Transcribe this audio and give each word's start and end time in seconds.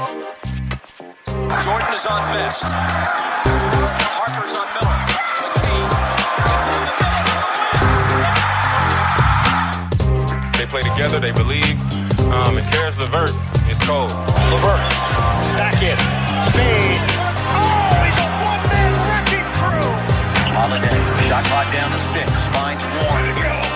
Jordan 0.00 1.92
is 1.92 2.06
on 2.06 2.22
best. 2.32 2.64
Harper's 4.16 4.56
on 4.56 4.64
Miller. 4.72 4.96
They 10.56 10.64
play 10.72 10.80
together, 10.80 11.20
they 11.20 11.32
believe. 11.32 11.76
Um, 12.32 12.56
and 12.56 12.66
Caris 12.72 12.96
LeVert 12.98 13.36
is 13.68 13.78
cold. 13.80 14.10
LeVert, 14.48 14.80
back 15.60 15.82
in, 15.84 15.98
fade. 16.56 17.04
Oh, 17.44 18.00
he's 18.00 18.16
a 18.16 18.28
one-man 18.48 18.96
wrecking 19.04 19.44
crew. 19.60 19.84
Holiday, 20.56 20.96
shot 21.28 21.44
clock 21.44 21.68
down 21.74 21.92
to 21.92 22.00
six, 22.00 22.32
finds 22.56 22.86
Warren. 23.04 23.69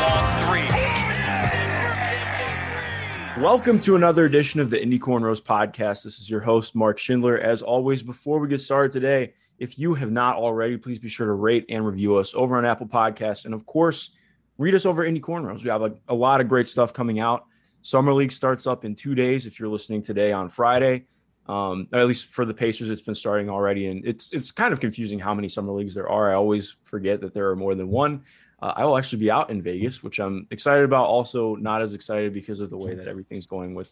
Welcome 3.39 3.81
to 3.81 3.97
another 3.97 4.27
edition 4.27 4.61
of 4.61 4.71
the 4.71 4.81
Indy 4.81 4.97
Cornrows 4.97 5.43
podcast. 5.43 6.05
This 6.05 6.21
is 6.21 6.31
your 6.31 6.39
host, 6.39 6.77
Mark 6.77 6.99
Schindler. 6.99 7.37
As 7.37 7.63
always, 7.63 8.01
before 8.01 8.39
we 8.39 8.47
get 8.47 8.61
started 8.61 8.93
today, 8.93 9.35
if 9.59 9.77
you 9.77 9.93
have 9.95 10.13
not 10.13 10.37
already, 10.37 10.77
please 10.77 11.01
be 11.01 11.09
sure 11.09 11.27
to 11.27 11.33
rate 11.33 11.65
and 11.69 11.85
review 11.85 12.15
us 12.15 12.33
over 12.37 12.57
on 12.57 12.65
Apple 12.65 12.87
Podcasts. 12.87 13.45
And 13.45 13.53
of 13.53 13.67
course, 13.67 14.13
read 14.57 14.77
us 14.77 14.87
over 14.87 15.05
Indy 15.05 15.21
Cornrows. 15.21 15.65
We 15.65 15.71
have 15.71 15.83
a, 15.83 15.95
a 16.09 16.15
lot 16.15 16.41
of 16.41 16.49
great 16.49 16.69
stuff 16.69 16.93
coming 16.93 17.19
out. 17.19 17.47
Summer 17.83 18.15
League 18.15 18.31
starts 18.31 18.69
up 18.69 18.85
in 18.85 18.95
two 18.95 19.17
days 19.17 19.47
if 19.47 19.59
you're 19.59 19.69
listening 19.69 20.01
today 20.01 20.31
on 20.31 20.49
Friday. 20.49 21.07
Um, 21.49 21.89
at 21.93 22.07
least 22.07 22.29
for 22.29 22.45
the 22.45 22.55
Pacers, 22.55 22.89
it's 22.89 23.03
been 23.03 23.17
starting 23.17 23.51
already, 23.51 23.89
and 23.89 24.07
it's 24.07 24.33
it's 24.33 24.53
kind 24.53 24.73
of 24.73 24.79
confusing 24.79 25.19
how 25.19 25.35
many 25.35 25.49
summer 25.49 25.73
leagues 25.73 25.93
there 25.93 26.09
are. 26.09 26.31
I 26.31 26.35
always 26.35 26.77
forget 26.85 27.21
that 27.21 27.35
there 27.35 27.51
are 27.51 27.57
more 27.57 27.75
than 27.75 27.89
one. 27.89 28.23
Uh, 28.63 28.73
I 28.77 28.85
will 28.85 28.97
actually 28.97 29.19
be 29.19 29.31
out 29.31 29.51
in 29.51 29.63
Vegas, 29.63 30.03
which 30.03 30.19
I'm 30.19 30.47
excited 30.51 30.85
about. 30.85 31.07
Also, 31.07 31.57
not 31.57 31.83
as 31.83 31.95
excited 31.95 32.33
because 32.33 32.61
of 32.61 32.71
the 32.71 32.77
way 32.77 32.95
that 32.95 33.09
everything's 33.09 33.47
going 33.47 33.75
with 33.75 33.91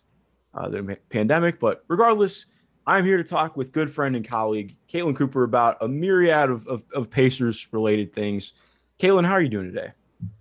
uh, 0.54 0.68
the 0.68 0.96
pandemic. 1.10 1.60
But 1.60 1.84
regardless, 1.88 2.46
I'm 2.86 3.04
here 3.04 3.16
to 3.16 3.24
talk 3.24 3.56
with 3.56 3.72
good 3.72 3.92
friend 3.92 4.16
and 4.16 4.26
colleague 4.26 4.76
Caitlin 4.88 5.16
Cooper 5.16 5.44
about 5.44 5.78
a 5.80 5.88
myriad 5.88 6.50
of, 6.50 6.66
of, 6.66 6.82
of 6.94 7.10
Pacers 7.10 7.68
related 7.70 8.12
things. 8.12 8.54
Caitlin, 8.98 9.24
how 9.24 9.32
are 9.32 9.40
you 9.40 9.48
doing 9.48 9.72
today? 9.72 9.92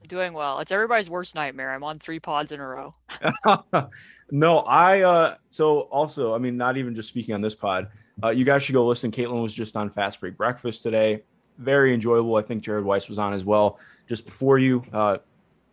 Doing 0.08 0.34
well. 0.34 0.60
It's 0.60 0.72
everybody's 0.72 1.10
worst 1.10 1.36
nightmare. 1.36 1.74
I'm 1.74 1.84
on 1.84 2.00
three 2.00 2.20
pods 2.20 2.52
in 2.52 2.60
a 2.60 2.68
row. 2.68 2.94
no, 4.32 4.60
I 4.60 5.02
uh 5.02 5.36
so 5.50 5.82
also, 5.82 6.34
I 6.34 6.38
mean, 6.38 6.58
not 6.58 6.78
even 6.78 6.96
just 6.96 7.10
speaking 7.10 7.34
on 7.34 7.42
this 7.42 7.56
pod. 7.56 7.90
Uh, 8.24 8.30
you 8.30 8.46
guys 8.46 8.62
should 8.64 8.74
go 8.74 8.86
listen. 8.86 9.12
Caitlin 9.12 9.42
was 9.42 9.54
just 9.54 9.76
on 9.78 9.90
Fast 9.90 10.20
Break 10.20 10.38
Breakfast 10.38 10.84
today. 10.84 11.24
Very 11.58 11.94
enjoyable. 11.94 12.36
I 12.36 12.42
think 12.42 12.62
Jared 12.62 12.84
Weiss 12.84 13.08
was 13.08 13.18
on 13.18 13.34
as 13.34 13.46
well 13.46 13.80
just 14.12 14.26
before 14.26 14.60
you. 14.60 14.84
Uh, 14.92 15.18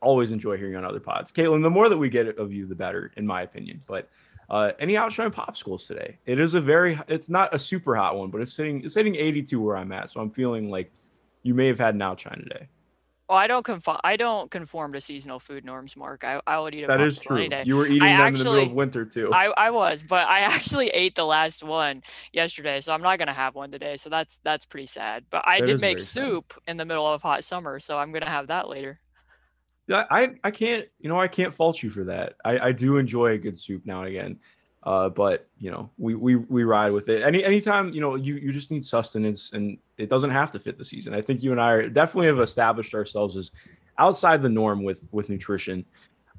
always 0.01 0.31
enjoy 0.31 0.57
hearing 0.57 0.77
on 0.77 0.85
other 0.85 1.01
pods. 1.01 1.33
Caitlin, 1.33 1.61
the 1.61 1.71
more 1.71 1.89
that 1.89 1.99
we 1.99 2.09
get 2.09 2.39
of 2.39 2.53
you, 2.53 2.67
the 2.67 2.75
better, 2.77 3.11
in 3.17 3.27
my 3.27 3.43
opinion. 3.43 3.83
But 3.85 4.09
uh, 4.49 4.71
any 4.79 4.97
outshine 4.97 5.33
popsicles 5.33 5.89
today? 5.89 6.19
It 6.25 6.39
is 6.39 6.55
a 6.55 6.61
very, 6.61 7.01
it's 7.09 7.29
not 7.29 7.53
a 7.53 7.59
super 7.59 7.97
hot 7.97 8.17
one, 8.17 8.31
but 8.31 8.41
it's 8.41 8.57
hitting, 8.57 8.85
it's 8.85 8.95
hitting 8.95 9.17
82 9.17 9.61
where 9.61 9.77
I'm 9.77 9.91
at. 9.91 10.11
So 10.11 10.21
I'm 10.21 10.31
feeling 10.31 10.71
like 10.71 10.93
you 11.43 11.53
may 11.53 11.67
have 11.67 11.81
had 11.81 11.97
an 11.97 12.03
outshine 12.03 12.39
today. 12.39 12.69
Well, 13.29 13.37
I 13.37 13.47
don't 13.47 13.63
conform. 13.63 13.99
I 14.03 14.17
don't 14.17 14.51
conform 14.51 14.95
to 14.95 15.03
seasonal 15.03 15.39
food 15.39 15.63
norms, 15.63 15.97
Mark. 15.97 16.25
I, 16.25 16.41
I 16.47 16.59
would 16.59 16.75
eat 16.75 16.85
a 16.85 16.87
that 16.87 17.01
is 17.03 17.19
true. 17.19 17.47
You 17.65 17.77
were 17.77 17.87
eating 17.87 18.03
I 18.03 18.17
them 18.17 18.21
actually, 18.21 18.41
in 18.41 18.45
the 18.45 18.51
middle 18.53 18.71
of 18.71 18.73
winter 18.73 19.05
too. 19.05 19.33
I, 19.35 19.47
I 19.47 19.71
was, 19.71 20.03
but 20.03 20.27
I 20.27 20.41
actually 20.55 20.89
ate 20.89 21.15
the 21.15 21.27
last 21.27 21.63
one 21.63 22.03
yesterday, 22.33 22.81
so 22.81 22.95
I'm 22.95 23.03
not 23.03 23.19
gonna 23.19 23.35
have 23.35 23.55
one 23.55 23.71
today. 23.71 23.97
So 23.97 24.09
that's 24.09 24.39
that's 24.45 24.65
pretty 24.65 24.87
sad. 24.87 25.27
But 25.31 25.43
I 25.47 25.61
That 25.61 25.67
did 25.67 25.81
make 25.83 25.99
very 25.99 26.01
sad. 26.01 26.23
soup 26.23 26.55
in 26.67 26.79
the 26.79 26.87
middle 26.87 27.07
of 27.07 27.21
hot 27.21 27.45
summer, 27.45 27.81
so 27.81 27.99
I'm 27.99 28.13
gonna 28.13 28.31
have 28.31 28.47
that 28.47 28.69
later. 28.69 28.99
Yeah, 29.89 30.05
I 30.11 30.31
I 30.43 30.51
can't 30.51 30.87
you 30.99 31.11
know 31.11 31.17
I 31.17 31.29
can't 31.29 31.55
fault 31.55 31.83
you 31.83 31.91
for 31.91 32.05
that. 32.05 32.35
I 32.45 32.59
I 32.59 32.73
do 32.73 32.97
enjoy 32.97 33.33
a 33.33 33.39
good 33.39 33.59
soup 33.59 33.85
now 33.85 34.01
and 34.01 34.09
again, 34.09 34.39
uh, 34.89 35.11
but 35.11 35.47
you 35.59 35.71
know 35.71 35.91
we 35.99 36.15
we 36.15 36.37
we 36.37 36.65
ride 36.65 36.93
with 36.93 37.11
it. 37.11 37.23
Any 37.23 37.45
anytime 37.45 37.93
you 37.93 38.01
know 38.01 38.15
you 38.15 38.37
you 38.37 38.53
just 38.53 38.71
need 38.71 38.83
sustenance 38.83 39.53
and 39.53 39.77
it 39.99 40.09
doesn't 40.09 40.31
have 40.31 40.51
to 40.53 40.59
fit 40.59 40.79
the 40.79 40.85
season. 40.85 41.13
I 41.13 41.21
think 41.21 41.43
you 41.43 41.53
and 41.53 41.61
I 41.61 41.73
are, 41.73 41.89
definitely 41.91 42.29
have 42.29 42.41
established 42.41 42.95
ourselves 42.95 43.37
as 43.37 43.51
outside 43.99 44.41
the 44.41 44.49
norm 44.49 44.83
with 44.83 45.07
with 45.13 45.29
nutrition. 45.29 45.85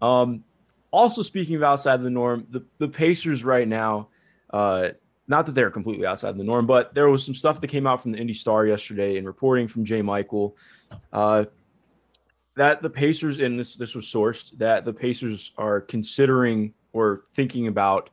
Um, 0.02 0.44
also 0.90 1.22
speaking 1.22 1.58
of 1.58 1.62
outside 1.62 2.02
the 2.02 2.10
norm, 2.10 2.48
the 2.50 2.66
the 2.80 2.88
Pacers 2.88 3.44
right 3.44 3.68
now, 3.68 4.08
uh, 4.50 4.90
not 5.28 5.46
that 5.46 5.54
they're 5.54 5.70
completely 5.70 6.08
outside 6.08 6.36
the 6.36 6.44
norm, 6.44 6.66
but 6.66 6.96
there 6.96 7.08
was 7.08 7.24
some 7.24 7.36
stuff 7.36 7.62
that 7.62 7.68
came 7.68 7.86
out 7.86 8.02
from 8.02 8.14
the 8.14 8.18
Indy 8.18 8.34
Star 8.34 8.66
yesterday 8.66 9.18
and 9.18 9.28
reporting 9.28 9.68
from 9.68 9.86
Jay 9.86 10.02
Michael. 10.02 10.58
Uh, 11.14 11.46
that 12.56 12.82
the 12.82 12.90
Pacers, 12.90 13.38
and 13.38 13.60
this 13.60 13.76
this 13.76 13.94
was 13.94 14.08
sourced, 14.08 14.58
that 14.58 14.86
the 14.86 14.94
Pacers 14.94 15.52
are 15.56 15.82
considering 15.82 16.74
or 16.94 17.26
thinking 17.36 17.68
about 17.68 18.10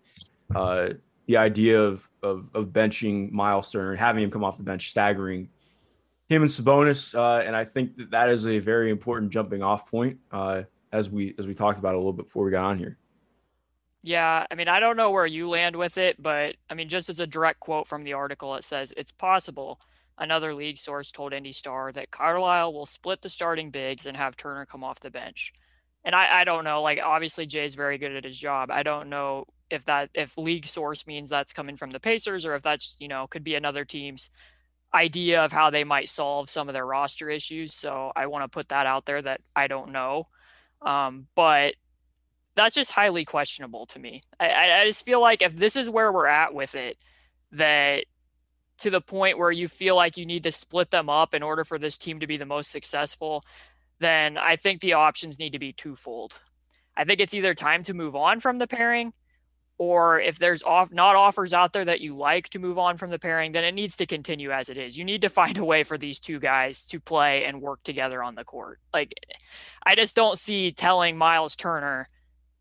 uh, 0.55 0.89
the 1.27 1.37
idea 1.37 1.81
of, 1.83 2.09
of 2.23 2.51
of 2.55 2.67
benching 2.67 3.31
Miles 3.33 3.71
Turner 3.71 3.91
and 3.91 3.99
having 3.99 4.25
him 4.25 4.31
come 4.31 4.45
off 4.45 4.57
the 4.57 4.62
bench, 4.62 4.91
staggering 4.91 5.49
him 6.29 6.43
and 6.43 6.51
Sabonis, 6.51 7.15
uh, 7.15 7.45
and 7.45 7.55
I 7.55 7.65
think 7.65 7.97
that 7.97 8.11
that 8.11 8.31
is 8.31 8.47
a 8.47 8.59
very 8.59 8.91
important 8.91 9.33
jumping 9.33 9.62
off 9.62 9.89
point 9.89 10.19
uh, 10.33 10.62
as 10.93 11.09
we 11.09 11.34
as 11.39 11.47
we 11.47 11.55
talked 11.55 11.79
about 11.79 11.95
a 11.95 11.99
little 11.99 12.12
bit 12.12 12.27
before 12.27 12.45
we 12.45 12.51
got 12.51 12.65
on 12.65 12.79
here. 12.79 12.97
Yeah, 14.03 14.47
I 14.51 14.55
mean, 14.55 14.69
I 14.69 14.79
don't 14.79 14.97
know 14.97 15.11
where 15.11 15.27
you 15.27 15.49
land 15.49 15.75
with 15.75 15.99
it, 15.99 16.23
but 16.23 16.57
I 16.71 16.75
mean, 16.75 16.89
just 16.89 17.09
as 17.09 17.19
a 17.19 17.27
direct 17.27 17.61
quote 17.61 17.89
from 17.89 18.05
the 18.05 18.13
article, 18.13 18.55
it 18.55 18.65
says 18.65 18.95
it's 18.97 19.13
possible. 19.13 19.81
Another 20.19 20.55
league 20.55 20.78
source 20.78 21.11
told 21.11 21.33
Indy 21.33 21.53
Star 21.53 21.93
that 21.93 22.11
Carlisle 22.11 22.73
will 22.73 22.87
split 22.87 23.21
the 23.21 23.28
starting 23.28 23.71
bigs 23.71 24.07
and 24.07 24.17
have 24.17 24.37
Turner 24.37 24.65
come 24.65 24.83
off 24.83 25.01
the 25.01 25.11
bench. 25.11 25.53
And 26.05 26.15
I, 26.15 26.41
I 26.41 26.45
don't 26.45 26.65
know, 26.65 26.83
like 26.83 27.01
obviously 27.05 27.47
Jay's 27.47 27.75
very 27.75 27.99
good 27.99 28.15
at 28.15 28.25
his 28.25 28.39
job. 28.39 28.71
I 28.71 28.83
don't 28.83 29.11
know 29.11 29.47
if 29.71 29.84
that 29.87 30.10
if 30.15 30.38
league 30.38 30.66
source 30.66 31.06
means 31.06 31.31
that's 31.31 31.53
coming 31.53 31.77
from 31.77 31.91
the 31.91 32.00
Pacers 32.00 32.47
or 32.47 32.54
if 32.54 32.62
that's, 32.62 32.97
you 32.99 33.09
know, 33.09 33.27
could 33.27 33.44
be 33.44 33.54
another 33.54 33.84
team's 33.84 34.31
idea 34.94 35.44
of 35.44 35.53
how 35.53 35.71
they 35.71 35.84
might 35.84 36.09
solve 36.09 36.49
some 36.49 36.69
of 36.69 36.72
their 36.72 36.87
roster 36.87 37.28
issues. 37.28 37.75
So 37.75 38.12
I 38.15 38.27
want 38.27 38.44
to 38.44 38.49
put 38.49 38.69
that 38.69 38.87
out 38.87 39.04
there 39.04 39.21
that 39.21 39.41
I 39.54 39.66
don't 39.66 39.93
know. 39.93 40.28
Um, 40.82 41.27
but 41.34 41.75
that's 42.54 42.75
just 42.75 42.93
highly 42.93 43.25
questionable 43.25 43.87
to 43.87 43.99
me. 43.99 44.22
I- 44.41 44.81
I, 44.81 44.87
just 44.87 45.04
feel 45.04 45.21
like 45.21 45.43
if 45.43 45.54
this 45.54 45.77
is 45.77 45.91
where 45.91 46.12
we're 46.12 46.27
at 46.27 46.54
with 46.54 46.75
it, 46.75 46.97
that 47.53 48.04
to 48.78 48.91
the 48.91 49.00
point 49.00 49.38
where 49.38 49.50
you 49.50 49.69
feel 49.69 49.97
like 49.97 50.16
you 50.16 50.27
need 50.27 50.43
to 50.44 50.53
split 50.53 50.91
them 50.91 51.09
up 51.09 51.34
in 51.34 51.43
order 51.43 51.65
for 51.65 51.78
this 51.78 51.97
team 51.97 52.21
to 52.21 52.27
be 52.27 52.37
the 52.37 52.44
most 52.44 52.71
successful, 52.71 53.44
then 53.98 54.37
I 54.37 54.56
think 54.56 54.81
the 54.81 54.94
options 54.94 55.38
need 55.38 55.53
to 55.53 55.59
be 55.59 55.72
twofold. 55.72 56.34
I 56.97 57.04
think 57.04 57.21
it's 57.21 57.34
either 57.34 57.54
time 57.54 57.83
to 57.84 57.94
move 57.94 58.16
on 58.16 58.41
from 58.41 58.59
the 58.59 58.66
pairing, 58.66 59.12
or 59.78 60.20
if 60.20 60.38
there's 60.38 60.62
off 60.62 60.92
not 60.92 61.16
offers 61.16 61.53
out 61.53 61.72
there 61.72 61.84
that 61.84 62.00
you 62.00 62.16
like 62.16 62.48
to 62.50 62.59
move 62.59 62.78
on 62.78 62.97
from 62.97 63.10
the 63.10 63.19
pairing, 63.19 63.53
then 63.53 63.64
it 63.64 63.75
needs 63.75 63.97
to 63.97 64.06
continue 64.06 64.50
as 64.50 64.69
it 64.69 64.76
is. 64.76 64.97
You 64.97 65.04
need 65.04 65.22
to 65.22 65.28
find 65.28 65.59
a 65.59 65.64
way 65.64 65.82
for 65.84 65.98
these 65.98 66.19
two 66.19 66.38
guys 66.38 66.87
to 66.87 67.00
play 67.00 67.44
and 67.44 67.60
work 67.60 67.82
together 67.82 68.22
on 68.22 68.34
the 68.34 68.44
court. 68.44 68.81
Like 68.94 69.15
I 69.84 69.94
just 69.94 70.16
don't 70.16 70.38
see 70.38 70.72
telling 70.72 71.16
Miles 71.16 71.56
Turner 71.56 72.09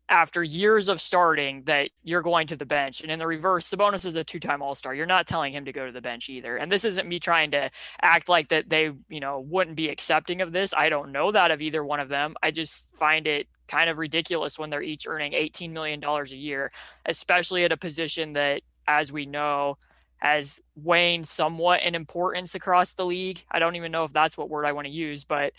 after 0.08 0.42
years 0.42 0.88
of 0.88 1.00
starting 1.00 1.64
that 1.64 1.90
you're 2.04 2.22
going 2.22 2.46
to 2.46 2.56
the 2.56 2.64
bench. 2.64 3.00
And 3.00 3.10
in 3.10 3.18
the 3.18 3.26
reverse, 3.26 3.68
Sabonis 3.68 4.06
is 4.06 4.14
a 4.14 4.22
two-time 4.22 4.62
All-Star. 4.62 4.94
You're 4.94 5.04
not 5.04 5.26
telling 5.26 5.52
him 5.52 5.64
to 5.64 5.72
go 5.72 5.84
to 5.84 5.90
the 5.90 6.00
bench 6.00 6.28
either. 6.28 6.56
And 6.56 6.70
this 6.70 6.84
isn't 6.84 7.08
me 7.08 7.18
trying 7.18 7.50
to 7.50 7.70
act 8.00 8.28
like 8.28 8.50
that 8.50 8.68
they, 8.68 8.92
you 9.08 9.18
know, 9.18 9.40
wouldn't 9.40 9.76
be 9.76 9.88
accepting 9.88 10.42
of 10.42 10.52
this. 10.52 10.72
I 10.72 10.90
don't 10.90 11.10
know 11.10 11.32
that 11.32 11.50
of 11.50 11.60
either 11.60 11.84
one 11.84 11.98
of 11.98 12.08
them. 12.08 12.36
I 12.40 12.52
just 12.52 12.94
find 12.94 13.26
it 13.26 13.48
kind 13.68 13.90
of 13.90 13.98
ridiculous 13.98 14.58
when 14.58 14.70
they're 14.70 14.82
each 14.82 15.06
earning 15.06 15.32
18 15.32 15.72
million 15.72 16.00
dollars 16.00 16.32
a 16.32 16.36
year, 16.36 16.72
especially 17.04 17.64
at 17.64 17.72
a 17.72 17.76
position 17.76 18.34
that 18.34 18.62
as 18.86 19.12
we 19.12 19.26
know 19.26 19.76
has 20.18 20.60
waned 20.74 21.28
somewhat 21.28 21.82
in 21.82 21.94
importance 21.94 22.54
across 22.54 22.94
the 22.94 23.04
league. 23.04 23.44
I 23.50 23.58
don't 23.58 23.76
even 23.76 23.92
know 23.92 24.04
if 24.04 24.12
that's 24.12 24.38
what 24.38 24.48
word 24.48 24.64
I 24.64 24.72
want 24.72 24.86
to 24.86 24.92
use, 24.92 25.24
but 25.24 25.52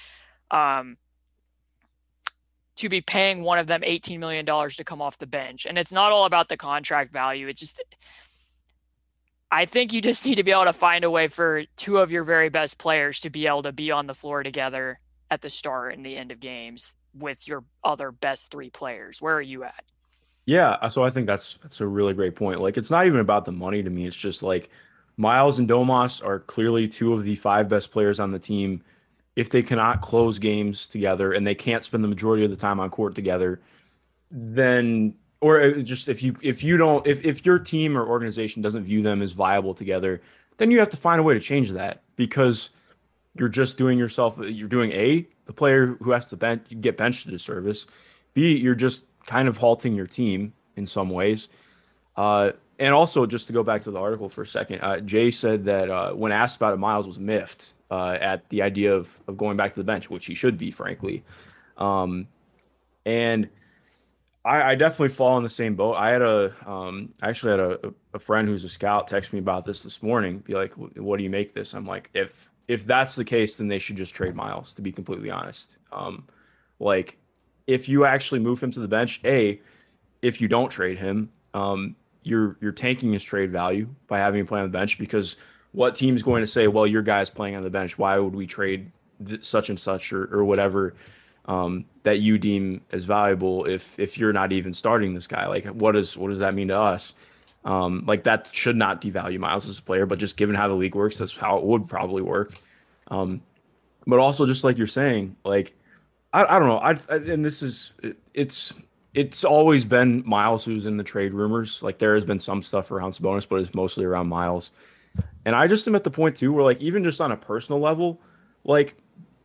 um 0.49 0.97
to 2.77 2.89
be 2.89 3.01
paying 3.01 3.41
one 3.41 3.57
of 3.57 3.67
them 3.67 3.81
$18 3.81 4.19
million 4.19 4.45
to 4.45 4.83
come 4.83 5.01
off 5.01 5.17
the 5.17 5.25
bench. 5.25 5.65
And 5.65 5.77
it's 5.77 5.91
not 5.91 6.11
all 6.11 6.25
about 6.25 6.47
the 6.47 6.57
contract 6.57 7.11
value. 7.11 7.47
It's 7.47 7.59
just, 7.59 7.83
I 9.51 9.65
think 9.65 9.91
you 9.91 10.01
just 10.01 10.25
need 10.25 10.35
to 10.35 10.43
be 10.43 10.51
able 10.51 10.65
to 10.65 10.73
find 10.73 11.03
a 11.03 11.09
way 11.09 11.27
for 11.27 11.63
two 11.75 11.97
of 11.97 12.11
your 12.11 12.23
very 12.23 12.49
best 12.49 12.77
players 12.77 13.19
to 13.21 13.31
be 13.31 13.47
able 13.47 13.63
to 13.63 13.71
be 13.71 13.89
on 13.89 14.05
the 14.05 14.13
floor 14.13 14.43
together 14.43 14.99
at 15.31 15.41
the 15.41 15.49
start 15.49 15.95
and 15.95 16.05
the 16.05 16.15
end 16.15 16.31
of 16.31 16.39
games 16.39 16.95
with 17.19 17.47
your 17.47 17.63
other 17.83 18.11
best 18.11 18.51
three 18.51 18.69
players. 18.69 19.21
Where 19.21 19.35
are 19.35 19.41
you 19.41 19.63
at? 19.63 19.83
Yeah, 20.45 20.71
uh, 20.81 20.89
so 20.89 21.03
I 21.03 21.09
think 21.09 21.27
that's 21.27 21.59
that's 21.61 21.81
a 21.81 21.87
really 21.87 22.13
great 22.13 22.35
point. 22.35 22.61
Like 22.61 22.77
it's 22.77 22.89
not 22.89 23.05
even 23.05 23.19
about 23.19 23.45
the 23.45 23.51
money 23.51 23.83
to 23.83 23.89
me. 23.89 24.07
It's 24.07 24.15
just 24.15 24.41
like 24.41 24.69
Miles 25.17 25.59
and 25.59 25.67
Domas 25.67 26.25
are 26.25 26.39
clearly 26.39 26.87
two 26.87 27.13
of 27.13 27.23
the 27.23 27.35
five 27.35 27.67
best 27.67 27.91
players 27.91 28.19
on 28.19 28.31
the 28.31 28.39
team. 28.39 28.81
If 29.35 29.49
they 29.49 29.61
cannot 29.61 30.01
close 30.01 30.39
games 30.39 30.87
together 30.87 31.33
and 31.33 31.45
they 31.45 31.53
can't 31.53 31.83
spend 31.83 32.03
the 32.03 32.07
majority 32.07 32.45
of 32.45 32.49
the 32.49 32.55
time 32.55 32.79
on 32.79 32.89
court 32.89 33.13
together, 33.13 33.59
then 34.31 35.15
or 35.41 35.61
uh, 35.61 35.81
just 35.81 36.07
if 36.07 36.23
you 36.23 36.35
if 36.41 36.63
you 36.63 36.77
don't 36.77 37.05
if 37.05 37.25
if 37.25 37.45
your 37.45 37.59
team 37.59 37.97
or 37.97 38.07
organization 38.07 38.61
doesn't 38.61 38.83
view 38.83 39.01
them 39.01 39.21
as 39.21 39.33
viable 39.33 39.73
together, 39.73 40.21
then 40.57 40.71
you 40.71 40.79
have 40.79 40.89
to 40.89 40.97
find 40.97 41.19
a 41.19 41.23
way 41.23 41.33
to 41.33 41.39
change 41.39 41.71
that 41.71 42.03
because 42.15 42.69
you're 43.37 43.49
just 43.49 43.77
doing 43.77 43.99
yourself 43.99 44.39
you're 44.39 44.67
doing 44.67 44.91
a 44.93 45.27
the 45.47 45.53
player 45.53 45.97
who 46.01 46.11
has 46.11 46.27
to 46.27 46.37
bench 46.37 46.67
get 46.79 46.97
benched 46.97 47.23
to 47.23 47.31
disservice. 47.31 47.87
B 48.33 48.57
you're 48.57 48.75
just 48.75 49.05
kind 49.25 49.47
of 49.47 49.57
halting 49.57 49.95
your 49.95 50.07
team 50.07 50.53
in 50.75 50.85
some 50.85 51.09
ways. 51.09 51.49
Uh, 52.15 52.51
and 52.79 52.93
also, 52.93 53.25
just 53.25 53.47
to 53.47 53.53
go 53.53 53.63
back 53.63 53.81
to 53.83 53.91
the 53.91 53.99
article 53.99 54.29
for 54.29 54.43
a 54.43 54.47
second, 54.47 54.81
uh, 54.81 54.99
Jay 54.99 55.31
said 55.31 55.65
that 55.65 55.89
uh, 55.89 56.11
when 56.13 56.31
asked 56.31 56.57
about 56.57 56.73
it, 56.73 56.77
Miles 56.77 57.07
was 57.07 57.17
miffed 57.17 57.73
uh, 57.89 58.17
at 58.21 58.47
the 58.49 58.61
idea 58.61 58.93
of, 58.93 59.09
of 59.27 59.35
going 59.35 59.57
back 59.57 59.73
to 59.73 59.79
the 59.79 59.83
bench, 59.83 60.09
which 60.09 60.27
he 60.27 60.35
should 60.35 60.57
be, 60.57 60.69
frankly. 60.69 61.23
Um, 61.77 62.27
and 63.05 63.49
I, 64.45 64.71
I, 64.71 64.75
definitely 64.75 65.09
fall 65.09 65.37
in 65.37 65.43
the 65.43 65.49
same 65.49 65.75
boat. 65.75 65.93
I 65.93 66.09
had 66.09 66.21
a, 66.21 66.53
um, 66.69 67.13
I 67.21 67.29
actually 67.29 67.51
had 67.51 67.59
a, 67.59 67.93
a 68.13 68.19
friend 68.19 68.47
who's 68.47 68.63
a 68.63 68.69
scout 68.69 69.07
text 69.07 69.33
me 69.33 69.39
about 69.39 69.65
this 69.65 69.83
this 69.83 70.01
morning. 70.03 70.39
Be 70.39 70.53
like, 70.53 70.73
"What 70.73 71.17
do 71.17 71.23
you 71.23 71.29
make 71.29 71.53
this?" 71.53 71.73
I'm 71.73 71.85
like, 71.85 72.09
if 72.13 72.46
if 72.67 72.85
that's 72.85 73.15
the 73.15 73.25
case, 73.25 73.57
then 73.57 73.67
they 73.67 73.79
should 73.79 73.95
just 73.95 74.13
trade 74.13 74.35
Miles. 74.35 74.73
To 74.75 74.81
be 74.81 74.91
completely 74.91 75.29
honest, 75.29 75.77
um, 75.91 76.27
like 76.79 77.17
if 77.65 77.89
you 77.89 78.05
actually 78.05 78.39
move 78.39 78.61
him 78.61 78.71
to 78.71 78.79
the 78.79 78.87
bench, 78.87 79.19
a, 79.23 79.59
if 80.21 80.41
you 80.41 80.47
don't 80.47 80.69
trade 80.69 80.97
him, 80.97 81.29
um, 81.53 81.95
you're 82.23 82.57
you're 82.61 82.71
tanking 82.71 83.13
his 83.13 83.23
trade 83.23 83.51
value 83.51 83.87
by 84.07 84.19
having 84.19 84.41
him 84.41 84.47
play 84.47 84.59
on 84.59 84.65
the 84.65 84.77
bench 84.77 84.97
because 84.97 85.37
what 85.71 85.95
team's 85.95 86.23
going 86.23 86.41
to 86.41 86.47
say, 86.47 86.67
well, 86.67 86.87
your 86.87 87.01
guy's 87.01 87.29
playing 87.29 87.55
on 87.55 87.63
the 87.63 87.69
bench. 87.69 87.97
Why 87.97 88.17
would 88.17 88.33
we 88.33 88.47
trade 88.47 88.91
th- 89.25 89.43
such 89.43 89.69
and 89.69 89.79
such 89.79 90.11
or, 90.11 90.25
or 90.33 90.43
whatever 90.43 90.95
um, 91.45 91.85
that 92.03 92.19
you 92.19 92.37
deem 92.37 92.81
as 92.91 93.03
valuable 93.03 93.65
if 93.65 93.97
if 93.99 94.17
you're 94.17 94.33
not 94.33 94.51
even 94.51 94.73
starting 94.73 95.13
this 95.13 95.27
guy? 95.27 95.47
Like, 95.47 95.65
what 95.67 95.93
does 95.93 96.17
what 96.17 96.29
does 96.29 96.39
that 96.39 96.53
mean 96.53 96.69
to 96.69 96.77
us? 96.77 97.13
Um, 97.67 98.05
like 98.07 98.23
that 98.23 98.47
should 98.53 98.77
not 98.77 99.01
devalue 99.01 99.39
Miles 99.39 99.67
as 99.67 99.77
a 99.77 99.81
player, 99.81 100.05
but 100.05 100.19
just 100.19 100.37
given 100.37 100.55
how 100.55 100.69
the 100.69 100.73
league 100.73 100.95
works, 100.95 101.17
that's 101.17 101.35
how 101.35 101.57
it 101.57 101.65
would 101.65 101.89
probably 101.89 102.21
work. 102.21 102.53
Um, 103.09 103.41
but 104.07 104.19
also, 104.19 104.45
just 104.45 104.63
like 104.63 104.77
you're 104.77 104.87
saying, 104.87 105.35
like 105.43 105.75
I, 106.31 106.45
I 106.45 106.59
don't 106.59 106.69
know, 106.69 106.77
I, 106.77 106.91
I 107.09 107.15
and 107.15 107.43
this 107.43 107.61
is 107.61 107.91
it, 108.01 108.17
it's 108.33 108.73
it's 109.13 109.43
always 109.43 109.83
been 109.83 110.23
Miles 110.25 110.63
who's 110.63 110.85
in 110.85 110.95
the 110.95 111.03
trade 111.03 111.33
rumors. 111.33 111.83
Like 111.83 111.97
there 111.99 112.15
has 112.15 112.23
been 112.23 112.39
some 112.39 112.63
stuff 112.63 112.89
around 112.89 113.11
Sabonis, 113.11 113.45
but 113.45 113.57
it's 113.57 113.75
mostly 113.75 114.05
around 114.05 114.29
Miles. 114.29 114.71
And 115.43 115.53
I 115.53 115.67
just 115.67 115.85
am 115.89 115.95
at 115.95 116.05
the 116.05 116.09
point 116.11 116.37
too 116.37 116.53
where 116.53 116.63
like 116.63 116.79
even 116.79 117.03
just 117.03 117.19
on 117.19 117.33
a 117.33 117.37
personal 117.37 117.81
level, 117.81 118.21
like 118.63 118.95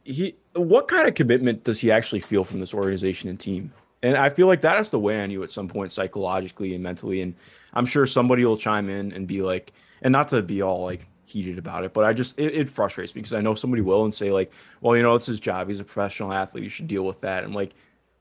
he 0.04 0.36
what 0.54 0.86
kind 0.86 1.08
of 1.08 1.16
commitment 1.16 1.64
does 1.64 1.80
he 1.80 1.90
actually 1.90 2.20
feel 2.20 2.44
from 2.44 2.60
this 2.60 2.72
organization 2.72 3.28
and 3.30 3.40
team? 3.40 3.72
And 4.00 4.16
I 4.16 4.28
feel 4.28 4.46
like 4.46 4.60
that 4.60 4.76
has 4.76 4.90
to 4.90 4.98
weigh 5.00 5.20
on 5.20 5.32
you 5.32 5.42
at 5.42 5.50
some 5.50 5.66
point 5.66 5.90
psychologically 5.90 6.72
and 6.74 6.84
mentally. 6.84 7.20
And 7.20 7.34
I'm 7.72 7.86
sure 7.86 8.06
somebody 8.06 8.44
will 8.44 8.56
chime 8.56 8.88
in 8.88 9.12
and 9.12 9.26
be 9.26 9.42
like, 9.42 9.72
and 10.02 10.12
not 10.12 10.28
to 10.28 10.42
be 10.42 10.62
all 10.62 10.84
like 10.84 11.06
heated 11.24 11.58
about 11.58 11.84
it, 11.84 11.94
but 11.94 12.04
I 12.04 12.12
just 12.12 12.38
it, 12.38 12.54
it 12.54 12.70
frustrates 12.70 13.14
me 13.14 13.20
because 13.20 13.32
I 13.32 13.40
know 13.40 13.54
somebody 13.54 13.82
will 13.82 14.04
and 14.04 14.12
say 14.12 14.30
like, 14.30 14.52
well, 14.80 14.96
you 14.96 15.02
know, 15.02 15.14
it's 15.14 15.26
his 15.26 15.40
job. 15.40 15.68
He's 15.68 15.80
a 15.80 15.84
professional 15.84 16.32
athlete. 16.32 16.64
You 16.64 16.70
should 16.70 16.88
deal 16.88 17.04
with 17.04 17.20
that. 17.22 17.44
And 17.44 17.54
like, 17.54 17.72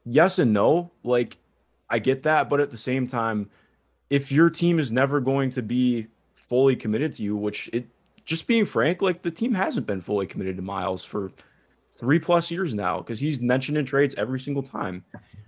yes 0.06 0.39
and 0.39 0.53
no. 0.53 0.92
Like 1.03 1.38
I 1.89 2.00
get 2.00 2.24
that, 2.24 2.50
but 2.50 2.59
at 2.59 2.71
the 2.71 2.77
same 2.77 3.07
time, 3.07 3.50
if 4.09 4.31
your 4.31 4.50
team 4.50 4.80
is 4.80 4.92
never 4.92 5.19
going 5.19 5.51
to 5.51 5.62
be 5.62 6.07
fully 6.33 6.75
committed 6.75 7.13
to 7.13 7.24
you, 7.24 7.36
which 7.36 7.69
it 7.74 7.88
just 8.24 8.47
being 8.47 8.65
frank, 8.65 9.01
like 9.01 9.21
the 9.24 9.31
team 9.31 9.54
hasn't 9.54 9.88
been 9.88 10.01
fully 10.01 10.27
committed 10.27 10.56
to 10.56 10.62
Miles 10.62 11.04
for 11.04 11.31
three 11.97 12.19
plus 12.19 12.50
years 12.50 12.74
now 12.74 12.97
because 12.97 13.19
he's 13.19 13.42
mentioned 13.42 13.77
in 13.77 13.86
trades 13.86 14.15
every 14.18 14.39
single 14.39 14.63
time 14.63 15.04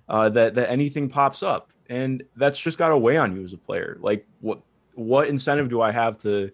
uh, 0.10 0.30
that 0.30 0.56
that 0.56 0.70
anything 0.70 1.10
pops 1.10 1.44
up, 1.44 1.72
and 1.90 2.24
that's 2.36 2.60
just 2.60 2.78
got 2.78 2.90
to 2.90 2.98
weigh 2.98 3.18
on 3.18 3.36
you 3.36 3.44
as 3.44 3.54
a 3.54 3.58
player. 3.58 3.98
Like 4.02 4.28
what 4.42 4.62
what 4.96 5.28
incentive 5.28 5.70
do 5.70 5.82
I 5.82 5.92
have 5.92 6.18
to 6.24 6.52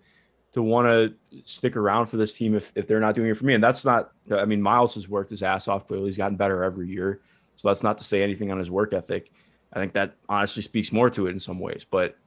to 0.54 0.63
want 0.63 0.88
to 0.88 1.42
stick 1.46 1.75
around 1.75 2.07
for 2.07 2.18
this 2.18 2.34
team 2.34 2.56
if, 2.56 2.72
if 2.75 2.88
they're 2.88 3.00
not 3.00 3.16
doing 3.16 3.30
it 3.30 3.38
for 3.38 3.46
me? 3.46 3.54
And 3.54 3.63
that's 3.63 3.86
not. 3.86 4.12
I 4.31 4.46
mean, 4.46 4.62
Miles 4.62 4.96
has 4.96 5.07
worked 5.07 5.30
his 5.30 5.44
ass 5.44 5.68
off. 5.68 5.88
Clearly, 5.88 6.07
he's 6.07 6.18
gotten 6.18 6.38
better 6.38 6.63
every 6.63 6.88
year. 6.88 7.22
So 7.56 7.68
that's 7.68 7.84
not 7.84 7.98
to 7.98 8.04
say 8.04 8.24
anything 8.24 8.51
on 8.51 8.57
his 8.57 8.72
work 8.72 8.94
ethic. 8.94 9.31
I 9.74 9.80
think 9.80 9.94
that 9.94 10.16
honestly 10.28 10.63
speaks 10.63 10.92
more 10.92 11.10
to 11.10 11.28
it 11.28 11.31
in 11.31 11.40
some 11.40 11.60
ways. 11.60 11.86
But 11.90 12.18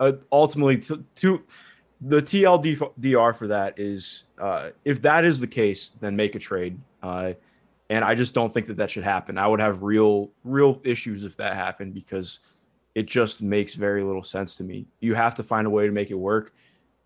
uh, 0.00 0.12
ultimately, 0.32 0.78
to, 0.78 1.04
to, 1.16 1.42
the 2.00 2.22
TLDR 2.22 3.34
for 3.34 3.48
that 3.48 3.78
is 3.78 4.24
uh, 4.40 4.70
if 4.84 5.02
that 5.02 5.24
is 5.24 5.40
the 5.40 5.46
case, 5.46 5.94
then 6.00 6.16
make 6.16 6.34
a 6.36 6.38
trade. 6.38 6.78
Uh, 7.02 7.32
and 7.90 8.04
I 8.04 8.14
just 8.14 8.34
don't 8.34 8.52
think 8.52 8.66
that 8.66 8.76
that 8.76 8.90
should 8.90 9.04
happen. 9.04 9.38
I 9.38 9.46
would 9.46 9.60
have 9.60 9.82
real, 9.82 10.30
real 10.44 10.80
issues 10.84 11.24
if 11.24 11.36
that 11.38 11.54
happened 11.54 11.94
because 11.94 12.40
it 12.94 13.06
just 13.06 13.42
makes 13.42 13.74
very 13.74 14.02
little 14.02 14.24
sense 14.24 14.56
to 14.56 14.64
me. 14.64 14.86
You 15.00 15.14
have 15.14 15.34
to 15.36 15.42
find 15.42 15.66
a 15.66 15.70
way 15.70 15.86
to 15.86 15.92
make 15.92 16.10
it 16.10 16.14
work 16.14 16.52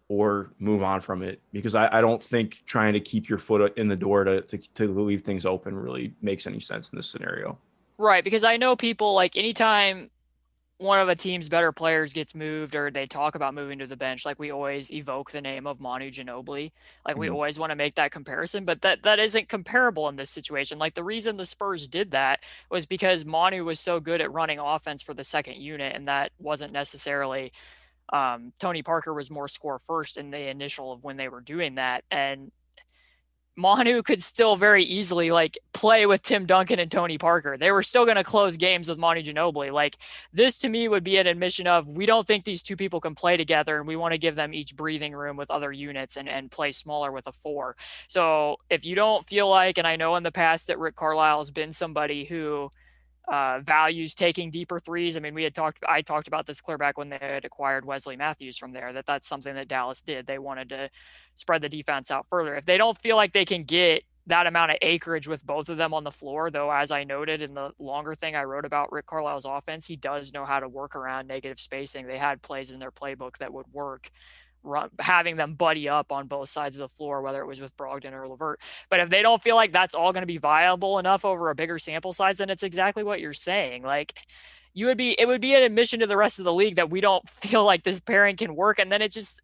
or 0.09 0.53
move 0.59 0.83
on 0.83 1.01
from 1.01 1.23
it 1.23 1.41
because 1.53 1.75
I, 1.75 1.99
I 1.99 2.01
don't 2.01 2.23
think 2.23 2.63
trying 2.67 2.93
to 2.95 3.01
keep 3.01 3.29
your 3.29 3.39
foot 3.39 3.77
in 3.79 3.89
the 3.89 3.97
door 3.97 4.25
to, 4.25 4.43
to, 4.43 4.59
to 4.59 5.01
leave 5.01 5.23
things 5.23 5.47
open 5.47 5.75
really 5.77 6.15
makes 6.21 6.47
any 6.47 6.61
sense 6.61 6.91
in 6.91 6.97
this 6.97 7.09
scenario. 7.09 7.59
Right, 7.99 8.25
because 8.25 8.43
I 8.43 8.57
know 8.57 8.75
people 8.75 9.15
like 9.15 9.37
anytime 9.37 10.11
one 10.79 10.99
of 10.99 11.09
a 11.09 11.15
team's 11.15 11.49
better 11.49 11.71
players 11.71 12.13
gets 12.13 12.35
moved 12.35 12.75
or 12.75 12.91
they 12.91 13.07
talk 13.07 13.35
about 13.35 13.55
moving 13.55 13.79
to 13.79 13.87
the 13.87 13.97
bench, 13.97 14.27
like 14.27 14.39
we 14.39 14.51
always 14.51 14.91
evoke 14.93 15.31
the 15.31 15.41
name 15.41 15.67
of 15.67 15.81
Manu 15.81 16.11
Ginobili. 16.11 16.73
Like 17.07 17.17
we 17.17 17.27
mm-hmm. 17.27 17.35
always 17.35 17.59
want 17.59 17.71
to 17.71 17.77
make 17.77 17.95
that 17.95 18.11
comparison, 18.11 18.65
but 18.65 18.83
that 18.83 19.03
that 19.05 19.19
isn't 19.19 19.49
comparable 19.49 20.09
in 20.09 20.17
this 20.17 20.31
situation. 20.31 20.79
Like 20.79 20.95
the 20.95 21.05
reason 21.05 21.37
the 21.37 21.47
Spurs 21.47 21.87
did 21.87 22.11
that 22.11 22.41
was 22.71 22.87
because 22.87 23.25
Manu 23.25 23.65
was 23.65 23.79
so 23.79 24.01
good 24.01 24.21
at 24.21 24.33
running 24.33 24.59
offense 24.59 25.03
for 25.03 25.15
the 25.15 25.25
second 25.25 25.57
unit, 25.57 25.95
and 25.95 26.07
that 26.07 26.33
wasn't 26.39 26.73
necessarily 26.73 27.53
um, 28.13 28.53
Tony 28.61 28.83
Parker 28.83 29.15
was 29.15 29.31
more 29.31 29.49
score 29.49 29.79
first 29.79 30.17
in 30.17 30.31
the 30.31 30.49
initial 30.49 30.93
of 30.93 31.05
when 31.05 31.17
they 31.17 31.29
were 31.29 31.41
doing 31.41 31.77
that, 31.77 32.05
and 32.11 32.51
Manu 33.57 34.03
could 34.03 34.23
still 34.23 34.57
very 34.57 34.83
easily 34.83 35.31
like 35.31 35.59
play 35.75 36.07
with 36.07 36.23
Tim 36.23 36.47
Duncan 36.47 36.79
and 36.79 36.91
Tony 36.91 37.19
Parker. 37.19 37.59
They 37.59 37.71
were 37.71 37.83
still 37.83 38.05
going 38.05 38.17
to 38.17 38.25
close 38.25 38.57
games 38.57 38.89
with 38.89 38.99
Manu 38.99 39.23
Ginobili. 39.23 39.71
Like 39.73 39.99
this 40.33 40.59
to 40.61 40.69
me 40.69 40.89
would 40.89 41.05
be 41.05 41.19
an 41.19 41.27
admission 41.27 41.67
of 41.67 41.89
we 41.91 42.07
don't 42.07 42.27
think 42.27 42.45
these 42.45 42.63
two 42.63 42.77
people 42.77 43.01
can 43.01 43.15
play 43.15 43.37
together 43.37 43.79
and 43.79 43.87
we 43.87 43.97
want 43.97 44.13
to 44.13 44.19
give 44.19 44.37
them 44.37 44.55
each 44.55 44.75
breathing 44.75 45.13
room 45.13 45.37
with 45.37 45.51
other 45.51 45.71
units 45.71 46.17
and, 46.17 46.29
and 46.29 46.51
play 46.51 46.71
smaller 46.71 47.13
with 47.13 47.27
a 47.27 47.33
four. 47.33 47.77
So 48.09 48.57
if 48.71 48.87
you 48.87 48.95
don't 48.95 49.25
feel 49.27 49.49
like, 49.49 49.77
and 49.77 49.87
I 49.87 49.97
know 49.97 50.17
in 50.17 50.23
the 50.23 50.33
past 50.33 50.69
that 50.69 50.79
Rick 50.79 50.97
Carlisle 50.97 51.39
has 51.39 51.51
been 51.51 51.73
somebody 51.73 52.25
who 52.25 52.71
uh, 53.29 53.61
values 53.61 54.15
taking 54.15 54.51
deeper 54.51 54.79
threes. 54.79 55.17
I 55.17 55.21
mean, 55.21 55.35
we 55.35 55.45
had 55.45 55.55
talked, 55.55 55.79
I 55.89 56.03
talked 56.03 56.29
about 56.29 56.47
this 56.47 56.61
clear 56.61 56.79
back 56.79 56.99
when 56.99 57.09
they 57.09 57.19
had 57.21 57.45
acquired 57.45 57.85
Wesley 57.85 58.17
Matthews 58.17 58.59
from 58.59 58.73
there, 58.73 58.93
that 58.93 59.07
that's 59.07 59.29
something 59.29 59.55
that 59.55 59.69
Dallas 59.69 60.01
did. 60.01 60.27
They 60.27 60.39
wanted 60.39 60.69
to 60.71 60.91
spread 61.37 61.63
the 61.63 61.69
defense 61.69 62.11
out 62.11 62.27
further. 62.29 62.55
If 62.55 62.65
they 62.65 62.79
don't 62.79 62.99
feel 62.99 63.17
like 63.17 63.33
they 63.33 63.45
can 63.45 63.65
get 63.65 64.05
that 64.27 64.47
amount 64.47 64.71
of 64.71 64.77
acreage 64.83 65.27
with 65.27 65.45
both 65.45 65.69
of 65.69 65.77
them 65.77 65.93
on 65.95 66.05
the 66.05 66.11
floor, 66.11 66.51
though, 66.51 66.71
as 66.71 66.93
I 66.93 67.05
noted 67.05 67.43
in 67.43 67.55
the 67.55 67.71
longer 67.79 68.15
thing 68.15 68.37
I 68.37 68.45
wrote 68.45 68.65
about 68.65 68.93
Rick 68.93 69.07
Carlisle's 69.07 69.45
offense, 69.45 69.87
he 69.87 69.97
does 69.97 70.33
know 70.33 70.45
how 70.45 70.61
to 70.61 70.69
work 70.69 70.95
around 70.95 71.27
negative 71.27 71.59
spacing. 71.59 72.07
They 72.07 72.19
had 72.19 72.43
plays 72.43 72.71
in 72.71 72.79
their 72.79 72.93
playbook 72.93 73.39
that 73.39 73.53
would 73.53 73.67
work 73.73 74.11
having 74.99 75.37
them 75.37 75.55
buddy 75.55 75.89
up 75.89 76.13
on 76.13 76.27
both 76.27 76.49
sides 76.49 76.77
of 76.77 76.81
the 76.81 76.89
floor, 76.89 77.23
whether 77.23 77.41
it 77.41 77.47
was 77.47 77.61
with 77.61 77.77
Brogdon 77.77 78.13
or 78.13 78.29
LeVert. 78.29 78.61
But 78.91 79.01
if 79.01 79.11
they 79.11 79.23
don't 79.23 79.43
feel 79.43 79.57
like 79.57 79.73
that's 79.73 79.95
all 79.95 80.13
going 80.13 80.23
to 80.23 80.27
be 80.27 80.39
viable 80.39 80.99
enough 80.99 81.25
over 81.25 81.51
a 81.51 81.55
bigger 81.55 81.79
sample 81.79 82.13
size, 82.13 82.39
then 82.39 82.51
it's 82.51 82.63
exactly 82.63 83.03
what 83.03 83.21
you're 83.21 83.33
saying. 83.33 83.83
Like 83.83 84.21
you 84.75 84.87
would 84.87 84.99
be, 84.99 85.13
it 85.19 85.27
would 85.27 85.41
be 85.41 85.55
an 85.55 85.63
admission 85.63 86.01
to 86.01 86.07
the 86.07 86.17
rest 86.17 86.39
of 86.39 86.45
the 86.45 86.53
league 86.53 86.77
that 86.77 86.91
we 86.91 87.01
don't 87.01 87.29
feel 87.29 87.65
like 87.65 87.85
this 87.85 88.01
pairing 88.01 88.37
can 88.37 88.55
work. 88.55 88.79
And 88.79 88.91
then 88.91 89.03
it 89.03 89.13
just, 89.13 89.41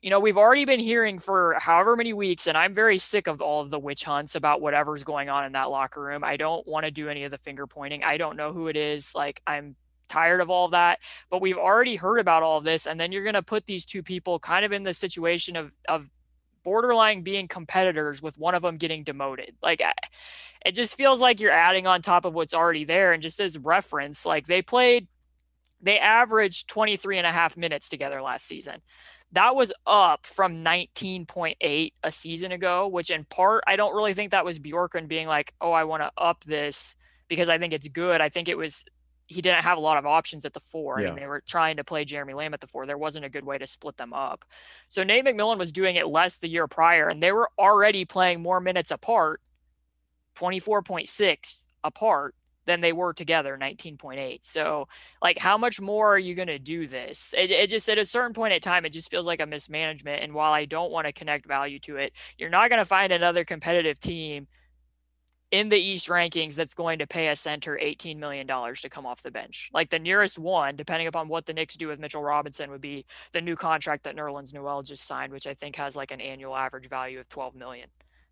you 0.00 0.08
know, 0.08 0.20
we've 0.20 0.38
already 0.38 0.64
been 0.64 0.80
hearing 0.80 1.18
for 1.18 1.56
however 1.58 1.94
many 1.94 2.14
weeks, 2.14 2.46
and 2.46 2.56
I'm 2.56 2.72
very 2.72 2.96
sick 2.96 3.26
of 3.26 3.42
all 3.42 3.60
of 3.60 3.68
the 3.68 3.78
witch 3.78 4.02
hunts 4.04 4.34
about 4.34 4.62
whatever's 4.62 5.04
going 5.04 5.28
on 5.28 5.44
in 5.44 5.52
that 5.52 5.70
locker 5.70 6.00
room. 6.00 6.24
I 6.24 6.38
don't 6.38 6.66
want 6.66 6.86
to 6.86 6.90
do 6.90 7.10
any 7.10 7.24
of 7.24 7.30
the 7.30 7.36
finger 7.36 7.66
pointing. 7.66 8.02
I 8.02 8.16
don't 8.16 8.36
know 8.36 8.50
who 8.52 8.68
it 8.68 8.76
is. 8.76 9.14
Like, 9.14 9.42
I'm 9.46 9.76
tired 10.10 10.40
of 10.40 10.50
all 10.50 10.66
of 10.66 10.72
that. 10.72 10.98
But 11.30 11.40
we've 11.40 11.56
already 11.56 11.96
heard 11.96 12.18
about 12.18 12.42
all 12.42 12.58
of 12.58 12.64
this. 12.64 12.86
And 12.86 13.00
then 13.00 13.12
you're 13.12 13.22
going 13.22 13.34
to 13.34 13.42
put 13.42 13.66
these 13.66 13.84
two 13.84 14.02
people 14.02 14.38
kind 14.38 14.64
of 14.64 14.72
in 14.72 14.82
the 14.82 14.92
situation 14.92 15.56
of, 15.56 15.72
of 15.88 16.10
borderline 16.62 17.22
being 17.22 17.48
competitors 17.48 18.20
with 18.22 18.38
one 18.38 18.54
of 18.54 18.62
them 18.62 18.76
getting 18.76 19.04
demoted. 19.04 19.54
Like 19.62 19.80
it 20.64 20.72
just 20.72 20.96
feels 20.96 21.20
like 21.20 21.40
you're 21.40 21.52
adding 21.52 21.86
on 21.86 22.02
top 22.02 22.24
of 22.24 22.34
what's 22.34 22.54
already 22.54 22.84
there. 22.84 23.12
And 23.12 23.22
just 23.22 23.40
as 23.40 23.56
reference, 23.58 24.26
like 24.26 24.46
they 24.46 24.62
played, 24.62 25.08
they 25.80 25.98
averaged 25.98 26.68
23 26.68 27.18
and 27.18 27.26
a 27.26 27.32
half 27.32 27.56
minutes 27.56 27.88
together 27.88 28.20
last 28.20 28.46
season. 28.46 28.82
That 29.32 29.54
was 29.54 29.72
up 29.86 30.26
from 30.26 30.64
19.8 30.64 31.92
a 32.02 32.10
season 32.10 32.52
ago, 32.52 32.88
which 32.88 33.10
in 33.10 33.24
part, 33.24 33.62
I 33.66 33.76
don't 33.76 33.94
really 33.94 34.12
think 34.12 34.32
that 34.32 34.44
was 34.44 34.58
Bjorkgren 34.58 35.06
being 35.06 35.28
like, 35.28 35.54
oh, 35.60 35.70
I 35.70 35.84
want 35.84 36.02
to 36.02 36.10
up 36.18 36.42
this 36.44 36.96
because 37.28 37.48
I 37.48 37.56
think 37.56 37.72
it's 37.72 37.88
good. 37.88 38.20
I 38.20 38.28
think 38.28 38.48
it 38.48 38.58
was 38.58 38.84
he 39.30 39.40
didn't 39.40 39.62
have 39.62 39.78
a 39.78 39.80
lot 39.80 39.96
of 39.96 40.06
options 40.06 40.44
at 40.44 40.52
the 40.52 40.60
four. 40.60 41.00
Yeah. 41.00 41.06
I 41.06 41.10
mean, 41.12 41.20
they 41.20 41.28
were 41.28 41.40
trying 41.40 41.76
to 41.76 41.84
play 41.84 42.04
Jeremy 42.04 42.34
Lamb 42.34 42.52
at 42.52 42.60
the 42.60 42.66
four. 42.66 42.84
There 42.84 42.98
wasn't 42.98 43.24
a 43.24 43.28
good 43.28 43.44
way 43.44 43.58
to 43.58 43.66
split 43.66 43.96
them 43.96 44.12
up. 44.12 44.44
So 44.88 45.04
Nate 45.04 45.24
McMillan 45.24 45.56
was 45.56 45.70
doing 45.70 45.94
it 45.94 46.08
less 46.08 46.38
the 46.38 46.48
year 46.48 46.66
prior, 46.66 47.08
and 47.08 47.22
they 47.22 47.30
were 47.30 47.48
already 47.56 48.04
playing 48.04 48.42
more 48.42 48.60
minutes 48.60 48.90
apart, 48.90 49.40
24.6 50.34 51.64
apart 51.84 52.34
than 52.64 52.80
they 52.80 52.92
were 52.92 53.12
together, 53.12 53.56
19.8. 53.56 54.40
So, 54.42 54.88
like, 55.22 55.38
how 55.38 55.56
much 55.56 55.80
more 55.80 56.12
are 56.12 56.18
you 56.18 56.34
going 56.34 56.48
to 56.48 56.58
do 56.58 56.88
this? 56.88 57.32
It, 57.38 57.52
it 57.52 57.70
just, 57.70 57.88
at 57.88 57.98
a 57.98 58.04
certain 58.04 58.34
point 58.34 58.52
in 58.52 58.60
time, 58.60 58.84
it 58.84 58.92
just 58.92 59.12
feels 59.12 59.26
like 59.26 59.40
a 59.40 59.46
mismanagement. 59.46 60.24
And 60.24 60.34
while 60.34 60.52
I 60.52 60.64
don't 60.64 60.90
want 60.90 61.06
to 61.06 61.12
connect 61.12 61.46
value 61.46 61.78
to 61.80 61.98
it, 61.98 62.12
you're 62.36 62.50
not 62.50 62.68
going 62.68 62.80
to 62.80 62.84
find 62.84 63.12
another 63.12 63.44
competitive 63.44 64.00
team– 64.00 64.48
in 65.50 65.68
the 65.68 65.76
East 65.76 66.08
rankings 66.08 66.54
that's 66.54 66.74
going 66.74 67.00
to 67.00 67.06
pay 67.06 67.28
a 67.28 67.36
center 67.36 67.78
$18 67.82 68.16
million 68.16 68.46
to 68.46 68.88
come 68.88 69.04
off 69.04 69.22
the 69.22 69.30
bench. 69.30 69.68
Like 69.72 69.90
the 69.90 69.98
nearest 69.98 70.38
one, 70.38 70.76
depending 70.76 71.08
upon 71.08 71.28
what 71.28 71.46
the 71.46 71.52
Knicks 71.52 71.76
do 71.76 71.88
with 71.88 71.98
Mitchell 71.98 72.22
Robinson, 72.22 72.70
would 72.70 72.80
be 72.80 73.04
the 73.32 73.40
new 73.40 73.56
contract 73.56 74.04
that 74.04 74.16
Nerlens 74.16 74.54
Noel 74.54 74.82
just 74.82 75.06
signed, 75.06 75.32
which 75.32 75.46
I 75.46 75.54
think 75.54 75.76
has 75.76 75.96
like 75.96 76.12
an 76.12 76.20
annual 76.20 76.54
average 76.54 76.88
value 76.88 77.18
of 77.18 77.28
12 77.28 77.56
million. 77.56 77.88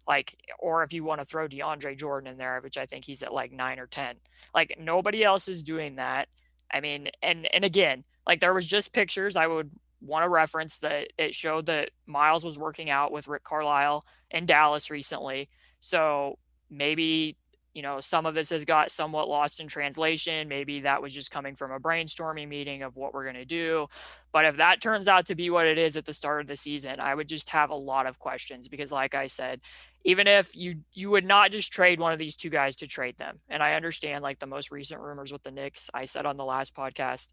Like, 0.07 0.37
or 0.59 0.85
if 0.85 0.93
you 0.93 1.05
want 1.05 1.21
to 1.21 1.25
throw 1.25 1.49
DeAndre 1.49 1.99
Jordan 1.99 2.31
in 2.31 2.39
there, 2.39 2.61
which 2.63 2.79
I 2.79 2.87
think 2.87 3.05
he's 3.05 3.23
at 3.23 3.35
like 3.35 3.53
nine 3.53 3.79
or 3.79 3.87
10. 3.87 4.17
Like 4.55 4.79
nobody 4.81 5.25
else 5.25 5.49
is 5.49 5.63
doing 5.63 5.97
that. 5.97 6.29
I 6.73 6.81
mean, 6.81 7.09
and 7.23 7.49
and 7.53 7.65
again, 7.65 8.05
like 8.27 8.41
there 8.41 8.55
was 8.55 8.65
just 8.65 8.93
pictures 8.93 9.37
I 9.37 9.47
would 9.47 9.71
want 10.01 10.25
to 10.25 10.29
reference 10.29 10.79
that 10.79 11.09
it 11.19 11.35
showed 11.35 11.67
that 11.67 11.91
Miles 12.07 12.45
was 12.45 12.59
working 12.59 12.89
out 12.89 13.11
with 13.11 13.29
Rick 13.29 13.45
Carlisle 13.45 14.05
in 14.31 14.47
Dallas 14.47 14.91
recently. 14.91 15.49
So 15.81 16.39
maybe 16.71 17.37
you 17.75 17.83
know 17.83 18.01
some 18.01 18.27
of 18.27 18.35
this 18.35 18.51
has 18.51 18.65
got 18.65 18.91
somewhat 18.91 19.29
lost 19.29 19.61
in 19.61 19.69
translation. 19.69 20.49
Maybe 20.49 20.81
that 20.81 21.01
was 21.03 21.13
just 21.13 21.31
coming 21.31 21.55
from 21.55 21.71
a 21.71 21.79
brainstorming 21.79 22.49
meeting 22.49 22.83
of 22.83 22.97
what 22.97 23.15
we're 23.15 23.25
going 23.25 23.37
to 23.37 23.45
do. 23.45 23.87
But 24.33 24.45
if 24.45 24.57
that 24.57 24.81
turns 24.81 25.09
out 25.09 25.27
to 25.27 25.35
be 25.35 25.51
what 25.51 25.67
it 25.67 25.79
is 25.79 25.97
at 25.97 26.05
the 26.05 26.13
start 26.13 26.43
of 26.43 26.47
the 26.47 26.57
season 26.57 27.01
i 27.01 27.15
would 27.15 27.29
just 27.29 27.51
have 27.51 27.71
a 27.71 27.75
lot 27.75 28.07
of 28.07 28.19
questions 28.19 28.69
because 28.69 28.93
like 28.93 29.15
i 29.15 29.27
said 29.27 29.61
even 30.05 30.27
if 30.27 30.55
you 30.55 30.75
you 30.93 31.11
would 31.11 31.25
not 31.25 31.51
just 31.51 31.73
trade 31.73 31.99
one 31.99 32.13
of 32.13 32.19
these 32.19 32.37
two 32.37 32.51
guys 32.51 32.77
to 32.77 32.87
trade 32.87 33.17
them. 33.19 33.41
And 33.49 33.63
i 33.63 33.75
understand 33.75 34.23
like 34.23 34.39
the 34.39 34.47
most 34.47 34.71
recent 34.71 35.01
rumors 35.01 35.33
with 35.33 35.43
the 35.43 35.51
Knicks 35.51 35.91
I 35.95 36.05
said 36.05 36.27
on 36.27 36.37
the 36.37 36.45
last 36.45 36.75
podcast 36.75 37.29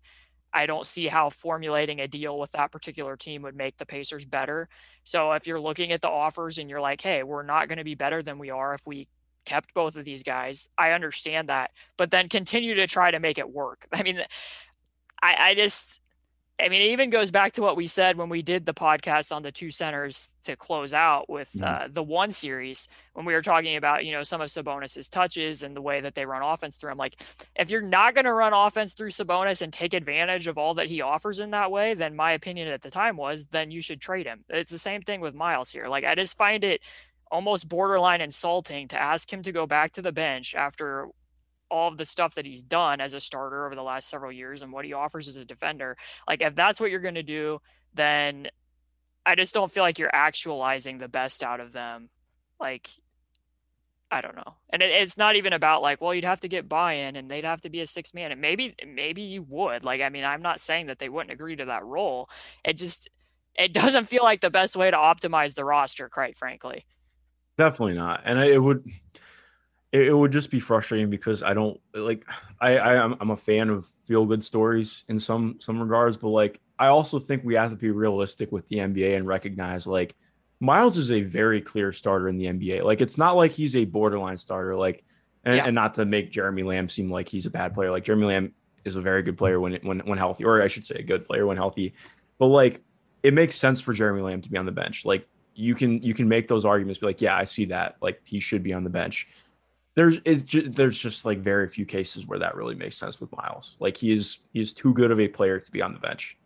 I 0.53 0.65
don't 0.67 0.87
see 0.87 1.07
how 1.07 1.29
formulating 1.29 1.99
a 1.99 2.07
deal 2.07 2.39
with 2.39 2.51
that 2.51 2.71
particular 2.71 3.17
team 3.17 3.41
would 3.41 3.57
make 3.57 3.77
the 3.77 3.85
Pacers 3.85 4.23
better. 4.23 4.69
So 5.03 5.33
if 5.33 5.47
you're 5.47 5.59
looking 5.59 5.91
at 5.91 6.01
the 6.01 6.09
offers 6.09 6.57
and 6.57 6.69
you're 6.69 6.79
like, 6.79 7.01
hey, 7.01 7.23
we're 7.23 7.43
not 7.43 7.67
going 7.67 7.77
to 7.77 7.83
be 7.83 7.95
better 7.95 8.23
than 8.23 8.39
we 8.39 8.51
are 8.51 8.73
if 8.73 8.87
we 8.87 9.09
kept 9.45 9.73
both 9.73 9.95
of 9.95 10.05
these 10.05 10.23
guys. 10.23 10.69
I 10.77 10.91
understand 10.91 11.49
that, 11.49 11.71
but 11.97 12.11
then 12.11 12.29
continue 12.29 12.75
to 12.75 12.87
try 12.87 13.11
to 13.11 13.19
make 13.19 13.37
it 13.37 13.49
work. 13.49 13.87
I 13.93 14.03
mean, 14.03 14.21
I, 15.21 15.35
I 15.39 15.55
just, 15.55 16.01
I 16.57 16.69
mean, 16.69 16.81
it 16.81 16.91
even 16.91 17.09
goes 17.09 17.31
back 17.31 17.53
to 17.53 17.61
what 17.61 17.75
we 17.75 17.85
said 17.85 18.15
when 18.15 18.29
we 18.29 18.41
did 18.41 18.65
the 18.65 18.73
podcast 18.73 19.35
on 19.35 19.41
the 19.41 19.51
two 19.51 19.71
centers 19.71 20.33
to 20.43 20.55
close 20.55 20.93
out 20.93 21.29
with 21.29 21.51
mm-hmm. 21.51 21.85
uh, 21.85 21.87
the 21.91 22.03
one 22.03 22.31
series 22.31 22.87
when 23.13 23.25
we 23.25 23.33
were 23.33 23.41
talking 23.41 23.75
about, 23.75 24.05
you 24.05 24.13
know, 24.13 24.23
some 24.23 24.39
of 24.39 24.47
Sabonis's 24.47 25.09
touches 25.09 25.63
and 25.63 25.75
the 25.75 25.81
way 25.81 25.99
that 25.99 26.15
they 26.15 26.25
run 26.25 26.41
offense 26.41 26.77
through 26.77 26.91
him. 26.91 26.97
Like, 26.97 27.21
if 27.57 27.69
you're 27.69 27.81
not 27.81 28.13
going 28.13 28.25
to 28.25 28.33
run 28.33 28.53
offense 28.53 28.93
through 28.93 29.09
Sabonis 29.09 29.61
and 29.61 29.73
take 29.73 29.93
advantage 29.93 30.47
of 30.47 30.57
all 30.57 30.75
that 30.75 30.87
he 30.87 31.01
offers 31.01 31.41
in 31.41 31.51
that 31.51 31.71
way, 31.71 31.93
then 31.93 32.15
my 32.15 32.31
opinion 32.31 32.69
at 32.69 32.81
the 32.81 32.91
time 32.91 33.17
was 33.17 33.47
then 33.47 33.69
you 33.69 33.81
should 33.81 33.99
trade 33.99 34.25
him. 34.25 34.45
It's 34.47 34.71
the 34.71 34.79
same 34.79 35.01
thing 35.01 35.19
with 35.19 35.35
Miles 35.35 35.69
here. 35.69 35.89
Like, 35.89 36.05
I 36.05 36.15
just 36.15 36.37
find 36.37 36.63
it 36.63 36.79
almost 37.35 37.67
borderline 37.67 38.21
insulting 38.21 38.87
to 38.87 38.97
ask 38.97 39.31
him 39.31 39.43
to 39.43 39.51
go 39.51 39.67
back 39.67 39.91
to 39.91 40.01
the 40.01 40.13
bench 40.13 40.55
after 40.55 41.09
all 41.69 41.89
of 41.89 41.97
the 41.97 42.05
stuff 42.05 42.35
that 42.35 42.45
he's 42.45 42.63
done 42.63 43.01
as 43.01 43.13
a 43.13 43.19
starter 43.19 43.65
over 43.65 43.75
the 43.75 43.83
last 43.83 44.09
several 44.09 44.31
years 44.31 44.61
and 44.61 44.71
what 44.71 44.85
he 44.85 44.93
offers 44.93 45.27
as 45.27 45.35
a 45.35 45.43
defender. 45.43 45.97
Like 46.25 46.41
if 46.41 46.55
that's 46.55 46.79
what 46.79 46.91
you're 46.91 47.01
going 47.01 47.15
to 47.15 47.23
do, 47.23 47.59
then 47.93 48.47
I 49.25 49.35
just 49.35 49.53
don't 49.53 49.69
feel 49.69 49.83
like 49.83 49.99
you're 49.99 50.15
actualizing 50.15 50.97
the 50.97 51.09
best 51.09 51.43
out 51.43 51.59
of 51.59 51.73
them. 51.73 52.09
Like 52.57 52.89
I 54.09 54.21
don't 54.21 54.37
know. 54.37 54.55
And 54.69 54.81
it, 54.81 54.91
it's 54.91 55.17
not 55.17 55.35
even 55.35 55.51
about 55.51 55.81
like, 55.81 55.99
well, 55.99 56.13
you'd 56.13 56.23
have 56.23 56.39
to 56.41 56.47
get 56.47 56.69
buy-in 56.69 57.17
and 57.17 57.29
they'd 57.29 57.43
have 57.43 57.61
to 57.61 57.69
be 57.69 57.81
a 57.81 57.85
six 57.87 58.13
man. 58.13 58.31
And 58.31 58.39
maybe 58.39 58.75
maybe 58.87 59.23
you 59.23 59.43
would. 59.49 59.83
Like 59.83 59.99
I 59.99 60.07
mean, 60.07 60.23
I'm 60.23 60.41
not 60.41 60.61
saying 60.61 60.85
that 60.85 60.99
they 60.99 61.09
wouldn't 61.09 61.33
agree 61.33 61.57
to 61.57 61.65
that 61.65 61.83
role. 61.83 62.29
It 62.63 62.77
just 62.77 63.09
it 63.55 63.73
doesn't 63.81 64.05
feel 64.07 64.23
like 64.23 64.39
the 64.39 64.49
best 64.49 64.77
way 64.77 64.89
to 64.89 64.95
optimize 64.95 65.55
the 65.55 65.65
roster, 65.65 66.07
quite 66.07 66.37
frankly. 66.37 66.85
Definitely 67.57 67.95
not. 67.95 68.21
And 68.25 68.39
I, 68.39 68.45
it 68.45 68.61
would 68.61 68.89
it, 69.91 70.15
would 70.15 70.31
just 70.31 70.51
be 70.51 70.59
frustrating 70.59 71.09
because 71.09 71.41
I 71.41 71.53
don't 71.53 71.79
like 71.93 72.25
I, 72.59 72.77
I 72.77 73.03
I'm 73.03 73.31
a 73.31 73.37
fan 73.37 73.69
of 73.69 73.85
feel 73.85 74.25
good 74.25 74.43
stories 74.43 75.05
in 75.07 75.19
some 75.19 75.57
some 75.59 75.79
regards, 75.79 76.17
but 76.17 76.29
like 76.29 76.59
I 76.77 76.87
also 76.87 77.19
think 77.19 77.43
we 77.43 77.55
have 77.55 77.71
to 77.71 77.77
be 77.77 77.91
realistic 77.91 78.51
with 78.51 78.67
the 78.67 78.77
NBA 78.77 79.15
and 79.15 79.25
recognize 79.25 79.87
like 79.87 80.15
Miles 80.59 80.97
is 80.97 81.11
a 81.11 81.21
very 81.21 81.61
clear 81.61 81.91
starter 81.91 82.27
in 82.27 82.37
the 82.37 82.45
NBA. 82.45 82.83
Like 82.83 83.01
it's 83.01 83.17
not 83.17 83.35
like 83.35 83.51
he's 83.51 83.75
a 83.75 83.85
borderline 83.85 84.37
starter. 84.37 84.75
Like 84.75 85.03
and, 85.45 85.57
yeah. 85.57 85.65
and 85.65 85.75
not 85.75 85.93
to 85.95 86.05
make 86.05 86.31
Jeremy 86.31 86.63
Lamb 86.63 86.89
seem 86.89 87.09
like 87.09 87.29
he's 87.29 87.45
a 87.45 87.51
bad 87.51 87.73
player. 87.73 87.91
Like 87.91 88.03
Jeremy 88.03 88.25
Lamb 88.25 88.53
is 88.83 88.95
a 88.95 89.01
very 89.01 89.21
good 89.21 89.37
player 89.37 89.59
when 89.59 89.79
when 89.83 89.99
when 89.99 90.17
healthy, 90.17 90.43
or 90.43 90.61
I 90.61 90.67
should 90.67 90.85
say 90.85 90.95
a 90.95 91.03
good 91.03 91.25
player 91.25 91.45
when 91.45 91.57
healthy. 91.57 91.93
But 92.37 92.47
like 92.47 92.81
it 93.23 93.33
makes 93.33 93.55
sense 93.55 93.81
for 93.81 93.93
Jeremy 93.93 94.21
Lamb 94.21 94.41
to 94.41 94.49
be 94.49 94.57
on 94.57 94.65
the 94.65 94.71
bench. 94.71 95.05
Like 95.05 95.27
you 95.55 95.73
can 95.73 96.01
you 96.01 96.13
can 96.13 96.27
make 96.27 96.47
those 96.47 96.65
arguments 96.65 96.99
be 96.99 97.05
like 97.05 97.21
yeah 97.21 97.35
i 97.35 97.43
see 97.43 97.65
that. 97.65 97.95
Like 98.01 98.21
he 98.23 98.39
should 98.39 98.63
be 98.63 98.73
on 98.73 98.83
the 98.83 98.89
bench. 98.89 99.27
There's 99.95 100.19
it, 100.25 100.75
there's 100.75 100.99
just 100.99 101.23
like 101.23 101.39
very 101.39 101.69
few 101.69 101.85
cases 101.85 102.27
where 102.27 102.39
that 102.39 102.55
really 102.55 102.75
makes 102.75 102.97
sense 102.97 103.21
with 103.21 103.31
miles. 103.31 103.75
Like 103.79 103.95
he 103.95 104.11
is 104.11 104.39
he 104.51 104.61
is 104.61 104.73
too 104.73 104.93
good 104.93 105.11
of 105.11 105.19
a 105.19 105.27
player 105.27 105.59
to 105.59 105.71
be 105.71 105.81
on 105.81 105.93
the 105.93 105.99
bench. 105.99 106.37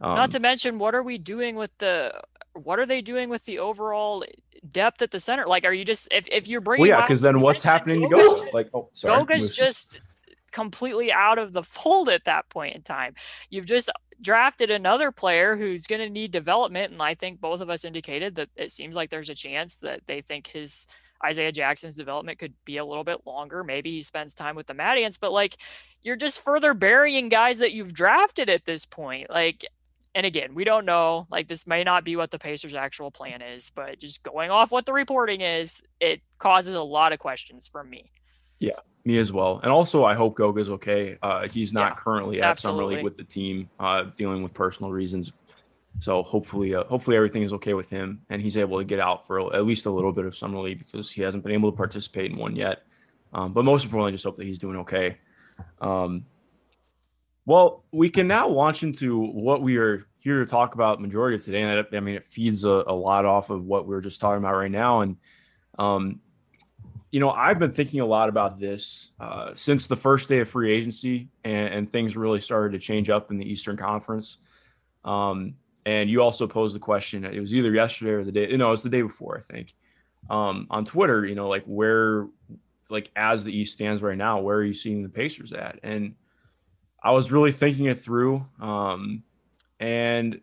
Um, 0.00 0.14
not 0.14 0.30
to 0.30 0.40
mention 0.40 0.78
what 0.78 0.94
are 0.94 1.02
we 1.02 1.18
doing 1.18 1.56
with 1.56 1.76
the 1.78 2.20
what 2.52 2.78
are 2.78 2.86
they 2.86 3.02
doing 3.02 3.28
with 3.28 3.44
the 3.44 3.58
overall 3.58 4.24
depth 4.70 5.02
at 5.02 5.10
the 5.10 5.18
center? 5.18 5.46
Like 5.46 5.64
are 5.64 5.72
you 5.72 5.84
just 5.84 6.08
if, 6.12 6.28
if 6.28 6.46
you're 6.46 6.60
bringing 6.60 6.88
well, 6.88 7.00
yeah 7.00 7.04
because 7.04 7.20
then 7.20 7.40
what's 7.40 7.62
happening 7.62 8.00
to 8.02 8.08
go? 8.08 8.48
Like 8.52 8.70
oh 8.72 8.88
sorry. 8.92 9.18
Goga's 9.18 9.50
just 9.50 10.00
completely 10.54 11.12
out 11.12 11.38
of 11.38 11.52
the 11.52 11.64
fold 11.64 12.08
at 12.08 12.24
that 12.24 12.48
point 12.48 12.76
in 12.76 12.82
time. 12.82 13.14
You've 13.50 13.66
just 13.66 13.90
drafted 14.22 14.70
another 14.70 15.10
player 15.10 15.56
who's 15.56 15.86
going 15.86 16.00
to 16.00 16.08
need 16.08 16.30
development. 16.30 16.92
And 16.92 17.02
I 17.02 17.14
think 17.14 17.40
both 17.40 17.60
of 17.60 17.68
us 17.68 17.84
indicated 17.84 18.36
that 18.36 18.48
it 18.56 18.70
seems 18.70 18.94
like 18.94 19.10
there's 19.10 19.30
a 19.30 19.34
chance 19.34 19.76
that 19.78 20.00
they 20.06 20.20
think 20.20 20.46
his 20.46 20.86
Isaiah 21.22 21.52
Jackson's 21.52 21.96
development 21.96 22.38
could 22.38 22.54
be 22.64 22.76
a 22.76 22.84
little 22.84 23.04
bit 23.04 23.26
longer. 23.26 23.64
Maybe 23.64 23.90
he 23.90 24.00
spends 24.00 24.32
time 24.32 24.54
with 24.54 24.68
the 24.68 24.74
Mad 24.74 24.96
Ants, 24.96 25.18
but 25.18 25.32
like 25.32 25.56
you're 26.02 26.16
just 26.16 26.40
further 26.40 26.72
burying 26.72 27.28
guys 27.28 27.58
that 27.58 27.72
you've 27.72 27.92
drafted 27.92 28.48
at 28.48 28.64
this 28.64 28.86
point. 28.86 29.30
Like, 29.30 29.66
and 30.14 30.24
again, 30.24 30.54
we 30.54 30.62
don't 30.62 30.84
know. 30.84 31.26
Like, 31.28 31.48
this 31.48 31.66
may 31.66 31.82
not 31.82 32.04
be 32.04 32.14
what 32.14 32.30
the 32.30 32.38
Pacers' 32.38 32.74
actual 32.74 33.10
plan 33.10 33.42
is, 33.42 33.72
but 33.74 33.98
just 33.98 34.22
going 34.22 34.50
off 34.50 34.70
what 34.70 34.86
the 34.86 34.92
reporting 34.92 35.40
is, 35.40 35.82
it 35.98 36.22
causes 36.38 36.74
a 36.74 36.82
lot 36.82 37.12
of 37.12 37.18
questions 37.18 37.66
for 37.66 37.82
me. 37.82 38.12
Yeah, 38.58 38.78
me 39.04 39.18
as 39.18 39.32
well. 39.32 39.60
And 39.62 39.70
also, 39.70 40.04
I 40.04 40.14
hope 40.14 40.36
Goga's 40.36 40.68
okay. 40.70 41.18
Uh, 41.22 41.48
he's 41.48 41.72
not 41.72 41.92
yeah, 41.92 41.94
currently 41.96 42.40
at 42.40 42.50
absolutely. 42.50 42.80
summer 42.80 42.96
league 42.96 43.04
with 43.04 43.16
the 43.16 43.24
team, 43.24 43.68
uh, 43.78 44.04
dealing 44.16 44.42
with 44.42 44.54
personal 44.54 44.92
reasons. 44.92 45.32
So 46.00 46.22
hopefully, 46.22 46.74
uh, 46.74 46.84
hopefully 46.84 47.16
everything 47.16 47.42
is 47.42 47.52
okay 47.52 47.74
with 47.74 47.88
him, 47.88 48.22
and 48.28 48.42
he's 48.42 48.56
able 48.56 48.78
to 48.78 48.84
get 48.84 48.98
out 48.98 49.26
for 49.26 49.54
at 49.54 49.64
least 49.64 49.86
a 49.86 49.90
little 49.90 50.12
bit 50.12 50.24
of 50.24 50.36
summer 50.36 50.58
league 50.58 50.84
because 50.84 51.10
he 51.10 51.22
hasn't 51.22 51.44
been 51.44 51.52
able 51.52 51.70
to 51.70 51.76
participate 51.76 52.30
in 52.30 52.36
one 52.36 52.56
yet. 52.56 52.82
Um, 53.32 53.52
but 53.52 53.64
most 53.64 53.84
importantly, 53.84 54.12
just 54.12 54.24
hope 54.24 54.36
that 54.36 54.46
he's 54.46 54.58
doing 54.58 54.76
okay. 54.78 55.18
Um, 55.80 56.26
well, 57.46 57.84
we 57.92 58.08
can 58.08 58.26
now 58.26 58.48
launch 58.48 58.82
into 58.82 59.20
what 59.20 59.60
we 59.60 59.76
are 59.76 60.06
here 60.18 60.40
to 60.40 60.46
talk 60.46 60.74
about 60.74 61.00
majority 61.00 61.36
of 61.36 61.44
today. 61.44 61.62
And 61.62 61.86
I 61.92 62.00
mean, 62.00 62.14
it 62.14 62.24
feeds 62.24 62.64
a, 62.64 62.84
a 62.86 62.94
lot 62.94 63.26
off 63.26 63.50
of 63.50 63.64
what 63.66 63.86
we 63.86 63.94
are 63.94 64.00
just 64.00 64.20
talking 64.20 64.38
about 64.38 64.56
right 64.56 64.70
now. 64.70 65.02
And 65.02 65.16
um, 65.78 66.20
you 67.14 67.20
know, 67.20 67.30
I've 67.30 67.60
been 67.60 67.70
thinking 67.70 68.00
a 68.00 68.04
lot 68.04 68.28
about 68.28 68.58
this 68.58 69.12
uh, 69.20 69.52
since 69.54 69.86
the 69.86 69.94
first 69.94 70.28
day 70.28 70.40
of 70.40 70.48
free 70.48 70.72
agency, 70.72 71.28
and, 71.44 71.72
and, 71.72 71.92
things 71.92 72.16
really 72.16 72.40
started 72.40 72.72
to 72.72 72.84
change 72.84 73.08
up 73.08 73.30
in 73.30 73.36
the 73.36 73.48
Eastern 73.48 73.76
Conference. 73.76 74.38
Um, 75.04 75.54
and 75.86 76.10
you 76.10 76.22
also 76.22 76.48
posed 76.48 76.74
the 76.74 76.80
question. 76.80 77.24
It 77.24 77.38
was 77.38 77.54
either 77.54 77.70
yesterday 77.70 78.10
or 78.10 78.24
the 78.24 78.32
day. 78.32 78.48
No, 78.56 78.66
it 78.66 78.70
was 78.72 78.82
the 78.82 78.88
day 78.88 79.02
before, 79.02 79.38
I 79.38 79.42
think. 79.42 79.76
Um, 80.28 80.66
on 80.70 80.84
Twitter, 80.84 81.24
you 81.24 81.36
know, 81.36 81.48
like 81.48 81.62
where, 81.66 82.26
like 82.90 83.12
as 83.14 83.44
the 83.44 83.56
East 83.56 83.74
stands 83.74 84.02
right 84.02 84.18
now, 84.18 84.40
where 84.40 84.56
are 84.56 84.64
you 84.64 84.74
seeing 84.74 85.04
the 85.04 85.08
Pacers 85.08 85.52
at? 85.52 85.78
And 85.84 86.16
I 87.00 87.12
was 87.12 87.30
really 87.30 87.52
thinking 87.52 87.84
it 87.84 88.00
through. 88.00 88.44
Um, 88.60 89.22
and 89.78 90.40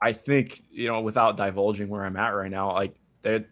I 0.00 0.12
think, 0.12 0.62
you 0.70 0.86
know, 0.86 1.00
without 1.00 1.36
divulging 1.36 1.88
where 1.88 2.04
I'm 2.04 2.16
at 2.16 2.28
right 2.28 2.48
now, 2.48 2.74
like 2.74 2.94
that 3.22 3.46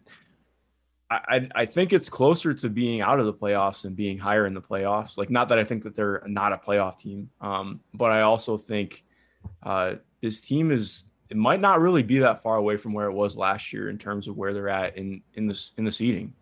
I, 1.11 1.49
I 1.55 1.65
think 1.65 1.91
it's 1.91 2.07
closer 2.09 2.53
to 2.53 2.69
being 2.69 3.01
out 3.01 3.19
of 3.19 3.25
the 3.25 3.33
playoffs 3.33 3.83
and 3.83 3.95
being 3.95 4.17
higher 4.17 4.45
in 4.45 4.53
the 4.53 4.61
playoffs. 4.61 5.17
Like, 5.17 5.29
not 5.29 5.49
that 5.49 5.59
I 5.59 5.65
think 5.65 5.83
that 5.83 5.93
they're 5.93 6.23
not 6.25 6.53
a 6.53 6.57
playoff 6.57 6.97
team, 6.97 7.29
um, 7.41 7.81
but 7.93 8.11
I 8.11 8.21
also 8.21 8.57
think 8.57 9.03
uh, 9.63 9.95
this 10.21 10.39
team 10.39 10.71
is 10.71 11.03
it 11.29 11.35
might 11.35 11.59
not 11.59 11.81
really 11.81 12.03
be 12.03 12.19
that 12.19 12.41
far 12.41 12.55
away 12.55 12.77
from 12.77 12.93
where 12.93 13.07
it 13.07 13.13
was 13.13 13.35
last 13.35 13.73
year 13.73 13.89
in 13.89 13.97
terms 13.97 14.27
of 14.27 14.37
where 14.37 14.53
they're 14.53 14.69
at 14.69 14.97
in 14.97 15.21
in 15.33 15.47
this 15.47 15.71
in 15.77 15.83
the 15.83 15.91
seeding. 15.91 16.33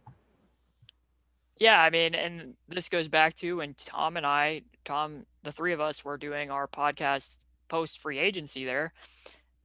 Yeah, 1.57 1.81
I 1.81 1.89
mean, 1.89 2.15
and 2.15 2.53
this 2.67 2.89
goes 2.89 3.07
back 3.07 3.35
to 3.38 3.57
when 3.57 3.73
Tom 3.73 4.17
and 4.17 4.25
I, 4.25 4.61
Tom, 4.85 5.25
the 5.43 5.51
three 5.51 5.73
of 5.73 5.81
us 5.81 6.05
were 6.05 6.17
doing 6.17 6.51
our 6.51 6.67
podcast 6.67 7.38
post 7.67 7.99
free 7.99 8.19
agency 8.19 8.65
there. 8.65 8.93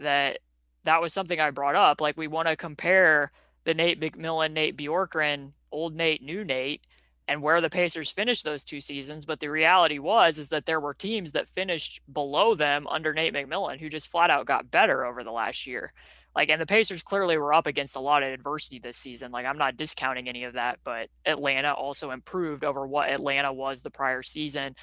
That 0.01 0.39
that 0.85 1.01
was 1.01 1.13
something 1.13 1.39
I 1.39 1.51
brought 1.51 1.77
up. 1.77 2.01
Like, 2.01 2.17
we 2.17 2.27
want 2.27 2.49
to 2.49 2.57
compare 2.57 3.31
the 3.65 3.75
Nate 3.75 4.01
McMillan, 4.01 4.53
Nate 4.53 4.77
Bjorkgren, 4.77 5.53
old 5.73 5.95
Nate, 5.95 6.23
new 6.23 6.45
Nate, 6.45 6.83
and 7.27 7.43
where 7.43 7.61
the 7.61 7.71
Pacers 7.71 8.11
finished 8.11 8.45
those 8.45 8.65
two 8.65 8.81
seasons. 8.81 9.25
But 9.25 9.41
the 9.41 9.49
reality 9.49 9.99
was 9.99 10.39
is 10.39 10.49
that 10.51 10.67
there 10.67 10.81
were 10.81 10.95
teams 10.95 11.33
that 11.33 11.49
finished 11.49 12.01
below 12.13 12.55
them 12.55 12.87
under 12.87 13.13
Nate 13.13 13.35
McMillan 13.35 13.81
who 13.81 13.89
just 13.89 14.11
flat 14.11 14.31
out 14.31 14.47
got 14.47 14.71
better 14.71 15.05
over 15.05 15.25
the 15.25 15.33
last 15.33 15.67
year. 15.67 15.93
Like, 16.35 16.51
and 16.51 16.61
the 16.61 16.67
Pacers 16.67 17.03
clearly 17.03 17.39
were 17.39 17.55
up 17.55 17.69
against 17.69 17.95
a 17.95 18.01
lot 18.01 18.25
of 18.25 18.33
adversity 18.33 18.81
this 18.81 18.97
season. 18.97 19.31
Like, 19.31 19.47
I'm 19.47 19.59
not 19.59 19.77
discounting 19.77 20.29
any 20.29 20.45
of 20.45 20.55
that, 20.55 20.81
but 20.83 21.09
Atlanta 21.25 21.73
also 21.73 22.11
improved 22.11 22.65
over 22.65 22.87
what 22.87 23.09
Atlanta 23.09 23.53
was 23.53 23.83
the 23.83 23.91
prior 23.91 24.23
season. 24.23 24.75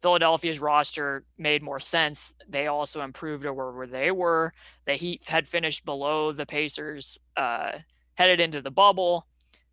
Philadelphia's 0.00 0.60
roster 0.60 1.24
made 1.36 1.62
more 1.62 1.80
sense. 1.80 2.32
They 2.48 2.68
also 2.68 3.02
improved 3.02 3.44
over 3.44 3.72
where 3.72 3.86
they 3.88 4.12
were. 4.12 4.52
The 4.86 4.94
Heat 4.94 5.26
had 5.26 5.48
finished 5.48 5.84
below 5.84 6.32
the 6.32 6.46
Pacers, 6.46 7.18
uh, 7.36 7.72
headed 8.20 8.38
into 8.38 8.60
the 8.60 8.70
bubble. 8.70 9.26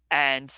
And 0.10 0.50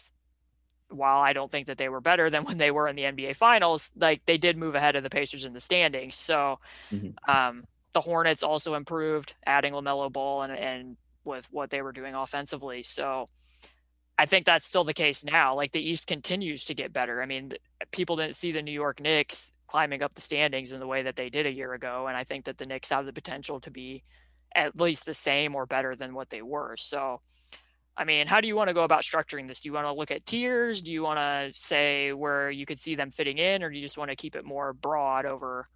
while 0.89 1.21
I 1.21 1.33
don't 1.33 1.51
think 1.51 1.65
that 1.67 1.79
they 1.79 1.89
were 1.89 2.01
better 2.01 2.29
than 2.29 2.43
when 2.45 2.59
they 2.59 2.69
were 2.69 2.87
in 2.87 2.95
the 2.95 3.03
NBA 3.03 3.35
Finals, 3.35 3.91
like 3.95 4.21
they 4.27 4.37
did 4.37 4.57
move 4.57 4.75
ahead 4.75 4.95
of 4.95 5.01
the 5.01 5.09
Pacers 5.09 5.43
in 5.43 5.53
the 5.53 5.59
standings. 5.59 6.15
So 6.15 6.59
mm-hmm. 6.91 7.29
um, 7.29 7.63
the 7.93 8.01
Hornets 8.01 8.43
also 8.43 8.75
improved, 8.75 9.33
adding 9.43 9.73
LaMelo 9.73 10.11
Ball 10.11 10.43
and, 10.43 10.53
and 10.53 10.97
with 11.25 11.47
what 11.51 11.71
they 11.71 11.81
were 11.81 11.91
doing 11.91 12.13
offensively. 12.13 12.83
So 12.83 13.25
I 14.19 14.27
think 14.27 14.45
that's 14.45 14.67
still 14.67 14.83
the 14.83 14.93
case 14.93 15.23
now. 15.23 15.55
Like 15.55 15.71
the 15.71 15.81
East 15.81 16.05
continues 16.05 16.65
to 16.65 16.75
get 16.75 16.93
better. 16.93 17.23
I 17.23 17.25
mean, 17.25 17.53
people 17.91 18.17
didn't 18.17 18.35
see 18.35 18.51
the 18.51 18.61
New 18.61 18.71
York 18.71 18.99
Knicks 19.01 19.51
climbing 19.65 20.03
up 20.03 20.13
the 20.13 20.21
standings 20.21 20.71
in 20.71 20.79
the 20.79 20.87
way 20.87 21.01
that 21.03 21.15
they 21.15 21.29
did 21.29 21.47
a 21.47 21.51
year 21.51 21.73
ago. 21.73 22.05
And 22.07 22.15
I 22.15 22.23
think 22.23 22.45
that 22.45 22.59
the 22.59 22.65
Knicks 22.67 22.91
have 22.91 23.07
the 23.07 23.13
potential 23.13 23.59
to 23.61 23.71
be 23.71 24.03
at 24.53 24.79
least 24.79 25.05
the 25.05 25.13
same 25.15 25.55
or 25.55 25.65
better 25.65 25.95
than 25.95 26.13
what 26.13 26.29
they 26.29 26.43
were. 26.43 26.75
So, 26.77 27.21
I 27.99 28.05
mean, 28.05 28.27
how 28.27 28.39
do 28.39 28.47
you 28.47 28.55
want 28.55 28.69
to 28.69 28.73
go 28.73 28.85
about 28.85 29.01
structuring 29.01 29.49
this? 29.49 29.59
Do 29.59 29.67
you 29.67 29.73
want 29.73 29.85
to 29.85 29.91
look 29.91 30.09
at 30.09 30.25
tiers? 30.25 30.81
Do 30.81 30.89
you 30.93 31.03
want 31.03 31.19
to 31.19 31.51
say 31.53 32.13
where 32.13 32.49
you 32.49 32.65
could 32.65 32.79
see 32.79 32.95
them 32.95 33.11
fitting 33.11 33.37
in, 33.37 33.61
or 33.61 33.69
do 33.69 33.75
you 33.75 33.81
just 33.81 33.97
want 33.97 34.09
to 34.09 34.15
keep 34.15 34.37
it 34.37 34.45
more 34.45 34.71
broad 34.71 35.25
over 35.25 35.67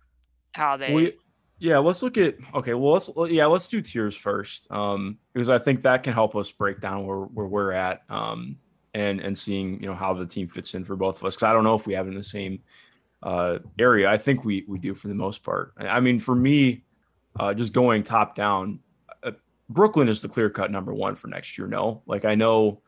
how 0.53 0.77
they? 0.77 0.93
We, 0.93 1.17
yeah, 1.59 1.79
let's 1.79 2.01
look 2.01 2.17
at 2.17 2.35
okay. 2.55 2.73
Well, 2.75 2.93
let's 2.93 3.09
yeah, 3.29 3.47
let's 3.47 3.67
do 3.67 3.81
tiers 3.81 4.15
first, 4.15 4.71
um, 4.71 5.17
because 5.33 5.49
I 5.49 5.59
think 5.59 5.83
that 5.83 6.03
can 6.03 6.13
help 6.13 6.33
us 6.37 6.49
break 6.49 6.79
down 6.79 7.05
where 7.05 7.17
where 7.17 7.45
we're 7.45 7.73
at, 7.73 8.03
um, 8.09 8.55
and 8.93 9.19
and 9.19 9.37
seeing 9.37 9.81
you 9.81 9.87
know 9.87 9.95
how 9.95 10.13
the 10.13 10.25
team 10.25 10.47
fits 10.47 10.73
in 10.75 10.85
for 10.85 10.95
both 10.95 11.17
of 11.17 11.25
us. 11.25 11.35
Because 11.35 11.43
I 11.43 11.51
don't 11.51 11.65
know 11.65 11.75
if 11.75 11.85
we 11.85 11.93
have 11.93 12.07
in 12.07 12.15
the 12.15 12.23
same 12.23 12.61
uh, 13.21 13.59
area. 13.77 14.09
I 14.09 14.17
think 14.17 14.45
we 14.45 14.63
we 14.65 14.79
do 14.79 14.95
for 14.95 15.09
the 15.09 15.13
most 15.13 15.43
part. 15.43 15.73
I 15.77 15.99
mean, 15.99 16.21
for 16.21 16.35
me, 16.35 16.85
uh, 17.37 17.53
just 17.53 17.73
going 17.73 18.03
top 18.03 18.33
down, 18.33 18.79
Brooklyn 19.69 20.07
is 20.07 20.21
the 20.21 20.29
clear 20.29 20.49
cut 20.49 20.71
number 20.71 20.93
one 20.93 21.15
for 21.15 21.27
next 21.27 21.57
year. 21.57 21.67
No, 21.67 22.01
like 22.05 22.25
I 22.25 22.35
know 22.35 22.81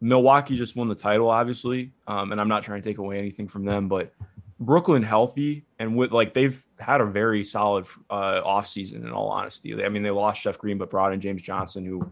Milwaukee 0.00 0.56
just 0.56 0.76
won 0.76 0.88
the 0.88 0.94
title, 0.94 1.28
obviously, 1.28 1.92
um, 2.06 2.32
and 2.32 2.40
I'm 2.40 2.48
not 2.48 2.62
trying 2.62 2.82
to 2.82 2.88
take 2.88 2.98
away 2.98 3.18
anything 3.18 3.48
from 3.48 3.64
them, 3.64 3.88
but 3.88 4.12
Brooklyn 4.60 5.02
healthy 5.02 5.64
and 5.78 5.96
with 5.96 6.12
like 6.12 6.32
they've 6.32 6.62
had 6.78 7.00
a 7.00 7.04
very 7.04 7.44
solid 7.44 7.86
uh, 8.10 8.40
offseason 8.42 8.96
in 8.96 9.10
all 9.10 9.28
honesty. 9.28 9.82
I 9.84 9.88
mean, 9.88 10.02
they 10.02 10.10
lost 10.10 10.42
Jeff 10.42 10.58
Green, 10.58 10.78
but 10.78 10.90
brought 10.90 11.12
in 11.12 11.20
James 11.20 11.42
Johnson, 11.42 11.84
who 11.84 12.10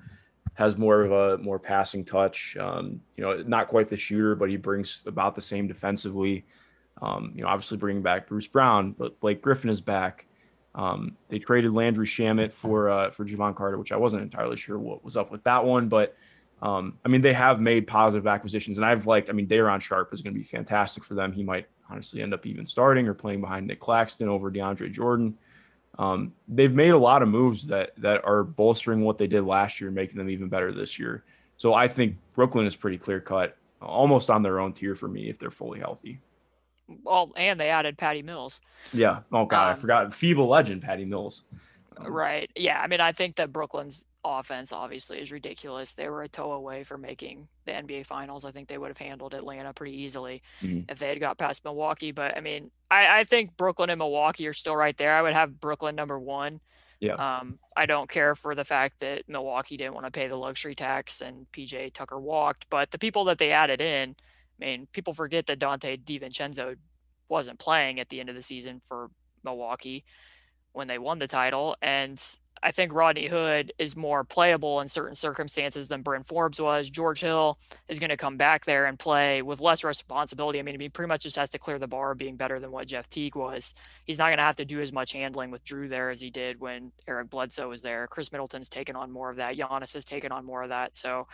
has 0.55 0.77
more 0.77 1.03
of 1.03 1.13
a 1.13 1.43
more 1.43 1.59
passing 1.59 2.05
touch. 2.05 2.57
Um, 2.59 3.01
you 3.17 3.25
know, 3.25 3.43
not 3.47 3.69
quite 3.69 3.89
the 3.89 3.97
shooter, 3.97 4.35
but 4.35 4.51
he 4.51 4.57
brings 4.57 5.03
about 5.07 5.35
the 5.35 5.41
same 5.41 5.67
defensively. 5.67 6.45
Um, 7.01 7.33
you 7.35 7.43
know, 7.43 7.49
obviously 7.49 7.79
bringing 7.79 8.03
back 8.03 8.29
Bruce 8.29 8.47
Brown, 8.47 8.93
but 8.93 9.19
Blake 9.21 9.43
Griffin 9.43 9.71
is 9.71 9.81
back. 9.81 10.27
Um, 10.75 11.17
they 11.29 11.39
traded 11.39 11.73
Landry 11.73 12.07
Shamet 12.07 12.53
for 12.53 12.89
uh, 12.89 13.11
for 13.11 13.25
Jevon 13.25 13.55
Carter, 13.55 13.79
which 13.79 13.93
I 13.93 13.97
wasn't 13.97 14.23
entirely 14.23 14.57
sure 14.57 14.79
what 14.79 15.05
was 15.05 15.17
up 15.17 15.31
with 15.31 15.45
that 15.45 15.65
one, 15.65 15.89
but 15.89 16.17
um, 16.63 16.99
I 17.05 17.09
mean 17.09 17.21
they 17.21 17.33
have 17.35 17.61
made 17.61 17.87
positive 17.87 18.27
acquisitions, 18.27 18.79
and 18.79 18.85
I've 18.85 19.07
liked. 19.07 19.29
I 19.29 19.33
mean, 19.33 19.47
Day'Ron 19.47 19.81
Sharp 19.81 20.15
is 20.15 20.23
going 20.23 20.33
to 20.33 20.39
be 20.39 20.45
fantastic 20.45 21.05
for 21.05 21.15
them. 21.15 21.33
He 21.33 21.43
might 21.43 21.67
honestly 21.91 22.23
end 22.23 22.33
up 22.33 22.47
even 22.47 22.65
starting 22.65 23.07
or 23.07 23.15
playing 23.15 23.41
behind 23.41 23.67
Nick 23.67 23.81
Claxton 23.81 24.29
over 24.29 24.51
DeAndre 24.51 24.91
Jordan. 24.91 25.37
Um, 25.99 26.33
they've 26.49 26.73
made 26.73 26.91
a 26.91 26.99
lot 26.99 27.23
of 27.23 27.29
moves 27.29 27.67
that 27.67 27.93
that 27.99 28.25
are 28.25 28.43
bolstering 28.43 29.03
what 29.03 29.19
they 29.19 29.27
did 29.27 29.45
last 29.45 29.81
year, 29.81 29.91
making 29.91 30.17
them 30.17 30.31
even 30.31 30.49
better 30.49 30.73
this 30.73 30.99
year. 30.99 31.25
So 31.59 31.75
I 31.75 31.87
think 31.87 32.17
Brooklyn 32.35 32.67
is 32.67 32.75
pretty 32.75 32.99
clear 32.99 33.21
cut, 33.21 33.57
almost 33.81 34.31
on 34.31 34.43
their 34.43 34.59
own 34.59 34.73
tier 34.73 34.95
for 34.95 35.09
me 35.09 35.29
if 35.29 35.39
they're 35.39 35.51
fully 35.51 35.81
healthy. 35.81 36.19
Well, 36.89 37.33
and 37.37 37.59
they 37.59 37.69
added 37.69 37.99
Patty 37.99 38.23
Mills. 38.23 38.61
Yeah. 38.93 39.21
Oh 39.33 39.47
God, 39.47 39.69
um, 39.69 39.77
I 39.77 39.81
forgot 39.81 40.11
FIBA 40.11 40.47
legend 40.47 40.83
Patty 40.83 41.05
Mills. 41.05 41.45
Um, 41.97 42.13
right. 42.13 42.51
Yeah. 42.57 42.81
I 42.81 42.87
mean, 42.87 43.01
I 43.01 43.13
think 43.13 43.37
that 43.37 43.53
Brooklyn's 43.53 44.05
offense 44.25 44.73
obviously 44.73 45.19
is 45.21 45.33
ridiculous. 45.33 45.95
They 45.95 46.09
were 46.09 46.23
a 46.23 46.29
toe 46.29 46.53
away 46.53 46.85
from 46.85 47.01
making 47.01 47.49
the 47.67 47.73
NBA 47.73 48.07
Finals. 48.07 48.45
I 48.45 48.51
think 48.51 48.69
they 48.69 48.79
would 48.79 48.89
have 48.89 48.99
handled 48.99 49.35
Atlanta 49.35 49.73
pretty 49.73 50.01
easily 50.01 50.43
mm-hmm. 50.63 50.91
if 50.91 50.99
they 50.99 51.09
had 51.09 51.21
got 51.21 51.39
past 51.39 51.65
Milwaukee. 51.65 52.13
But 52.13 52.37
I 52.37 52.41
mean, 52.41 52.71
I, 52.91 53.21
I 53.21 53.25
think 53.25 53.57
Brooklyn 53.57 53.91
and 53.91 53.99
Milwaukee 53.99 54.47
are 54.47 54.53
still 54.53 54.77
right 54.77 54.97
there. 54.97 55.15
I 55.15 55.23
would 55.23 55.35
have 55.35 55.61
Brooklyn 55.61 55.95
number 55.95 56.19
one. 56.19 56.61
Yeah. 57.01 57.15
Um, 57.15 57.59
I 57.77 57.87
don't 57.87 58.09
care 58.09 58.37
for 58.37 58.55
the 58.55 58.65
fact 58.65 59.01
that 59.01 59.29
Milwaukee 59.29 59.77
didn't 59.77 59.95
want 59.95 60.07
to 60.07 60.13
pay 60.13 60.29
the 60.29 60.37
luxury 60.37 60.77
tax 60.77 61.21
and 61.21 61.51
PJ 61.53 61.95
Tucker 61.95 62.21
walked, 62.21 62.71
but 62.71 62.93
the 62.93 62.99
people 62.99 63.25
that 63.25 63.39
they 63.39 63.51
added 63.51 63.81
in, 63.81 64.15
mean, 64.65 64.89
people 64.93 65.15
forget 65.15 65.47
that 65.47 65.59
Donte 65.59 66.05
DiVincenzo 66.05 66.77
wasn't 67.29 67.59
playing 67.59 68.01
at 68.01 68.09
the 68.09 68.21
end 68.21 68.29
of 68.29 68.35
the 68.35 68.43
season 68.43 68.81
for 68.87 69.11
Milwaukee 69.45 70.05
when 70.73 70.89
they 70.89 70.99
won 70.99 71.19
the 71.19 71.27
title. 71.27 71.77
And 71.83 72.23
I 72.65 72.71
think 72.71 72.93
Rodney 72.93 73.27
Hood 73.27 73.73
is 73.79 73.97
more 73.97 74.23
playable 74.23 74.81
in 74.81 74.87
certain 74.87 75.17
circumstances 75.17 75.89
than 75.89 76.03
Bryn 76.03 76.23
Forbes 76.23 76.61
was. 76.61 76.89
George 76.89 77.21
Hill 77.21 77.59
is 77.89 77.99
going 77.99 78.11
to 78.11 78.17
come 78.17 78.37
back 78.37 78.65
there 78.65 78.87
and 78.87 78.97
play 78.99 79.43
with 79.43 79.61
less 79.61 79.83
responsibility. 79.83 80.61
I 80.61 80.63
mean, 80.63 80.79
he 80.79 80.89
pretty 80.89 81.09
much 81.09 81.23
just 81.23 81.37
has 81.37 81.51
to 81.51 81.59
clear 81.59 81.81
the 81.81 81.89
bar 81.89 82.15
being 82.15 82.37
better 82.37 82.61
than 82.61 82.71
what 82.71 82.87
Jeff 82.87 83.09
Teague 83.09 83.35
was. 83.35 83.75
He's 84.05 84.19
not 84.19 84.29
going 84.29 84.39
to 84.39 84.45
have 84.45 84.57
to 84.57 84.65
do 84.65 84.81
as 84.81 84.93
much 84.93 85.13
handling 85.13 85.51
with 85.51 85.65
Jrue 85.65 85.89
there 85.89 86.11
as 86.11 86.21
he 86.21 86.31
did 86.31 86.61
when 86.61 86.93
Eric 87.09 87.31
Bledsoe 87.31 87.69
was 87.69 87.83
there. 87.83 88.07
Khris 88.07 88.31
Middleton's 88.31 88.69
taken 88.69 88.95
on 88.95 89.11
more 89.11 89.31
of 89.31 89.37
that. 89.37 89.57
Giannis 89.57 89.95
has 89.95 90.05
taken 90.05 90.31
on 90.31 90.45
more 90.45 90.63
of 90.63 90.69
that. 90.69 90.95
So 90.95 91.27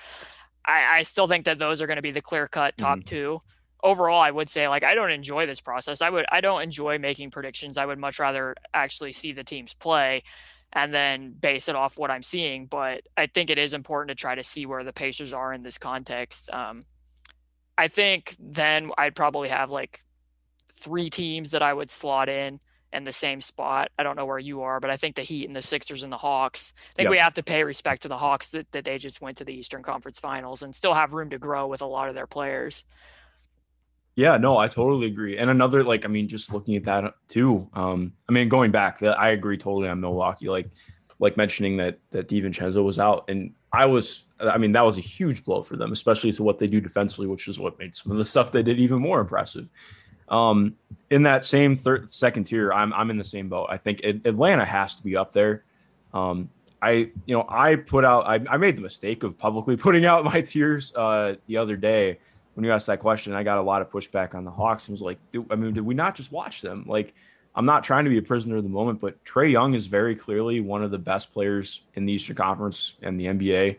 I, 0.64 0.99
I 0.99 1.03
still 1.03 1.27
think 1.27 1.47
that 1.47 1.59
those 1.59 1.81
are 1.81 1.87
going 1.87 1.97
to 1.97 2.03
be 2.03 2.11
the 2.11 2.21
clear 2.21 2.47
cut 2.47 2.77
top 2.77 2.99
mm-hmm. 2.99 3.09
two. 3.09 3.42
Overall, 3.83 4.21
I 4.21 4.31
would 4.31 4.51
say 4.51 4.68
like 4.68 4.83
I 4.83 4.94
don't 4.94 5.11
enjoy 5.11 5.47
this 5.47 5.61
process. 5.61 6.03
I 6.03 6.11
would 6.11 6.27
I 6.31 6.40
don't 6.40 6.62
enjoy 6.62 6.99
making 6.99 7.31
predictions. 7.31 7.79
I 7.79 7.87
would 7.87 7.99
much 7.99 8.18
rather 8.18 8.57
actually 8.75 9.12
see 9.12 9.33
the 9.33 9.44
teams 9.44 9.75
play 9.75 10.25
and 10.73 10.92
then 10.92 11.33
base 11.33 11.68
it 11.68 11.77
off 11.77 11.99
what 11.99 12.11
I'm 12.11 12.23
seeing. 12.23 12.66
But 12.66 13.03
I 13.16 13.27
think 13.27 13.51
it 13.51 13.59
is 13.59 13.75
important 13.75 14.16
to 14.16 14.21
try 14.21 14.35
to 14.35 14.42
see 14.42 14.66
where 14.66 14.85
the 14.85 14.92
Pacers 14.92 15.33
are 15.33 15.53
in 15.53 15.62
this 15.62 15.79
context. 15.79 16.51
Um, 16.53 16.83
I 17.77 17.88
think 17.88 18.37
then 18.40 18.90
I'd 18.99 19.14
probably 19.14 19.49
have 19.49 19.71
like 19.71 20.01
three 20.73 21.11
teams 21.11 21.53
that 21.53 21.62
I 21.62 21.73
would 21.73 21.90
slot 21.90 22.29
in 22.29 22.61
in 22.92 23.05
the 23.05 23.12
same 23.12 23.40
spot. 23.40 23.90
I 23.98 24.03
don't 24.03 24.16
know 24.16 24.27
where 24.27 24.38
you 24.38 24.62
are, 24.62 24.81
but 24.81 24.90
I 24.90 24.96
think 24.96 25.16
the 25.16 25.22
Heat 25.22 25.46
and 25.46 25.55
the 25.55 25.62
Sixers 25.62 26.03
and 26.03 26.12
the 26.12 26.16
Hawks. 26.18 26.72
I 26.77 26.94
think 26.96 27.07
yep. 27.07 27.11
we 27.11 27.18
have 27.18 27.35
to 27.35 27.42
pay 27.42 27.62
respect 27.64 28.03
to 28.03 28.09
the 28.09 28.16
Hawks 28.16 28.48
that, 28.51 28.70
that 28.72 28.85
they 28.85 28.98
just 28.98 29.20
went 29.20 29.37
to 29.38 29.44
the 29.44 29.55
Eastern 29.55 29.83
Conference 29.83 30.18
Finals 30.18 30.62
and 30.62 30.74
still 30.74 30.94
have 30.94 31.12
room 31.12 31.31
to 31.31 31.38
grow 31.38 31.66
with 31.66 31.83
a 31.83 31.87
lot 31.87 32.09
of 32.09 32.14
their 32.14 32.27
players. 32.27 32.85
Yeah, 34.16 34.37
no, 34.37 34.59
I 34.59 34.66
totally 34.66 35.07
agree. 35.07 35.38
And 35.38 35.48
another, 35.48 35.85
like, 35.85 36.05
I 36.05 36.09
mean, 36.09 36.27
just 36.27 36.53
looking 36.53 36.74
at 36.74 36.85
that 36.85 37.14
too. 37.29 37.68
Um, 37.72 38.14
I 38.29 38.33
mean, 38.33 38.48
going 38.48 38.72
back, 38.72 39.03
I 39.03 39.29
agree 39.31 39.57
totally 39.57 39.88
on 39.88 40.01
Milwaukee. 40.01 40.48
Like, 40.48 40.70
like 41.20 41.37
mentioning 41.37 41.77
that 41.77 41.98
that 42.11 42.29
DiVincenzo 42.29 42.83
was 42.85 42.98
out, 42.98 43.24
and 43.29 43.53
I 43.72 43.87
was, 43.87 44.24
I 44.40 44.59
mean, 44.59 44.72
that 44.72 44.85
was 44.85 44.98
a 44.98 45.03
huge 45.03 45.44
blow 45.44 45.62
for 45.62 45.77
them, 45.77 45.92
especially 45.92 46.33
to 46.33 46.42
what 46.42 46.59
they 46.59 46.66
do 46.66 46.81
defensively, 46.81 47.27
which 47.27 47.48
is 47.48 47.61
what 47.61 47.79
made 47.79 47.94
some 47.94 48.11
of 48.11 48.18
the 48.18 48.24
stuff 48.24 48.51
they 48.51 48.62
did 48.62 48.79
even 48.79 48.98
more 48.98 49.20
impressive. 49.20 49.68
Um, 50.31 50.77
in 51.11 51.23
that 51.23 51.45
same 51.45 51.75
third, 51.77 52.12
second 52.12 52.45
tier, 52.45 52.73
I'm 52.73 52.93
I'm 52.93 53.11
in 53.11 53.19
the 53.19 53.25
same 53.25 53.49
boat. 53.49 53.69
I 53.71 53.77
think 53.79 54.01
it, 54.05 54.27
Atlanta 54.27 54.64
has 54.64 54.97
to 54.97 55.03
be 55.03 55.17
up 55.17 55.33
there. 55.33 55.64
Um, 56.12 56.51
I 56.81 57.11
you 57.27 57.35
know 57.35 57.47
I 57.49 57.77
put 57.77 58.05
out 58.05 58.27
I, 58.27 58.41
I 58.49 58.57
made 58.57 58.77
the 58.77 58.83
mistake 58.83 59.23
of 59.23 59.38
publicly 59.38 59.77
putting 59.87 60.05
out 60.05 60.25
my 60.25 60.41
tiers 60.41 60.93
uh, 60.95 61.37
the 61.47 61.57
other 61.57 61.77
day 61.77 62.19
when 62.59 62.64
you 62.64 62.73
asked 62.73 62.88
that 62.88 62.99
question. 62.99 63.35
I 63.35 63.45
got 63.45 63.59
a 63.59 63.62
lot 63.62 63.83
of 63.83 63.91
pushback 63.91 64.35
on 64.35 64.45
the 64.45 64.51
Hawks. 64.51 64.88
and 64.88 64.93
was 64.93 65.01
like, 65.01 65.19
I 65.49 65.55
mean, 65.55 65.75
did 65.75 65.87
we 65.87 65.95
not 65.95 66.17
just 66.17 66.33
watch 66.33 66.61
them? 66.61 66.85
Like, 66.88 67.14
I'm 67.55 67.67
not 67.67 67.85
trying 67.85 68.03
to 68.03 68.11
be 68.11 68.19
a 68.19 68.23
prisoner 68.23 68.57
of 68.57 68.64
the 68.64 68.69
moment, 68.69 69.01
but 69.01 69.25
Trae 69.25 69.53
Young 69.53 69.75
is 69.75 69.87
very 69.87 70.17
clearly 70.17 70.61
one 70.61 70.83
of 70.83 70.91
the 70.91 70.99
best 70.99 71.33
players 71.33 71.83
in 71.95 72.05
the 72.05 72.12
Eastern 72.12 72.35
Conference 72.35 72.95
and 73.01 73.19
the 73.19 73.27
NBA. 73.27 73.77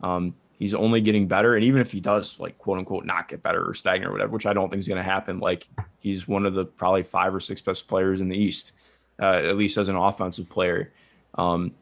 Um, 0.00 0.34
he's 0.60 0.74
only 0.74 1.00
getting 1.00 1.26
better. 1.26 1.56
And 1.56 1.64
even 1.64 1.80
if 1.80 1.90
he 1.90 2.00
does 2.00 2.38
like 2.38 2.56
quote 2.58 2.78
unquote 2.78 3.04
not 3.04 3.26
get 3.28 3.42
better 3.42 3.68
or 3.68 3.74
stagnant 3.74 4.10
or 4.10 4.12
whatever, 4.12 4.32
which 4.32 4.46
I 4.46 4.52
don't 4.52 4.68
think 4.68 4.78
is 4.78 4.86
going 4.86 4.98
to 4.98 5.02
happen, 5.02 5.40
like 5.40 5.66
he's 5.98 6.28
one 6.28 6.46
of 6.46 6.54
the 6.54 6.66
probably 6.66 7.02
five 7.02 7.34
or 7.34 7.40
six 7.40 7.60
best 7.60 7.88
players 7.88 8.20
in 8.20 8.28
the 8.28 8.36
East, 8.36 8.72
uh, 9.20 9.40
at 9.42 9.56
least 9.56 9.78
as 9.78 9.88
an 9.88 9.96
offensive 9.96 10.48
player. 10.48 10.92
Um, 11.34 11.72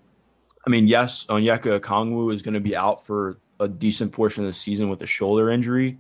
I 0.67 0.71
mean, 0.71 0.87
yes, 0.87 1.27
Onyeka 1.27 1.81
Okongwu 1.81 2.33
is 2.33 2.41
going 2.41 2.55
to 2.55 2.61
be 2.61 2.77
out 2.77 3.05
for 3.05 3.39
a 3.61 3.67
decent 3.69 4.13
portion 4.13 4.45
of 4.45 4.49
the 4.49 4.59
season 4.59 4.89
with 4.89 5.03
a 5.03 5.07
shoulder 5.07 5.51
injury, 5.51 5.99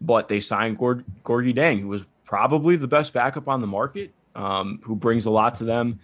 but 0.00 0.26
they 0.28 0.40
signed 0.40 0.78
Gord- 0.78 1.04
Gorgui 1.24 1.54
Dieng, 1.54 1.80
who 1.80 1.88
was 1.88 2.02
probably 2.24 2.76
the 2.76 2.88
best 2.88 3.12
backup 3.12 3.48
on 3.48 3.60
the 3.60 3.66
market, 3.66 4.14
um, 4.34 4.80
who 4.82 4.96
brings 4.96 5.26
a 5.26 5.30
lot 5.30 5.56
to 5.56 5.64
them. 5.64 6.00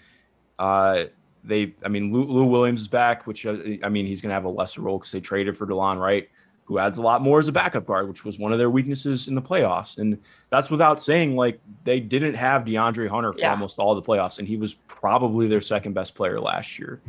Uh, 0.59 1.04
they, 1.44 1.74
I 1.85 1.88
mean, 1.88 2.12
Lou, 2.12 2.24
Lou 2.24 2.44
Williams 2.44 2.83
is 2.83 2.88
back, 2.88 3.26
which 3.26 3.46
uh, 3.46 3.57
I 3.83 3.88
mean, 3.88 4.07
he's 4.07 4.20
going 4.20 4.31
to 4.31 4.35
have 4.35 4.44
a 4.44 4.50
lesser 4.50 4.81
role 4.81 4.98
because 4.98 5.12
they 5.12 5.20
traded 5.20 5.57
for 5.57 5.66
Delon 5.66 5.98
Wright, 5.98 6.29
who 6.64 6.79
adds 6.79 6.98
a 6.98 7.03
lot 7.03 7.22
more 7.22 7.38
as 7.38 7.48
a 7.48 7.53
backup 7.53 7.87
guard, 7.87 8.09
which 8.09 8.24
was 8.24 8.38
one 8.38 8.53
of 8.53 8.59
their 8.59 8.70
weaknesses 8.70 9.29
in 9.29 9.35
the 9.35 9.42
playoffs. 9.42 9.98
And 9.98 10.18
that's 10.50 10.70
without 10.70 11.00
saying 11.00 11.37
like 11.37 11.61
they 11.85 12.00
didn't 12.00 12.35
have 12.35 12.64
DeAndre 12.64 13.09
Hunter 13.09 13.33
for 13.33 13.40
yeah. 13.40 13.50
almost 13.50 13.79
all 13.79 13.94
the 13.94 14.03
playoffs, 14.03 14.38
and 14.38 14.46
he 14.46 14.57
was 14.57 14.74
probably 14.87 15.48
their 15.48 15.61
second 15.61 15.94
best 15.94 16.14
player 16.14 16.40
last 16.40 16.79
year. 16.79 17.00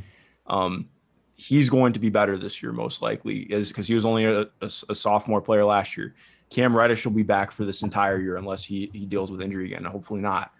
Um, 0.47 0.87
he's 1.35 1.69
going 1.69 1.93
to 1.93 1.99
be 1.99 2.09
better 2.09 2.37
this 2.37 2.61
year, 2.61 2.71
most 2.71 3.01
likely, 3.01 3.39
is 3.39 3.69
because 3.69 3.87
he 3.87 3.95
was 3.95 4.05
only 4.05 4.25
a, 4.25 4.41
a, 4.41 4.71
a, 4.89 4.95
sophomore 4.95 5.41
player 5.41 5.65
last 5.65 5.97
year. 5.97 6.13
Cam 6.51 6.75
Reddish 6.75 7.03
will 7.05 7.13
be 7.13 7.23
back 7.23 7.51
for 7.51 7.65
this 7.65 7.81
entire 7.81 8.19
year 8.19 8.37
unless 8.37 8.63
he, 8.63 8.91
he 8.93 9.05
deals 9.05 9.31
with 9.31 9.41
injury 9.41 9.65
again. 9.65 9.83
Hopefully 9.85 10.21
not. 10.21 10.51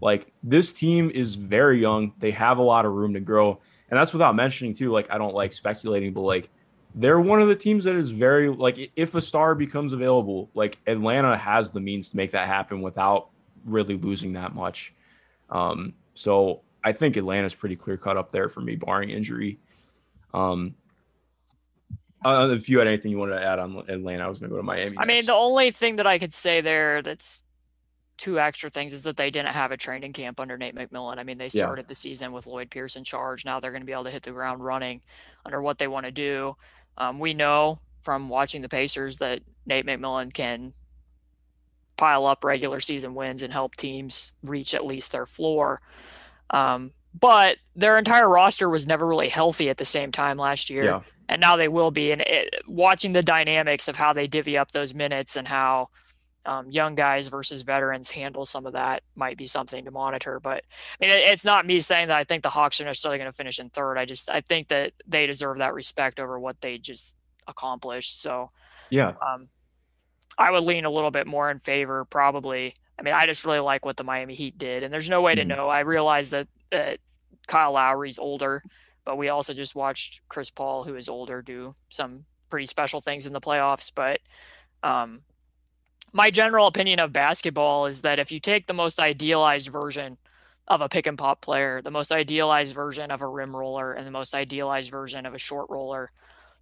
Like 0.00 0.32
this 0.42 0.72
team 0.72 1.10
is 1.10 1.34
very 1.34 1.80
young. 1.80 2.12
They 2.18 2.30
have 2.30 2.58
a 2.58 2.62
lot 2.62 2.86
of 2.86 2.92
room 2.92 3.14
to 3.14 3.20
grow. 3.20 3.60
And 3.90 3.98
that's 3.98 4.12
without 4.12 4.36
mentioning, 4.36 4.74
too, 4.74 4.92
like 4.92 5.10
I 5.10 5.18
don't 5.18 5.34
like 5.34 5.52
speculating, 5.52 6.12
but 6.12 6.22
like 6.22 6.48
they're 6.94 7.20
one 7.20 7.40
of 7.40 7.48
the 7.48 7.56
teams 7.56 7.84
that 7.84 7.96
is 7.96 8.10
very 8.10 8.48
like 8.48 8.90
if 8.96 9.14
a 9.14 9.20
star 9.20 9.54
becomes 9.54 9.92
available, 9.92 10.48
like 10.54 10.78
Atlanta 10.86 11.36
has 11.36 11.70
the 11.70 11.80
means 11.80 12.10
to 12.10 12.16
make 12.16 12.30
that 12.32 12.46
happen 12.46 12.82
without 12.82 13.28
really 13.64 13.96
losing 13.96 14.32
that 14.34 14.54
much. 14.54 14.94
Um, 15.50 15.94
so 16.14 16.62
I 16.84 16.92
think 16.92 17.16
Atlanta's 17.16 17.54
pretty 17.54 17.76
clear 17.76 17.96
cut 17.96 18.16
up 18.16 18.32
there 18.32 18.48
for 18.48 18.60
me, 18.60 18.76
barring 18.76 19.10
injury. 19.10 19.58
Um, 20.32 20.74
uh, 22.24 22.48
if 22.52 22.68
you 22.68 22.78
had 22.78 22.86
anything 22.86 23.10
you 23.10 23.18
wanted 23.18 23.36
to 23.40 23.44
add 23.44 23.58
on 23.58 23.84
Atlanta, 23.88 24.24
I 24.24 24.28
was 24.28 24.38
going 24.38 24.50
to 24.50 24.54
go 24.54 24.58
to 24.58 24.62
Miami. 24.62 24.98
I 24.98 25.04
mean, 25.04 25.24
the 25.24 25.34
only 25.34 25.70
thing 25.70 25.96
that 25.96 26.06
I 26.06 26.18
could 26.18 26.34
say 26.34 26.60
there 26.60 27.02
that's 27.02 27.44
two 28.20 28.38
extra 28.38 28.68
things 28.68 28.92
is 28.92 29.02
that 29.02 29.16
they 29.16 29.30
didn't 29.30 29.54
have 29.54 29.72
a 29.72 29.78
training 29.78 30.12
camp 30.12 30.38
under 30.38 30.58
Nate 30.58 30.74
McMillan. 30.74 31.16
I 31.16 31.24
mean, 31.24 31.38
they 31.38 31.48
started 31.48 31.84
yeah. 31.84 31.88
the 31.88 31.94
season 31.94 32.32
with 32.32 32.46
Lloyd 32.46 32.70
Pierce 32.70 32.96
in 32.96 33.02
charge. 33.02 33.46
Now 33.46 33.60
they're 33.60 33.70
going 33.70 33.80
to 33.80 33.86
be 33.86 33.92
able 33.92 34.04
to 34.04 34.10
hit 34.10 34.22
the 34.22 34.30
ground 34.30 34.62
running 34.62 35.00
under 35.46 35.62
what 35.62 35.78
they 35.78 35.88
want 35.88 36.04
to 36.04 36.12
do. 36.12 36.54
Um, 36.98 37.18
we 37.18 37.32
know 37.32 37.80
from 38.02 38.28
watching 38.28 38.60
the 38.60 38.68
Pacers 38.68 39.16
that 39.18 39.40
Nate 39.64 39.86
McMillan 39.86 40.34
can 40.34 40.74
pile 41.96 42.26
up 42.26 42.44
regular 42.44 42.78
season 42.78 43.14
wins 43.14 43.42
and 43.42 43.54
help 43.54 43.74
teams 43.74 44.34
reach 44.42 44.74
at 44.74 44.84
least 44.84 45.12
their 45.12 45.26
floor. 45.26 45.80
Um, 46.50 46.92
but 47.18 47.56
their 47.74 47.96
entire 47.96 48.28
roster 48.28 48.68
was 48.68 48.86
never 48.86 49.06
really 49.06 49.30
healthy 49.30 49.70
at 49.70 49.78
the 49.78 49.86
same 49.86 50.12
time 50.12 50.36
last 50.36 50.68
year. 50.68 50.84
Yeah. 50.84 51.00
And 51.26 51.40
now 51.40 51.56
they 51.56 51.68
will 51.68 51.90
be. 51.90 52.12
And 52.12 52.20
it, 52.20 52.54
watching 52.66 53.14
the 53.14 53.22
dynamics 53.22 53.88
of 53.88 53.96
how 53.96 54.12
they 54.12 54.26
divvy 54.26 54.58
up 54.58 54.72
those 54.72 54.94
minutes 54.94 55.36
and 55.36 55.48
how 55.48 55.88
um, 56.46 56.70
young 56.70 56.94
guys 56.94 57.28
versus 57.28 57.62
veterans 57.62 58.10
handle 58.10 58.46
some 58.46 58.66
of 58.66 58.72
that 58.72 59.02
might 59.14 59.36
be 59.36 59.46
something 59.46 59.84
to 59.84 59.90
monitor. 59.90 60.40
But 60.40 60.64
I 61.00 61.06
mean, 61.06 61.10
it, 61.10 61.28
it's 61.28 61.44
not 61.44 61.66
me 61.66 61.78
saying 61.80 62.08
that 62.08 62.16
I 62.16 62.22
think 62.22 62.42
the 62.42 62.50
Hawks 62.50 62.80
are 62.80 62.84
necessarily 62.84 63.18
going 63.18 63.30
to 63.30 63.36
finish 63.36 63.58
in 63.58 63.70
third. 63.70 63.98
I 63.98 64.04
just 64.04 64.30
I 64.30 64.40
think 64.40 64.68
that 64.68 64.92
they 65.06 65.26
deserve 65.26 65.58
that 65.58 65.74
respect 65.74 66.18
over 66.18 66.38
what 66.38 66.60
they 66.60 66.78
just 66.78 67.14
accomplished. 67.46 68.20
So 68.20 68.50
yeah, 68.88 69.14
um, 69.26 69.48
I 70.38 70.50
would 70.50 70.64
lean 70.64 70.84
a 70.84 70.90
little 70.90 71.10
bit 71.10 71.26
more 71.26 71.50
in 71.50 71.58
favor, 71.58 72.04
probably. 72.06 72.74
I 72.98 73.02
mean, 73.02 73.14
I 73.14 73.26
just 73.26 73.44
really 73.44 73.60
like 73.60 73.84
what 73.84 73.96
the 73.96 74.04
Miami 74.04 74.34
Heat 74.34 74.56
did, 74.58 74.82
and 74.82 74.92
there's 74.92 75.10
no 75.10 75.22
way 75.22 75.34
to 75.34 75.42
mm-hmm. 75.42 75.48
know. 75.48 75.68
I 75.68 75.80
realize 75.80 76.30
that 76.30 76.48
that 76.70 76.98
Kyle 77.46 77.72
Lowry's 77.72 78.18
older, 78.18 78.62
but 79.04 79.18
we 79.18 79.28
also 79.28 79.52
just 79.52 79.74
watched 79.74 80.22
Chris 80.28 80.50
Paul, 80.50 80.84
who 80.84 80.96
is 80.96 81.08
older, 81.08 81.42
do 81.42 81.74
some 81.90 82.24
pretty 82.48 82.66
special 82.66 83.00
things 83.00 83.26
in 83.26 83.32
the 83.32 83.40
playoffs. 83.40 83.92
But 83.94 84.20
um, 84.82 85.20
my 86.12 86.30
general 86.30 86.66
opinion 86.66 86.98
of 86.98 87.12
basketball 87.12 87.86
is 87.86 88.02
that 88.02 88.18
if 88.18 88.32
you 88.32 88.40
take 88.40 88.66
the 88.66 88.74
most 88.74 88.98
idealized 88.98 89.68
version 89.68 90.18
of 90.68 90.80
a 90.80 90.88
pick 90.88 91.06
and 91.06 91.18
pop 91.18 91.40
player, 91.40 91.82
the 91.82 91.90
most 91.90 92.12
idealized 92.12 92.74
version 92.74 93.10
of 93.10 93.22
a 93.22 93.26
rim 93.26 93.54
roller, 93.54 93.92
and 93.92 94.06
the 94.06 94.10
most 94.10 94.34
idealized 94.34 94.90
version 94.90 95.26
of 95.26 95.34
a 95.34 95.38
short 95.38 95.68
roller, 95.68 96.10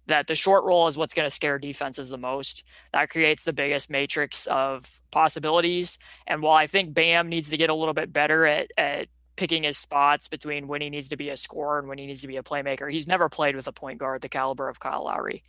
that 0.07 0.27
the 0.27 0.35
short 0.35 0.63
roll 0.63 0.87
is 0.87 0.97
what's 0.97 1.13
going 1.13 1.27
to 1.27 1.33
scare 1.33 1.59
defenses 1.59 2.09
the 2.09 2.17
most. 2.17 2.63
That 2.91 3.09
creates 3.09 3.43
the 3.43 3.53
biggest 3.53 3.89
matrix 3.89 4.47
of 4.47 5.01
possibilities. 5.11 5.99
And 6.25 6.41
while 6.41 6.55
I 6.55 6.65
think 6.65 6.93
Bam 6.93 7.29
needs 7.29 7.49
to 7.51 7.57
get 7.57 7.69
a 7.69 7.75
little 7.75 7.93
bit 7.93 8.11
better 8.11 8.45
at, 8.45 8.71
at 8.77 9.07
picking 9.35 9.63
his 9.63 9.77
spots 9.77 10.27
between 10.27 10.67
when 10.67 10.81
he 10.81 10.89
needs 10.89 11.09
to 11.09 11.17
be 11.17 11.29
a 11.29 11.37
scorer 11.37 11.79
and 11.79 11.87
when 11.87 11.99
he 11.99 12.07
needs 12.07 12.21
to 12.21 12.27
be 12.27 12.37
a 12.37 12.43
playmaker, 12.43 12.91
he's 12.91 13.07
never 13.07 13.29
played 13.29 13.55
with 13.55 13.67
a 13.67 13.71
point 13.71 13.99
guard 13.99 14.21
the 14.21 14.29
caliber 14.29 14.67
of 14.67 14.79
Kyle 14.79 15.05
Lowry, 15.05 15.43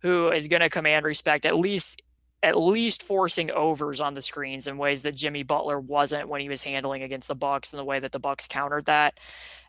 who 0.00 0.30
is 0.30 0.48
going 0.48 0.62
to 0.62 0.70
command 0.70 1.04
respect 1.04 1.44
at 1.44 1.56
least 1.56 2.02
at 2.42 2.56
least 2.56 3.02
forcing 3.02 3.50
overs 3.50 4.00
on 4.00 4.14
the 4.14 4.22
screens 4.22 4.66
in 4.66 4.78
ways 4.78 5.02
that 5.02 5.16
Jimmy 5.16 5.42
Butler 5.42 5.80
wasn't 5.80 6.28
when 6.28 6.40
he 6.40 6.48
was 6.48 6.62
handling 6.62 7.02
against 7.02 7.28
the 7.28 7.34
Bucks 7.34 7.72
and 7.72 7.80
the 7.80 7.84
way 7.84 7.98
that 7.98 8.12
the 8.12 8.18
Bucks 8.18 8.46
countered 8.46 8.86
that. 8.86 9.14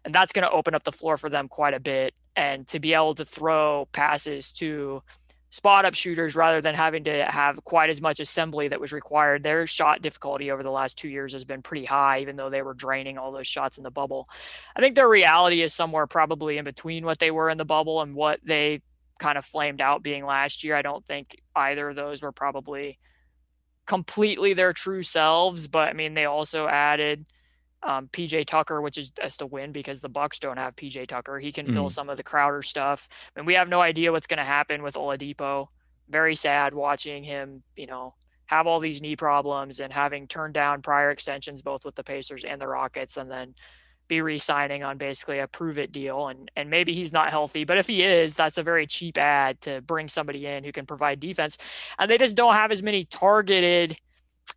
And 0.05 0.13
that's 0.13 0.31
going 0.31 0.47
to 0.47 0.55
open 0.55 0.75
up 0.75 0.83
the 0.83 0.91
floor 0.91 1.17
for 1.17 1.29
them 1.29 1.47
quite 1.47 1.73
a 1.73 1.79
bit 1.79 2.13
and 2.35 2.67
to 2.67 2.79
be 2.79 2.93
able 2.93 3.15
to 3.15 3.25
throw 3.25 3.87
passes 3.93 4.51
to 4.53 5.01
spot 5.49 5.85
up 5.85 5.93
shooters 5.93 6.35
rather 6.35 6.59
than 6.59 6.75
having 6.75 7.05
to 7.05 7.25
have 7.25 7.63
quite 7.63 7.89
as 7.89 8.01
much 8.01 8.19
assembly 8.19 8.67
that 8.67 8.81
was 8.81 8.91
required. 8.91 9.43
Their 9.43 9.65
shot 9.65 10.01
difficulty 10.01 10.51
over 10.51 10.61
the 10.61 10.69
last 10.69 10.97
2 10.99 11.07
years 11.07 11.31
has 11.31 11.45
been 11.45 11.61
pretty 11.61 11.85
high 11.85 12.19
even 12.19 12.35
though 12.35 12.49
they 12.49 12.61
were 12.61 12.73
draining 12.73 13.17
all 13.17 13.31
those 13.31 13.47
shots 13.47 13.77
in 13.77 13.83
the 13.83 13.89
bubble. 13.89 14.27
I 14.75 14.81
think 14.81 14.95
their 14.95 15.09
reality 15.09 15.61
is 15.61 15.73
somewhere 15.73 16.05
probably 16.05 16.57
in 16.57 16.65
between 16.65 17.05
what 17.05 17.19
they 17.19 17.31
were 17.31 17.49
in 17.49 17.57
the 17.57 17.65
bubble 17.65 18.01
and 18.01 18.13
what 18.13 18.41
they 18.43 18.81
kind 19.17 19.37
of 19.37 19.45
flamed 19.45 19.81
out 19.81 20.03
being 20.03 20.25
last 20.25 20.63
year. 20.63 20.75
I 20.75 20.81
don't 20.81 21.05
think 21.05 21.35
either 21.55 21.89
of 21.89 21.95
those 21.95 22.21
were 22.21 22.31
probably 22.31 22.99
completely 23.85 24.53
their 24.53 24.73
true 24.73 25.03
selves, 25.03 25.67
but 25.67 25.89
I 25.89 25.93
mean 25.93 26.13
they 26.13 26.25
also 26.25 26.67
added 26.67 27.25
um, 27.83 28.07
PJ 28.09 28.45
Tucker, 28.45 28.81
which 28.81 28.97
is 28.97 29.11
just 29.11 29.41
a 29.41 29.45
win 29.45 29.71
because 29.71 30.01
the 30.01 30.09
Bucks 30.09 30.39
don't 30.39 30.57
have 30.57 30.75
PJ 30.75 31.07
Tucker. 31.07 31.39
He 31.39 31.51
can 31.51 31.65
mm-hmm. 31.65 31.73
fill 31.73 31.89
some 31.89 32.09
of 32.09 32.17
the 32.17 32.23
Crowder 32.23 32.61
stuff, 32.61 33.07
and 33.35 33.45
we 33.45 33.53
have 33.53 33.69
no 33.69 33.81
idea 33.81 34.11
what's 34.11 34.27
going 34.27 34.39
to 34.39 34.43
happen 34.43 34.83
with 34.83 34.95
Oladipo. 34.95 35.67
Very 36.09 36.35
sad 36.35 36.73
watching 36.73 37.23
him, 37.23 37.63
you 37.75 37.87
know, 37.87 38.15
have 38.47 38.65
all 38.65 38.79
these 38.79 39.01
knee 39.01 39.15
problems 39.15 39.79
and 39.79 39.91
having 39.91 40.27
turned 40.27 40.53
down 40.53 40.81
prior 40.81 41.11
extensions 41.11 41.61
both 41.61 41.85
with 41.85 41.95
the 41.95 42.03
Pacers 42.03 42.43
and 42.43 42.59
the 42.59 42.67
Rockets, 42.67 43.17
and 43.17 43.29
then 43.29 43.55
be 44.07 44.21
re-signing 44.21 44.83
on 44.83 44.97
basically 44.97 45.39
a 45.39 45.47
prove 45.47 45.77
it 45.77 45.91
deal 45.91 46.27
and 46.27 46.49
and 46.55 46.69
maybe 46.69 46.93
he's 46.93 47.11
not 47.11 47.29
healthy 47.29 47.65
but 47.65 47.77
if 47.77 47.87
he 47.87 48.03
is 48.03 48.35
that's 48.35 48.57
a 48.57 48.63
very 48.63 48.87
cheap 48.87 49.17
ad 49.17 49.59
to 49.61 49.81
bring 49.81 50.07
somebody 50.07 50.45
in 50.45 50.63
who 50.63 50.71
can 50.71 50.85
provide 50.85 51.19
defense 51.19 51.57
and 51.99 52.09
they 52.09 52.17
just 52.17 52.35
don't 52.35 52.53
have 52.53 52.71
as 52.71 52.81
many 52.81 53.03
targeted 53.05 53.97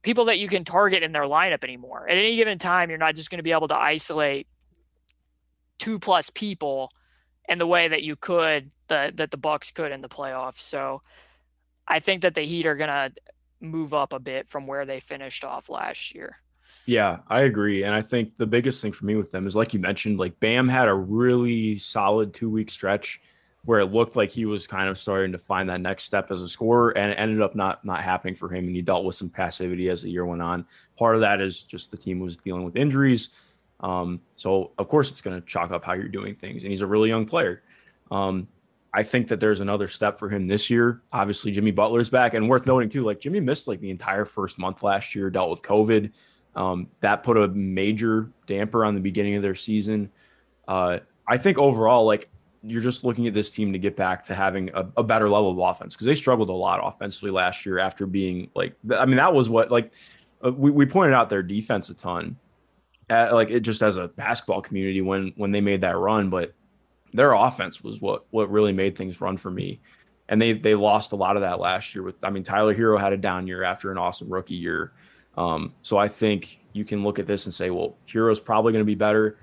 people 0.02 0.26
that 0.26 0.38
you 0.38 0.48
can 0.48 0.64
target 0.64 1.02
in 1.02 1.12
their 1.12 1.24
lineup 1.24 1.64
anymore. 1.64 2.08
At 2.08 2.16
any 2.16 2.36
given 2.36 2.58
time 2.58 2.90
you're 2.90 2.98
not 2.98 3.16
just 3.16 3.30
going 3.30 3.38
to 3.38 3.42
be 3.42 3.52
able 3.52 3.68
to 3.68 3.76
isolate 3.76 4.46
two 5.78 5.98
plus 5.98 6.30
people 6.30 6.90
in 7.48 7.58
the 7.58 7.66
way 7.66 7.88
that 7.88 8.02
you 8.02 8.14
could 8.14 8.70
the, 8.88 9.12
that 9.14 9.30
the 9.30 9.36
bucks 9.36 9.72
could 9.72 9.92
in 9.92 10.02
the 10.02 10.08
playoffs 10.08 10.60
so 10.60 11.00
i 11.88 11.98
think 11.98 12.22
that 12.22 12.34
the 12.34 12.42
heat 12.42 12.66
are 12.66 12.76
going 12.76 12.90
to 12.90 13.10
move 13.60 13.94
up 13.94 14.12
a 14.12 14.18
bit 14.18 14.48
from 14.48 14.66
where 14.66 14.84
they 14.84 15.00
finished 15.00 15.44
off 15.44 15.68
last 15.68 16.14
year 16.14 16.36
yeah, 16.90 17.18
I 17.28 17.42
agree. 17.42 17.84
And 17.84 17.94
I 17.94 18.02
think 18.02 18.36
the 18.36 18.48
biggest 18.48 18.82
thing 18.82 18.90
for 18.90 19.04
me 19.04 19.14
with 19.14 19.30
them 19.30 19.46
is 19.46 19.54
like 19.54 19.72
you 19.72 19.78
mentioned, 19.78 20.18
like 20.18 20.40
Bam 20.40 20.68
had 20.68 20.88
a 20.88 20.94
really 20.94 21.78
solid 21.78 22.34
two 22.34 22.50
week 22.50 22.68
stretch 22.68 23.20
where 23.64 23.78
it 23.78 23.92
looked 23.92 24.16
like 24.16 24.28
he 24.28 24.44
was 24.44 24.66
kind 24.66 24.88
of 24.88 24.98
starting 24.98 25.30
to 25.30 25.38
find 25.38 25.68
that 25.68 25.80
next 25.80 26.02
step 26.02 26.32
as 26.32 26.42
a 26.42 26.48
scorer 26.48 26.90
and 26.98 27.12
it 27.12 27.14
ended 27.14 27.42
up 27.42 27.54
not 27.54 27.84
not 27.84 28.02
happening 28.02 28.34
for 28.34 28.52
him 28.52 28.66
and 28.66 28.74
he 28.74 28.82
dealt 28.82 29.04
with 29.04 29.14
some 29.14 29.28
passivity 29.28 29.88
as 29.88 30.02
the 30.02 30.10
year 30.10 30.26
went 30.26 30.42
on. 30.42 30.66
Part 30.98 31.14
of 31.14 31.20
that 31.20 31.40
is 31.40 31.62
just 31.62 31.92
the 31.92 31.96
team 31.96 32.18
was 32.18 32.38
dealing 32.38 32.64
with 32.64 32.74
injuries. 32.74 33.28
Um, 33.78 34.20
so 34.34 34.72
of 34.76 34.88
course 34.88 35.12
it's 35.12 35.20
going 35.20 35.40
to 35.40 35.46
chalk 35.46 35.70
up 35.70 35.84
how 35.84 35.92
you're 35.92 36.08
doing 36.08 36.34
things 36.34 36.64
and 36.64 36.72
he's 36.72 36.80
a 36.80 36.88
really 36.88 37.08
young 37.08 37.24
player. 37.24 37.62
Um, 38.10 38.48
I 38.92 39.04
think 39.04 39.28
that 39.28 39.38
there's 39.38 39.60
another 39.60 39.86
step 39.86 40.18
for 40.18 40.28
him 40.28 40.48
this 40.48 40.68
year. 40.68 41.02
Obviously, 41.12 41.52
Jimmy 41.52 41.70
Butler's 41.70 42.10
back, 42.10 42.34
and 42.34 42.48
worth 42.48 42.66
noting 42.66 42.88
too. 42.88 43.04
Like 43.04 43.20
Jimmy 43.20 43.38
missed 43.38 43.68
like 43.68 43.78
the 43.78 43.90
entire 43.90 44.24
first 44.24 44.58
month 44.58 44.82
last 44.82 45.14
year, 45.14 45.30
dealt 45.30 45.50
with 45.50 45.62
COVID. 45.62 46.10
Um, 46.56 46.88
that 47.00 47.22
put 47.22 47.36
a 47.36 47.48
major 47.48 48.30
damper 48.46 48.84
on 48.84 48.94
the 48.94 49.00
beginning 49.00 49.36
of 49.36 49.42
their 49.42 49.54
season. 49.54 50.10
Uh, 50.66 50.98
I 51.26 51.38
think 51.38 51.58
overall, 51.58 52.04
like 52.04 52.28
you're 52.62 52.82
just 52.82 53.04
looking 53.04 53.26
at 53.26 53.34
this 53.34 53.50
team 53.50 53.72
to 53.72 53.78
get 53.78 53.96
back 53.96 54.24
to 54.24 54.34
having 54.34 54.70
a, 54.74 54.86
a 54.98 55.02
better 55.02 55.28
level 55.28 55.50
of 55.50 55.58
offense 55.58 55.94
because 55.94 56.06
they 56.06 56.14
struggled 56.14 56.50
a 56.50 56.52
lot 56.52 56.80
offensively 56.82 57.30
last 57.30 57.64
year 57.64 57.78
after 57.78 58.06
being 58.06 58.50
like, 58.54 58.74
I 58.94 59.06
mean, 59.06 59.16
that 59.16 59.32
was 59.32 59.48
what 59.48 59.70
like 59.70 59.92
uh, 60.44 60.52
we, 60.52 60.70
we 60.70 60.86
pointed 60.86 61.14
out 61.14 61.30
their 61.30 61.42
defense 61.42 61.88
a 61.88 61.94
ton, 61.94 62.36
at, 63.08 63.32
like 63.32 63.50
it 63.50 63.60
just 63.60 63.82
as 63.82 63.96
a 63.96 64.08
basketball 64.08 64.60
community 64.60 65.00
when 65.00 65.32
when 65.36 65.50
they 65.50 65.60
made 65.60 65.80
that 65.82 65.96
run, 65.96 66.30
but 66.30 66.52
their 67.12 67.32
offense 67.32 67.82
was 67.82 68.00
what 68.00 68.24
what 68.30 68.50
really 68.50 68.72
made 68.72 68.96
things 68.96 69.20
run 69.20 69.36
for 69.36 69.50
me. 69.50 69.80
And 70.28 70.40
they 70.40 70.52
they 70.52 70.74
lost 70.74 71.12
a 71.12 71.16
lot 71.16 71.36
of 71.36 71.42
that 71.42 71.60
last 71.60 71.94
year 71.94 72.04
with 72.04 72.22
I 72.22 72.30
mean 72.30 72.42
Tyler 72.42 72.74
Herro 72.74 72.98
had 73.00 73.12
a 73.12 73.16
down 73.16 73.46
year 73.46 73.64
after 73.64 73.90
an 73.90 73.98
awesome 73.98 74.28
rookie 74.28 74.54
year. 74.54 74.92
Um, 75.40 75.72
so 75.80 75.96
I 75.96 76.08
think 76.08 76.60
you 76.74 76.84
can 76.84 77.02
look 77.02 77.18
at 77.18 77.26
this 77.26 77.46
and 77.46 77.54
say, 77.54 77.70
well, 77.70 77.96
Herro's 78.06 78.38
probably 78.38 78.72
going 78.72 78.82
to 78.82 78.86
be 78.86 78.94
better. 78.94 79.38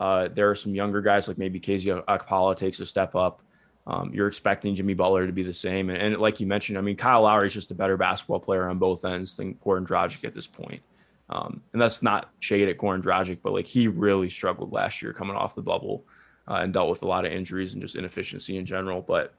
Uh, 0.00 0.28
there 0.28 0.50
are 0.50 0.54
some 0.54 0.74
younger 0.74 1.02
guys 1.02 1.28
like 1.28 1.36
maybe 1.36 1.60
KZ 1.60 2.04
Okpala 2.06 2.56
takes 2.56 2.80
a 2.80 2.86
step 2.86 3.14
up. 3.14 3.42
Um, 3.86 4.12
you're 4.14 4.28
expecting 4.28 4.74
Jimmy 4.74 4.94
Butler 4.94 5.26
to 5.26 5.32
be 5.32 5.42
the 5.42 5.52
same. 5.52 5.90
And, 5.90 5.98
and, 6.00 6.16
like 6.16 6.40
you 6.40 6.46
mentioned, 6.46 6.78
I 6.78 6.80
mean, 6.80 6.96
Kyle 6.96 7.22
Lowry 7.22 7.48
is 7.48 7.52
just 7.52 7.70
a 7.70 7.74
better 7.74 7.98
basketball 7.98 8.40
player 8.40 8.66
on 8.68 8.78
both 8.78 9.04
ends 9.04 9.36
than 9.36 9.54
Goran 9.56 9.86
Dragic 9.86 10.24
at 10.24 10.34
this 10.34 10.46
point. 10.46 10.80
Um, 11.28 11.60
and 11.72 11.82
that's 11.82 12.02
not 12.02 12.30
shade 12.40 12.68
at 12.68 12.78
Goran 12.78 13.02
Dragic, 13.02 13.38
but 13.42 13.52
like 13.52 13.66
he 13.66 13.88
really 13.88 14.30
struggled 14.30 14.72
last 14.72 15.02
year 15.02 15.12
coming 15.12 15.36
off 15.36 15.54
the 15.54 15.62
bubble 15.62 16.04
uh, 16.48 16.60
and 16.62 16.72
dealt 16.72 16.88
with 16.88 17.02
a 17.02 17.06
lot 17.06 17.26
of 17.26 17.32
injuries 17.32 17.74
and 17.74 17.82
just 17.82 17.96
inefficiency 17.96 18.56
in 18.56 18.64
general. 18.64 19.02
But 19.02 19.34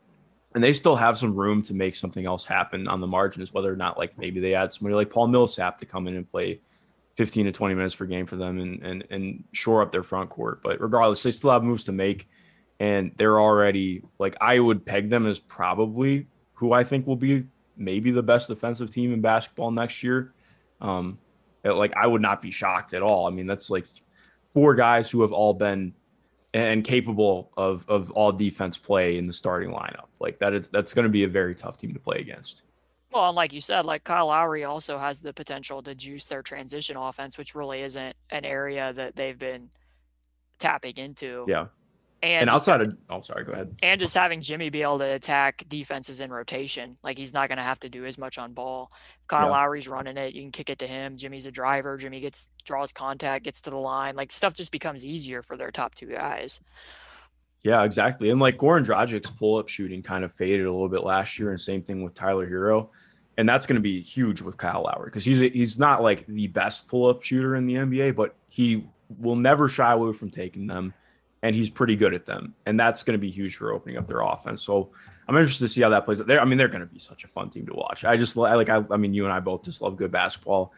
and 0.55 0.63
they 0.63 0.73
still 0.73 0.95
have 0.95 1.17
some 1.17 1.35
room 1.35 1.61
to 1.63 1.73
make 1.73 1.95
something 1.95 2.25
else 2.25 2.45
happen 2.45 2.87
on 2.87 3.01
the 3.01 3.07
margins, 3.07 3.53
whether 3.53 3.71
or 3.71 3.75
not 3.75 3.97
like 3.97 4.17
maybe 4.17 4.39
they 4.39 4.53
add 4.53 4.71
somebody 4.71 4.95
like 4.95 5.09
Paul 5.09 5.27
Millsap 5.27 5.77
to 5.79 5.85
come 5.85 6.07
in 6.07 6.15
and 6.15 6.27
play 6.27 6.59
15 7.15 7.45
to 7.45 7.51
20 7.51 7.75
minutes 7.75 7.95
per 7.95 8.05
game 8.05 8.25
for 8.25 8.35
them 8.35 8.59
and 8.59 8.81
and 8.83 9.03
and 9.09 9.43
shore 9.51 9.81
up 9.81 9.91
their 9.91 10.03
front 10.03 10.29
court. 10.29 10.61
But 10.63 10.81
regardless, 10.81 11.23
they 11.23 11.31
still 11.31 11.51
have 11.51 11.63
moves 11.63 11.85
to 11.85 11.91
make. 11.91 12.27
and 12.79 13.11
they're 13.17 13.39
already 13.39 14.01
like 14.19 14.35
I 14.41 14.59
would 14.59 14.85
peg 14.85 15.09
them 15.09 15.25
as 15.25 15.39
probably 15.39 16.27
who 16.53 16.73
I 16.73 16.83
think 16.83 17.07
will 17.07 17.15
be 17.15 17.45
maybe 17.77 18.11
the 18.11 18.23
best 18.23 18.47
defensive 18.47 18.91
team 18.91 19.13
in 19.13 19.21
basketball 19.21 19.71
next 19.71 20.03
year. 20.03 20.33
Um, 20.81 21.17
like 21.63 21.93
I 21.95 22.07
would 22.07 22.21
not 22.21 22.41
be 22.41 22.51
shocked 22.51 22.93
at 22.93 23.01
all. 23.01 23.27
I 23.27 23.31
mean, 23.31 23.47
that's 23.47 23.69
like 23.69 23.85
four 24.53 24.75
guys 24.75 25.09
who 25.09 25.21
have 25.21 25.31
all 25.31 25.53
been 25.53 25.93
and 26.53 26.83
capable 26.83 27.51
of 27.57 27.85
of 27.87 28.11
all 28.11 28.31
defense 28.31 28.77
play 28.77 29.17
in 29.17 29.27
the 29.27 29.33
starting 29.33 29.71
lineup. 29.71 30.07
Like 30.19 30.39
that 30.39 30.53
is 30.53 30.69
that's 30.69 30.93
going 30.93 31.03
to 31.03 31.09
be 31.09 31.23
a 31.23 31.27
very 31.27 31.55
tough 31.55 31.77
team 31.77 31.93
to 31.93 31.99
play 31.99 32.17
against. 32.17 32.61
Well, 33.11 33.27
and 33.27 33.35
like 33.35 33.53
you 33.53 33.61
said, 33.61 33.85
like 33.85 34.03
Kyle 34.03 34.27
Lowry 34.27 34.63
also 34.63 34.97
has 34.97 35.21
the 35.21 35.33
potential 35.33 35.83
to 35.83 35.93
juice 35.93 36.25
their 36.25 36.41
transition 36.41 36.97
offense, 36.97 37.37
which 37.37 37.53
really 37.53 37.81
isn't 37.81 38.15
an 38.31 38.43
area 38.43 38.91
that 38.93 39.15
they've 39.15 39.37
been 39.37 39.69
tapping 40.57 40.97
into. 40.97 41.45
Yeah. 41.47 41.67
And, 42.23 42.43
And 42.43 42.49
outside 42.49 42.79
of 42.81 42.95
oh 43.09 43.19
sorry, 43.21 43.43
go 43.43 43.51
ahead. 43.51 43.75
and 43.83 43.99
just 43.99 44.15
having 44.15 44.39
Jimmy 44.41 44.69
be 44.69 44.81
able 44.81 44.97
to 44.99 45.05
attack 45.11 45.65
defenses 45.67 46.21
in 46.21 46.31
rotation, 46.31 46.97
like 47.03 47.17
he's 47.17 47.33
not 47.33 47.49
going 47.49 47.57
to 47.57 47.63
have 47.63 47.81
to 47.81 47.89
do 47.89 48.05
as 48.05 48.17
much 48.17 48.37
on 48.37 48.53
ball. 48.53 48.91
If 49.21 49.27
Kyle 49.27 49.47
Yeah. 49.47 49.51
Lowry's 49.51 49.89
running 49.89 50.15
it, 50.17 50.33
you 50.33 50.41
can 50.41 50.51
kick 50.53 50.69
it 50.69 50.79
to 50.79 50.87
him. 50.87 51.17
Jimmy's 51.17 51.45
a 51.45 51.51
driver. 51.51 51.97
Jimmy 51.97 52.21
gets 52.21 52.47
draws 52.63 52.93
contact, 52.93 53.43
gets 53.43 53.61
to 53.63 53.69
the 53.71 53.77
line. 53.77 54.15
Like 54.15 54.31
stuff 54.31 54.53
just 54.53 54.71
becomes 54.71 55.05
easier 55.05 55.41
for 55.41 55.57
their 55.57 55.69
top 55.69 55.95
two 55.95 56.07
guys. 56.07 56.61
Yeah, 57.61 57.83
exactly. 57.83 58.29
And 58.29 58.39
like 58.39 58.57
Goran 58.57 58.85
Dragic's 58.85 59.29
pull 59.29 59.57
up 59.57 59.69
shooting 59.69 60.01
kind 60.03 60.23
of 60.23 60.33
faded 60.33 60.65
a 60.65 60.71
little 60.71 60.89
bit 60.89 61.03
last 61.03 61.37
year, 61.39 61.51
and 61.51 61.59
same 61.59 61.81
thing 61.83 62.03
with 62.03 62.13
Tyler 62.13 62.49
Herro. 62.49 62.89
And 63.37 63.49
that's 63.49 63.65
going 63.65 63.75
to 63.77 63.81
be 63.81 64.01
huge 64.01 64.41
with 64.41 64.57
Kyle 64.57 64.83
Lowry 64.83 65.05
because 65.05 65.25
he's 65.25 65.39
he's 65.39 65.79
not 65.79 66.03
like 66.03 66.25
the 66.27 66.47
best 66.47 66.87
pull 66.87 67.09
up 67.09 67.21
shooter 67.23 67.55
in 67.55 67.65
the 67.65 67.75
NBA, 67.75 68.15
but 68.15 68.35
he 68.47 68.85
will 69.17 69.35
never 69.35 69.67
shy 69.67 69.91
away 69.91 70.13
from 70.13 70.29
taking 70.29 70.67
them, 70.67 70.93
and 71.43 71.55
he's 71.55 71.69
pretty 71.69 71.95
good 71.95 72.13
at 72.13 72.25
them. 72.25 72.55
And 72.65 72.79
that's 72.79 73.03
going 73.03 73.13
to 73.13 73.21
be 73.21 73.29
huge 73.29 73.57
for 73.57 73.71
opening 73.71 73.97
up 73.97 74.07
their 74.07 74.21
offense. 74.21 74.63
So 74.63 74.89
I'm 75.27 75.35
interested 75.37 75.65
to 75.65 75.69
see 75.69 75.81
how 75.81 75.89
that 75.89 76.05
plays. 76.05 76.19
Out 76.19 76.27
there, 76.27 76.41
I 76.41 76.45
mean, 76.45 76.57
they're 76.57 76.67
going 76.67 76.81
to 76.81 76.87
be 76.87 76.99
such 76.99 77.25
a 77.25 77.27
fun 77.27 77.49
team 77.49 77.67
to 77.67 77.73
watch. 77.73 78.05
I 78.05 78.17
just 78.17 78.35
li- 78.35 78.55
like 78.55 78.69
I, 78.69 78.83
I 78.89 78.97
mean, 78.97 79.13
you 79.13 79.25
and 79.25 79.33
I 79.33 79.39
both 79.39 79.63
just 79.63 79.81
love 79.81 79.97
good 79.97 80.11
basketball, 80.11 80.73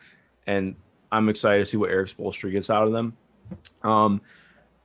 and 0.48 0.76
I'm 1.12 1.30
excited 1.30 1.60
to 1.60 1.66
see 1.66 1.78
what 1.78 1.92
Erik 1.92 2.10
Spoelstra 2.10 2.52
gets 2.52 2.70
out 2.70 2.86
of 2.86 2.92
them. 2.92 3.16
Um, 3.84 4.22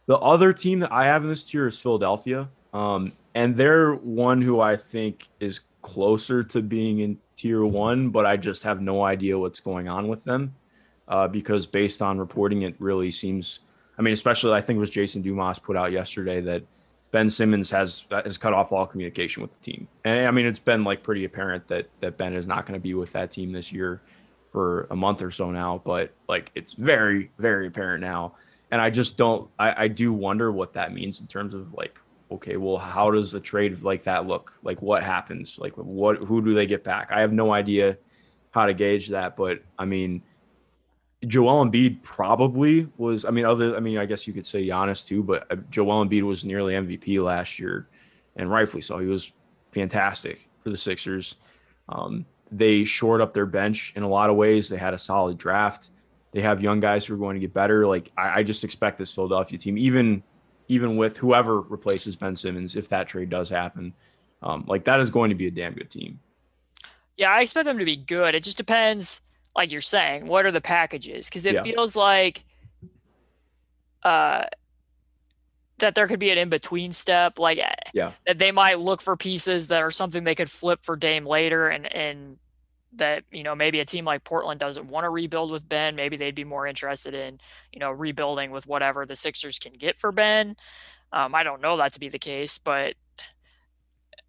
the 0.07 0.19
other 0.19 0.53
team 0.53 0.81
that 0.81 0.93
I 0.93 1.07
have 1.07 1.25
in 1.25 1.31
this 1.31 1.45
tier 1.45 1.67
is 1.67 1.79
Philadelphia. 1.79 2.49
Um, 2.73 3.13
and 3.35 3.57
they're 3.57 3.95
one 3.95 4.43
who 4.43 4.61
I 4.61 4.77
think 4.77 5.29
is 5.41 5.61
closer 5.83 6.43
to 6.45 6.63
being 6.63 7.01
in 7.01 7.19
tier 7.37 7.65
one, 7.65 8.11
but 8.11 8.27
I 8.27 8.37
just 8.37 8.63
have 8.65 8.81
no 8.81 9.05
idea 9.05 9.39
what's 9.39 9.61
going 9.61 9.89
on 9.89 10.09
with 10.09 10.23
them. 10.25 10.55
Uh, 11.09 11.27
because 11.27 11.67
based 11.67 12.03
on 12.03 12.19
reporting, 12.19 12.63
it 12.63 12.75
really 12.79 13.11
seems 13.11 13.61
I 14.01 14.03
mean, 14.03 14.15
especially 14.15 14.55
I 14.55 14.63
think 14.63 14.79
it 14.79 14.81
was 14.81 14.89
Jason 14.89 15.21
Dumas 15.21 15.59
put 15.59 15.77
out 15.77 15.93
yesterday 15.93 16.41
that 16.41 16.63
Ben 17.11 17.29
Simmons 17.29 17.69
has 17.69 18.07
has 18.11 18.39
cut 18.39 18.55
off 18.55 18.73
all 18.73 18.87
communication 18.87 19.43
with 19.43 19.53
the 19.53 19.73
team. 19.73 19.89
And 20.07 20.27
I 20.27 20.31
mean, 20.31 20.47
it's 20.47 20.59
been 20.59 20.85
like 20.85 21.03
pretty 21.03 21.27
apparent 21.27 21.69
that 21.69 21.87
that 22.01 22.17
Ben 22.17 22.33
is 22.33 22.47
not 22.47 22.65
going 22.65 22.81
to 22.81 22.83
be 22.83 22.95
with 22.95 23.13
that 23.13 23.31
team 23.31 23.53
this 23.53 23.71
year 23.71 24.01
for 24.53 24.87
a 24.91 24.97
month 24.97 25.21
or 25.21 25.31
so 25.31 25.51
now, 25.51 25.83
but 25.85 26.15
like 26.31 26.51
it's 26.55 26.73
very, 26.73 27.31
very 27.39 27.67
apparent 27.67 28.01
now. 28.01 28.37
And 28.71 28.81
I 28.81 28.89
just 28.89 29.19
don't 29.19 29.51
I, 29.59 29.85
I 29.85 29.89
do 29.89 30.15
wonder 30.15 30.51
what 30.51 30.73
that 30.73 30.95
means 30.95 31.21
in 31.21 31.27
terms 31.27 31.53
of 31.53 31.75
like, 31.75 31.99
okay, 32.33 32.57
well, 32.57 32.79
how 32.79 33.11
does 33.11 33.35
a 33.35 33.41
trade 33.41 33.83
like 33.83 34.05
that 34.05 34.27
look? 34.27 34.55
Like 34.63 34.81
what 34.81 35.03
happens? 35.03 35.59
Like 35.59 35.75
what 35.75 36.17
who 36.17 36.41
do 36.41 36.55
they 36.55 36.65
get 36.65 36.85
back? 36.85 37.13
I 37.13 37.21
have 37.21 37.35
no 37.35 37.53
idea 37.53 37.99
how 38.53 38.65
to 38.65 38.73
gauge 38.73 39.09
that, 39.09 39.37
but 39.37 39.63
I 39.79 39.85
mean 39.85 40.23
Joel 41.27 41.67
Embiid 41.67 42.03
probably 42.03 42.89
was. 42.97 43.25
I 43.25 43.31
mean, 43.31 43.45
other. 43.45 43.77
I 43.77 43.81
mean, 43.81 43.99
I 43.99 44.07
guess 44.07 44.27
you 44.27 44.33
could 44.33 44.47
say 44.47 44.67
Giannis 44.67 45.07
too, 45.07 45.23
but 45.23 45.51
uh, 45.51 45.57
Joel 45.71 46.05
Embiid 46.05 46.23
was 46.23 46.45
nearly 46.45 46.75
MVP 46.75 47.23
last 47.23 47.59
year, 47.59 47.89
and 48.37 48.51
rightfully 48.51 48.81
so. 48.81 48.99
He 48.99 49.07
was 49.07 49.33
fantastic 49.73 50.49
for 50.63 50.71
the 50.71 50.79
Sixers. 50.79 51.37
Um, 51.89 52.25
they 52.51 52.85
shored 52.85 53.21
up 53.21 53.35
their 53.35 53.47
bench 53.47 53.93
in 53.97 54.03
a 54.03 54.09
lot 54.09 54.31
of 54.31 54.37
ways. 54.37 54.69
They 54.69 54.79
had 54.79 54.95
a 54.95 54.99
solid 54.99 55.37
draft. 55.37 55.91
They 56.33 56.41
have 56.41 56.63
young 56.63 56.81
guys 56.81 57.05
who 57.05 57.15
are 57.15 57.19
going 57.19 57.35
to 57.35 57.41
get 57.41 57.53
better. 57.53 57.87
Like 57.87 58.11
I, 58.17 58.41
I 58.41 58.43
just 58.43 58.65
expect 58.65 58.99
this 58.99 59.13
Philadelphia 59.13 59.59
team, 59.59 59.77
even 59.77 60.23
even 60.69 60.97
with 60.97 61.17
whoever 61.17 61.61
replaces 61.63 62.15
Ben 62.15 62.37
Simmons, 62.37 62.77
if 62.77 62.89
that 62.89 63.09
trade 63.09 63.29
does 63.29 63.49
happen, 63.49 63.93
um, 64.41 64.65
like 64.69 64.85
that 64.85 65.01
is 65.01 65.11
going 65.11 65.29
to 65.31 65.35
be 65.35 65.49
a 65.49 65.51
damn 65.51 65.75
good 65.75 65.91
team. 65.91 66.21
Yeah, 67.17 67.33
I 67.33 67.41
expect 67.41 67.67
them 67.67 67.79
to 67.79 67.85
be 67.85 67.97
good. 67.97 68.35
It 68.35 68.45
just 68.45 68.57
depends, 68.57 69.21
like 69.55 69.73
you're 69.73 69.81
saying, 69.81 70.27
what 70.27 70.47
are 70.47 70.53
the 70.53 70.61
packages? 70.61 71.29
Because 71.29 71.47
it 71.47 71.55
Yeah. 71.55 71.63
feels 71.63 71.97
like 71.97 72.45
uh 74.03 74.45
that 75.79 75.95
there 75.95 76.07
could 76.07 76.21
be 76.21 76.31
an 76.31 76.39
in-between 76.39 76.93
step, 76.93 77.39
like 77.39 77.59
eh, 77.59 77.73
Yeah. 77.95 78.13
that 78.27 78.39
they 78.39 78.53
might 78.53 78.79
look 78.81 79.01
for 79.01 79.17
pieces 79.17 79.69
that 79.69 79.83
are 79.83 79.91
something 79.91 80.25
they 80.25 80.35
could 80.35 80.51
flip 80.51 80.81
for 80.83 80.95
Dame 80.97 81.25
later, 81.27 81.69
and 81.69 81.91
and 81.93 82.39
that 82.95 83.25
you 83.31 83.43
know 83.43 83.55
maybe 83.55 83.81
a 83.81 83.85
team 83.85 84.05
like 84.05 84.25
Portland 84.25 84.61
doesn't 84.61 84.89
want 84.89 85.05
to 85.05 85.11
rebuild 85.11 85.51
with 85.51 85.69
Ben. 85.69 85.95
Maybe 85.97 86.17
they'd 86.17 86.35
be 86.35 86.45
more 86.45 86.67
interested 86.67 87.15
in 87.15 87.41
you 87.73 87.79
know 87.81 87.91
rebuilding 87.91 88.51
with 88.51 88.67
whatever 88.67 89.07
the 89.07 89.17
Sixers 89.17 89.59
can 89.59 89.73
get 89.73 89.99
for 89.99 90.13
Ben. 90.13 90.57
Um, 91.13 91.35
I 91.35 91.43
don't 91.43 91.61
know 91.63 91.77
that 91.79 91.95
to 91.95 92.01
be 92.01 92.09
the 92.09 92.19
case, 92.19 92.59
but 92.59 92.95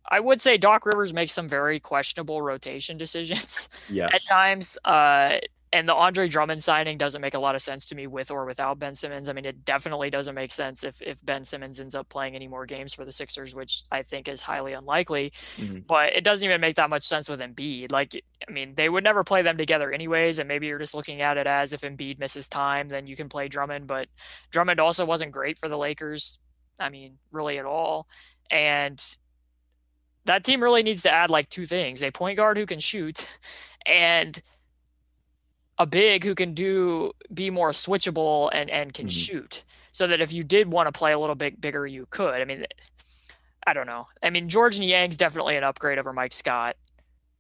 I 0.10 0.20
would 0.20 0.42
say 0.42 0.58
Doc 0.58 0.86
Rivers 0.86 1.14
makes 1.14 1.32
some 1.34 1.48
very 1.48 1.80
questionable 1.80 2.42
rotation 2.42 2.98
decisions 2.98 3.70
Yes. 3.90 4.14
at 4.14 4.24
times. 4.26 4.78
Uh, 4.84 5.38
and 5.74 5.88
the 5.88 5.96
Andre 5.96 6.28
Drummond 6.28 6.62
signing 6.62 6.98
doesn't 6.98 7.22
make 7.22 7.34
a 7.34 7.40
lot 7.40 7.56
of 7.56 7.62
sense 7.62 7.86
to 7.86 7.96
me 7.96 8.06
with 8.06 8.30
or 8.30 8.44
without 8.44 8.78
Ben 8.78 8.94
Simmons. 8.94 9.30
I 9.30 9.34
mean, 9.34 9.46
it 9.46 9.64
definitely 9.64 10.10
doesn't 10.10 10.36
make 10.36 10.52
sense 10.52 10.84
if 10.84 11.02
if 11.02 11.26
Ben 11.26 11.46
Simmons 11.46 11.80
ends 11.80 11.96
up 11.96 12.10
playing 12.10 12.36
any 12.36 12.50
more 12.50 12.66
games 12.66 12.94
for 12.94 13.06
the 13.06 13.12
Sixers, 13.14 13.56
which 13.56 13.84
I 13.90 14.04
think 14.04 14.28
is 14.28 14.42
highly 14.42 14.74
unlikely. 14.74 15.32
Mhm. 15.56 15.88
But 15.88 16.14
it 16.14 16.26
doesn't 16.26 16.44
even 16.46 16.60
make 16.60 16.76
that 16.76 16.90
much 16.90 17.04
sense 17.04 17.30
with 17.30 17.40
Embiid. 17.40 17.90
Like, 17.94 18.22
I 18.46 18.52
mean, 18.52 18.76
they 18.76 18.90
would 18.90 19.06
never 19.06 19.24
play 19.24 19.44
them 19.44 19.56
together 19.56 19.94
anyways. 19.94 20.40
And 20.40 20.48
maybe 20.50 20.68
you're 20.68 20.78
just 20.78 20.94
looking 20.94 21.22
at 21.22 21.38
it 21.38 21.48
as 21.48 21.72
if 21.72 21.82
Embiid 21.82 22.20
misses 22.20 22.50
time, 22.50 22.90
then 22.90 23.08
you 23.08 23.16
can 23.16 23.30
play 23.30 23.48
Drummond. 23.48 23.88
But 23.88 24.10
Drummond 24.50 24.82
also 24.82 25.06
wasn't 25.06 25.32
great 25.32 25.58
for 25.58 25.70
the 25.70 25.78
Lakers. 25.78 26.38
I 26.80 26.90
mean, 26.90 27.18
really 27.32 27.60
at 27.60 27.66
all. 27.66 28.08
And 28.50 29.02
that 30.26 30.44
team 30.44 30.62
really 30.62 30.84
needs 30.84 31.02
to 31.04 31.12
add 31.12 31.30
like 31.30 31.50
two 31.50 31.66
things 31.66 32.02
a 32.04 32.12
point 32.12 32.38
guard 32.38 32.58
who 32.58 32.66
can 32.66 32.80
shoot 32.80 33.28
and 33.86 34.42
a 35.78 35.86
big 35.86 36.24
who 36.24 36.36
can 36.36 36.54
do 36.54 37.12
be 37.34 37.50
more 37.50 37.72
switchable 37.72 38.50
and 38.54 38.70
and 38.70 38.94
can 38.94 39.08
Mhm. 39.08 39.26
shoot 39.26 39.64
so 39.92 40.08
that 40.08 40.22
if 40.22 40.32
you 40.32 40.44
did 40.44 40.72
want 40.72 40.88
to 40.88 40.92
play 40.92 41.12
a 41.12 41.20
little 41.20 41.36
bit 41.36 41.60
bigger 41.60 41.88
you 41.88 42.06
could 42.10 42.36
i 42.42 42.46
mean 42.46 42.66
i 43.66 43.74
don't 43.74 43.88
know 43.88 44.08
i 44.22 44.30
mean 44.30 44.48
Georges 44.50 44.80
Niang's 44.80 45.18
definitely 45.18 45.56
an 45.58 45.64
upgrade 45.64 45.98
over 45.98 46.14
mike 46.14 46.34
scott 46.34 46.76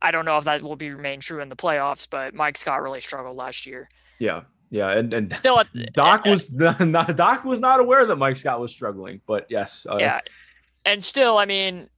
i 0.02 0.10
don't 0.12 0.26
know 0.26 0.38
if 0.38 0.46
that 0.46 0.62
will 0.63 0.76
be 0.76 0.89
remain 0.91 1.20
true 1.20 1.39
in 1.41 1.50
the 1.50 1.56
playoffs 1.56 2.08
but 2.10 2.34
mike 2.34 2.58
scott 2.58 2.82
really 2.82 3.02
struggled 3.02 3.38
last 3.38 3.65
year 3.65 3.89
Yeah. 4.20 4.44
Yeah. 4.74 4.91
And 4.91 5.13
and 5.13 5.36
still 5.36 5.60
at, 5.60 5.67
Doc 5.94 6.24
was 6.24 6.48
the, 6.48 6.74
not, 6.86 7.17
Doc 7.17 7.44
was 7.44 7.60
not 7.60 7.82
aware 7.82 8.06
that 8.06 8.15
Mike 8.15 8.38
Scott 8.38 8.62
was 8.62 8.72
struggling, 8.72 9.20
but 9.28 9.46
yes, 9.50 9.86
uh, 9.89 9.98
yeah 9.98 10.22
and 10.86 11.04
still 11.04 11.38
i 11.38 11.46
mean 11.46 11.89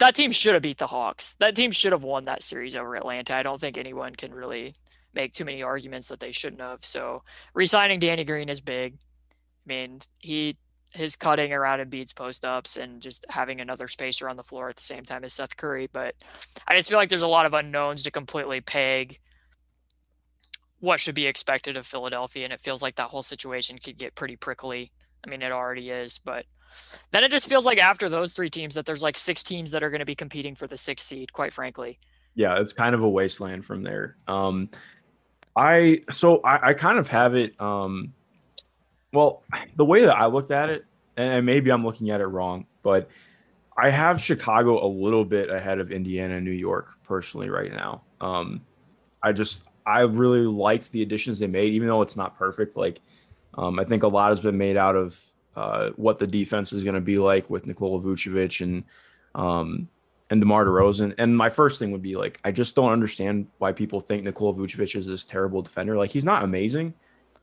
that 0.00 0.14
team 0.14 0.32
should 0.32 0.54
have 0.54 0.62
beat 0.62 0.78
the 0.78 0.86
hawks 0.88 1.36
that 1.36 1.54
team 1.54 1.70
should 1.70 1.92
have 1.92 2.02
won 2.02 2.24
that 2.24 2.42
series 2.42 2.74
over 2.74 2.96
atlanta 2.96 3.34
i 3.34 3.42
don't 3.42 3.60
think 3.60 3.78
anyone 3.78 4.14
can 4.14 4.34
really 4.34 4.74
make 5.14 5.32
too 5.32 5.44
many 5.44 5.62
arguments 5.62 6.08
that 6.08 6.20
they 6.20 6.32
shouldn't 6.32 6.60
have 6.60 6.84
so 6.84 7.22
resigning 7.54 8.00
danny 8.00 8.24
green 8.24 8.48
is 8.48 8.60
big 8.60 8.94
i 8.94 9.68
mean 9.68 10.00
he 10.18 10.56
his 10.92 11.16
cutting 11.16 11.52
around 11.52 11.78
Embiid's 11.78 12.12
post 12.12 12.44
ups 12.44 12.76
and 12.76 13.00
just 13.00 13.24
having 13.28 13.60
another 13.60 13.86
spacer 13.86 14.28
on 14.28 14.36
the 14.36 14.42
floor 14.42 14.68
at 14.68 14.76
the 14.76 14.82
same 14.82 15.04
time 15.04 15.24
as 15.24 15.32
Seth 15.32 15.56
Curry. 15.56 15.88
But 15.92 16.14
I 16.66 16.74
just 16.74 16.88
feel 16.88 16.98
like 16.98 17.08
there's 17.08 17.22
a 17.22 17.28
lot 17.28 17.46
of 17.46 17.54
unknowns 17.54 18.02
to 18.02 18.10
completely 18.10 18.60
peg 18.60 19.18
what 20.80 20.98
should 20.98 21.14
be 21.14 21.26
expected 21.26 21.76
of 21.76 21.86
Philadelphia. 21.86 22.44
And 22.44 22.52
it 22.52 22.60
feels 22.60 22.82
like 22.82 22.96
that 22.96 23.10
whole 23.10 23.22
situation 23.22 23.78
could 23.78 23.98
get 23.98 24.14
pretty 24.14 24.36
prickly. 24.36 24.90
I 25.24 25.30
mean, 25.30 25.42
it 25.42 25.52
already 25.52 25.90
is, 25.90 26.18
but 26.18 26.46
then 27.10 27.24
it 27.24 27.30
just 27.30 27.48
feels 27.48 27.66
like 27.66 27.78
after 27.78 28.08
those 28.08 28.32
three 28.32 28.50
teams 28.50 28.74
that 28.74 28.86
there's 28.86 29.02
like 29.02 29.16
six 29.16 29.42
teams 29.42 29.70
that 29.72 29.82
are 29.82 29.90
going 29.90 30.00
to 30.00 30.06
be 30.06 30.14
competing 30.14 30.54
for 30.54 30.66
the 30.66 30.76
sixth 30.76 31.06
seed, 31.06 31.32
quite 31.32 31.52
frankly. 31.52 31.98
yeah, 32.34 32.60
it's 32.60 32.72
kind 32.72 32.94
of 32.94 33.02
a 33.02 33.08
wasteland 33.08 33.64
from 33.64 33.82
there. 33.82 34.16
Um, 34.26 34.70
I 35.56 36.02
so 36.10 36.40
I, 36.42 36.70
I 36.70 36.74
kind 36.74 36.98
of 36.98 37.08
have 37.08 37.34
it. 37.34 37.60
Um, 37.60 38.14
well, 39.12 39.42
the 39.76 39.84
way 39.84 40.04
that 40.04 40.16
I 40.16 40.26
looked 40.26 40.50
at 40.50 40.70
it, 40.70 40.84
and 41.16 41.44
maybe 41.44 41.70
I'm 41.70 41.84
looking 41.84 42.10
at 42.10 42.20
it 42.20 42.26
wrong, 42.26 42.66
but 42.82 43.10
I 43.76 43.90
have 43.90 44.20
Chicago 44.22 44.84
a 44.84 44.88
little 44.88 45.24
bit 45.24 45.50
ahead 45.50 45.80
of 45.80 45.90
Indiana 45.90 46.36
and 46.36 46.44
New 46.44 46.52
York 46.52 46.94
personally 47.04 47.50
right 47.50 47.72
now. 47.72 48.02
Um, 48.20 48.60
I 49.22 49.32
just 49.32 49.64
I 49.84 50.02
really 50.02 50.46
liked 50.46 50.92
the 50.92 51.02
additions 51.02 51.38
they 51.40 51.46
made, 51.46 51.74
even 51.74 51.88
though 51.88 52.02
it's 52.02 52.16
not 52.16 52.38
perfect. 52.38 52.76
Like 52.76 53.00
um, 53.54 53.78
I 53.78 53.84
think 53.84 54.02
a 54.02 54.08
lot 54.08 54.30
has 54.30 54.40
been 54.40 54.58
made 54.58 54.76
out 54.76 54.96
of 54.96 55.18
uh, 55.56 55.90
what 55.96 56.18
the 56.18 56.26
defense 56.26 56.72
is 56.72 56.84
going 56.84 56.94
to 56.94 57.00
be 57.00 57.16
like 57.16 57.48
with 57.50 57.66
Nikola 57.66 58.00
Vucevic 58.00 58.60
and 58.60 58.84
um, 59.34 59.88
and 60.30 60.40
DeMar 60.40 60.64
DeRozan. 60.64 61.14
And 61.18 61.36
my 61.36 61.50
first 61.50 61.78
thing 61.78 61.90
would 61.90 62.02
be 62.02 62.16
like, 62.16 62.38
I 62.44 62.52
just 62.52 62.76
don't 62.76 62.92
understand 62.92 63.48
why 63.58 63.72
people 63.72 64.00
think 64.00 64.22
Nikola 64.22 64.54
Vucevic 64.54 64.94
is 64.94 65.06
this 65.06 65.24
terrible 65.24 65.60
defender. 65.62 65.96
Like 65.96 66.10
he's 66.10 66.24
not 66.24 66.44
amazing, 66.44 66.94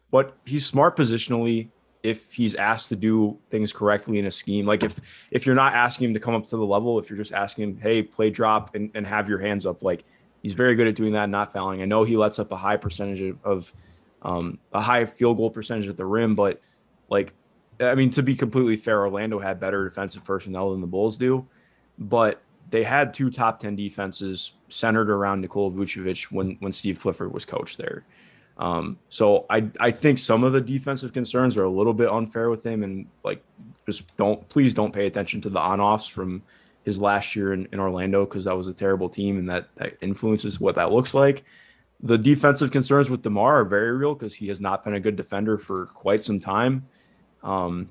but 0.10 0.38
he's 0.46 0.66
smart 0.66 0.96
positionally. 0.96 1.70
if 2.04 2.32
he's 2.32 2.56
asked 2.56 2.90
to 2.90 2.96
do 2.96 3.38
things 3.50 3.74
correctly 3.74 4.20
in 4.20 4.26
a 4.26 4.32
scheme. 4.32 4.66
Like 4.66 4.84
if 4.84 5.00
if 5.32 5.46
you're 5.46 5.56
not 5.56 5.74
asking 5.74 6.10
him 6.10 6.14
to 6.14 6.20
come 6.20 6.36
up 6.36 6.46
to 6.48 6.58
the 6.58 6.66
level, 6.66 7.00
if 7.00 7.10
you're 7.10 7.18
just 7.18 7.34
asking 7.34 7.64
him, 7.64 7.78
hey, 7.78 8.02
play 8.02 8.30
drop 8.30 8.76
and, 8.76 8.90
and 8.96 9.06
have 9.06 9.28
your 9.28 9.40
hands 9.40 9.66
up, 9.66 9.84
like 9.84 10.06
he's 10.42 10.54
very 10.54 10.76
good 10.76 10.88
at 10.88 10.96
doing 10.96 11.14
that, 11.14 11.30
not 11.30 11.52
fouling. 11.52 11.82
I 11.82 11.86
know 11.86 12.04
he 12.04 12.16
lets 12.16 12.40
up 12.40 12.52
a 12.52 12.56
high 12.56 12.78
percentage 12.78 13.22
of, 13.22 13.38
of 13.44 13.74
um, 14.22 14.60
a 14.74 14.82
high 14.82 15.06
field 15.06 15.38
goal 15.38 15.50
percentage 15.50 15.88
at 15.88 15.98
the 15.98 16.06
rim, 16.06 16.36
but 16.36 16.62
like 17.10 17.34
I 17.80 17.96
mean, 17.96 18.10
to 18.12 18.24
be 18.24 18.36
completely 18.36 18.76
fair, 18.76 19.02
Orlando 19.02 19.40
had 19.40 19.60
better 19.60 19.84
defensive 19.84 20.24
personnel 20.24 20.72
than 20.72 20.82
the 20.82 20.88
Bulls 20.88 21.18
do, 21.18 21.46
but 22.00 22.42
they 22.70 22.84
had 22.84 23.14
two 23.14 23.30
top 23.30 23.60
10 23.60 23.76
defenses 23.76 24.54
centered 24.70 25.10
around 25.10 25.42
Nikola 25.42 25.72
Vucevic 25.72 26.32
when, 26.32 26.58
when 26.60 26.72
Steve 26.72 27.00
Clifford 27.00 27.34
was 27.34 27.46
coach 27.46 27.78
there. 27.78 28.04
Um, 28.58 28.98
so 29.10 29.46
I, 29.50 29.68
I 29.80 29.92
think 29.92 30.18
some 30.18 30.44
of 30.44 30.52
the 30.52 30.62
defensive 30.62 31.14
concerns 31.14 31.56
are 31.58 31.64
a 31.64 31.70
little 31.70 31.94
bit 31.94 32.10
unfair 32.10 32.50
with 32.50 32.66
him 32.66 32.84
and 32.84 33.06
like, 33.24 33.44
just 33.86 34.16
don't, 34.18 34.48
please 34.50 34.74
don't 34.74 34.94
pay 34.94 35.06
attention 35.06 35.42
to 35.42 35.50
the 35.50 35.60
on 35.60 35.80
offs 35.80 36.08
from 36.08 36.42
his 36.84 37.00
last 37.00 37.36
year 37.36 37.54
in, 37.54 37.68
in 37.72 37.80
Orlando 37.80 38.26
because 38.26 38.46
that 38.46 38.58
was 38.58 38.68
a 38.68 38.74
terrible 38.74 39.10
team 39.10 39.38
and 39.38 39.50
that, 39.50 39.68
that 39.76 39.98
influences 40.02 40.60
what 40.60 40.76
that 40.76 40.92
looks 40.92 41.14
like. 41.14 41.44
The 42.02 42.18
defensive 42.18 42.72
concerns 42.72 43.10
with 43.10 43.24
DeMar 43.24 43.62
are 43.62 43.66
very 43.66 43.92
real 43.92 44.16
because 44.16 44.34
he 44.34 44.48
has 44.48 44.60
not 44.60 44.84
been 44.84 44.94
a 44.96 45.00
good 45.00 45.16
defender 45.16 45.58
for 45.58 45.88
quite 45.88 46.24
some 46.24 46.40
time. 46.40 46.88
Um, 47.48 47.90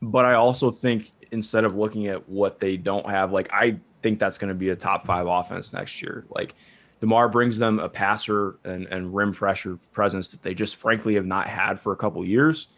but 0.00 0.24
I 0.24 0.34
also 0.34 0.70
think 0.70 1.12
instead 1.32 1.64
of 1.64 1.76
looking 1.76 2.06
at 2.06 2.26
what 2.28 2.60
they 2.60 2.76
don't 2.76 3.08
have, 3.08 3.32
like 3.32 3.48
I 3.52 3.78
think 4.02 4.18
that's 4.18 4.38
going 4.38 4.48
to 4.48 4.54
be 4.54 4.70
a 4.70 4.76
top 4.76 5.04
five 5.06 5.26
offense 5.26 5.72
next 5.72 6.00
year. 6.00 6.24
Like 6.30 6.54
DeMar 7.00 7.28
brings 7.28 7.58
them 7.58 7.80
a 7.80 7.88
passer 7.88 8.56
and, 8.64 8.86
and 8.86 9.14
rim 9.14 9.32
pressure 9.32 9.78
presence 9.92 10.30
that 10.30 10.42
they 10.42 10.54
just 10.54 10.76
frankly 10.76 11.16
have 11.16 11.26
not 11.26 11.48
had 11.48 11.80
for 11.80 11.92
a 11.92 11.96
couple 11.96 12.24
years. 12.24 12.68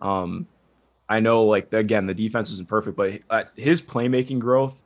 Um, 0.00 0.46
I 1.08 1.20
know, 1.20 1.44
like 1.44 1.72
again, 1.72 2.06
the 2.06 2.14
defense 2.14 2.50
isn't 2.52 2.68
perfect, 2.68 2.96
but 2.96 3.20
uh, 3.30 3.44
his 3.56 3.80
playmaking 3.80 4.38
growth 4.38 4.82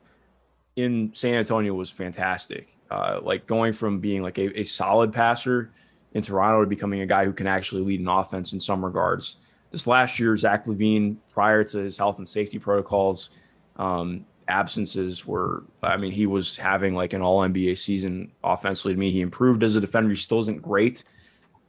in 0.75 1.11
San 1.13 1.33
Antonio 1.33 1.73
was 1.73 1.89
fantastic. 1.89 2.69
Uh, 2.89 3.19
like 3.21 3.47
going 3.47 3.73
from 3.73 3.99
being 3.99 4.21
like 4.21 4.37
a, 4.37 4.61
a 4.61 4.63
solid 4.63 5.11
passer 5.11 5.71
in 6.13 6.21
Toronto 6.21 6.61
to 6.61 6.67
becoming 6.67 7.01
a 7.01 7.05
guy 7.05 7.25
who 7.25 7.33
can 7.33 7.47
actually 7.47 7.81
lead 7.81 7.99
an 7.99 8.07
offense 8.07 8.53
in 8.53 8.59
some 8.59 8.83
regards 8.83 9.37
this 9.71 9.87
last 9.87 10.19
year, 10.19 10.35
Zach 10.37 10.65
LaVine, 10.65 11.17
prior 11.29 11.63
to 11.63 11.79
his 11.79 11.97
health 11.97 12.17
and 12.17 12.27
safety 12.27 12.59
protocols, 12.59 13.31
um, 13.75 14.25
absences 14.47 15.25
were, 15.25 15.63
I 15.83 15.97
mean, 15.97 16.11
he 16.11 16.25
was 16.25 16.55
having 16.55 16.95
like 16.95 17.13
an 17.13 17.21
all 17.21 17.41
NBA 17.41 17.77
season 17.77 18.31
offensively 18.43 18.93
to 18.93 18.99
me. 18.99 19.11
He 19.11 19.21
improved 19.21 19.63
as 19.63 19.75
a 19.75 19.81
defender. 19.81 20.09
He 20.09 20.15
still 20.15 20.39
isn't 20.39 20.61
great, 20.61 21.03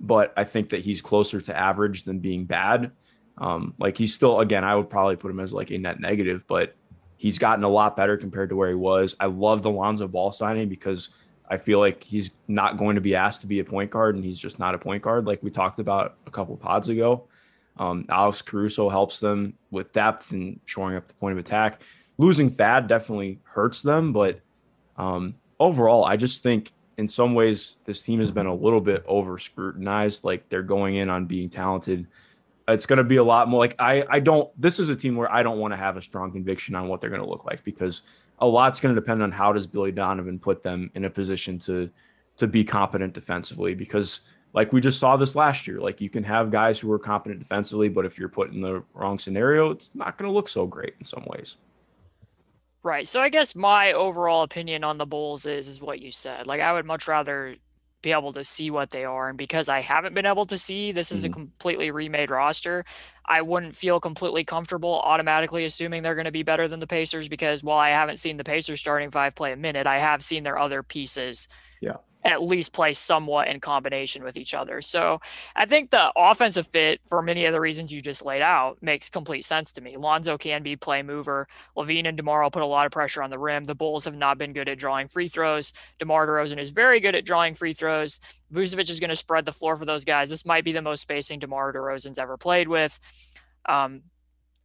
but 0.00 0.32
I 0.36 0.44
think 0.44 0.70
that 0.70 0.80
he's 0.80 1.00
closer 1.00 1.40
to 1.40 1.56
average 1.56 2.04
than 2.04 2.20
being 2.20 2.44
bad. 2.44 2.92
Um, 3.38 3.74
like 3.78 3.96
he's 3.96 4.14
still, 4.14 4.40
again, 4.40 4.64
I 4.64 4.74
would 4.74 4.90
probably 4.90 5.16
put 5.16 5.30
him 5.30 5.40
as 5.40 5.52
like 5.52 5.70
a 5.70 5.78
net 5.78 6.00
negative, 6.00 6.44
but 6.46 6.74
he's 7.16 7.38
gotten 7.38 7.64
a 7.64 7.68
lot 7.68 7.96
better 7.96 8.16
compared 8.16 8.48
to 8.50 8.56
where 8.56 8.68
he 8.68 8.74
was. 8.74 9.16
I 9.18 9.26
love 9.26 9.62
the 9.62 9.70
Lonzo 9.70 10.08
Ball 10.08 10.32
signing 10.32 10.68
because 10.68 11.10
I 11.50 11.56
feel 11.56 11.78
like 11.78 12.02
he's 12.02 12.30
not 12.46 12.78
going 12.78 12.94
to 12.96 13.00
be 13.00 13.14
asked 13.14 13.40
to 13.42 13.46
be 13.46 13.58
a 13.60 13.64
point 13.64 13.90
guard 13.90 14.14
and 14.14 14.24
he's 14.24 14.38
just 14.38 14.58
not 14.58 14.74
a 14.74 14.78
point 14.78 15.02
guard 15.02 15.26
like 15.26 15.42
we 15.42 15.50
talked 15.50 15.78
about 15.78 16.16
a 16.26 16.30
couple 16.30 16.56
pods 16.56 16.88
ago. 16.88 17.27
Um, 17.78 18.04
Alex 18.08 18.42
Caruso 18.42 18.88
helps 18.88 19.20
them 19.20 19.54
with 19.70 19.92
depth 19.92 20.32
and 20.32 20.60
shoring 20.66 20.96
up 20.96 21.08
the 21.08 21.14
point 21.14 21.32
of 21.32 21.38
attack. 21.38 21.82
Losing 22.18 22.50
Thad 22.50 22.88
definitely 22.88 23.38
hurts 23.44 23.82
them, 23.82 24.12
but 24.12 24.40
um, 24.96 25.34
overall, 25.60 26.04
I 26.04 26.16
just 26.16 26.42
think 26.42 26.72
in 26.96 27.06
some 27.06 27.34
ways 27.34 27.76
this 27.84 28.02
team 28.02 28.18
has 28.20 28.30
been 28.30 28.46
a 28.46 28.54
little 28.54 28.80
bit 28.80 29.04
over 29.06 29.38
scrutinized. 29.38 30.24
Like 30.24 30.48
they're 30.48 30.62
going 30.62 30.96
in 30.96 31.08
on 31.08 31.26
being 31.26 31.48
talented. 31.48 32.06
It's 32.66 32.86
going 32.86 32.98
to 32.98 33.04
be 33.04 33.16
a 33.16 33.24
lot 33.24 33.48
more 33.48 33.60
like 33.60 33.76
I, 33.78 34.04
I 34.10 34.20
don't, 34.20 34.50
this 34.60 34.80
is 34.80 34.88
a 34.90 34.96
team 34.96 35.16
where 35.16 35.32
I 35.32 35.42
don't 35.42 35.58
want 35.58 35.72
to 35.72 35.78
have 35.78 35.96
a 35.96 36.02
strong 36.02 36.32
conviction 36.32 36.74
on 36.74 36.88
what 36.88 37.00
they're 37.00 37.08
going 37.08 37.22
to 37.22 37.28
look 37.28 37.44
like 37.44 37.62
because 37.64 38.02
a 38.40 38.46
lot's 38.46 38.80
going 38.80 38.94
to 38.94 39.00
depend 39.00 39.22
on 39.22 39.32
how 39.32 39.52
does 39.52 39.66
Billy 39.66 39.92
Donovan 39.92 40.38
put 40.38 40.62
them 40.62 40.90
in 40.94 41.04
a 41.04 41.10
position 41.10 41.58
to, 41.60 41.88
to 42.36 42.46
be 42.46 42.64
competent 42.64 43.14
defensively 43.14 43.74
because 43.74 44.20
like 44.58 44.72
we 44.72 44.80
just 44.80 44.98
saw 44.98 45.16
this 45.16 45.36
last 45.36 45.68
year. 45.68 45.78
Like 45.78 46.00
you 46.00 46.10
can 46.10 46.24
have 46.24 46.50
guys 46.50 46.80
who 46.80 46.90
are 46.90 46.98
competent 46.98 47.38
defensively, 47.38 47.88
but 47.88 48.04
if 48.04 48.18
you're 48.18 48.28
put 48.28 48.50
in 48.50 48.60
the 48.60 48.82
wrong 48.92 49.20
scenario, 49.20 49.70
it's 49.70 49.94
not 49.94 50.18
going 50.18 50.28
to 50.28 50.34
look 50.34 50.48
so 50.48 50.66
great 50.66 50.94
in 50.98 51.04
some 51.04 51.24
ways. 51.28 51.58
Right. 52.82 53.06
So 53.06 53.20
I 53.20 53.28
guess 53.28 53.54
my 53.54 53.92
overall 53.92 54.42
opinion 54.42 54.82
on 54.82 54.98
the 54.98 55.06
Bulls 55.06 55.46
is 55.46 55.68
is 55.68 55.80
what 55.80 56.00
you 56.00 56.10
said. 56.10 56.48
Like 56.48 56.60
I 56.60 56.72
would 56.72 56.86
much 56.86 57.06
rather 57.06 57.54
be 58.02 58.10
able 58.10 58.32
to 58.32 58.42
see 58.42 58.72
what 58.72 58.90
they 58.90 59.04
are 59.04 59.28
and 59.28 59.38
because 59.38 59.68
I 59.68 59.78
haven't 59.78 60.14
been 60.16 60.26
able 60.26 60.46
to 60.46 60.58
see 60.58 60.90
this 60.90 61.12
is 61.12 61.22
mm-hmm. 61.22 61.30
a 61.30 61.34
completely 61.34 61.92
remade 61.92 62.28
roster, 62.28 62.84
I 63.26 63.42
wouldn't 63.42 63.76
feel 63.76 64.00
completely 64.00 64.42
comfortable 64.42 65.00
automatically 65.04 65.66
assuming 65.66 66.02
they're 66.02 66.16
going 66.16 66.24
to 66.24 66.32
be 66.32 66.42
better 66.42 66.66
than 66.66 66.80
the 66.80 66.86
Pacers 66.88 67.28
because 67.28 67.62
while 67.62 67.78
I 67.78 67.90
haven't 67.90 68.16
seen 68.16 68.36
the 68.36 68.44
Pacers 68.44 68.80
starting 68.80 69.12
five 69.12 69.36
play 69.36 69.52
a 69.52 69.56
minute, 69.56 69.86
I 69.86 70.00
have 70.00 70.24
seen 70.24 70.42
their 70.42 70.58
other 70.58 70.82
pieces 70.82 71.46
yeah 71.80 71.98
at 72.28 72.42
least 72.42 72.74
play 72.74 72.92
somewhat 72.92 73.48
in 73.48 73.58
combination 73.58 74.22
with 74.22 74.36
each 74.36 74.52
other. 74.52 74.82
So 74.82 75.18
I 75.56 75.64
think 75.64 75.90
the 75.90 76.12
offensive 76.14 76.66
fit, 76.66 77.00
for 77.08 77.22
many 77.22 77.46
of 77.46 77.54
the 77.54 77.60
reasons 77.60 77.90
you 77.90 78.02
just 78.02 78.22
laid 78.22 78.42
out, 78.42 78.76
makes 78.82 79.08
complete 79.08 79.46
sense 79.46 79.72
to 79.72 79.80
me. 79.80 79.96
Lonzo 79.96 80.36
can 80.36 80.62
be 80.62 80.76
play 80.76 81.02
mover. 81.02 81.48
LaVine 81.74 82.06
and 82.06 82.18
DeMar 82.18 82.42
will 82.42 82.50
put 82.50 82.62
a 82.62 82.66
lot 82.66 82.84
of 82.84 82.92
pressure 82.92 83.22
on 83.22 83.30
the 83.30 83.38
rim. 83.38 83.64
The 83.64 83.74
Bulls 83.74 84.04
have 84.04 84.14
not 84.14 84.36
been 84.36 84.52
good 84.52 84.68
at 84.68 84.78
drawing 84.78 85.08
free 85.08 85.26
throws. 85.26 85.72
DeMar 85.98 86.26
DeRozan 86.26 86.58
is 86.58 86.68
very 86.68 87.00
good 87.00 87.14
at 87.14 87.24
drawing 87.24 87.54
free 87.54 87.72
throws. 87.72 88.20
Vucevic 88.52 88.90
is 88.90 89.00
going 89.00 89.08
to 89.08 89.16
spread 89.16 89.46
the 89.46 89.52
floor 89.52 89.76
for 89.76 89.86
those 89.86 90.04
guys. 90.04 90.28
This 90.28 90.44
might 90.44 90.64
be 90.64 90.72
the 90.72 90.82
most 90.82 91.00
spacing 91.00 91.38
DeMar 91.38 91.72
DeRozan's 91.72 92.18
ever 92.18 92.36
played 92.36 92.68
with, 92.68 93.00
um, 93.66 94.02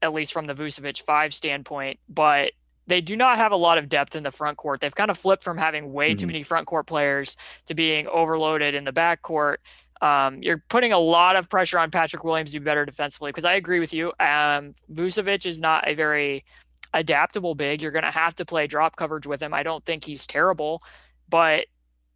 at 0.02 0.14
least 0.14 0.34
from 0.34 0.48
the 0.48 0.54
Vucevic 0.54 1.02
five 1.02 1.34
standpoint. 1.34 2.00
But 2.10 2.52
they 2.88 3.02
do 3.02 3.16
not 3.16 3.38
have 3.38 3.52
a 3.52 3.56
lot 3.56 3.78
of 3.78 3.90
depth 3.90 4.16
in 4.16 4.24
the 4.24 4.32
front 4.32 4.58
court. 4.58 4.82
They've 4.82 4.94
kind 4.94 5.12
of 5.12 5.18
flipped 5.18 5.44
from 5.44 5.58
having 5.58 5.94
way 5.94 6.12
mm-hmm. 6.12 6.18
too 6.18 6.28
many 6.28 6.44
front 6.44 6.68
court 6.68 6.88
players 6.88 7.38
to 7.68 7.74
being 7.74 8.08
overloaded 8.08 8.76
in 8.76 8.84
the 8.84 8.92
back 8.92 9.22
court. 9.22 9.62
Um, 10.02 10.44
you're 10.44 10.64
putting 10.68 10.92
a 10.92 11.00
lot 11.00 11.38
of 11.38 11.50
pressure 11.50 11.80
on 11.80 11.90
Patrick 11.90 12.26
Williams 12.26 12.52
to 12.52 12.60
be 12.60 12.64
better 12.66 12.86
defensively 12.86 13.30
because 13.30 13.46
I 13.46 13.54
agree 13.54 13.80
with 13.80 13.94
you. 13.94 14.08
Um, 14.20 14.74
Vucevic 14.92 15.46
is 15.46 15.62
not 15.62 15.88
a 15.88 15.94
very 15.94 16.44
adaptable 16.94 17.56
big. 17.56 17.82
You're 17.82 17.92
going 17.92 18.04
to 18.04 18.12
have 18.12 18.36
to 18.36 18.46
play 18.46 18.68
drop 18.68 18.98
coverage 18.98 19.26
with 19.26 19.42
him. 19.42 19.54
I 19.54 19.64
don't 19.64 19.84
think 19.86 20.04
he's 20.04 20.28
terrible, 20.28 20.82
but 21.30 21.68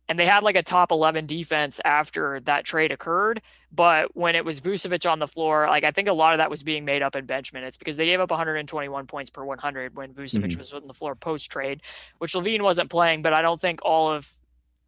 and 0.10 0.18
they 0.18 0.26
had 0.26 0.44
like 0.44 0.56
a 0.56 0.64
top 0.64 0.92
11 0.92 1.26
defense 1.26 1.82
after 1.84 2.40
that 2.42 2.66
trade 2.66 2.92
occurred. 2.92 3.42
But 3.72 4.16
when 4.16 4.36
it 4.36 4.46
was 4.46 4.62
Vucevic 4.62 5.10
on 5.10 5.20
the 5.20 5.28
floor, 5.28 5.68
like 5.68 5.84
I 5.84 5.92
think 5.92 6.08
a 6.08 6.14
lot 6.14 6.34
of 6.34 6.38
that 6.38 6.50
was 6.50 6.64
being 6.64 6.86
made 6.86 7.02
up 7.02 7.16
in 7.16 7.26
bench 7.26 7.52
minutes 7.52 7.78
because 7.78 7.98
they 7.98 8.06
gave 8.06 8.20
up 8.20 8.32
121 8.32 9.08
points 9.08 9.30
per 9.30 9.44
100 9.44 9.98
when 9.98 10.14
Vucevic 10.14 10.44
mm-hmm. 10.44 10.60
was 10.60 10.74
on 10.74 10.88
the 10.88 10.94
floor 10.94 11.16
post 11.16 11.52
trade, 11.52 11.82
which 12.20 12.34
LaVine 12.34 12.62
wasn't 12.62 12.90
playing. 12.90 13.22
But 13.22 13.34
I 13.34 13.42
don't 13.42 13.60
think 13.60 13.82
all 13.84 14.12
of 14.12 14.32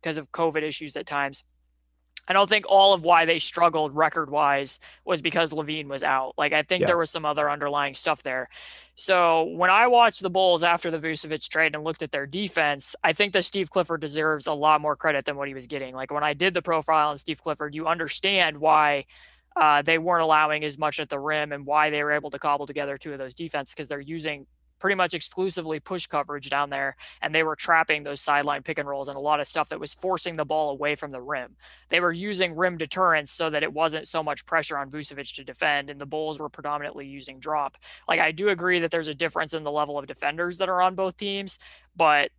because 0.01 0.17
of 0.17 0.31
COVID 0.31 0.63
issues 0.63 0.95
at 0.95 1.05
times, 1.05 1.43
I 2.29 2.33
don't 2.33 2.47
think 2.47 2.65
all 2.69 2.93
of 2.93 3.03
why 3.03 3.25
they 3.25 3.39
struggled 3.39 3.95
record 3.95 4.29
wise 4.29 4.79
was 5.03 5.21
because 5.21 5.51
LaVine 5.51 5.87
was 5.87 6.03
out. 6.03 6.35
Like 6.37 6.53
I 6.53 6.61
think 6.61 6.81
yeah. 6.81 6.87
there 6.87 6.97
was 6.97 7.09
some 7.09 7.25
other 7.25 7.49
underlying 7.49 7.95
stuff 7.95 8.21
there. 8.21 8.49
So 8.95 9.45
when 9.45 9.71
I 9.71 9.87
watched 9.87 10.21
the 10.21 10.29
Bulls 10.29 10.63
after 10.63 10.91
the 10.91 10.99
Vucevic 10.99 11.49
trade 11.49 11.73
and 11.73 11.83
looked 11.83 12.03
at 12.03 12.11
their 12.11 12.27
defense, 12.27 12.95
I 13.03 13.13
think 13.13 13.33
that 13.33 13.45
Steve 13.45 13.71
Clifford 13.71 14.01
deserves 14.01 14.45
a 14.45 14.53
lot 14.53 14.79
more 14.79 14.95
credit 14.95 15.25
than 15.25 15.37
what 15.37 15.47
he 15.47 15.55
was 15.55 15.65
getting. 15.67 15.95
Like 15.95 16.11
when 16.11 16.23
I 16.23 16.33
did 16.35 16.53
the 16.53 16.61
profile 16.61 17.09
on 17.09 17.17
Steve 17.17 17.41
Clifford, 17.41 17.73
you 17.73 17.87
understand 17.87 18.59
why 18.59 19.05
uh, 19.55 19.81
they 19.81 19.97
weren't 19.97 20.21
allowing 20.21 20.63
as 20.63 20.77
much 20.77 20.99
at 20.99 21.09
the 21.09 21.19
rim 21.19 21.51
and 21.51 21.65
why 21.65 21.89
they 21.89 22.03
were 22.03 22.11
able 22.11 22.29
to 22.29 22.39
cobble 22.39 22.67
together 22.67 22.97
two 22.97 23.11
of 23.11 23.17
those 23.17 23.33
defenses 23.33 23.73
because 23.73 23.87
they're 23.87 23.99
using 23.99 24.45
pretty 24.79 24.95
much 24.95 25.13
exclusively 25.13 25.79
push 25.79 26.07
coverage 26.07 26.49
down 26.49 26.69
there, 26.69 26.95
and 27.21 27.33
they 27.33 27.43
were 27.43 27.55
trapping 27.55 28.03
those 28.03 28.21
sideline 28.21 28.63
pick 28.63 28.79
and 28.79 28.87
rolls 28.87 29.07
and 29.07 29.17
a 29.17 29.21
lot 29.21 29.39
of 29.39 29.47
stuff 29.47 29.69
that 29.69 29.79
was 29.79 29.93
forcing 29.93 30.35
the 30.35 30.45
ball 30.45 30.69
away 30.71 30.95
from 30.95 31.11
the 31.11 31.21
rim. 31.21 31.55
They 31.89 31.99
were 31.99 32.11
using 32.11 32.55
rim 32.55 32.77
deterrence 32.77 33.31
so 33.31 33.49
that 33.49 33.63
it 33.63 33.73
wasn't 33.73 34.07
so 34.07 34.23
much 34.23 34.45
pressure 34.45 34.77
on 34.77 34.89
Vucevic 34.89 35.35
to 35.35 35.43
defend, 35.43 35.89
and 35.89 35.99
the 35.99 36.05
Bulls 36.05 36.39
were 36.39 36.49
predominantly 36.49 37.05
using 37.05 37.39
drop. 37.39 37.77
Like 38.07 38.19
I 38.19 38.31
do 38.31 38.49
agree 38.49 38.79
that 38.79 38.91
there's 38.91 39.07
a 39.07 39.13
difference 39.13 39.53
in 39.53 39.63
the 39.63 39.71
level 39.71 39.97
of 39.97 40.07
defenders 40.07 40.57
that 40.57 40.69
are 40.69 40.81
on 40.81 40.95
both 40.95 41.17
teams, 41.17 41.59
but 41.95 42.31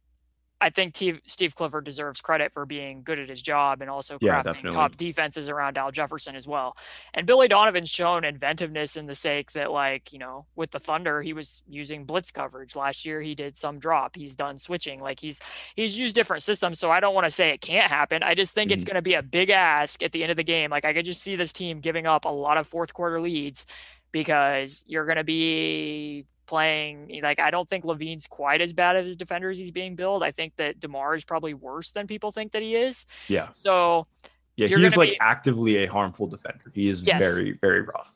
I 0.61 0.71
think 0.71 0.97
Steve 1.25 1.55
Clifford 1.55 1.85
deserves 1.85 2.21
credit 2.21 2.53
for 2.53 2.67
being 2.67 3.03
good 3.03 3.19
at 3.19 3.29
his 3.29 3.41
job 3.41 3.81
and 3.81 3.91
also 3.91 4.19
crafting 4.19 4.71
top 4.71 4.97
defenses 4.97 5.49
around 5.49 5.79
Al 5.79 5.91
Jefferson 5.91 6.37
as 6.37 6.47
well. 6.47 6.77
And 7.15 7.27
Billy 7.27 7.49
Donovan's 7.49 7.89
shown 7.89 8.25
inventiveness 8.25 8.97
in 8.97 9.07
the 9.07 9.15
sake 9.15 9.53
that, 9.53 9.73
like, 9.73 10.13
you 10.13 10.19
know, 10.19 10.47
with 10.57 10.71
the 10.71 10.79
Thunder, 10.79 11.23
he 11.23 11.33
was 11.33 11.63
using 11.67 12.05
blitz 12.05 12.31
coverage. 12.31 12.77
Last 12.77 13.07
year, 13.07 13.23
he 13.23 13.35
did 13.35 13.57
some 13.57 13.79
drop. 13.79 14.17
He's 14.17 14.37
done 14.37 14.59
switching. 14.59 15.01
Like, 15.01 15.21
he's 15.21 15.41
he's 15.77 15.99
used 15.99 16.15
different 16.15 16.43
systems. 16.43 16.79
So 16.79 16.91
I 16.91 17.01
don't 17.01 17.15
want 17.15 17.25
to 17.25 17.31
say 17.31 17.51
it 17.51 17.63
can't 17.63 17.91
happen. 17.91 18.23
I 18.23 18.35
just 18.35 18.55
think 18.55 18.69
mm-hmm. 18.69 18.75
it's 18.75 18.85
going 18.85 18.97
to 18.97 19.03
be 19.03 19.15
a 19.15 19.23
big 19.23 19.51
ask 19.51 20.03
at 20.03 20.13
the 20.13 20.23
end 20.23 20.31
of 20.31 20.37
the 20.37 20.45
game. 20.45 20.71
Like, 20.71 20.85
I 20.85 20.93
could 20.93 21.07
just 21.07 21.23
see 21.23 21.37
this 21.37 21.53
team 21.53 21.81
giving 21.81 22.07
up 22.07 22.27
a 22.27 22.31
lot 22.31 22.59
of 22.59 22.67
fourth 22.67 22.93
quarter 22.93 23.21
leads 23.21 23.65
because 24.13 24.85
you're 24.87 25.07
going 25.07 25.17
to 25.17 25.25
be 25.25 26.27
playing 26.51 27.21
like 27.23 27.39
I 27.39 27.51
don't 27.51 27.69
think 27.69 27.85
LaVine's 27.85 28.27
quite 28.27 28.61
as 28.61 28.73
bad 28.73 28.97
as 28.97 29.07
a 29.07 29.15
defender 29.15 29.51
as 29.51 29.57
he's 29.57 29.71
being 29.71 29.95
billed. 29.95 30.25
I 30.25 30.33
think 30.33 30.57
that 30.57 30.81
DeMar 30.81 31.15
is 31.15 31.25
probably 31.25 31.55
worse 31.55 31.93
than 31.93 32.09
people 32.09 32.33
think 32.33 32.53
that 32.53 32.63
he 32.63 32.75
is. 32.75 33.07
Yeah. 33.29 33.49
So 33.53 34.09
yeah, 34.57 34.67
he's 34.67 34.97
like 34.97 35.11
be, 35.11 35.21
actively 35.21 35.77
a 35.85 35.87
harmful 35.87 36.27
defender. 36.27 36.73
He 36.75 36.89
is 36.89 37.03
yes. 37.03 37.23
very, 37.23 37.53
very 37.53 37.83
rough. 37.83 38.13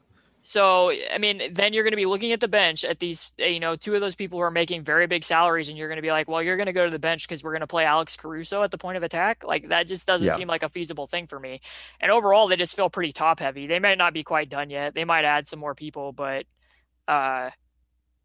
So, 0.46 0.92
I 1.10 1.16
mean, 1.16 1.54
then 1.54 1.72
you're 1.72 1.84
going 1.84 1.92
to 1.92 1.96
be 1.96 2.04
looking 2.04 2.32
at 2.32 2.40
the 2.40 2.48
bench 2.48 2.84
at 2.84 2.98
these, 2.98 3.32
eh, 3.38 3.46
you 3.46 3.60
know, 3.60 3.76
two 3.76 3.94
of 3.94 4.02
those 4.02 4.14
people 4.14 4.38
who 4.38 4.42
are 4.42 4.50
making 4.50 4.82
very 4.82 5.06
big 5.06 5.24
salaries, 5.24 5.70
and 5.70 5.78
you're 5.78 5.88
going 5.88 5.96
to 5.96 6.02
be 6.02 6.10
like, 6.10 6.28
well, 6.28 6.42
you're 6.42 6.58
going 6.58 6.66
to 6.66 6.74
go 6.74 6.84
to 6.84 6.90
the 6.90 6.98
bench 6.98 7.26
because 7.26 7.42
we're 7.42 7.52
going 7.52 7.62
to 7.62 7.66
play 7.66 7.86
Alex 7.86 8.14
Caruso 8.14 8.62
at 8.62 8.70
the 8.70 8.76
point 8.76 8.98
of 8.98 9.02
attack. 9.02 9.42
Like, 9.42 9.70
that 9.70 9.86
just 9.86 10.06
doesn't 10.06 10.28
Yeah. 10.28 10.34
seem 10.34 10.46
like 10.46 10.62
a 10.62 10.68
feasible 10.68 11.06
thing 11.06 11.26
for 11.26 11.40
me. 11.40 11.62
And 11.98 12.12
overall, 12.12 12.46
they 12.46 12.56
just 12.56 12.76
feel 12.76 12.90
pretty 12.90 13.10
top 13.10 13.40
heavy. 13.40 13.66
They 13.66 13.78
might 13.78 13.96
not 13.96 14.12
be 14.12 14.22
quite 14.22 14.50
done 14.50 14.68
yet. 14.68 14.92
They 14.92 15.06
might 15.06 15.24
add 15.24 15.46
some 15.46 15.60
more 15.60 15.74
people, 15.74 16.12
but 16.12 16.44
uh, 17.08 17.48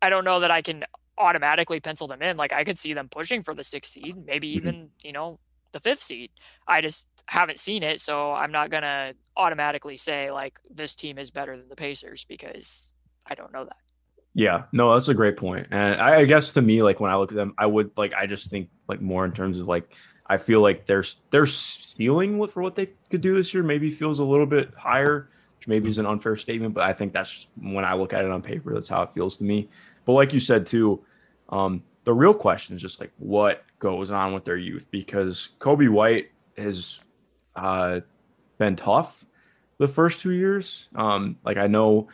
I 0.02 0.10
don't 0.10 0.24
know 0.24 0.40
that 0.42 0.52
I 0.52 0.62
can 0.62 0.86
automatically 1.18 1.80
pencil 1.80 2.08
them 2.08 2.22
in. 2.22 2.38
Like, 2.38 2.54
I 2.54 2.64
could 2.64 2.78
see 2.78 2.94
them 2.94 3.10
pushing 3.10 3.44
for 3.44 3.54
the 3.54 3.64
sixth 3.64 3.92
seed, 3.92 4.16
maybe 4.26 4.48
Mhm. 4.48 4.56
even, 4.56 4.90
you 5.04 5.12
know, 5.12 5.40
the 5.72 5.80
fifth 5.80 6.02
seed. 6.02 6.32
I 6.68 6.82
just 6.82 7.08
haven't 7.28 7.60
seen 7.60 7.84
it, 7.84 8.02
so 8.02 8.32
I'm 8.34 8.52
not 8.52 8.72
gonna 8.72 9.14
automatically 9.38 9.98
say 9.98 10.32
like 10.32 10.60
this 10.70 10.96
team 10.96 11.20
is 11.20 11.30
better 11.30 11.56
than 11.58 11.70
the 11.70 11.76
Pacers 11.76 12.26
because 12.26 12.92
I 13.26 13.36
don't 13.36 13.54
know 13.54 13.66
that. 13.66 13.78
Yeah, 14.34 14.64
no, 14.72 14.94
that's 14.94 15.10
a 15.10 15.14
great 15.14 15.38
point. 15.38 15.68
And 15.72 16.00
I, 16.02 16.22
I 16.22 16.26
guess 16.26 16.52
to 16.54 16.62
me, 16.62 16.82
like 16.82 17.00
when 17.00 17.12
I 17.12 17.18
look 17.18 17.32
at 17.32 17.36
them, 17.36 17.54
I 17.58 17.66
would 17.66 17.92
like 17.98 18.14
I 18.14 18.26
just 18.26 18.50
think 18.50 18.70
like 18.88 19.02
more 19.02 19.26
in 19.26 19.32
terms 19.32 19.60
of 19.60 19.68
like 19.68 19.96
I 20.28 20.38
feel 20.38 20.62
like 20.62 20.86
there's 20.86 21.18
their 21.32 21.46
ceiling 21.46 22.46
for 22.48 22.62
what 22.62 22.76
they 22.76 22.90
could 23.10 23.22
do 23.22 23.36
this 23.36 23.54
year 23.54 23.64
maybe 23.64 23.90
feels 23.90 24.20
a 24.20 24.24
little 24.24 24.46
bit 24.46 24.72
higher, 24.78 25.30
which 25.58 25.68
maybe 25.68 25.90
is 25.90 25.98
an 25.98 26.06
unfair 26.06 26.36
statement, 26.36 26.74
but 26.74 26.84
I 26.84 26.94
think 26.94 27.14
that's 27.14 27.48
when 27.60 27.84
I 27.84 27.96
look 27.96 28.14
at 28.14 28.24
it 28.24 28.32
on 28.32 28.42
paper, 28.42 28.74
that's 28.74 28.88
how 28.88 29.02
it 29.02 29.12
feels 29.14 29.38
to 29.38 29.44
me. 29.44 29.70
But 30.06 30.14
like 30.14 30.34
you 30.34 30.40
said 30.40 30.66
too, 30.66 31.04
um, 31.50 31.84
the 32.04 32.14
real 32.14 32.34
question 32.34 32.76
is 32.76 32.82
just 32.82 33.00
like 33.00 33.12
what 33.18 33.64
goes 33.80 34.12
on 34.12 34.34
with 34.34 34.46
their 34.46 34.58
youth 34.58 34.88
because 34.92 35.50
Coby 35.60 35.90
White 35.90 36.32
has 36.58 37.00
uh, 37.56 38.02
been 38.58 38.76
tough 38.76 39.26
the 39.78 39.88
first 39.88 40.22
two 40.22 40.32
years. 40.32 40.90
Um, 40.96 41.38
like 41.44 41.58
I 41.58 41.68
know 41.68 42.08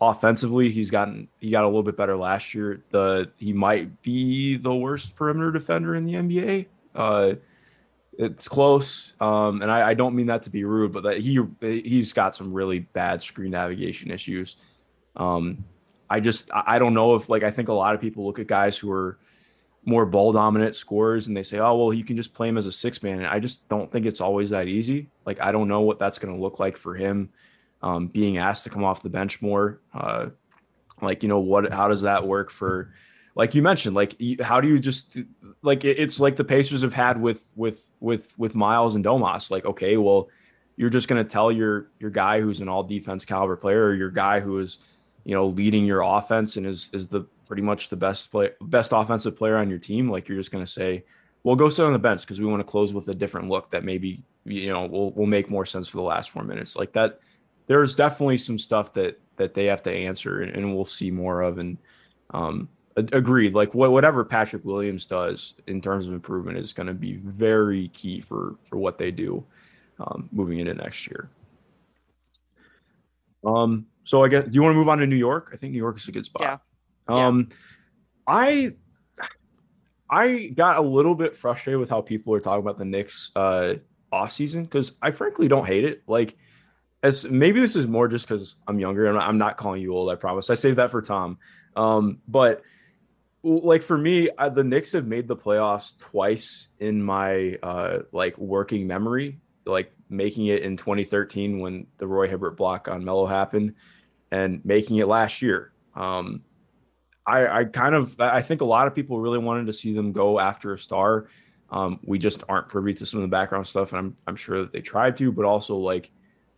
offensively 0.00 0.70
he's 0.70 0.90
gotten 0.90 1.28
he 1.38 1.50
got 1.50 1.64
a 1.64 1.66
little 1.66 1.82
bit 1.82 1.96
better 1.96 2.16
last 2.16 2.54
year. 2.54 2.82
The 2.90 3.30
he 3.36 3.52
might 3.52 4.02
be 4.02 4.56
the 4.56 4.74
worst 4.74 5.14
perimeter 5.16 5.50
defender 5.50 5.94
in 5.94 6.04
the 6.04 6.14
NBA. 6.14 6.66
Uh, 6.94 7.34
it's 8.18 8.46
close, 8.46 9.14
um, 9.20 9.62
and 9.62 9.70
I, 9.70 9.90
I 9.90 9.94
don't 9.94 10.14
mean 10.14 10.26
that 10.26 10.42
to 10.42 10.50
be 10.50 10.64
rude, 10.64 10.92
but 10.92 11.02
that 11.04 11.18
he 11.18 11.40
he's 11.60 12.12
got 12.12 12.34
some 12.34 12.52
really 12.52 12.80
bad 12.80 13.22
screen 13.22 13.52
navigation 13.52 14.10
issues. 14.10 14.56
Um, 15.16 15.64
I 16.12 16.20
just 16.20 16.50
I 16.52 16.78
don't 16.78 16.92
know 16.92 17.14
if 17.14 17.30
like 17.30 17.42
I 17.42 17.50
think 17.50 17.68
a 17.68 17.72
lot 17.72 17.94
of 17.94 18.00
people 18.02 18.26
look 18.26 18.38
at 18.38 18.46
guys 18.46 18.76
who 18.76 18.90
are 18.92 19.18
more 19.86 20.04
ball 20.04 20.30
dominant 20.30 20.74
scorers 20.74 21.26
and 21.26 21.34
they 21.34 21.42
say, 21.42 21.58
oh 21.58 21.74
well, 21.74 21.94
you 21.94 22.04
can 22.04 22.18
just 22.18 22.34
play 22.34 22.48
him 22.48 22.58
as 22.58 22.66
a 22.66 22.72
six 22.72 23.02
man. 23.02 23.16
And 23.16 23.26
I 23.26 23.38
just 23.38 23.66
don't 23.70 23.90
think 23.90 24.04
it's 24.04 24.20
always 24.20 24.50
that 24.50 24.68
easy. 24.68 25.08
Like 25.24 25.40
I 25.40 25.52
don't 25.52 25.68
know 25.68 25.80
what 25.80 25.98
that's 25.98 26.18
going 26.18 26.34
to 26.34 26.40
look 26.40 26.60
like 26.60 26.76
for 26.76 26.94
him 26.94 27.30
um, 27.80 28.08
being 28.08 28.36
asked 28.36 28.64
to 28.64 28.70
come 28.70 28.84
off 28.84 29.02
the 29.02 29.08
bench 29.08 29.40
more. 29.40 29.80
Uh, 29.94 30.26
like 31.00 31.22
you 31.22 31.30
know 31.30 31.40
what? 31.40 31.72
How 31.72 31.88
does 31.88 32.02
that 32.02 32.26
work 32.26 32.50
for? 32.50 32.92
Like 33.34 33.54
you 33.54 33.62
mentioned, 33.62 33.96
like 33.96 34.14
how 34.42 34.60
do 34.60 34.68
you 34.68 34.78
just 34.78 35.16
like 35.62 35.82
it, 35.86 35.98
it's 35.98 36.20
like 36.20 36.36
the 36.36 36.44
Pacers 36.44 36.82
have 36.82 36.92
had 36.92 37.18
with 37.18 37.50
with 37.56 37.90
with 38.00 38.38
with 38.38 38.54
Miles 38.54 38.96
and 38.96 39.02
Domas. 39.02 39.50
Like 39.50 39.64
okay, 39.64 39.96
well, 39.96 40.28
you're 40.76 40.90
just 40.90 41.08
going 41.08 41.24
to 41.24 41.28
tell 41.28 41.50
your 41.50 41.88
your 41.98 42.10
guy 42.10 42.42
who's 42.42 42.60
an 42.60 42.68
all 42.68 42.82
defense 42.82 43.24
caliber 43.24 43.56
player, 43.56 43.86
or 43.86 43.94
your 43.94 44.10
guy 44.10 44.40
who 44.40 44.58
is 44.58 44.78
you 45.24 45.34
know 45.34 45.46
leading 45.46 45.84
your 45.84 46.02
offense 46.02 46.56
and 46.56 46.66
is 46.66 46.90
is 46.92 47.06
the 47.06 47.22
pretty 47.46 47.62
much 47.62 47.88
the 47.88 47.96
best 47.96 48.30
play 48.30 48.50
best 48.62 48.92
offensive 48.94 49.36
player 49.36 49.56
on 49.56 49.68
your 49.68 49.78
team. 49.78 50.10
Like 50.10 50.28
you're 50.28 50.38
just 50.38 50.50
going 50.50 50.64
to 50.64 50.70
say, 50.70 51.04
well, 51.42 51.56
go 51.56 51.68
sit 51.68 51.84
on 51.84 51.92
the 51.92 51.98
bench 51.98 52.22
because 52.22 52.40
we 52.40 52.46
want 52.46 52.60
to 52.60 52.70
close 52.70 52.92
with 52.92 53.08
a 53.08 53.14
different 53.14 53.48
look 53.48 53.70
that 53.70 53.84
maybe 53.84 54.22
you 54.44 54.72
know 54.72 54.86
will 54.86 55.12
will 55.12 55.26
make 55.26 55.50
more 55.50 55.66
sense 55.66 55.88
for 55.88 55.98
the 55.98 56.02
last 56.02 56.30
four 56.30 56.44
minutes. 56.44 56.76
Like 56.76 56.92
that, 56.94 57.20
there's 57.66 57.94
definitely 57.94 58.38
some 58.38 58.58
stuff 58.58 58.92
that 58.94 59.20
that 59.36 59.54
they 59.54 59.66
have 59.66 59.82
to 59.84 59.92
answer, 59.92 60.42
and, 60.42 60.54
and 60.54 60.74
we'll 60.74 60.84
see 60.84 61.10
more 61.10 61.42
of. 61.42 61.58
And 61.58 61.78
um, 62.32 62.68
agreed. 62.96 63.54
Like 63.54 63.74
what, 63.74 63.92
whatever 63.92 64.24
Patrick 64.24 64.64
Williams 64.64 65.06
does 65.06 65.54
in 65.66 65.80
terms 65.80 66.06
of 66.06 66.12
improvement 66.12 66.58
is 66.58 66.72
going 66.72 66.86
to 66.86 66.94
be 66.94 67.14
very 67.14 67.88
key 67.88 68.20
for 68.20 68.56
for 68.68 68.76
what 68.76 68.98
they 68.98 69.10
do 69.10 69.44
um, 70.00 70.28
moving 70.32 70.58
into 70.58 70.74
next 70.74 71.06
year. 71.06 71.28
Um. 73.44 73.86
So 74.04 74.22
I 74.24 74.28
guess 74.28 74.44
do 74.44 74.50
you 74.52 74.62
want 74.62 74.74
to 74.74 74.76
move 74.76 74.88
on 74.88 74.98
to 74.98 75.06
New 75.06 75.16
York? 75.16 75.50
I 75.52 75.56
think 75.56 75.72
New 75.72 75.78
York 75.78 75.96
is 75.96 76.08
a 76.08 76.12
good 76.12 76.24
spot. 76.24 76.42
Yeah. 76.42 76.58
Yeah. 77.08 77.26
Um, 77.26 77.48
I 78.26 78.74
I 80.10 80.52
got 80.54 80.76
a 80.76 80.82
little 80.82 81.14
bit 81.14 81.36
frustrated 81.36 81.80
with 81.80 81.88
how 81.88 82.00
people 82.00 82.34
are 82.34 82.40
talking 82.40 82.60
about 82.60 82.78
the 82.78 82.84
Knicks 82.84 83.30
uh 83.34 83.74
off 84.12 84.32
season 84.32 84.64
because 84.64 84.92
I 85.00 85.10
frankly 85.10 85.48
don't 85.48 85.66
hate 85.66 85.84
it. 85.84 86.02
Like 86.06 86.36
as 87.02 87.24
maybe 87.24 87.60
this 87.60 87.74
is 87.74 87.86
more 87.86 88.08
just 88.08 88.28
because 88.28 88.56
I'm 88.68 88.78
younger. 88.78 89.06
I'm 89.06 89.14
not, 89.14 89.28
I'm 89.28 89.38
not 89.38 89.56
calling 89.56 89.82
you 89.82 89.94
old. 89.94 90.10
I 90.10 90.14
promise. 90.14 90.50
I 90.50 90.54
saved 90.54 90.78
that 90.78 90.90
for 90.90 91.02
Tom. 91.02 91.38
Um, 91.74 92.18
but 92.28 92.62
like 93.42 93.82
for 93.82 93.98
me, 93.98 94.30
uh, 94.38 94.50
the 94.50 94.62
Knicks 94.62 94.92
have 94.92 95.06
made 95.06 95.26
the 95.26 95.36
playoffs 95.36 95.98
twice 95.98 96.68
in 96.78 97.02
my 97.02 97.58
uh 97.62 98.00
like 98.12 98.38
working 98.38 98.86
memory. 98.86 99.40
Like 99.64 99.92
making 100.08 100.46
it 100.46 100.62
in 100.62 100.76
2013 100.76 101.60
when 101.60 101.86
the 101.98 102.06
Roy 102.06 102.28
Hibbert 102.28 102.56
block 102.56 102.88
on 102.88 103.04
Melo 103.04 103.26
happened, 103.26 103.74
and 104.30 104.64
making 104.64 104.96
it 104.96 105.06
last 105.06 105.42
year. 105.42 105.72
Um, 105.94 106.42
I, 107.26 107.60
I 107.60 107.64
kind 107.64 107.94
of 107.94 108.18
I 108.20 108.42
think 108.42 108.60
a 108.60 108.66
lot 108.66 108.86
of 108.86 108.94
people 108.94 109.20
really 109.20 109.38
wanted 109.38 109.66
to 109.66 109.72
see 109.72 109.94
them 109.94 110.12
go 110.12 110.40
after 110.40 110.72
a 110.72 110.78
star. 110.78 111.28
Um, 111.70 112.00
we 112.04 112.18
just 112.18 112.42
aren't 112.48 112.68
privy 112.68 112.92
to 112.94 113.06
some 113.06 113.20
of 113.20 113.22
the 113.22 113.28
background 113.28 113.66
stuff, 113.66 113.92
and 113.92 113.98
I'm 113.98 114.16
I'm 114.26 114.36
sure 114.36 114.62
that 114.62 114.72
they 114.72 114.80
tried 114.80 115.16
to, 115.16 115.30
but 115.30 115.44
also 115.44 115.76
like, 115.76 116.10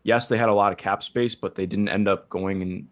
yes, 0.02 0.28
they 0.28 0.38
had 0.38 0.48
a 0.48 0.55
lot 0.55 0.72
of 0.72 0.78
cap 0.78 1.02
space, 1.02 1.34
but 1.34 1.55
they 1.55 1.66
didn't 1.66 1.88
end 1.88 2.09
up 2.09 2.28
going 2.28 2.62
and 2.62 2.88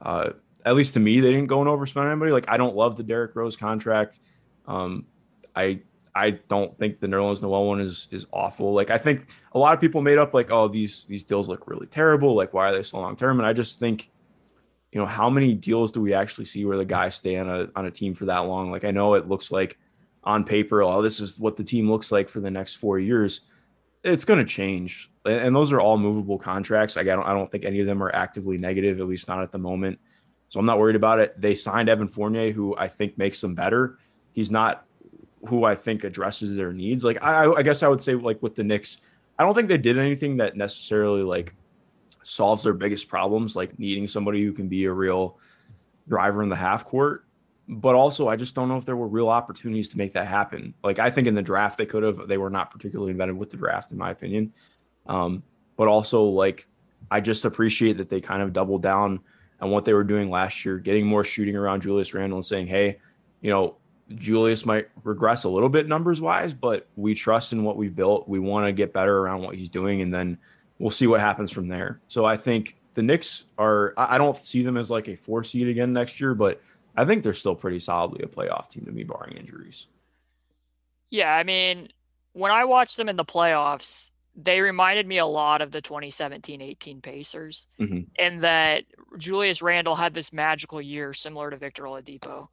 uh, 0.00 0.30
at 0.64 0.74
least 0.74 0.94
to 0.94 1.00
me, 1.00 1.20
they 1.20 1.30
didn't 1.30 1.46
go 1.46 1.60
and 1.60 1.70
overspend 1.70 2.10
anybody. 2.10 2.32
Like 2.32 2.46
I 2.48 2.56
don't 2.56 2.74
love 2.74 2.96
the 2.96 3.02
Derrick 3.02 3.34
Rose 3.36 3.56
contract. 3.56 4.18
Um, 4.66 5.06
I 5.54 5.80
I 6.16 6.30
don't 6.48 6.76
think 6.78 6.98
the 6.98 7.06
Nerlens 7.06 7.42
Noel 7.42 7.66
one 7.66 7.80
is 7.80 8.08
is 8.10 8.26
awful. 8.32 8.72
Like 8.72 8.90
I 8.90 8.96
think 8.96 9.28
a 9.52 9.58
lot 9.58 9.74
of 9.74 9.80
people 9.80 10.00
made 10.00 10.18
up 10.18 10.32
like, 10.32 10.50
oh, 10.50 10.66
these 10.66 11.04
these 11.04 11.24
deals 11.24 11.48
look 11.48 11.68
really 11.68 11.86
terrible. 11.86 12.34
Like 12.34 12.54
why 12.54 12.70
are 12.70 12.72
they 12.72 12.82
so 12.82 12.98
long 12.98 13.16
term? 13.16 13.38
And 13.38 13.46
I 13.46 13.52
just 13.52 13.78
think 13.78 14.10
you 14.92 15.00
know, 15.02 15.06
how 15.06 15.28
many 15.28 15.52
deals 15.52 15.92
do 15.92 16.00
we 16.00 16.14
actually 16.14 16.46
see 16.46 16.64
where 16.64 16.78
the 16.78 16.84
guys 16.84 17.16
stay 17.16 17.36
on 17.36 17.48
a 17.48 17.68
on 17.76 17.84
a 17.84 17.90
team 17.90 18.14
for 18.14 18.24
that 18.24 18.46
long? 18.46 18.70
Like 18.70 18.84
I 18.84 18.92
know 18.92 19.12
it 19.12 19.28
looks 19.28 19.50
like 19.50 19.78
on 20.24 20.42
paper, 20.42 20.82
oh, 20.82 21.02
this 21.02 21.20
is 21.20 21.38
what 21.38 21.58
the 21.58 21.64
team 21.64 21.90
looks 21.90 22.10
like 22.10 22.30
for 22.30 22.40
the 22.40 22.50
next 22.50 22.76
four 22.76 22.98
years. 22.98 23.42
It's 24.02 24.24
going 24.24 24.38
to 24.38 24.46
change, 24.46 25.10
and 25.26 25.54
those 25.54 25.70
are 25.70 25.80
all 25.80 25.98
movable 25.98 26.38
contracts. 26.38 26.96
Like 26.96 27.08
I 27.08 27.14
don't, 27.14 27.26
I 27.26 27.34
don't 27.34 27.50
think 27.52 27.66
any 27.66 27.80
of 27.80 27.86
them 27.86 28.02
are 28.02 28.14
actively 28.14 28.56
negative, 28.56 28.98
at 29.00 29.06
least 29.06 29.28
not 29.28 29.42
at 29.42 29.52
the 29.52 29.58
moment. 29.58 29.98
So 30.48 30.58
I'm 30.58 30.66
not 30.66 30.78
worried 30.78 30.96
about 30.96 31.18
it. 31.18 31.38
They 31.38 31.54
signed 31.54 31.90
Evan 31.90 32.08
Fournier, 32.08 32.52
who 32.52 32.74
I 32.74 32.88
think 32.88 33.18
makes 33.18 33.40
them 33.40 33.54
better. 33.54 33.98
He's 34.32 34.50
not 34.50 34.85
who 35.46 35.64
I 35.64 35.74
think 35.74 36.04
addresses 36.04 36.56
their 36.56 36.72
needs. 36.72 37.04
Like 37.04 37.22
I, 37.22 37.50
I 37.50 37.62
guess 37.62 37.82
I 37.82 37.88
would 37.88 38.00
say, 38.00 38.14
like 38.14 38.42
with 38.42 38.54
the 38.54 38.64
Knicks, 38.64 38.98
I 39.38 39.44
don't 39.44 39.54
think 39.54 39.68
they 39.68 39.78
did 39.78 39.98
anything 39.98 40.36
that 40.38 40.56
necessarily 40.56 41.22
like 41.22 41.54
solves 42.22 42.62
their 42.62 42.72
biggest 42.72 43.08
problems, 43.08 43.54
like 43.56 43.78
needing 43.78 44.08
somebody 44.08 44.44
who 44.44 44.52
can 44.52 44.68
be 44.68 44.84
a 44.84 44.92
real 44.92 45.38
driver 46.08 46.42
in 46.42 46.48
the 46.48 46.56
half 46.56 46.84
court. 46.84 47.24
But 47.68 47.94
also, 47.94 48.28
I 48.28 48.36
just 48.36 48.54
don't 48.54 48.68
know 48.68 48.76
if 48.76 48.84
there 48.84 48.96
were 48.96 49.08
real 49.08 49.28
opportunities 49.28 49.88
to 49.90 49.98
make 49.98 50.12
that 50.12 50.26
happen. 50.26 50.74
Like 50.84 50.98
I 50.98 51.10
think 51.10 51.26
in 51.26 51.34
the 51.34 51.42
draft 51.42 51.78
they 51.78 51.86
could 51.86 52.02
have. 52.02 52.28
They 52.28 52.38
were 52.38 52.50
not 52.50 52.70
particularly 52.70 53.10
inventive 53.10 53.36
with 53.36 53.50
the 53.50 53.56
draft, 53.56 53.90
in 53.90 53.98
my 53.98 54.10
opinion. 54.10 54.52
Um, 55.06 55.42
but 55.76 55.88
also, 55.88 56.24
like 56.24 56.66
I 57.10 57.20
just 57.20 57.44
appreciate 57.44 57.96
that 57.98 58.08
they 58.08 58.20
kind 58.20 58.42
of 58.42 58.52
doubled 58.52 58.82
down 58.82 59.20
on 59.60 59.70
what 59.70 59.84
they 59.84 59.94
were 59.94 60.04
doing 60.04 60.30
last 60.30 60.64
year, 60.64 60.78
getting 60.78 61.06
more 61.06 61.24
shooting 61.24 61.56
around 61.56 61.82
Julius 61.82 62.14
Randle 62.14 62.38
and 62.38 62.46
saying, 62.46 62.66
"Hey, 62.68 62.98
you 63.40 63.50
know, 63.50 63.76
Julius 64.14 64.64
might 64.64 64.88
regress 65.04 65.44
a 65.44 65.48
little 65.48 65.68
bit 65.68 65.88
numbers 65.88 66.20
wise, 66.20 66.52
but 66.54 66.86
we 66.96 67.14
trust 67.14 67.52
in 67.52 67.64
what 67.64 67.76
we've 67.76 67.94
built. 67.94 68.28
We 68.28 68.38
want 68.38 68.66
to 68.66 68.72
get 68.72 68.92
better 68.92 69.18
around 69.18 69.42
what 69.42 69.56
he's 69.56 69.68
doing, 69.70 70.00
and 70.00 70.14
then 70.14 70.38
we'll 70.78 70.90
see 70.92 71.06
what 71.06 71.20
happens 71.20 71.50
from 71.50 71.68
there. 71.68 72.00
So 72.08 72.24
I 72.24 72.36
think 72.36 72.76
the 72.94 73.02
Knicks 73.02 73.44
are, 73.58 73.94
I 73.96 74.16
don't 74.18 74.36
see 74.36 74.62
them 74.62 74.76
as 74.76 74.90
like 74.90 75.08
a 75.08 75.16
four 75.16 75.42
seed 75.44 75.68
again 75.68 75.92
next 75.92 76.20
year, 76.20 76.34
but 76.34 76.62
I 76.96 77.04
think 77.04 77.22
they're 77.24 77.34
still 77.34 77.54
pretty 77.54 77.80
solidly 77.80 78.22
a 78.22 78.26
playoff 78.28 78.70
team 78.70 78.84
to 78.86 78.92
me, 78.92 79.02
barring 79.02 79.36
injuries. 79.36 79.86
Yeah, 81.10 81.32
I 81.34 81.42
mean, 81.44 81.88
when 82.32 82.52
I 82.52 82.64
watched 82.64 82.96
them 82.96 83.08
in 83.08 83.16
the 83.16 83.24
playoffs, 83.24 84.12
they 84.34 84.60
reminded 84.60 85.06
me 85.06 85.18
a 85.18 85.26
lot 85.26 85.62
of 85.62 85.70
the 85.72 85.80
2017-18 85.82 87.00
Pacers, 87.02 87.66
Mhm. 87.80 88.06
in 88.18 88.38
that 88.40 88.84
Julius 89.18 89.62
Randle 89.62 89.96
had 89.96 90.14
this 90.14 90.32
magical 90.32 90.80
year 90.80 91.12
similar 91.12 91.50
to 91.50 91.56
Victor 91.56 91.84
Oladipo, 91.84 92.48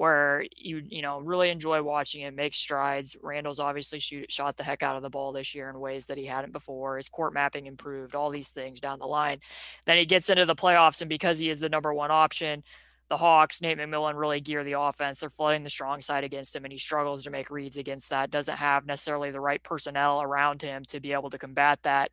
where 0.00 0.46
you 0.56 0.82
you 0.88 1.02
know 1.02 1.20
really 1.20 1.50
enjoy 1.50 1.82
watching 1.82 2.22
him 2.22 2.34
make 2.34 2.54
strides. 2.54 3.18
Randle's 3.22 3.60
obviously 3.60 3.98
shoot 4.00 4.32
shot 4.32 4.56
the 4.56 4.64
heck 4.64 4.82
out 4.82 4.96
of 4.96 5.02
the 5.02 5.10
ball 5.10 5.30
this 5.30 5.54
year 5.54 5.68
in 5.68 5.78
ways 5.78 6.06
that 6.06 6.16
he 6.16 6.24
hadn't 6.24 6.54
before. 6.54 6.96
His 6.96 7.10
court 7.10 7.34
mapping 7.34 7.66
improved, 7.66 8.14
all 8.14 8.30
these 8.30 8.48
things 8.48 8.80
down 8.80 8.98
the 8.98 9.04
line. 9.04 9.40
Then 9.84 9.98
he 9.98 10.06
gets 10.06 10.30
into 10.30 10.46
the 10.46 10.54
playoffs, 10.54 11.02
and 11.02 11.10
because 11.10 11.38
he 11.38 11.50
is 11.50 11.60
the 11.60 11.68
number 11.68 11.92
one 11.92 12.10
option, 12.10 12.62
the 13.10 13.18
Hawks, 13.18 13.60
Nate 13.60 13.76
McMillan 13.76 14.16
really 14.18 14.40
gear 14.40 14.64
the 14.64 14.80
offense. 14.80 15.20
They're 15.20 15.28
flooding 15.28 15.64
the 15.64 15.68
strong 15.70 16.00
side 16.00 16.24
against 16.24 16.56
him, 16.56 16.64
and 16.64 16.72
he 16.72 16.78
struggles 16.78 17.24
to 17.24 17.30
make 17.30 17.50
reads 17.50 17.76
against 17.76 18.08
that. 18.08 18.30
Doesn't 18.30 18.56
have 18.56 18.86
necessarily 18.86 19.30
the 19.30 19.40
right 19.40 19.62
personnel 19.62 20.22
around 20.22 20.62
him 20.62 20.84
to 20.86 21.00
be 21.00 21.12
able 21.12 21.28
to 21.28 21.38
combat 21.38 21.78
that. 21.82 22.10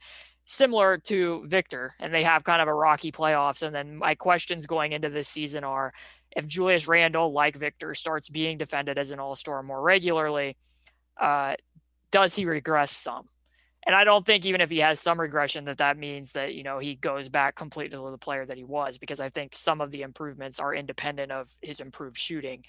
similar 0.49 0.97
to 0.97 1.43
Victor, 1.45 1.93
and 1.99 2.13
they 2.13 2.23
have 2.23 2.43
kind 2.43 2.61
of 2.61 2.67
a 2.69 2.73
rocky 2.73 3.11
playoffs. 3.11 3.61
And 3.61 3.75
then 3.75 3.97
my 3.97 4.15
questions 4.15 4.65
going 4.65 4.93
into 4.93 5.09
this 5.09 5.27
season 5.27 5.63
are 5.63 5.93
if 6.38 6.47
Julius 6.47 6.88
Randle, 6.88 7.33
like 7.33 7.57
Victor, 7.57 7.95
starts 7.95 8.29
being 8.29 8.59
defended 8.59 8.99
as 8.99 9.09
an 9.09 9.19
all 9.19 9.35
star 9.35 9.63
more 9.63 9.81
regularly, 9.81 10.55
uh, 11.19 11.55
does 12.11 12.35
he 12.35 12.45
regress 12.45 12.91
some? 12.91 13.27
And 13.85 13.95
I 13.95 14.03
don't 14.03 14.25
think 14.25 14.45
even 14.45 14.61
if 14.61 14.69
he 14.69 14.77
has 14.79 14.99
some 14.99 15.19
regression 15.19 15.65
that 15.65 15.79
that 15.79 15.97
means 15.97 16.33
that 16.33 16.53
you 16.53 16.61
know 16.61 16.77
he 16.77 16.93
goes 16.93 17.27
back 17.27 17.55
completely 17.55 17.97
to 17.97 18.11
the 18.11 18.17
player 18.19 18.45
that 18.45 18.57
he 18.57 18.63
was 18.63 18.99
because 18.99 19.19
I 19.19 19.29
think 19.29 19.55
some 19.55 19.81
of 19.81 19.89
the 19.89 20.03
improvements 20.03 20.59
are 20.59 20.75
independent 20.75 21.31
of 21.31 21.49
his 21.61 21.79
improved 21.79 22.17
shooting. 22.17 22.63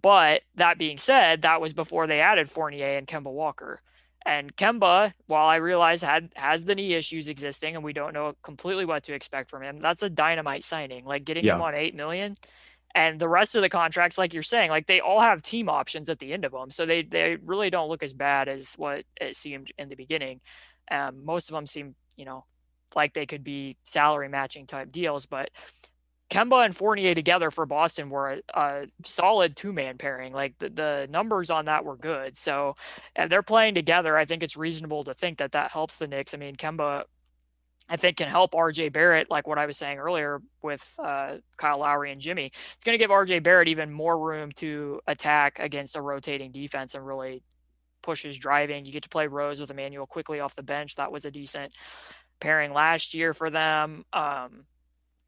But 0.00 0.42
that 0.54 0.78
being 0.78 0.98
said, 0.98 1.42
that 1.42 1.60
was 1.60 1.74
before 1.74 2.06
they 2.06 2.20
added 2.20 2.48
Fournier 2.48 2.96
and 2.96 3.06
Kemba 3.06 3.32
Walker. 3.32 3.80
And 4.24 4.54
Kemba, 4.56 5.12
while 5.26 5.46
I 5.46 5.56
realize 5.56 6.02
had 6.02 6.30
has 6.34 6.64
the 6.64 6.74
knee 6.74 6.94
issues 6.94 7.28
existing 7.28 7.74
and 7.74 7.84
we 7.84 7.92
don't 7.92 8.14
know 8.14 8.34
completely 8.42 8.86
what 8.86 9.04
to 9.04 9.14
expect 9.14 9.50
from 9.50 9.62
him, 9.62 9.80
that's 9.80 10.02
a 10.02 10.08
dynamite 10.08 10.64
signing. 10.64 11.04
Like 11.04 11.24
getting 11.24 11.44
yeah. 11.44 11.56
him 11.56 11.62
on 11.62 11.74
eight 11.74 11.94
million 11.94 12.38
and 12.96 13.20
the 13.20 13.28
rest 13.28 13.54
of 13.54 13.62
the 13.62 13.68
contracts, 13.68 14.16
like 14.16 14.32
you're 14.32 14.42
saying, 14.42 14.70
like 14.70 14.86
they 14.86 15.00
all 15.00 15.20
have 15.20 15.42
team 15.42 15.68
options 15.68 16.08
at 16.08 16.18
the 16.18 16.32
end 16.32 16.46
of 16.46 16.52
them, 16.52 16.70
so 16.70 16.86
they 16.86 17.02
they 17.02 17.36
really 17.44 17.68
don't 17.68 17.90
look 17.90 18.02
as 18.02 18.14
bad 18.14 18.48
as 18.48 18.72
what 18.78 19.04
it 19.20 19.36
seemed 19.36 19.70
in 19.78 19.90
the 19.90 19.94
beginning. 19.94 20.40
Um, 20.90 21.22
most 21.24 21.50
of 21.50 21.54
them 21.54 21.66
seem, 21.66 21.94
you 22.16 22.24
know, 22.24 22.46
like 22.94 23.12
they 23.12 23.26
could 23.26 23.44
be 23.44 23.76
salary 23.84 24.30
matching 24.30 24.66
type 24.66 24.90
deals, 24.90 25.26
but 25.26 25.50
Kemba 26.30 26.64
and 26.64 26.74
Fournier 26.74 27.14
together 27.14 27.50
for 27.50 27.66
Boston 27.66 28.08
were 28.08 28.40
a, 28.54 28.58
a 28.58 28.86
solid 29.04 29.56
two 29.56 29.74
man 29.74 29.98
pairing. 29.98 30.32
Like 30.32 30.54
the, 30.58 30.70
the 30.70 31.06
numbers 31.10 31.50
on 31.50 31.66
that 31.66 31.84
were 31.84 31.98
good. 31.98 32.38
So 32.38 32.76
and 33.14 33.30
they're 33.30 33.42
playing 33.42 33.74
together. 33.74 34.16
I 34.16 34.24
think 34.24 34.42
it's 34.42 34.56
reasonable 34.56 35.04
to 35.04 35.12
think 35.12 35.38
that 35.38 35.52
that 35.52 35.70
helps 35.70 35.98
the 35.98 36.08
Knicks. 36.08 36.32
I 36.32 36.38
mean, 36.38 36.56
Kemba 36.56 37.04
I 37.88 37.96
think 37.96 38.16
can 38.16 38.28
help 38.28 38.52
RJ 38.52 38.92
Barrett, 38.92 39.30
like 39.30 39.46
what 39.46 39.58
I 39.58 39.66
was 39.66 39.76
saying 39.76 39.98
earlier 39.98 40.40
with 40.62 40.98
uh, 41.02 41.36
Kyle 41.56 41.78
Lowry 41.78 42.10
and 42.10 42.20
Jimmy. 42.20 42.50
It's 42.74 42.84
going 42.84 42.98
to 42.98 43.02
give 43.02 43.10
RJ 43.10 43.42
Barrett 43.42 43.68
even 43.68 43.92
more 43.92 44.18
room 44.18 44.50
to 44.56 45.00
attack 45.06 45.58
against 45.60 45.96
a 45.96 46.00
rotating 46.00 46.50
defense 46.50 46.94
and 46.94 47.06
really 47.06 47.42
push 48.02 48.22
his 48.22 48.38
driving. 48.38 48.86
You 48.86 48.92
get 48.92 49.04
to 49.04 49.08
play 49.08 49.28
Rose 49.28 49.60
with 49.60 49.70
Immanuel 49.70 50.06
Quickley 50.06 50.40
off 50.40 50.56
the 50.56 50.62
bench. 50.62 50.96
That 50.96 51.12
was 51.12 51.24
a 51.24 51.30
decent 51.30 51.72
pairing 52.40 52.72
last 52.72 53.14
year 53.14 53.32
for 53.32 53.50
them. 53.50 54.04
Um, 54.12 54.64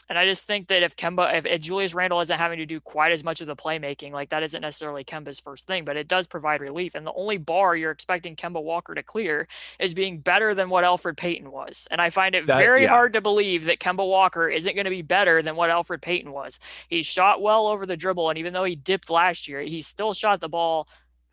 and 0.09 0.19
I 0.19 0.25
just 0.25 0.47
think 0.47 0.69
that 0.69 0.83
if 0.83 0.97
Kemba, 0.97 1.37
if, 1.37 1.45
if, 1.45 1.61
Julius 1.61 1.95
Randle 1.95 2.21
isn't 2.21 2.39
having 2.39 2.59
to 2.59 2.67
do 2.67 2.81
quite 2.81 3.13
as 3.13 3.23
much 3.23 3.41
of 3.43 3.47
the 3.47 3.55
playmaking, 3.55 4.13
like 4.13 4.31
that 4.31 4.43
isn't 4.43 4.63
necessarily 4.63 5.05
Kemba's 5.05 5.39
first 5.39 5.67
thing, 5.67 5.85
but 5.85 5.97
it 5.97 6.09
does 6.09 6.27
provide 6.27 6.63
relief. 6.63 6.95
And 6.95 7.07
the 7.07 7.13
only 7.13 7.37
bar 7.37 7.77
you're 7.77 7.91
expecting 7.91 8.35
Kemba 8.35 8.63
Walker 8.63 8.95
to 8.95 9.03
clear 9.03 9.49
is 9.79 9.93
being 9.93 10.21
better 10.21 10.55
than 10.55 10.71
what 10.71 10.85
Elfrid 10.85 11.19
Payton 11.19 11.51
was. 11.51 11.87
And 11.91 12.01
I 12.01 12.09
find 12.09 12.35
it 12.35 12.47
that, 12.47 12.57
very 12.57 12.85
yeah. 12.85 12.89
hard 12.89 13.13
to 13.13 13.21
believe 13.21 13.67
that 13.67 13.81
Kemba 13.81 14.09
Walker 14.09 14.49
isn't 14.49 14.75
going 14.75 14.85
to 14.85 14.91
be 14.91 15.03
better 15.03 15.43
than 15.43 15.57
what 15.57 15.71
Elfrid 15.71 16.01
Payton 16.01 16.33
was. 16.33 16.59
He 16.89 17.03
shot 17.03 17.43
well 17.43 17.67
over 17.67 17.85
the 17.85 17.97
dribble. 17.97 18.31
And 18.31 18.39
even 18.39 18.55
though 18.55 18.65
he 18.65 18.77
dipped 18.77 19.11
last 19.11 19.47
year, 19.47 19.61
he 19.61 19.83
still 19.83 20.15
shot 20.15 20.41
the 20.41 20.49
ball 20.49 20.89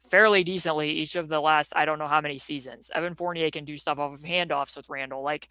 fairly 0.10 0.44
decently 0.44 0.92
each 0.92 1.16
of 1.16 1.30
the 1.30 1.40
last, 1.40 1.74
I 1.76 1.86
don't 1.86 1.98
know 1.98 2.08
how 2.08 2.22
many 2.22 2.38
seasons. 2.38 2.92
Evan 2.94 3.16
Fournier 3.16 3.50
can 3.50 3.66
do 3.66 3.78
stuff 3.78 4.00
off 4.00 4.14
of 4.14 4.20
handoffs 4.20 4.78
with 4.78 4.90
Randle. 4.90 5.24
Like, 5.24 5.50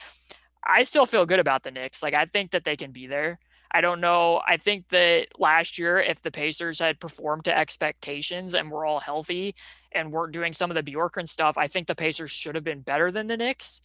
I 0.66 0.82
still 0.82 1.06
feel 1.06 1.26
good 1.26 1.40
about 1.40 1.62
the 1.62 1.70
Knicks. 1.70 2.02
Like 2.02 2.14
I 2.14 2.26
think 2.26 2.52
that 2.52 2.64
they 2.64 2.76
can 2.76 2.92
be 2.92 3.06
there. 3.06 3.38
I 3.70 3.80
don't 3.80 4.00
know. 4.00 4.40
I 4.46 4.56
think 4.56 4.88
that 4.90 5.28
last 5.38 5.78
year, 5.78 5.98
if 5.98 6.22
the 6.22 6.30
Pacers 6.30 6.78
had 6.78 7.00
performed 7.00 7.44
to 7.46 7.56
expectations 7.58 8.54
and 8.54 8.70
were 8.70 8.86
all 8.86 9.00
healthy 9.00 9.54
and 9.92 10.12
weren't 10.12 10.32
doing 10.32 10.52
some 10.52 10.70
of 10.70 10.76
the 10.76 10.82
Bjorkgren 10.82 11.26
stuff, 11.26 11.58
I 11.58 11.66
think 11.66 11.88
the 11.88 11.94
Pacers 11.96 12.30
should 12.30 12.54
have 12.54 12.64
been 12.64 12.82
better 12.82 13.10
than 13.10 13.26
the 13.26 13.36
Knicks. 13.36 13.80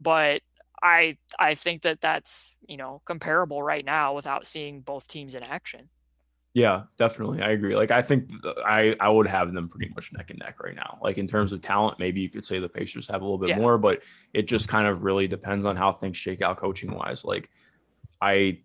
But 0.00 0.42
I 0.82 1.18
I 1.38 1.54
think 1.54 1.82
that 1.82 2.00
that's 2.00 2.58
you 2.68 2.76
know 2.76 3.02
comparable 3.06 3.62
right 3.62 3.84
now 3.84 4.14
without 4.14 4.46
seeing 4.46 4.80
both 4.80 5.08
teams 5.08 5.34
in 5.34 5.42
action. 5.42 5.90
Yeah, 6.54 6.82
definitely. 6.96 7.42
I 7.42 7.50
agree. 7.50 7.74
Like 7.74 7.90
I 7.90 8.00
think 8.00 8.30
I 8.64 8.94
I 9.00 9.08
would 9.08 9.26
have 9.26 9.52
them 9.52 9.68
pretty 9.68 9.92
much 9.92 10.12
neck 10.12 10.30
and 10.30 10.38
neck 10.38 10.62
right 10.62 10.76
now. 10.76 10.98
Like 11.02 11.18
in 11.18 11.26
terms 11.26 11.50
of 11.50 11.60
talent, 11.60 11.98
maybe 11.98 12.20
you 12.20 12.30
could 12.30 12.44
say 12.44 12.60
the 12.60 12.68
Pacers 12.68 13.08
have 13.08 13.22
a 13.22 13.24
little 13.24 13.38
bit 13.38 13.48
yeah. 13.50 13.58
more, 13.58 13.76
but 13.76 14.02
it 14.32 14.42
just 14.42 14.68
kind 14.68 14.86
of 14.86 15.02
really 15.02 15.26
depends 15.26 15.64
on 15.64 15.74
how 15.74 15.90
things 15.90 16.16
shake 16.16 16.42
out 16.42 16.56
coaching 16.56 16.94
wise. 16.94 17.24
Like 17.24 17.50
I 18.22 18.60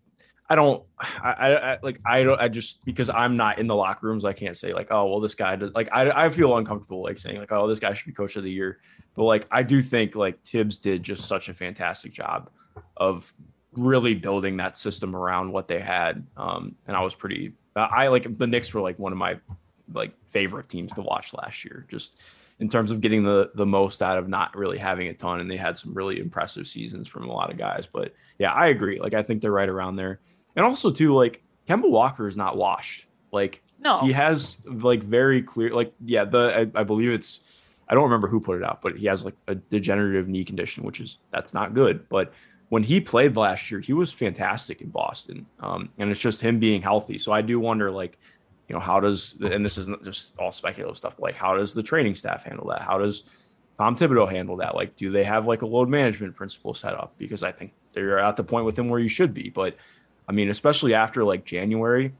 I 0.47 0.53
don't 0.53 0.83
I, 0.99 1.31
I, 1.31 1.77
like 1.81 1.99
I 2.05 2.21
don't 2.21 2.39
I 2.39 2.47
just 2.47 2.85
because 2.85 3.09
I'm 3.09 3.35
not 3.35 3.57
in 3.57 3.65
the 3.65 3.75
locker 3.75 4.05
rooms 4.05 4.23
I 4.23 4.33
can't 4.33 4.55
say 4.55 4.71
like 4.71 4.89
oh 4.91 5.09
well 5.09 5.19
this 5.19 5.33
guy 5.33 5.55
does 5.55 5.71
like 5.73 5.89
I 5.91 6.25
I 6.25 6.29
feel 6.29 6.57
uncomfortable 6.57 7.01
like 7.01 7.17
saying 7.17 7.39
like 7.39 7.51
oh 7.51 7.67
this 7.67 7.79
guy 7.79 7.95
should 7.95 8.05
be 8.05 8.13
coach 8.13 8.35
of 8.35 8.43
the 8.43 8.51
year. 8.51 8.81
But 9.15 9.23
like 9.23 9.47
I 9.49 9.63
do 9.63 9.81
think 9.81 10.13
like 10.13 10.43
Thibs 10.43 10.77
did 10.77 11.01
just 11.01 11.27
such 11.27 11.49
a 11.49 11.55
fantastic 11.55 12.13
job 12.13 12.51
of 12.97 13.33
really 13.73 14.13
building 14.13 14.57
that 14.57 14.77
system 14.77 15.15
around 15.15 15.51
what 15.51 15.67
they 15.67 15.79
had. 15.79 16.27
Um, 16.37 16.75
and 16.87 16.95
I 16.95 17.03
was 17.03 17.15
pretty 17.15 17.53
uh, 17.79 17.87
I 17.91 18.07
like 18.07 18.37
the 18.37 18.47
Knicks 18.47 18.73
were 18.73 18.81
like 18.81 18.99
one 18.99 19.11
of 19.11 19.17
my 19.17 19.39
like 19.93 20.13
favorite 20.31 20.69
teams 20.69 20.93
to 20.93 21.01
watch 21.01 21.33
last 21.33 21.63
year, 21.63 21.85
just 21.89 22.17
in 22.59 22.69
terms 22.69 22.91
of 22.91 23.01
getting 23.01 23.23
the 23.23 23.51
the 23.55 23.65
most 23.65 24.01
out 24.01 24.17
of 24.17 24.27
not 24.27 24.55
really 24.55 24.77
having 24.77 25.07
a 25.07 25.13
ton. 25.13 25.39
And 25.39 25.49
they 25.49 25.57
had 25.57 25.77
some 25.77 25.93
really 25.93 26.19
impressive 26.19 26.67
seasons 26.67 27.07
from 27.07 27.29
a 27.29 27.33
lot 27.33 27.51
of 27.51 27.57
guys. 27.57 27.87
But 27.87 28.13
yeah, 28.37 28.51
I 28.51 28.67
agree. 28.67 28.99
Like 28.99 29.13
I 29.13 29.23
think 29.23 29.41
they're 29.41 29.51
right 29.51 29.69
around 29.69 29.95
there. 29.95 30.19
And 30.55 30.65
also 30.65 30.91
too, 30.91 31.15
like 31.15 31.41
Kemba 31.67 31.89
Walker 31.89 32.27
is 32.27 32.37
not 32.37 32.57
washed. 32.57 33.07
Like 33.31 33.61
no, 33.79 33.99
he 33.99 34.11
has 34.11 34.57
like 34.65 35.03
very 35.03 35.41
clear. 35.41 35.73
Like 35.73 35.93
yeah, 36.03 36.25
the 36.25 36.69
I, 36.75 36.81
I 36.81 36.83
believe 36.83 37.11
it's. 37.11 37.41
I 37.91 37.95
don't 37.95 38.03
remember 38.03 38.27
who 38.27 38.39
put 38.39 38.57
it 38.57 38.63
out, 38.63 38.83
but 38.83 38.97
he 38.97 39.07
has 39.07 39.25
like 39.25 39.33
a 39.47 39.55
degenerative 39.55 40.27
knee 40.27 40.45
condition, 40.45 40.83
which 40.83 40.99
is 40.99 41.17
that's 41.31 41.55
not 41.55 41.73
good. 41.73 42.07
But 42.07 42.33
when 42.69 42.83
he 42.83 43.01
played 43.01 43.35
last 43.35 43.69
year, 43.69 43.79
he 43.79 43.93
was 43.93 44.11
fantastic 44.11 44.81
in 44.81 44.89
Boston. 44.89 45.45
Um, 45.59 45.89
and 45.97 46.09
it's 46.09 46.19
just 46.19 46.41
him 46.41 46.59
being 46.59 46.81
healthy. 46.81 47.17
So 47.17 47.31
I 47.31 47.41
do 47.41 47.59
wonder, 47.59 47.91
like, 47.91 48.17
you 48.67 48.75
know, 48.75 48.79
how 48.79 48.99
does, 48.99 49.35
and 49.41 49.65
this 49.65 49.77
isn't 49.79 50.03
just 50.03 50.37
all 50.37 50.51
speculative 50.51 50.97
stuff, 50.97 51.15
but 51.17 51.23
like, 51.23 51.35
how 51.35 51.57
does 51.57 51.73
the 51.73 51.83
training 51.83 52.15
staff 52.15 52.43
handle 52.43 52.67
that? 52.67 52.81
How 52.81 52.99
does 52.99 53.25
Tom 53.79 53.95
Thibodeau 53.95 54.29
handle 54.29 54.57
that? 54.57 54.75
Like, 54.75 54.95
do 54.95 55.11
they 55.11 55.23
have 55.23 55.47
like 55.47 55.63
a 55.63 55.65
load 55.65 55.89
management 55.89 56.35
principle 56.35 56.73
set 56.75 56.93
up? 56.93 57.13
Because 57.17 57.43
I 57.43 57.51
think 57.51 57.73
they're 57.93 58.19
at 58.19 58.37
the 58.37 58.43
point 58.43 58.65
with 58.65 58.77
him 58.77 58.87
where 58.87 58.99
you 58.99 59.09
should 59.09 59.33
be. 59.33 59.49
But 59.49 59.75
I 60.27 60.31
mean, 60.31 60.49
especially 60.49 60.93
after 60.93 61.23
like 61.23 61.45
January, 61.45 62.13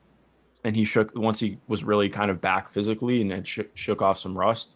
and 0.64 0.76
he 0.76 0.84
shook 0.84 1.16
once 1.16 1.40
he 1.40 1.58
was 1.68 1.84
really 1.84 2.10
kind 2.10 2.32
of 2.32 2.42
back 2.42 2.70
physically 2.70 3.22
and 3.22 3.32
then 3.32 3.44
shook, 3.44 3.70
shook 3.76 4.02
off 4.02 4.18
some 4.18 4.38
rust. 4.38 4.76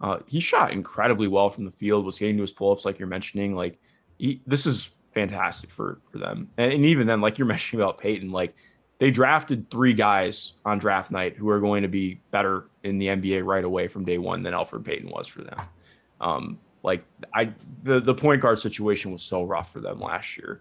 Uh, 0.00 0.18
he 0.26 0.40
shot 0.40 0.72
incredibly 0.72 1.26
well 1.26 1.48
from 1.48 1.64
the 1.64 1.70
field, 1.70 2.04
was 2.04 2.18
getting 2.18 2.36
to 2.36 2.42
his 2.42 2.52
pull 2.52 2.70
ups, 2.70 2.84
like 2.84 2.98
you're 2.98 3.08
mentioning. 3.08 3.54
Like, 3.54 3.78
he, 4.18 4.40
this 4.46 4.66
is 4.66 4.90
fantastic 5.16 5.70
for 5.70 5.98
for 6.12 6.18
them. 6.18 6.50
And, 6.58 6.72
and 6.72 6.84
even 6.84 7.06
then, 7.06 7.20
like 7.20 7.38
you're 7.38 7.46
mentioning 7.54 7.82
about 7.82 7.98
Payton, 7.98 8.30
like 8.30 8.54
they 8.98 9.10
drafted 9.10 9.70
three 9.70 9.94
guys 9.94 10.52
on 10.64 10.78
draft 10.78 11.10
night 11.10 11.36
who 11.36 11.48
are 11.48 11.60
going 11.60 11.82
to 11.82 11.88
be 11.88 12.20
better 12.30 12.66
in 12.84 12.98
the 12.98 13.08
NBA 13.08 13.44
right 13.44 13.64
away 13.64 13.88
from 13.88 14.04
day 14.04 14.18
one 14.18 14.42
than 14.42 14.54
Elfrid 14.54 14.84
Payton 14.84 15.10
was 15.10 15.26
for 15.26 15.42
them. 15.42 15.60
Um, 16.20 16.58
like 16.82 17.04
I, 17.34 17.52
the 17.82 18.00
the 18.00 18.14
point 18.14 18.42
guard 18.42 18.60
situation 18.60 19.10
was 19.10 19.22
so 19.22 19.42
rough 19.42 19.72
for 19.72 19.80
them 19.80 20.00
last 20.00 20.36
year. 20.36 20.60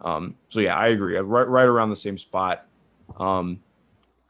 Um, 0.00 0.34
so 0.48 0.60
yeah, 0.60 0.74
I 0.74 0.88
agree. 0.88 1.16
Right, 1.16 1.48
right 1.48 1.66
around 1.66 1.90
the 1.90 1.96
same 1.96 2.16
spot. 2.16 2.66
Um, 3.18 3.60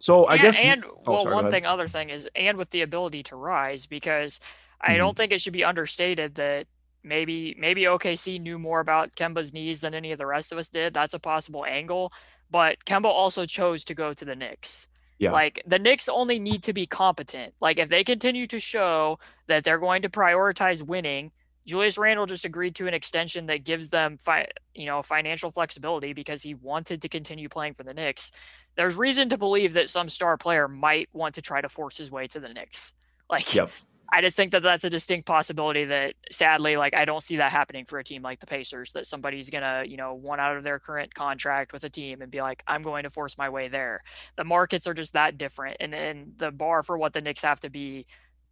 so 0.01 0.25
I 0.25 0.35
and, 0.35 0.43
guess, 0.43 0.59
and 0.59 0.85
oh, 0.85 0.99
well, 1.07 1.23
sorry, 1.23 1.35
one 1.35 1.51
thing, 1.51 1.67
other 1.67 1.87
thing 1.87 2.11
is, 2.11 2.29
and 2.35 2.59
with 2.59 2.71
the 2.71 2.83
ability 2.83 3.23
to 3.25 3.37
rise, 3.37 3.87
because 3.87 4.41
I 4.81 4.89
mm-hmm. 4.89 4.99
don't 4.99 5.17
think 5.17 5.33
it 5.33 5.41
should 5.41 5.53
be 5.53 5.63
understated 5.63 6.35
that 6.37 6.67
maybe 7.03 7.55
maybe 7.59 7.83
OKC 7.83 8.41
knew 8.41 8.59
more 8.59 8.81
about 8.81 9.15
Kemba's 9.17 9.53
knees 9.53 9.81
than 9.81 9.95
any 9.95 10.13
of 10.13 10.19
the 10.19 10.27
rest 10.27 10.53
of 10.53 10.59
us 10.59 10.69
did. 10.69 10.95
That's 10.95 11.15
a 11.15 11.19
possible 11.19 11.65
angle. 11.65 12.13
But 12.51 12.85
Kemba 12.85 13.07
also 13.07 13.47
chose 13.47 13.85
to 13.85 13.95
go 13.95 14.13
to 14.13 14.25
the 14.25 14.37
Knicks. 14.37 14.89
Yeah. 15.19 15.33
Like 15.33 15.63
the 15.67 15.79
Knicks 15.79 16.09
only 16.09 16.39
need 16.39 16.63
to 16.65 16.73
be 16.73 16.87
competent. 16.87 17.55
Like 17.61 17.79
if 17.79 17.89
they 17.89 18.05
continue 18.05 18.47
to 18.47 18.59
show 18.59 19.19
that 19.47 19.65
they're 19.65 19.79
going 19.79 20.03
to 20.03 20.09
prioritize 20.09 20.83
winning, 20.83 21.31
Julius 21.67 21.99
Randle 21.99 22.27
just 22.27 22.45
agreed 22.45 22.75
to 22.77 22.89
an 22.89 22.95
extension 22.95 23.47
that 23.47 23.65
gives 23.65 23.91
them 23.91 24.17
fi- 24.19 24.49
you 24.75 24.87
know 24.87 25.03
financial 25.03 25.51
flexibility 25.51 26.13
because 26.13 26.43
he 26.43 26.55
wanted 26.55 27.03
to 27.03 27.09
continue 27.09 27.49
playing 27.49 27.75
for 27.75 27.83
the 27.83 27.95
Knicks. 27.95 28.33
There's 28.77 28.97
reason 28.97 29.29
to 29.29 29.39
believe 29.39 29.75
that 29.75 29.89
some 29.89 30.09
star 30.09 30.37
player 30.37 30.69
might 30.69 31.09
want 31.13 31.35
to 31.35 31.43
try 31.43 31.61
to 31.61 31.69
force 31.69 31.99
his 31.99 32.11
way 32.11 32.27
to 32.29 32.41
the 32.41 32.53
Knicks. 32.53 32.95
Like 33.29 33.55
yep. 33.55 33.71
I 34.13 34.21
just 34.21 34.37
think 34.37 34.53
that 34.53 34.63
that's 34.63 34.85
a 34.85 34.91
distinct 34.91 35.27
possibility 35.27 35.85
that 35.85 36.15
sadly, 36.33 36.77
like 36.77 36.95
I 36.95 37.05
don't 37.05 37.23
see 37.23 37.37
that 37.37 37.53
happening 37.53 37.85
for 37.85 37.99
a 37.99 38.05
team 38.05 38.23
like 38.23 38.41
the 38.41 38.47
Pacers, 38.47 38.93
that 38.93 39.07
somebody's 39.07 39.51
gonna, 39.51 39.85
you 39.87 39.97
know, 39.97 40.15
want 40.15 40.41
out 40.41 40.57
of 40.57 40.65
their 40.65 40.79
current 40.79 41.15
contract 41.15 41.73
with 41.73 41.85
a 41.85 41.91
team 41.91 42.21
and 42.21 42.31
be 42.31 42.43
like, 42.43 42.63
I'm 42.67 42.83
going 42.83 43.05
to 43.05 43.11
force 43.11 43.39
my 43.39 43.49
way 43.49 43.69
there. 43.69 44.03
The 44.37 44.45
markets 44.45 44.87
are 44.87 44.95
just 44.95 45.13
that 45.13 45.39
different, 45.39 45.77
and 45.81 45.95
and 45.95 46.33
the 46.39 46.51
bar 46.51 46.83
for 46.83 46.99
what 46.99 47.13
the 47.13 47.21
Knicks 47.21 47.43
have 47.43 47.61
to 47.61 47.71
be 47.71 48.07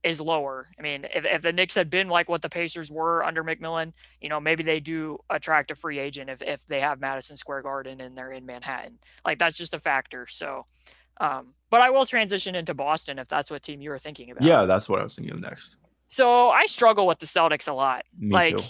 is 0.05 0.21
lower. 0.21 0.69
I 0.79 0.83
mean, 0.83 1.07
if, 1.13 1.25
if 1.25 1.43
the 1.43 1.53
Knicks 1.53 1.75
had 1.75 1.91
been 1.91 2.09
like 2.09 2.29
what 2.29 2.43
the 2.43 2.49
Pacers 2.49 2.91
were 2.91 3.25
under 3.25 3.43
McMillan, 3.43 3.93
you 4.21 4.29
know, 4.29 4.39
maybe 4.39 4.63
they 4.63 4.79
do 4.81 5.19
attract 5.29 5.71
a 5.73 5.75
free 5.75 5.99
agent 5.99 6.31
if 6.31 6.41
if 6.41 6.67
they 6.67 6.81
have 6.81 7.01
Madison 7.01 7.37
Square 7.37 7.63
Garden 7.63 8.01
and 8.01 8.17
they're 8.17 8.33
in 8.33 8.47
Manhattan. 8.47 8.99
Like 9.25 9.39
that's 9.39 9.57
just 9.57 9.75
a 9.75 9.79
factor. 9.81 10.27
So 10.29 10.67
um, 11.21 11.55
but 11.71 11.81
I 11.81 11.91
will 11.91 12.07
transition 12.07 12.55
into 12.55 12.75
Boston 12.75 13.19
if 13.19 13.29
that's 13.29 13.51
what 13.51 13.63
team 13.63 13.81
you 13.81 13.91
were 13.91 13.99
thinking 13.99 14.31
about. 14.31 14.43
Yeah, 14.43 14.65
that's 14.65 14.89
what 14.89 15.01
I 15.01 15.05
was 15.05 15.15
thinking 15.17 15.35
of 15.35 15.41
next. 15.41 15.77
So 16.09 16.49
I 16.49 16.67
struggle 16.67 17.07
with 17.07 17.19
the 17.19 17.27
Celtics 17.27 17.69
a 17.69 17.73
lot. 17.73 18.05
Me 18.19 18.33
like, 18.33 18.57
too. 18.57 18.65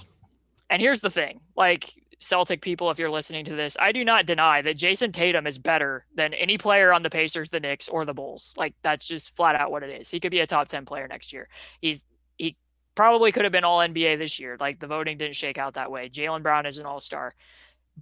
And 0.70 0.82
here's 0.82 1.00
the 1.00 1.10
thing 1.10 1.40
like, 1.56 1.94
Celtic 2.20 2.62
people, 2.62 2.90
if 2.90 2.98
you're 2.98 3.10
listening 3.10 3.44
to 3.44 3.54
this, 3.54 3.76
I 3.80 3.92
do 3.92 4.04
not 4.04 4.26
deny 4.26 4.60
that 4.62 4.76
Jayson 4.76 5.12
Tatum 5.12 5.46
is 5.46 5.58
better 5.58 6.04
than 6.14 6.34
any 6.34 6.58
player 6.58 6.92
on 6.92 7.02
the 7.02 7.10
Pacers, 7.10 7.50
the 7.50 7.60
Knicks, 7.60 7.88
or 7.88 8.04
the 8.04 8.14
Bulls. 8.14 8.54
Like, 8.56 8.74
that's 8.82 9.06
just 9.06 9.36
flat 9.36 9.54
out 9.54 9.70
what 9.70 9.82
it 9.82 10.00
is. 10.00 10.10
He 10.10 10.18
could 10.18 10.32
be 10.32 10.40
a 10.40 10.46
top 10.46 10.68
10 10.68 10.84
player 10.84 11.06
next 11.06 11.32
year. 11.32 11.48
He's, 11.80 12.04
he 12.36 12.56
probably 12.96 13.30
could 13.30 13.44
have 13.44 13.52
been 13.52 13.64
all 13.64 13.78
NBA 13.78 14.18
this 14.18 14.40
year. 14.40 14.56
Like, 14.58 14.80
the 14.80 14.88
voting 14.88 15.16
didn't 15.16 15.36
shake 15.36 15.58
out 15.58 15.74
that 15.74 15.92
way. 15.92 16.08
Jaylen 16.08 16.42
Brown 16.42 16.66
is 16.66 16.78
an 16.78 16.86
all 16.86 17.00
star. 17.00 17.34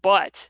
But 0.00 0.48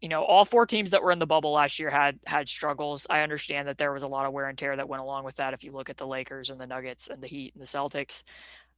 you 0.00 0.08
know, 0.08 0.22
all 0.22 0.44
four 0.44 0.66
teams 0.66 0.90
that 0.90 1.02
were 1.02 1.10
in 1.10 1.18
the 1.18 1.26
bubble 1.26 1.52
last 1.52 1.78
year 1.78 1.90
had 1.90 2.18
had 2.26 2.48
struggles. 2.48 3.06
I 3.08 3.20
understand 3.20 3.68
that 3.68 3.78
there 3.78 3.92
was 3.92 4.02
a 4.02 4.08
lot 4.08 4.26
of 4.26 4.32
wear 4.32 4.48
and 4.48 4.58
tear 4.58 4.76
that 4.76 4.88
went 4.88 5.02
along 5.02 5.24
with 5.24 5.36
that. 5.36 5.54
If 5.54 5.64
you 5.64 5.72
look 5.72 5.88
at 5.88 5.96
the 5.96 6.06
Lakers 6.06 6.50
and 6.50 6.60
the 6.60 6.66
Nuggets 6.66 7.08
and 7.08 7.22
the 7.22 7.26
Heat 7.26 7.54
and 7.54 7.62
the 7.62 7.66
Celtics, 7.66 8.22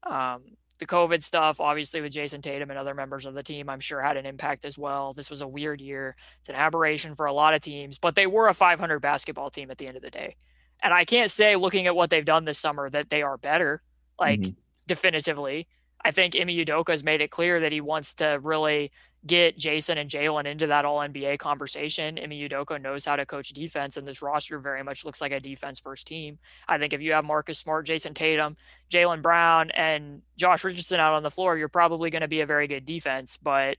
um, 0.04 0.42
the 0.78 0.86
COVID 0.86 1.22
stuff, 1.22 1.60
obviously 1.60 2.00
with 2.00 2.12
Jayson 2.12 2.40
Tatum 2.40 2.70
and 2.70 2.78
other 2.78 2.94
members 2.94 3.26
of 3.26 3.34
the 3.34 3.42
team, 3.42 3.68
I'm 3.68 3.80
sure 3.80 4.00
had 4.00 4.16
an 4.16 4.26
impact 4.26 4.64
as 4.64 4.78
well. 4.78 5.12
This 5.12 5.28
was 5.28 5.40
a 5.40 5.48
weird 5.48 5.80
year. 5.80 6.14
It's 6.40 6.48
an 6.48 6.54
aberration 6.54 7.14
for 7.14 7.26
a 7.26 7.32
lot 7.32 7.54
of 7.54 7.62
teams, 7.62 7.98
but 7.98 8.14
they 8.14 8.26
were 8.26 8.48
a 8.48 8.54
500 8.54 9.00
basketball 9.00 9.50
team 9.50 9.70
at 9.70 9.78
the 9.78 9.88
end 9.88 9.96
of 9.96 10.02
the 10.02 10.10
day. 10.10 10.36
And 10.80 10.94
I 10.94 11.04
can't 11.04 11.30
say, 11.30 11.56
looking 11.56 11.88
at 11.88 11.96
what 11.96 12.10
they've 12.10 12.24
done 12.24 12.44
this 12.44 12.58
summer, 12.58 12.88
that 12.90 13.10
they 13.10 13.22
are 13.22 13.36
better, 13.36 13.82
like 14.18 14.40
mm-hmm. 14.40 14.54
definitively. 14.86 15.66
I 16.04 16.12
think 16.12 16.36
Ime 16.36 16.48
Udoka 16.48 16.90
has 16.90 17.02
made 17.02 17.20
it 17.20 17.32
clear 17.32 17.58
that 17.60 17.72
he 17.72 17.80
wants 17.80 18.14
to 18.14 18.38
really 18.40 18.92
get 19.28 19.58
Jayson 19.58 19.98
and 19.98 20.10
Jaylen 20.10 20.46
into 20.46 20.66
that 20.66 20.84
all 20.84 20.98
NBA 20.98 21.38
conversation. 21.38 22.18
Ime 22.18 22.30
Udoka 22.30 22.80
knows 22.80 23.04
how 23.04 23.14
to 23.14 23.26
coach 23.26 23.50
defense, 23.50 23.96
and 23.96 24.06
this 24.06 24.22
roster 24.22 24.58
very 24.58 24.82
much 24.82 25.04
looks 25.04 25.20
like 25.20 25.32
a 25.32 25.38
defense 25.38 25.78
first 25.78 26.06
team. 26.06 26.38
I 26.66 26.78
think 26.78 26.92
if 26.92 27.00
you 27.00 27.12
have 27.12 27.24
Marcus 27.24 27.58
Smart, 27.58 27.86
Jayson 27.86 28.14
Tatum, 28.14 28.56
Jaylen 28.90 29.22
Brown, 29.22 29.70
and 29.70 30.22
Josh 30.36 30.64
Richardson 30.64 30.98
out 30.98 31.14
on 31.14 31.22
the 31.22 31.30
floor, 31.30 31.56
you're 31.56 31.68
probably 31.68 32.10
going 32.10 32.22
to 32.22 32.28
be 32.28 32.40
a 32.40 32.46
very 32.46 32.66
good 32.66 32.84
defense. 32.84 33.38
But 33.40 33.76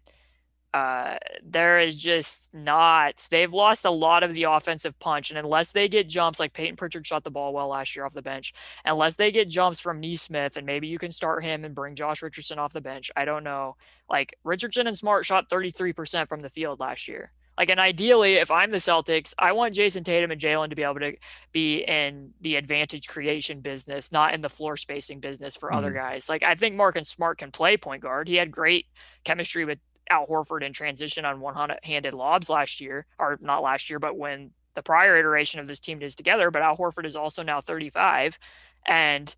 uh, 0.74 1.16
there 1.44 1.80
is 1.80 1.98
just 1.98 2.50
not. 2.54 3.26
They've 3.30 3.54
lost 3.54 3.86
a 3.86 3.92
lot 3.92 4.24
of 4.24 4.34
the 4.34 4.44
offensive 4.44 4.98
punch, 5.00 5.32
and 5.32 5.40
unless 5.40 5.72
they 5.72 5.88
get 5.88 6.08
jumps, 6.08 6.40
like 6.40 6.54
Payton 6.54 6.76
Pritchard 6.76 7.08
shot 7.08 7.24
the 7.24 7.32
ball 7.32 7.54
well 7.54 7.70
last 7.70 7.96
year 7.96 8.06
off 8.06 8.14
the 8.14 8.22
bench, 8.22 8.54
unless 8.86 9.16
they 9.16 9.32
get 9.32 9.50
jumps 9.50 9.80
from 9.80 10.00
Nesmith, 10.00 10.58
and 10.58 10.66
maybe 10.66 10.88
you 10.88 11.00
can 11.00 11.12
start 11.12 11.44
him 11.44 11.66
and 11.66 11.74
bring 11.74 11.96
Josh 11.96 12.22
Richardson 12.22 12.60
off 12.60 12.74
the 12.74 12.82
bench. 12.82 13.10
I 13.16 13.26
don't 13.26 13.44
know. 13.44 13.78
Like 14.10 14.36
Richardson 14.44 14.88
and 14.88 14.98
Smart 14.98 15.26
shot 15.26 15.50
33% 15.50 16.30
from 16.30 16.40
the 16.40 16.50
field 16.50 16.80
last 16.80 17.08
year. 17.08 17.32
Like, 17.60 17.70
and 17.70 17.80
ideally, 17.80 18.36
if 18.36 18.52
I'm 18.52 18.72
the 18.72 18.78
Celtics, 18.78 19.34
I 19.38 19.52
want 19.52 19.76
Jayson 19.76 20.06
Tatum 20.06 20.32
and 20.32 20.40
Jaylen 20.40 20.70
to 20.70 20.78
be 20.78 20.84
able 20.84 21.02
to 21.02 21.18
be 21.52 21.80
in 21.80 22.32
the 22.40 22.56
advantage 22.56 23.10
creation 23.10 23.60
business, 23.60 24.14
not 24.14 24.34
in 24.34 24.40
the 24.40 24.48
floor 24.48 24.78
spacing 24.78 25.20
business 25.20 25.58
for 25.58 25.68
mm-hmm. 25.68 25.80
other 25.80 25.92
guys. 25.92 26.30
Like, 26.30 26.42
I 26.42 26.56
think 26.56 26.76
Marcus 26.76 27.10
Smart 27.10 27.38
can 27.38 27.52
play 27.52 27.76
point 27.76 28.02
guard. 28.02 28.30
He 28.30 28.36
had 28.36 28.50
great 28.50 28.86
chemistry 29.26 29.66
with 29.66 29.80
Al 30.10 30.26
Horford 30.28 30.64
in 30.64 30.74
transition 30.74 31.26
on 31.26 31.40
one-handed 31.40 32.14
lobs 32.14 32.50
last 32.50 32.82
year, 32.82 33.06
or 33.18 33.38
not 33.42 33.62
last 33.62 33.90
year, 33.90 34.00
but 34.00 34.18
when 34.18 34.52
the 34.74 34.84
prior 34.84 35.18
iteration 35.18 35.60
of 35.60 35.68
this 35.68 35.80
team 35.80 36.02
is 36.02 36.16
together. 36.16 36.52
But 36.52 36.62
Al 36.62 36.78
Horford 36.78 37.06
is 37.06 37.16
also 37.16 37.44
now 37.44 37.62
35, 37.62 38.40
and 38.86 39.36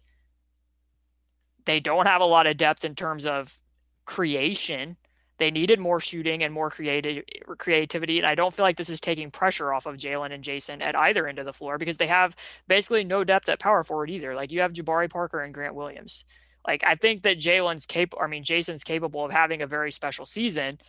they 1.66 1.80
don't 1.80 2.08
have 2.08 2.22
a 2.22 2.26
lot 2.26 2.48
of 2.48 2.58
depth 2.58 2.86
in 2.86 2.96
terms 2.96 3.26
of 3.26 3.60
creation. 4.06 4.98
They 5.38 5.52
needed 5.52 5.80
more 5.80 6.00
shooting 6.00 6.44
and 6.44 6.54
more 6.54 6.70
creative 6.70 7.24
creativity, 7.58 8.20
and 8.20 8.28
I 8.28 8.36
don't 8.36 8.54
feel 8.54 8.64
like 8.64 8.78
this 8.78 8.90
is 8.90 9.00
taking 9.00 9.32
pressure 9.32 9.74
off 9.74 9.88
of 9.88 9.96
Jaylen 9.96 10.32
and 10.32 10.44
Jayson 10.44 10.82
at 10.82 10.96
either 10.96 11.28
end 11.28 11.40
of 11.40 11.46
the 11.46 11.54
floor 11.54 11.78
because 11.78 11.98
they 11.98 12.08
have 12.08 12.36
basically 12.68 13.04
no 13.04 13.24
depth 13.24 13.50
at 13.50 13.60
power 13.60 13.84
forward 13.84 14.12
either. 14.12 14.36
Like 14.36 14.52
you 14.52 14.62
have 14.62 14.74
Jabari 14.74 15.10
Parker 15.10 15.42
and 15.42 15.54
Grant 15.54 15.74
Williams. 15.74 16.26
Like 16.66 16.84
I 16.86 16.95
think 16.95 17.24
that 17.24 17.39
Jaylen's 17.39 17.86
capable. 17.86 18.24
I 18.24 18.28
mean, 18.28 18.43
Jayson's 18.43 18.84
capable 18.84 19.26
of 19.26 19.32
having 19.32 19.62
a 19.62 19.68
very 19.68 19.91
special 19.91 20.26
season. 20.26 20.80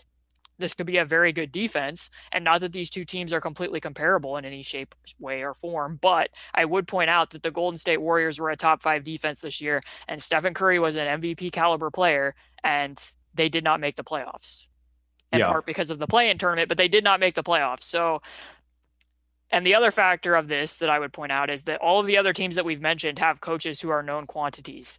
This 0.58 0.74
could 0.74 0.86
be 0.86 0.98
a 0.98 1.04
very 1.04 1.32
good 1.32 1.50
defense, 1.50 2.10
and 2.30 2.44
not 2.44 2.60
that 2.60 2.72
these 2.72 2.90
two 2.90 3.04
teams 3.04 3.32
are 3.32 3.40
completely 3.40 3.80
comparable 3.80 4.36
in 4.36 4.44
any 4.44 4.62
shape, 4.62 4.94
way, 5.18 5.42
or 5.42 5.54
form. 5.54 5.98
But 6.00 6.30
I 6.54 6.66
would 6.66 6.86
point 6.86 7.10
out 7.10 7.30
that 7.30 7.42
the 7.42 7.50
Golden 7.50 7.78
State 7.78 8.00
Warriors 8.00 8.38
were 8.38 8.50
a 8.50 8.56
top 8.56 8.82
five 8.82 9.02
defense 9.02 9.40
this 9.40 9.60
year, 9.60 9.82
and 10.06 10.22
Stephen 10.22 10.54
Curry 10.54 10.78
was 10.78 10.96
an 10.96 11.20
MVP 11.20 11.52
caliber 11.52 11.90
player, 11.90 12.34
and 12.62 12.98
they 13.34 13.48
did 13.48 13.64
not 13.64 13.80
make 13.80 13.96
the 13.96 14.04
playoffs. 14.04 14.66
In 15.32 15.38
yeah. 15.38 15.46
part 15.46 15.64
because 15.64 15.90
of 15.90 15.98
the 15.98 16.06
play-in 16.06 16.36
tournament, 16.36 16.68
but 16.68 16.76
they 16.76 16.88
did 16.88 17.02
not 17.02 17.18
make 17.18 17.34
the 17.34 17.42
playoffs. 17.42 17.84
So 17.84 18.20
and 19.52 19.66
the 19.66 19.74
other 19.74 19.90
factor 19.90 20.34
of 20.34 20.48
this 20.48 20.78
that 20.78 20.88
I 20.88 20.98
would 20.98 21.12
point 21.12 21.30
out 21.30 21.50
is 21.50 21.64
that 21.64 21.80
all 21.80 22.00
of 22.00 22.06
the 22.06 22.16
other 22.16 22.32
teams 22.32 22.54
that 22.54 22.64
we've 22.64 22.80
mentioned 22.80 23.18
have 23.18 23.40
coaches 23.40 23.80
who 23.80 23.90
are 23.90 24.02
known 24.02 24.26
quantities. 24.26 24.98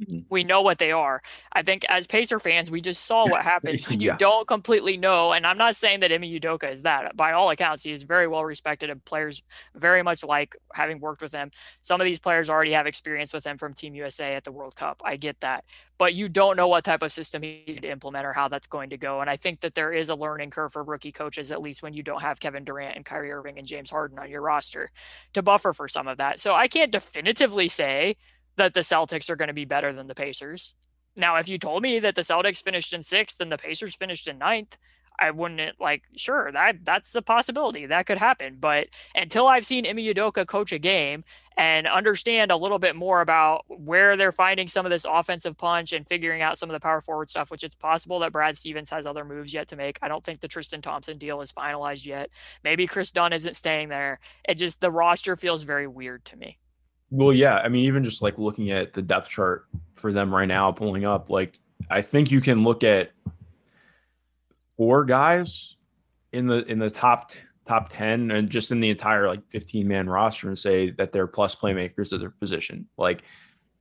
Mm-hmm. 0.00 0.20
We 0.30 0.44
know 0.44 0.62
what 0.62 0.78
they 0.78 0.92
are. 0.92 1.22
I 1.52 1.62
think 1.62 1.84
as 1.88 2.06
Pacer 2.06 2.38
fans, 2.38 2.70
we 2.70 2.80
just 2.80 3.04
saw 3.04 3.28
what 3.28 3.42
happens 3.42 3.86
when 3.88 4.00
you 4.00 4.08
yeah. 4.08 4.16
don't 4.16 4.48
completely 4.48 4.96
know. 4.96 5.32
And 5.32 5.46
I'm 5.46 5.58
not 5.58 5.76
saying 5.76 6.00
that 6.00 6.12
Ime 6.12 6.22
Udoka 6.22 6.72
is 6.72 6.82
that. 6.82 7.16
By 7.16 7.32
all 7.32 7.50
accounts, 7.50 7.82
he 7.82 7.92
is 7.92 8.02
very 8.02 8.26
well 8.26 8.44
respected 8.44 8.88
and 8.90 9.04
players 9.04 9.42
very 9.74 10.02
much 10.02 10.24
like 10.24 10.56
having 10.72 11.00
worked 11.00 11.22
with 11.22 11.32
him. 11.32 11.50
Some 11.82 12.00
of 12.00 12.04
these 12.04 12.18
players 12.18 12.48
already 12.48 12.72
have 12.72 12.86
experience 12.86 13.32
with 13.32 13.44
him 13.44 13.58
from 13.58 13.74
Team 13.74 13.94
USA 13.94 14.34
at 14.34 14.44
the 14.44 14.52
World 14.52 14.74
Cup. 14.74 15.02
I 15.04 15.16
get 15.16 15.40
that. 15.40 15.64
But 15.98 16.14
you 16.14 16.30
don't 16.30 16.56
know 16.56 16.66
what 16.66 16.84
type 16.84 17.02
of 17.02 17.12
system 17.12 17.42
he's 17.42 17.78
going 17.78 17.82
to 17.82 17.90
implement 17.90 18.24
or 18.24 18.32
how 18.32 18.48
that's 18.48 18.66
going 18.66 18.88
to 18.88 18.96
go. 18.96 19.20
And 19.20 19.28
I 19.28 19.36
think 19.36 19.60
that 19.60 19.74
there 19.74 19.92
is 19.92 20.08
a 20.08 20.14
learning 20.14 20.48
curve 20.48 20.72
for 20.72 20.82
rookie 20.82 21.12
coaches, 21.12 21.52
at 21.52 21.60
least 21.60 21.82
when 21.82 21.92
you 21.92 22.02
don't 22.02 22.22
have 22.22 22.40
Kevin 22.40 22.64
Durant 22.64 22.96
and 22.96 23.04
Kyrie 23.04 23.30
Irving 23.30 23.58
and 23.58 23.66
James 23.66 23.90
Harden 23.90 24.18
on 24.18 24.30
your 24.30 24.40
roster 24.40 24.90
to 25.34 25.42
buffer 25.42 25.74
for 25.74 25.88
some 25.88 26.08
of 26.08 26.16
that. 26.16 26.40
So 26.40 26.54
I 26.54 26.68
can't 26.68 26.90
definitively 26.90 27.68
say 27.68 28.16
that 28.60 28.74
the 28.74 28.80
Celtics 28.80 29.30
are 29.30 29.36
going 29.36 29.48
to 29.48 29.54
be 29.54 29.64
better 29.64 29.92
than 29.92 30.06
the 30.06 30.14
Pacers. 30.14 30.74
Now, 31.16 31.36
if 31.36 31.48
you 31.48 31.58
told 31.58 31.82
me 31.82 31.98
that 31.98 32.14
the 32.14 32.20
Celtics 32.20 32.62
finished 32.62 32.92
in 32.92 33.02
sixth 33.02 33.40
and 33.40 33.50
the 33.50 33.58
Pacers 33.58 33.96
finished 33.96 34.28
in 34.28 34.38
ninth, 34.38 34.76
I 35.18 35.30
wouldn't 35.30 35.80
like 35.80 36.02
sure 36.16 36.50
that 36.52 36.84
that's 36.84 37.14
a 37.14 37.22
possibility 37.22 37.86
that 37.86 38.06
could 38.06 38.18
happen. 38.18 38.56
But 38.58 38.88
until 39.14 39.46
I've 39.46 39.66
seen 39.66 39.86
Ime 39.86 39.96
Udoka 39.96 40.46
coach 40.46 40.72
a 40.72 40.78
game 40.78 41.24
and 41.56 41.86
understand 41.86 42.50
a 42.50 42.56
little 42.56 42.78
bit 42.78 42.96
more 42.96 43.20
about 43.20 43.64
where 43.68 44.16
they're 44.16 44.32
finding 44.32 44.66
some 44.66 44.86
of 44.86 44.90
this 44.90 45.04
offensive 45.08 45.58
punch 45.58 45.92
and 45.92 46.08
figuring 46.08 46.40
out 46.40 46.56
some 46.56 46.70
of 46.70 46.74
the 46.74 46.80
power 46.80 47.02
forward 47.02 47.28
stuff, 47.28 47.50
which 47.50 47.64
it's 47.64 47.74
possible 47.74 48.18
that 48.20 48.32
Brad 48.32 48.56
Stevens 48.56 48.88
has 48.90 49.04
other 49.04 49.24
moves 49.24 49.52
yet 49.52 49.68
to 49.68 49.76
make. 49.76 49.98
I 50.00 50.08
don't 50.08 50.24
think 50.24 50.40
the 50.40 50.48
Tristan 50.48 50.80
Thompson 50.80 51.18
deal 51.18 51.42
is 51.42 51.52
finalized 51.52 52.06
yet. 52.06 52.30
Maybe 52.64 52.86
Kris 52.86 53.10
Dunn 53.10 53.32
isn't 53.34 53.56
staying 53.56 53.90
there. 53.90 54.20
It 54.48 54.54
just 54.54 54.80
the 54.80 54.90
roster 54.90 55.36
feels 55.36 55.64
very 55.64 55.86
weird 55.86 56.24
to 56.26 56.36
me. 56.36 56.59
Well, 57.10 57.32
yeah. 57.32 57.56
I 57.56 57.68
mean, 57.68 57.86
even 57.86 58.04
just 58.04 58.22
like 58.22 58.38
looking 58.38 58.70
at 58.70 58.92
the 58.92 59.02
depth 59.02 59.28
chart 59.28 59.66
for 59.94 60.12
them 60.12 60.34
right 60.34 60.46
now, 60.46 60.70
pulling 60.72 61.04
up, 61.04 61.30
like 61.30 61.58
I 61.90 62.02
think 62.02 62.30
you 62.30 62.40
can 62.40 62.64
look 62.64 62.84
at 62.84 63.10
four 64.76 65.04
guys 65.04 65.76
in 66.32 66.46
the 66.46 66.64
in 66.64 66.78
the 66.78 66.90
top 66.90 67.32
top 67.66 67.88
10 67.88 68.30
and 68.30 68.50
just 68.50 68.72
in 68.72 68.80
the 68.80 68.90
entire 68.90 69.28
like 69.28 69.46
15 69.50 69.86
man 69.86 70.08
roster 70.08 70.48
and 70.48 70.58
say 70.58 70.90
that 70.90 71.12
they're 71.12 71.26
plus 71.26 71.54
playmakers 71.54 72.12
at 72.12 72.20
their 72.20 72.30
position. 72.30 72.88
Like 72.96 73.22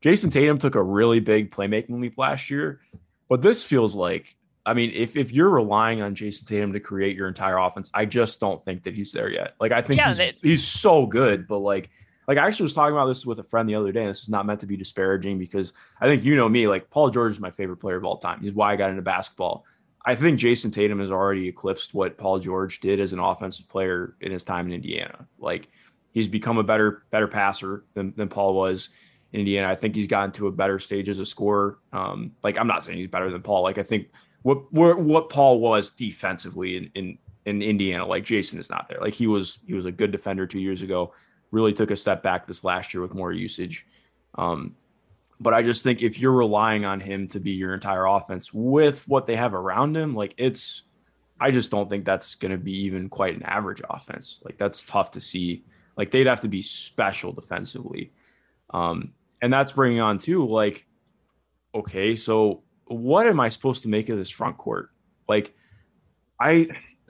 Jayson 0.01 0.30
Tatum 0.32 0.57
took 0.57 0.75
a 0.75 0.84
really 0.84 1.19
big 1.19 1.51
playmaking 1.51 1.99
leap 1.99 2.17
last 2.17 2.49
year, 2.49 2.82
but 3.27 3.41
this 3.41 3.63
feels 3.63 3.95
like 3.95 4.36
I 4.65 4.73
mean, 4.73 4.91
if 4.93 5.17
if 5.17 5.32
you're 5.32 5.49
relying 5.49 6.01
on 6.01 6.15
Jayson 6.15 6.47
Tatum 6.47 6.73
to 6.73 6.80
create 6.80 7.15
your 7.15 7.27
entire 7.27 7.57
offense, 7.57 7.89
I 7.93 8.05
just 8.05 8.39
don't 8.39 8.63
think 8.65 8.84
that 8.84 8.93
he's 8.93 9.11
there 9.11 9.30
yet. 9.30 9.55
Like 9.59 9.71
I 9.71 9.82
think 9.82 9.99
yeah, 9.99 10.09
he's, 10.09 10.17
they, 10.17 10.34
he's 10.41 10.63
so 10.63 11.05
good, 11.05 11.47
but 11.47 11.59
like 11.59 11.89
like 12.30 12.38
I 12.38 12.45
actually 12.45 12.65
was 12.65 12.75
talking 12.75 12.93
about 12.93 13.07
this 13.07 13.25
with 13.25 13.39
a 13.39 13.43
friend 13.43 13.67
the 13.67 13.73
other 13.73 13.91
day, 13.91 14.01
and 14.01 14.09
this 14.11 14.21
is 14.21 14.30
not 14.30 14.45
meant 14.45 14.59
to 14.59 14.67
be 14.67 14.77
disparaging 14.77 15.39
because 15.39 15.73
I 15.99 16.05
think 16.05 16.23
you 16.23 16.36
know 16.36 16.47
me, 16.47 16.67
like 16.67 16.88
Paul 16.91 17.09
George 17.09 17.34
is 17.34 17.39
my 17.39 17.49
favorite 17.49 17.77
player 17.77 17.95
of 17.95 18.05
all 18.05 18.17
time. 18.17 18.39
He's 18.39 18.53
why 18.53 18.71
I 18.71 18.75
got 18.75 18.91
into 18.91 19.01
basketball. 19.01 19.65
I 20.05 20.13
think 20.13 20.39
Jayson 20.39 20.71
Tatum 20.71 20.99
has 20.99 21.09
already 21.09 21.47
eclipsed 21.47 21.95
what 21.95 22.19
Paul 22.19 22.38
George 22.38 22.82
did 22.82 22.99
as 22.99 23.13
an 23.13 23.19
offensive 23.19 23.67
player 23.67 24.15
in 24.21 24.32
his 24.32 24.43
time 24.43 24.67
in 24.67 24.73
Indiana. 24.73 25.25
Like 25.39 25.69
he's 26.11 26.27
become 26.27 26.59
a 26.59 26.63
better 26.63 27.01
better 27.09 27.27
passer 27.27 27.86
than, 27.95 28.13
than 28.15 28.30
Paul 28.30 28.53
was 28.53 28.89
in 29.34 29.39
Indiana. 29.39 29.67
I 29.67 29.73
think 29.73 29.95
he's 29.95 30.05
gotten 30.05 30.32
to 30.34 30.45
a 30.45 30.51
better 30.51 30.77
stage 30.77 31.09
as 31.09 31.17
a 31.17 31.25
scorer. 31.25 31.80
Um, 31.93 32.34
like 32.43 32.59
I'm 32.59 32.67
not 32.67 32.84
saying 32.84 32.99
he's 32.99 33.07
better 33.07 33.32
than 33.32 33.41
Paul. 33.41 33.63
Like 33.63 33.80
I 33.80 33.84
think 33.84 34.05
what 34.43 34.71
what 34.71 35.30
Paul 35.30 35.59
was 35.61 35.89
defensively 35.89 36.77
in, 36.77 36.91
in 36.93 37.17
in 37.47 37.63
Indiana, 37.63 38.05
like 38.05 38.23
Jayson 38.23 38.59
is 38.59 38.69
not 38.69 38.88
there. 38.88 38.99
Like 39.01 39.15
he 39.15 39.25
was 39.25 39.57
he 39.65 39.73
was 39.73 39.88
a 39.88 39.91
good 39.91 40.11
defender 40.11 40.45
two 40.45 40.59
years 40.59 40.84
ago 40.84 41.11
really 41.52 41.74
took 41.74 41.91
a 41.91 41.95
step 41.95 42.24
back 42.24 42.47
this 42.47 42.64
last 42.64 42.93
year 42.93 43.02
with 43.02 43.14
more 43.14 43.32
usage. 43.32 43.86
Um, 44.36 44.76
but 45.39 45.54
I 45.54 45.62
just 45.62 45.84
think 45.84 46.02
if 46.02 46.20
you're 46.20 46.34
relying 46.34 46.86
on 46.86 47.00
him 47.00 47.28
to 47.30 47.39
be 47.39 47.52
your 47.52 47.74
entire 47.74 48.06
offense 48.06 48.54
with 48.54 49.08
what 49.08 49.26
they 49.26 49.36
have 49.36 49.54
around 49.54 49.95
him, 49.95 50.14
like 50.14 50.34
it's, 50.38 50.84
I 51.39 51.52
just 51.52 51.72
don't 51.72 51.89
think 51.89 52.06
that's 52.06 52.36
going 52.36 52.52
to 52.52 52.58
be 52.58 52.76
even 52.84 53.08
quite 53.08 53.36
an 53.36 53.43
average 53.43 53.82
offense. 53.89 54.41
Like 54.43 54.58
that's 54.58 54.84
tough 54.84 55.12
to 55.12 55.22
see. 55.22 55.64
Like 55.97 56.12
they'd 56.12 56.28
have 56.28 56.41
to 56.41 56.50
be 56.50 56.62
special 56.62 57.32
defensively. 57.32 58.12
Um, 58.72 59.14
and 59.41 59.52
that's 59.52 59.72
bringing 59.72 60.02
on 60.02 60.18
too, 60.18 60.45
like, 60.45 60.86
okay, 61.74 62.16
so 62.16 62.64
what 62.86 63.26
am 63.26 63.39
I 63.39 63.50
supposed 63.50 63.84
to 63.84 63.89
make 63.89 64.10
of 64.10 64.18
this 64.18 64.30
front 64.30 64.58
court? 64.58 64.89
Like, 65.28 65.56
I, 66.39 66.68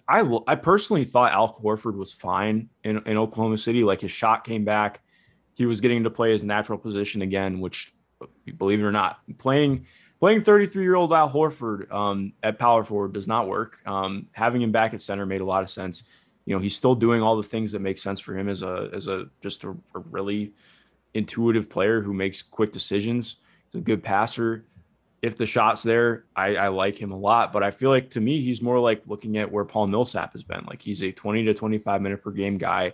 I 0.10 0.40
I 0.48 0.56
personally 0.56 1.06
thought 1.06 1.32
Al 1.32 1.54
Horford 1.62 1.96
was 1.96 2.12
fine 2.12 2.70
in, 2.84 2.98
in 3.06 3.18
Oklahoma 3.18 3.58
City. 3.58 3.84
Like 3.84 4.02
his 4.02 4.12
shot 4.12 4.44
came 4.44 4.66
back. 4.66 5.02
He 5.54 5.66
was 5.66 5.82
getting 5.82 6.04
to 6.04 6.10
play 6.10 6.32
his 6.32 6.44
natural 6.44 6.80
position 6.80 7.22
again, 7.22 7.60
which 7.60 7.94
believe 8.58 8.80
it 8.80 8.84
or 8.84 8.92
not, 8.92 9.20
playing 9.38 9.86
playing 10.20 10.42
33 10.42 10.84
year 10.84 10.96
old 10.96 11.14
Al 11.14 11.30
Horford 11.30 11.92
um, 11.94 12.34
at 12.42 12.58
power 12.58 12.84
forward 12.84 13.14
does 13.14 13.28
not 13.28 13.48
work. 13.48 13.78
Um, 13.86 14.28
having 14.32 14.62
him 14.62 14.72
back 14.72 14.94
at 14.94 15.02
center 15.02 15.26
made 15.26 15.42
a 15.42 15.46
lot 15.46 15.64
of 15.64 15.70
sense. 15.70 16.04
You 16.46 16.56
know, 16.56 16.60
he's 16.62 16.76
still 16.76 16.96
doing 16.96 17.22
all 17.22 17.38
the 17.38 17.44
things 17.44 17.72
that 17.74 17.80
make 17.80 18.00
sense 18.00 18.20
for 18.20 18.36
him 18.36 18.50
as 18.50 18.64
a 18.64 18.90
as 18.94 19.08
a 19.08 19.26
just 19.42 19.64
a, 19.64 19.70
a 19.94 20.00
really 20.10 20.54
intuitive 21.14 21.70
player 21.70 22.02
who 22.02 22.14
makes 22.14 22.42
quick 22.42 22.72
decisions. 22.72 23.38
He's 23.72 23.80
a 23.80 23.84
good 23.84 24.04
passer. 24.04 24.66
If 25.22 25.38
the 25.38 25.46
shot's 25.46 25.84
there, 25.84 26.26
I, 26.36 26.56
I 26.56 26.68
like 26.70 26.98
him 26.98 27.12
a 27.12 27.18
lot. 27.18 27.52
But 27.52 27.64
I 27.64 27.72
feel 27.72 27.90
like 27.90 28.12
to 28.12 28.22
me, 28.22 28.42
he's 28.42 28.62
more 28.62 28.80
like 28.80 29.02
looking 29.06 29.38
at 29.38 29.52
where 29.52 29.66
Paul 29.66 29.88
Millsap 29.88 30.34
has 30.34 30.44
been. 30.44 30.66
Like 30.66 30.82
he's 30.82 31.04
a 31.04 31.12
20 31.12 31.44
to 31.46 31.54
25 31.54 32.02
minute 32.02 32.24
per 32.24 32.32
game 32.32 32.58
guy. 32.58 32.94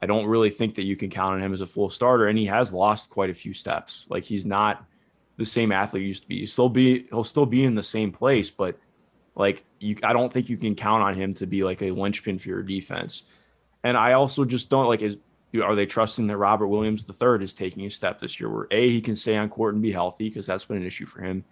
I 0.00 0.06
don't 0.06 0.26
really 0.26 0.50
think 0.50 0.74
that 0.76 0.84
you 0.84 0.96
can 0.96 1.10
count 1.10 1.34
on 1.34 1.42
him 1.42 1.52
as 1.52 1.60
a 1.60 1.66
full 1.66 1.90
starter, 1.90 2.28
and 2.28 2.38
he 2.38 2.46
has 2.46 2.72
lost 2.72 3.10
quite 3.10 3.30
a 3.30 3.34
few 3.34 3.54
steps. 3.54 4.06
Like 4.08 4.24
he's 4.24 4.44
not 4.44 4.84
the 5.36 5.44
same 5.46 5.72
athlete 5.72 6.02
he 6.02 6.08
used 6.08 6.22
to 6.22 6.28
be. 6.28 6.38
He'll 6.40 6.46
still 6.46 6.68
be 6.68 7.04
he'll 7.08 7.24
still 7.24 7.46
be 7.46 7.64
in 7.64 7.74
the 7.74 7.82
same 7.82 8.12
place, 8.12 8.50
but 8.50 8.78
like 9.34 9.64
you, 9.80 9.96
I 10.02 10.12
don't 10.12 10.32
think 10.32 10.48
you 10.48 10.56
can 10.56 10.74
count 10.74 11.02
on 11.02 11.14
him 11.14 11.34
to 11.34 11.46
be 11.46 11.64
like 11.64 11.82
a 11.82 11.90
linchpin 11.90 12.38
for 12.38 12.48
your 12.48 12.62
defense. 12.62 13.24
And 13.82 13.96
I 13.96 14.12
also 14.12 14.44
just 14.44 14.70
don't 14.70 14.86
like 14.86 15.02
is 15.02 15.16
are 15.62 15.74
they 15.74 15.86
trusting 15.86 16.26
that 16.26 16.36
Robert 16.36 16.66
Williams 16.66 17.06
III 17.08 17.42
is 17.42 17.54
taking 17.54 17.86
a 17.86 17.90
step 17.90 18.18
this 18.18 18.40
year 18.40 18.50
where 18.50 18.66
a 18.70 18.88
he 18.88 19.00
can 19.00 19.14
stay 19.14 19.36
on 19.36 19.48
court 19.48 19.74
and 19.74 19.82
be 19.82 19.92
healthy 19.92 20.28
because 20.28 20.46
that's 20.46 20.64
been 20.64 20.78
an 20.78 20.86
issue 20.86 21.06
for 21.06 21.20
him, 21.20 21.44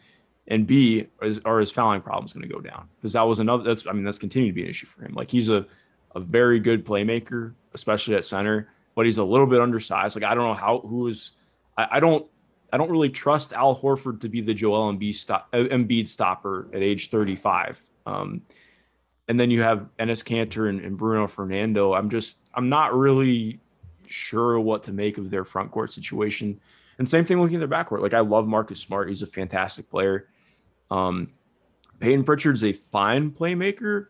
and 0.49 0.66
b 0.66 1.07
is, 1.22 1.40
are 1.45 1.61
his 1.61 1.70
fouling 1.70 2.01
problems 2.01 2.32
going 2.32 2.47
to 2.47 2.53
go 2.53 2.61
down 2.61 2.88
because 2.97 3.12
that 3.12 3.22
was 3.22 3.38
another 3.38 3.62
that's 3.62 3.86
I 3.86 3.93
mean 3.93 4.05
that's 4.05 4.18
continued 4.18 4.51
to 4.51 4.55
be 4.55 4.64
an 4.64 4.70
issue 4.70 4.86
for 4.86 5.05
him. 5.05 5.14
Like 5.14 5.30
he's 5.30 5.49
a 5.49 5.66
a 6.14 6.20
very 6.20 6.61
good 6.61 6.84
playmaker, 6.84 7.55
especially 7.74 8.14
at 8.16 8.24
center, 8.24 8.68
but 8.95 9.07
he's 9.07 9.18
a 9.18 9.24
little 9.24 9.47
bit 9.47 9.61
undersized. 9.61 10.16
Like 10.16 10.24
I 10.24 10.34
don't 10.34 10.47
know 10.47 10.55
how 10.55 10.80
who 10.80 11.07
is 11.07 11.32
I, 11.76 11.88
I 11.93 12.01
don't 12.01 12.26
I 12.72 12.78
don't 12.78 12.90
really 12.90 13.11
trust 13.11 13.53
Al 13.53 13.76
Horford 13.76 14.20
to 14.20 14.28
be 14.28 14.40
the 14.40 14.55
Joel 14.55 14.93
Embiid, 14.93 15.14
stop, 15.14 15.53
Embiid 15.53 16.09
stopper 16.09 16.68
at 16.72 16.82
age 16.82 17.11
35. 17.11 17.82
Um, 18.07 18.43
and 19.28 19.38
then 19.38 19.51
you 19.51 19.61
have 19.62 19.88
Enes 19.99 20.24
Kanter 20.24 20.70
and, 20.70 20.80
and, 20.80 20.97
Bruno 20.97 21.28
Fernando. 21.28 21.93
I'm 21.93 22.11
just 22.11 22.38
I'm 22.55 22.68
not 22.68 22.95
really 22.95 23.61
sure 24.07 24.59
what 24.59 24.82
to 24.84 24.93
make 24.93 25.18
of 25.18 25.30
their 25.30 25.45
front 25.45 25.70
court 25.70 25.93
situation. 25.93 26.61
And 26.99 27.09
same 27.09 27.24
thing 27.24 27.40
looking 27.40 27.62
at 27.62 27.68
their 27.68 27.84
backcourt. 27.84 28.01
Like 28.01 28.14
I 28.14 28.20
love 28.20 28.47
Marcus 28.47 28.80
Smart. 28.80 29.09
He's 29.09 29.22
a 29.22 29.26
fantastic 29.26 29.88
player. 29.90 30.28
Um, 30.93 31.30
Payton 32.01 32.24
Pritchard's 32.24 32.64
a 32.64 32.72
fine 32.72 33.30
playmaker, 33.30 34.09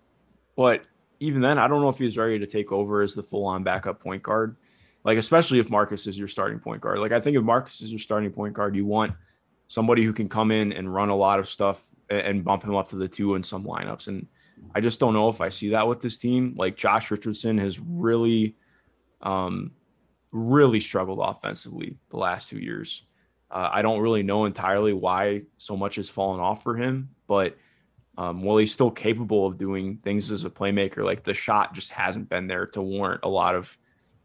but 0.57 0.83
even 1.21 1.41
then, 1.41 1.59
I 1.59 1.69
don't 1.69 1.81
know 1.81 1.89
if 1.89 1.99
he's 1.99 2.17
ready 2.17 2.39
to 2.41 2.47
take 2.47 2.73
over 2.73 3.03
as 3.03 3.15
the 3.15 3.23
full 3.23 3.45
on 3.45 3.63
backup 3.63 4.03
point 4.03 4.23
guard. 4.23 4.57
Like, 5.05 5.19
especially 5.19 5.59
if 5.59 5.71
Marcus 5.71 6.07
is 6.07 6.19
your 6.19 6.29
starting 6.29 6.59
point 6.59 6.81
guard. 6.81 6.99
Like, 6.99 7.13
I 7.13 7.21
think 7.21 7.37
if 7.37 7.43
Marcus 7.43 7.81
is 7.83 7.91
your 7.91 7.99
starting 7.99 8.31
point 8.31 8.55
guard, 8.55 8.75
you 8.75 8.87
want 8.87 9.13
somebody 9.69 10.05
who 10.05 10.13
can 10.13 10.29
come 10.29 10.51
in 10.51 10.73
and 10.73 10.93
run 10.93 11.09
a 11.09 11.17
lot 11.17 11.39
of 11.39 11.49
stuff 11.49 11.85
and 12.11 12.45
bump 12.45 12.65
him 12.65 12.75
up 12.75 12.89
to 12.89 12.97
the 12.97 13.09
two 13.09 13.35
in 13.35 13.43
some 13.43 13.65
lineups. 13.65 14.09
And 14.09 14.27
I 14.75 14.81
just 14.81 15.01
don't 15.01 15.15
know 15.15 15.29
if 15.29 15.41
I 15.41 15.49
see 15.49 15.71
that 15.71 15.87
with 15.87 16.01
this 16.01 16.19
team. 16.19 16.55
Like, 16.57 16.77
Josh 16.77 17.11
Richardson 17.11 17.59
has 17.59 17.79
really, 17.79 18.57
um, 19.21 19.73
really 20.31 20.81
struggled 20.81 21.21
offensively 21.23 21.99
the 22.11 22.17
last 22.17 22.49
two 22.49 22.59
years. 22.59 23.05
Uh, 23.53 23.69
I 23.73 23.83
don't 23.83 24.01
really 24.01 24.23
know 24.23 24.47
entirely 24.47 24.93
why 24.93 25.43
so 25.59 25.77
much 25.77 25.97
has 25.97 26.09
fallen 26.09 26.41
off 26.41 26.63
for 26.63 26.75
him, 26.77 27.11
but 27.27 27.57
um, 28.19 28.43
while 28.43 28.57
he's 28.57 28.73
still 28.73 28.91
capable 28.91 29.47
of 29.47 29.59
doing 29.59 29.97
things 29.99 30.31
as 30.31 30.45
a 30.45 30.51
playmaker, 30.51 31.05
like 31.05 31.25
the 31.25 31.35
shot 31.35 31.75
just 31.75 31.91
hasn't 31.91 32.29
been 32.29 32.47
there 32.47 32.67
to 32.67 32.83
warrant 32.83 33.21
a 33.23 33.29
lot 33.29 33.55
of 33.55 33.77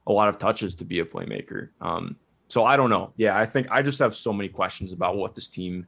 a 0.08 0.12
lot 0.12 0.30
of 0.30 0.38
touches 0.38 0.76
to 0.76 0.86
be 0.86 1.00
a 1.00 1.06
playmaker. 1.06 1.70
Um, 1.82 2.16
so 2.48 2.64
I 2.64 2.78
don't 2.78 2.90
know. 2.90 3.14
Yeah, 3.18 3.38
I 3.38 3.46
think 3.46 3.68
I 3.70 3.82
just 3.82 4.00
have 4.00 4.16
so 4.16 4.32
many 4.32 4.50
questions 4.50 4.92
about 4.92 5.18
what 5.18 5.36
this 5.36 5.50
team 5.50 5.86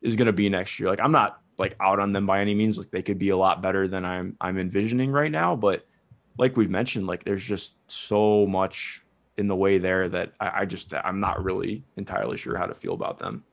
is 0.00 0.16
going 0.16 0.26
to 0.26 0.32
be 0.32 0.48
next 0.48 0.78
year. 0.80 0.88
Like 0.88 1.00
I'm 1.00 1.12
not 1.12 1.40
like 1.58 1.76
out 1.80 1.98
on 1.98 2.12
them 2.12 2.26
by 2.26 2.40
any 2.40 2.54
means. 2.54 2.78
Like 2.78 2.90
they 2.90 3.02
could 3.02 3.18
be 3.18 3.30
a 3.30 3.36
lot 3.36 3.62
better 3.62 3.88
than 3.88 4.04
I'm 4.04 4.36
I'm 4.40 4.58
envisioning 4.58 5.10
right 5.10 5.30
now. 5.30 5.56
But 5.56 5.86
like 6.38 6.56
we've 6.56 6.70
mentioned, 6.70 7.06
like 7.06 7.24
there's 7.24 7.44
just 7.44 7.74
so 7.88 8.46
much 8.46 9.02
in 9.38 9.46
the 9.46 9.56
way 9.56 9.78
there 9.78 10.08
that 10.08 10.32
I, 10.40 10.60
I 10.60 10.64
just 10.64 10.92
I'm 10.92 11.20
not 11.20 11.42
really 11.42 11.84
entirely 11.96 12.36
sure 12.36 12.56
how 12.56 12.66
to 12.66 12.74
feel 12.74 12.92
about 12.92 13.18
them. 13.18 13.44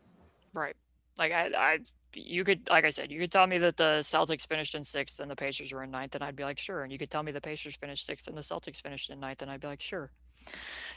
Right. 0.53 0.75
Like 1.17 1.31
I 1.31 1.49
I 1.55 1.79
you 2.15 2.43
could, 2.43 2.69
like 2.69 2.85
I 2.85 2.89
said, 2.89 3.11
you 3.11 3.19
could 3.19 3.31
tell 3.31 3.47
me 3.47 3.57
that 3.59 3.77
the 3.77 3.99
Celtics 4.01 4.47
finished 4.47 4.75
in 4.75 4.83
sixth 4.83 5.19
and 5.19 5.29
the 5.29 5.35
Pacers 5.35 5.71
were 5.73 5.83
in 5.83 5.91
ninth, 5.91 6.15
and 6.15 6.23
I'd 6.23 6.35
be 6.35 6.43
like, 6.43 6.57
sure. 6.57 6.83
And 6.83 6.91
you 6.91 6.97
could 6.97 7.11
tell 7.11 7.23
me 7.23 7.31
the 7.31 7.41
Pacers 7.41 7.75
finished 7.75 8.05
sixth 8.05 8.27
and 8.27 8.37
the 8.37 8.41
Celtics 8.41 8.81
finished 8.81 9.09
in 9.09 9.19
ninth, 9.19 9.41
and 9.41 9.51
I'd 9.51 9.61
be 9.61 9.67
like, 9.67 9.81
sure. 9.81 10.11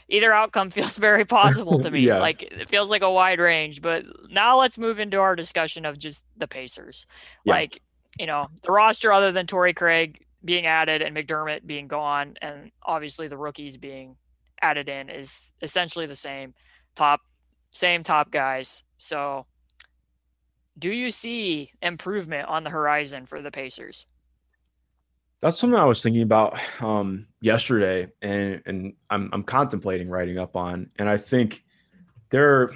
Either 0.07 0.33
outcome 0.33 0.69
feels 0.77 0.97
very 0.97 1.25
possible 1.25 1.79
to 1.79 1.91
me. 1.91 2.01
yeah. 2.01 2.19
Like 2.19 2.43
it 2.43 2.69
feels 2.69 2.89
like 2.89 3.01
a 3.01 3.11
wide 3.11 3.39
range. 3.39 3.81
But 3.81 4.05
now 4.29 4.59
let's 4.59 4.77
move 4.77 4.99
into 4.99 5.19
our 5.19 5.35
discussion 5.35 5.85
of 5.85 5.97
just 5.97 6.25
the 6.37 6.47
Pacers. 6.47 7.05
Yeah. 7.43 7.53
Like, 7.53 7.81
you 8.17 8.25
know, 8.25 8.47
the 8.63 8.71
roster 8.71 9.11
other 9.13 9.31
than 9.31 9.45
Torrey 9.45 9.73
Craig 9.73 10.25
being 10.43 10.65
added 10.65 11.01
and 11.01 11.15
McDermott 11.15 11.65
being 11.65 11.87
gone, 11.87 12.35
and 12.41 12.71
obviously 12.83 13.27
the 13.27 13.37
rookies 13.37 13.77
being 13.77 14.15
added 14.61 14.89
in 14.89 15.09
is 15.09 15.53
essentially 15.61 16.05
the 16.05 16.15
same 16.15 16.53
top, 16.95 17.21
same 17.71 18.03
top 18.03 18.31
guys. 18.31 18.83
So 18.97 19.45
do 20.77 20.91
you 20.91 21.11
see 21.11 21.71
improvement 21.81 22.47
on 22.47 22.63
the 22.63 22.69
horizon 22.69 23.25
for 23.25 23.41
the 23.41 23.51
Pacers? 23.51 24.05
That's 25.41 25.57
something 25.57 25.79
I 25.79 25.85
was 25.85 26.01
thinking 26.03 26.21
about 26.21 26.59
um, 26.81 27.27
yesterday, 27.41 28.09
and 28.21 28.61
and 28.65 28.93
I'm 29.09 29.29
I'm 29.31 29.43
contemplating 29.43 30.09
writing 30.09 30.37
up 30.37 30.55
on. 30.55 30.89
And 30.97 31.07
I 31.07 31.15
think 31.15 31.63
there, 32.29 32.71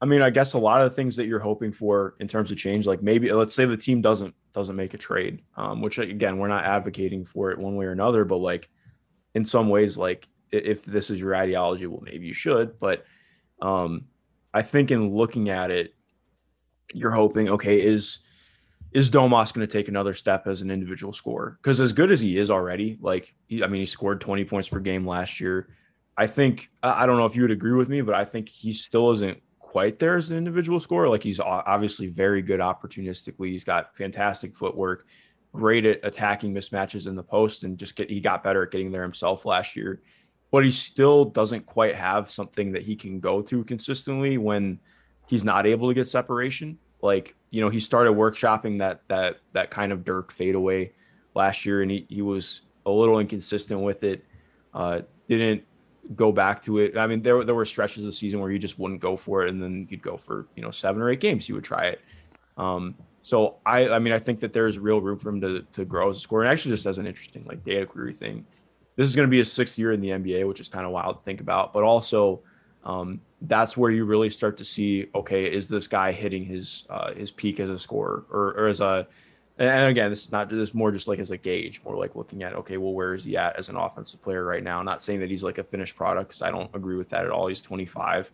I 0.00 0.06
mean, 0.06 0.22
I 0.22 0.30
guess 0.30 0.54
a 0.54 0.58
lot 0.58 0.80
of 0.80 0.90
the 0.90 0.96
things 0.96 1.16
that 1.16 1.26
you're 1.26 1.38
hoping 1.38 1.72
for 1.72 2.14
in 2.18 2.28
terms 2.28 2.50
of 2.50 2.56
change, 2.56 2.86
like 2.86 3.02
maybe 3.02 3.30
let's 3.32 3.54
say 3.54 3.66
the 3.66 3.76
team 3.76 4.00
doesn't 4.00 4.34
doesn't 4.52 4.76
make 4.76 4.94
a 4.94 4.98
trade, 4.98 5.42
um, 5.56 5.82
which 5.82 5.98
again 5.98 6.38
we're 6.38 6.48
not 6.48 6.64
advocating 6.64 7.26
for 7.26 7.50
it 7.50 7.58
one 7.58 7.76
way 7.76 7.84
or 7.84 7.92
another, 7.92 8.24
but 8.24 8.38
like 8.38 8.70
in 9.34 9.44
some 9.44 9.68
ways, 9.68 9.98
like 9.98 10.26
if 10.52 10.84
this 10.84 11.10
is 11.10 11.20
your 11.20 11.34
ideology, 11.34 11.86
well, 11.86 12.02
maybe 12.02 12.26
you 12.26 12.34
should. 12.34 12.78
But 12.78 13.04
um, 13.60 14.06
I 14.52 14.62
think 14.62 14.90
in 14.90 15.14
looking 15.14 15.48
at 15.48 15.70
it, 15.70 15.94
you're 16.92 17.10
hoping, 17.10 17.48
okay, 17.48 17.80
is 17.80 18.20
is 18.92 19.10
Domas 19.10 19.54
going 19.54 19.66
to 19.66 19.72
take 19.72 19.88
another 19.88 20.12
step 20.12 20.46
as 20.46 20.60
an 20.60 20.70
individual 20.70 21.14
scorer? 21.14 21.58
Because 21.62 21.80
as 21.80 21.94
good 21.94 22.10
as 22.10 22.20
he 22.20 22.36
is 22.36 22.50
already, 22.50 22.98
like 23.00 23.34
he, 23.46 23.64
I 23.64 23.66
mean, 23.66 23.80
he 23.80 23.86
scored 23.86 24.20
20 24.20 24.44
points 24.44 24.68
per 24.68 24.80
game 24.80 25.06
last 25.06 25.40
year. 25.40 25.68
I 26.16 26.26
think 26.26 26.70
I 26.82 27.06
don't 27.06 27.16
know 27.16 27.24
if 27.24 27.34
you 27.34 27.42
would 27.42 27.50
agree 27.50 27.72
with 27.72 27.88
me, 27.88 28.02
but 28.02 28.14
I 28.14 28.26
think 28.26 28.48
he 28.48 28.74
still 28.74 29.10
isn't 29.12 29.40
quite 29.58 29.98
there 29.98 30.16
as 30.16 30.30
an 30.30 30.36
individual 30.36 30.78
scorer. 30.78 31.08
Like 31.08 31.22
he's 31.22 31.40
obviously 31.40 32.08
very 32.08 32.42
good 32.42 32.60
opportunistically. 32.60 33.48
He's 33.48 33.64
got 33.64 33.96
fantastic 33.96 34.54
footwork, 34.54 35.06
great 35.54 35.86
at 35.86 36.00
attacking 36.02 36.52
mismatches 36.52 37.06
in 37.06 37.14
the 37.14 37.22
post, 37.22 37.64
and 37.64 37.78
just 37.78 37.96
get 37.96 38.10
he 38.10 38.20
got 38.20 38.44
better 38.44 38.62
at 38.62 38.70
getting 38.70 38.92
there 38.92 39.02
himself 39.02 39.46
last 39.46 39.74
year. 39.74 40.02
But 40.52 40.64
he 40.64 40.70
still 40.70 41.24
doesn't 41.24 41.66
quite 41.66 41.96
have 41.96 42.30
something 42.30 42.70
that 42.72 42.82
he 42.82 42.94
can 42.94 43.18
go 43.18 43.42
to 43.42 43.64
consistently 43.64 44.38
when 44.38 44.78
he's 45.26 45.42
not 45.42 45.66
able 45.66 45.88
to 45.88 45.94
get 45.94 46.06
separation. 46.06 46.78
Like, 47.00 47.34
you 47.50 47.60
know, 47.60 47.68
he 47.68 47.80
started 47.80 48.12
workshopping 48.12 48.78
that 48.78 49.02
that 49.08 49.38
that 49.54 49.70
kind 49.70 49.90
of 49.90 50.04
Dirk 50.04 50.30
fadeaway 50.30 50.92
last 51.34 51.66
year, 51.66 51.82
and 51.82 51.90
he, 51.90 52.06
he 52.08 52.22
was 52.22 52.60
a 52.86 52.90
little 52.90 53.18
inconsistent 53.18 53.80
with 53.80 54.04
it. 54.04 54.24
Uh, 54.72 55.00
didn't 55.26 55.64
go 56.14 56.32
back 56.32 56.62
to 56.62 56.78
it. 56.78 56.96
I 56.96 57.06
mean, 57.06 57.22
there 57.22 57.44
there 57.44 57.54
were 57.54 57.64
stretches 57.64 58.04
of 58.04 58.06
the 58.06 58.12
season 58.12 58.40
where 58.40 58.50
he 58.50 58.58
just 58.58 58.78
wouldn't 58.78 59.00
go 59.00 59.16
for 59.16 59.44
it, 59.44 59.50
and 59.50 59.62
then 59.62 59.86
you'd 59.90 60.02
go 60.02 60.16
for 60.16 60.46
you 60.54 60.62
know 60.62 60.70
seven 60.70 61.02
or 61.02 61.10
eight 61.10 61.20
games. 61.20 61.46
He 61.46 61.52
would 61.52 61.64
try 61.64 61.86
it. 61.86 62.00
Um, 62.56 62.94
so 63.22 63.56
I 63.64 63.88
I 63.88 63.98
mean 63.98 64.12
I 64.12 64.18
think 64.18 64.40
that 64.40 64.52
there's 64.52 64.78
real 64.78 65.00
room 65.00 65.18
for 65.18 65.30
him 65.30 65.40
to 65.40 65.62
to 65.72 65.84
grow 65.84 66.10
as 66.10 66.16
a 66.16 66.20
scorer, 66.20 66.42
and 66.42 66.52
actually 66.52 66.74
just 66.74 66.86
as 66.86 66.98
an 66.98 67.06
interesting 67.06 67.44
like 67.46 67.64
data 67.64 67.86
query 67.86 68.14
thing. 68.14 68.44
This 68.96 69.08
is 69.08 69.16
going 69.16 69.26
to 69.26 69.30
be 69.30 69.38
his 69.38 69.52
sixth 69.52 69.78
year 69.78 69.92
in 69.92 70.00
the 70.00 70.10
NBA, 70.10 70.46
which 70.46 70.60
is 70.60 70.68
kind 70.68 70.84
of 70.84 70.92
wild 70.92 71.18
to 71.18 71.22
think 71.22 71.40
about, 71.40 71.72
but 71.72 71.82
also 71.82 72.42
um, 72.84 73.20
that's 73.42 73.76
where 73.76 73.90
you 73.90 74.04
really 74.04 74.30
start 74.30 74.56
to 74.56 74.64
see 74.64 75.06
okay 75.14 75.44
is 75.44 75.68
this 75.68 75.86
guy 75.86 76.12
hitting 76.12 76.44
his 76.44 76.84
uh, 76.90 77.12
his 77.12 77.30
peak 77.30 77.60
as 77.60 77.70
a 77.70 77.78
scorer 77.78 78.24
or, 78.30 78.54
or 78.54 78.66
as 78.66 78.80
a 78.80 79.06
and 79.58 79.90
again 79.90 80.10
this 80.10 80.24
is 80.24 80.32
not 80.32 80.48
this 80.48 80.58
is 80.58 80.74
more 80.74 80.90
just 80.90 81.08
like 81.08 81.18
as 81.18 81.30
a 81.30 81.36
gauge 81.36 81.80
more 81.84 81.96
like 81.96 82.14
looking 82.16 82.42
at 82.42 82.54
okay 82.54 82.76
well 82.76 82.92
where 82.92 83.14
is 83.14 83.24
he 83.24 83.36
at 83.36 83.56
as 83.56 83.68
an 83.68 83.76
offensive 83.76 84.22
player 84.22 84.44
right 84.44 84.62
now? 84.62 84.82
Not 84.82 85.02
saying 85.02 85.20
that 85.20 85.30
he's 85.30 85.42
like 85.42 85.58
a 85.58 85.64
finished 85.64 85.96
product 85.96 86.28
because 86.28 86.42
i 86.42 86.50
don't 86.50 86.70
agree 86.74 86.96
with 86.96 87.08
that 87.10 87.24
at 87.24 87.30
all. 87.30 87.46
He's 87.46 87.62
25 87.62 88.30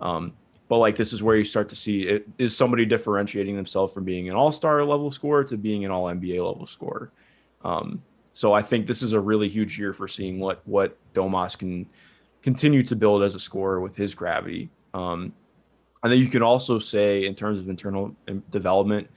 um, 0.00 0.32
but 0.68 0.78
like 0.78 0.96
this 0.96 1.12
is 1.12 1.22
where 1.22 1.36
you 1.36 1.44
start 1.44 1.68
to 1.68 1.76
see 1.76 2.02
it 2.02 2.26
is 2.38 2.56
somebody 2.56 2.84
differentiating 2.84 3.54
themselves 3.54 3.92
from 3.92 4.04
being 4.04 4.28
an 4.28 4.34
all-star 4.34 4.84
level 4.84 5.10
scorer 5.10 5.44
to 5.44 5.56
being 5.56 5.84
an 5.84 5.90
all 5.90 6.04
nba 6.04 6.44
level 6.44 6.66
scorer. 6.66 7.12
Um, 7.62 8.02
so 8.34 8.52
i 8.52 8.60
think 8.60 8.86
this 8.86 9.02
is 9.02 9.14
a 9.14 9.20
really 9.20 9.48
huge 9.48 9.78
year 9.78 9.94
for 9.94 10.06
seeing 10.06 10.38
what 10.38 10.60
what 10.66 10.98
domas 11.14 11.56
can 11.56 11.88
continue 12.44 12.82
to 12.82 12.94
build 12.94 13.22
as 13.22 13.34
a 13.34 13.40
scorer 13.40 13.80
with 13.80 13.96
his 13.96 14.14
gravity. 14.14 14.68
Um, 14.92 15.32
and 16.02 16.12
then 16.12 16.20
you 16.20 16.28
can 16.28 16.42
also 16.42 16.78
say, 16.78 17.24
in 17.24 17.34
terms 17.34 17.58
of 17.58 17.70
internal 17.70 18.14
development, 18.50 19.08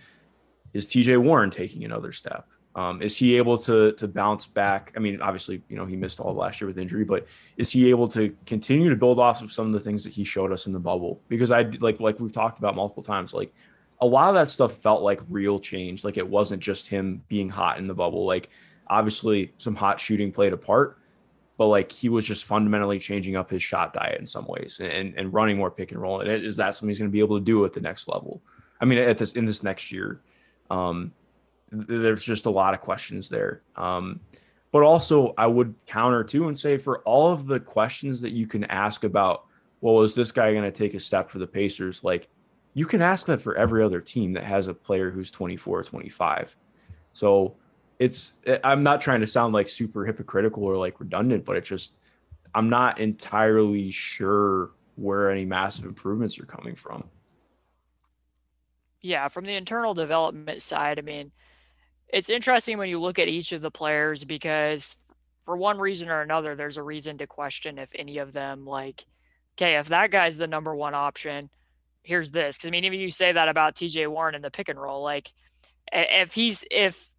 is 0.73 0.87
TJ 0.87 1.21
Warren 1.21 1.51
taking 1.51 1.83
another 1.83 2.13
step? 2.13 2.47
Um, 2.73 3.01
is 3.01 3.17
he 3.17 3.35
able 3.35 3.57
to 3.59 3.91
to 3.93 4.07
bounce 4.07 4.45
back? 4.45 4.93
I 4.95 4.99
mean, 4.99 5.19
obviously, 5.19 5.61
you 5.67 5.75
know, 5.75 5.85
he 5.85 5.97
missed 5.97 6.21
all 6.21 6.33
last 6.33 6.61
year 6.61 6.67
with 6.67 6.77
injury, 6.77 7.03
but 7.03 7.27
is 7.57 7.69
he 7.69 7.89
able 7.89 8.07
to 8.09 8.33
continue 8.45 8.89
to 8.89 8.95
build 8.95 9.19
off 9.19 9.41
of 9.41 9.51
some 9.51 9.67
of 9.67 9.73
the 9.73 9.79
things 9.79 10.03
that 10.05 10.13
he 10.13 10.23
showed 10.23 10.53
us 10.53 10.67
in 10.67 10.71
the 10.71 10.79
bubble? 10.79 11.19
Because 11.27 11.51
I 11.51 11.63
like 11.81 11.99
like 11.99 12.19
we've 12.19 12.31
talked 12.31 12.59
about 12.59 12.75
multiple 12.75 13.03
times, 13.03 13.33
like 13.33 13.51
a 13.99 14.05
lot 14.05 14.29
of 14.29 14.35
that 14.35 14.47
stuff 14.47 14.73
felt 14.73 15.01
like 15.01 15.19
real 15.27 15.59
change. 15.59 16.03
Like 16.05 16.17
it 16.17 16.27
wasn't 16.27 16.61
just 16.61 16.87
him 16.87 17.23
being 17.27 17.49
hot 17.49 17.79
in 17.79 17.87
the 17.87 17.95
bubble. 17.95 18.25
Like 18.25 18.49
obviously 18.89 19.53
some 19.57 19.75
hot 19.75 19.99
shooting 19.99 20.31
played 20.31 20.53
a 20.53 20.57
part, 20.57 20.99
but 21.57 21.67
like 21.67 21.91
he 21.91 22.09
was 22.09 22.25
just 22.25 22.45
fundamentally 22.45 22.99
changing 22.99 23.35
up 23.35 23.49
his 23.49 23.63
shot 23.63 23.93
diet 23.93 24.19
in 24.19 24.25
some 24.25 24.45
ways 24.47 24.79
and, 24.79 25.13
and 25.17 25.33
running 25.33 25.57
more 25.57 25.71
pick 25.71 25.91
and 25.91 26.01
roll. 26.01 26.19
And 26.19 26.29
is 26.29 26.57
that 26.57 26.75
something 26.75 26.89
he's 26.89 26.99
going 26.99 27.09
to 27.09 27.13
be 27.13 27.19
able 27.19 27.37
to 27.37 27.43
do 27.43 27.65
at 27.65 27.73
the 27.73 27.81
next 27.81 28.07
level? 28.07 28.41
I 28.79 28.85
mean, 28.85 28.99
at 28.99 29.17
this 29.17 29.33
in 29.33 29.45
this 29.45 29.63
next 29.63 29.91
year, 29.91 30.21
um, 30.69 31.11
there's 31.71 32.23
just 32.23 32.45
a 32.45 32.49
lot 32.49 32.73
of 32.73 32.81
questions 32.81 33.29
there. 33.29 33.61
Um, 33.75 34.19
but 34.71 34.83
also, 34.83 35.33
I 35.37 35.47
would 35.47 35.73
counter 35.85 36.23
too 36.23 36.47
and 36.47 36.57
say 36.57 36.77
for 36.77 36.99
all 36.99 37.31
of 37.31 37.47
the 37.47 37.59
questions 37.59 38.21
that 38.21 38.31
you 38.31 38.47
can 38.47 38.65
ask 38.65 39.03
about, 39.03 39.45
well, 39.81 40.01
is 40.01 40.13
this 40.13 40.31
guy 40.31 40.51
going 40.51 40.63
to 40.63 40.71
take 40.71 40.93
a 40.93 40.99
step 40.99 41.29
for 41.29 41.39
the 41.39 41.47
Pacers? 41.47 42.03
Like, 42.03 42.27
you 42.73 42.85
can 42.85 43.01
ask 43.01 43.25
that 43.27 43.41
for 43.41 43.55
every 43.55 43.83
other 43.83 44.01
team 44.01 44.33
that 44.33 44.43
has 44.43 44.67
a 44.67 44.73
player 44.73 45.09
who's 45.09 45.31
24 45.31 45.79
or 45.79 45.83
25. 45.83 46.55
So 47.13 47.55
it's, 47.99 48.33
I'm 48.63 48.83
not 48.83 49.01
trying 49.01 49.21
to 49.21 49.27
sound 49.27 49.53
like 49.53 49.69
super 49.69 50.05
hypocritical 50.05 50.63
or 50.63 50.77
like 50.77 50.99
redundant, 50.99 51.45
but 51.45 51.57
it's 51.57 51.69
just, 51.69 51.95
I'm 52.53 52.69
not 52.69 52.99
entirely 52.99 53.91
sure 53.91 54.71
where 54.95 55.31
any 55.31 55.45
massive 55.45 55.85
improvements 55.85 56.39
are 56.39 56.45
coming 56.45 56.75
from. 56.75 57.03
Yeah, 59.01 59.27
from 59.27 59.45
the 59.45 59.53
internal 59.53 59.93
development 59.93 60.61
side, 60.61 60.99
I 60.99 61.01
mean, 61.01 61.31
it's 62.07 62.29
interesting 62.29 62.77
when 62.77 62.89
you 62.89 62.99
look 62.99 63.19
at 63.19 63.27
each 63.27 63.51
of 63.51 63.61
the 63.61 63.71
players 63.71 64.23
because 64.23 64.95
for 65.41 65.55
one 65.57 65.77
reason 65.77 66.09
or 66.09 66.21
another, 66.21 66.55
there's 66.55 66.77
a 66.77 66.83
reason 66.83 67.17
to 67.19 67.27
question 67.27 67.77
if 67.77 67.91
any 67.95 68.17
of 68.17 68.31
them 68.31 68.65
like, 68.65 69.05
okay, 69.55 69.75
if 69.77 69.87
that 69.89 70.11
guy's 70.11 70.37
the 70.37 70.47
number 70.47 70.75
one 70.75 70.93
option, 70.93 71.49
here's 72.03 72.31
this. 72.31 72.57
Cause 72.57 72.67
I 72.67 72.71
mean, 72.71 72.85
even 72.85 72.99
you 72.99 73.09
say 73.09 73.31
that 73.31 73.49
about 73.49 73.75
TJ 73.75 74.07
Warren 74.07 74.35
in 74.35 74.41
the 74.41 74.51
pick 74.51 74.69
and 74.69 74.79
roll, 74.79 75.03
like 75.03 75.31
if 75.91 76.33
he's, 76.33 76.65
if 76.71 77.09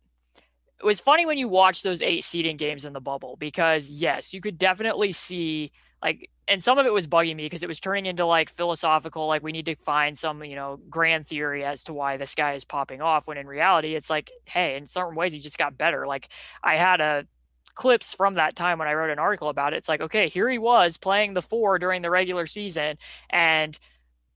it 0.80 0.84
was 0.86 1.00
funny 1.00 1.26
when 1.26 1.38
you 1.38 1.48
watch 1.48 1.82
those 1.82 2.02
eight 2.02 2.22
seeding 2.24 2.56
games 2.56 2.84
in 2.84 2.92
the 2.92 3.00
bubble, 3.00 3.36
because 3.38 3.90
yes, 3.90 4.32
you 4.32 4.40
could 4.40 4.58
definitely 4.58 5.12
see 5.12 5.72
like 6.02 6.30
and 6.46 6.62
some 6.62 6.78
of 6.78 6.86
it 6.86 6.92
was 6.92 7.06
bugging 7.06 7.36
me 7.36 7.44
because 7.44 7.62
it 7.62 7.68
was 7.68 7.80
turning 7.80 8.06
into 8.06 8.24
like 8.24 8.48
philosophical 8.48 9.26
like 9.26 9.42
we 9.42 9.52
need 9.52 9.66
to 9.66 9.74
find 9.74 10.16
some 10.16 10.44
you 10.44 10.54
know 10.54 10.78
grand 10.88 11.26
theory 11.26 11.64
as 11.64 11.82
to 11.84 11.92
why 11.92 12.16
this 12.16 12.34
guy 12.34 12.54
is 12.54 12.64
popping 12.64 13.02
off 13.02 13.26
when 13.26 13.36
in 13.36 13.46
reality 13.46 13.94
it's 13.94 14.08
like 14.08 14.30
hey 14.44 14.76
in 14.76 14.86
certain 14.86 15.16
ways 15.16 15.32
he 15.32 15.40
just 15.40 15.58
got 15.58 15.76
better. 15.76 16.06
Like 16.06 16.28
i 16.62 16.76
had 16.76 17.00
a 17.00 17.26
clips 17.74 18.12
from 18.12 18.34
that 18.34 18.56
time 18.56 18.78
when 18.78 18.88
i 18.88 18.94
wrote 18.94 19.10
an 19.10 19.18
article 19.18 19.48
about 19.48 19.72
it. 19.72 19.76
It's 19.78 19.88
like 19.88 20.00
okay 20.00 20.28
here 20.28 20.48
he 20.48 20.58
was 20.58 20.96
playing 20.96 21.34
the 21.34 21.42
four 21.42 21.78
during 21.78 22.02
the 22.02 22.10
regular 22.10 22.46
season 22.46 22.96
and 23.30 23.78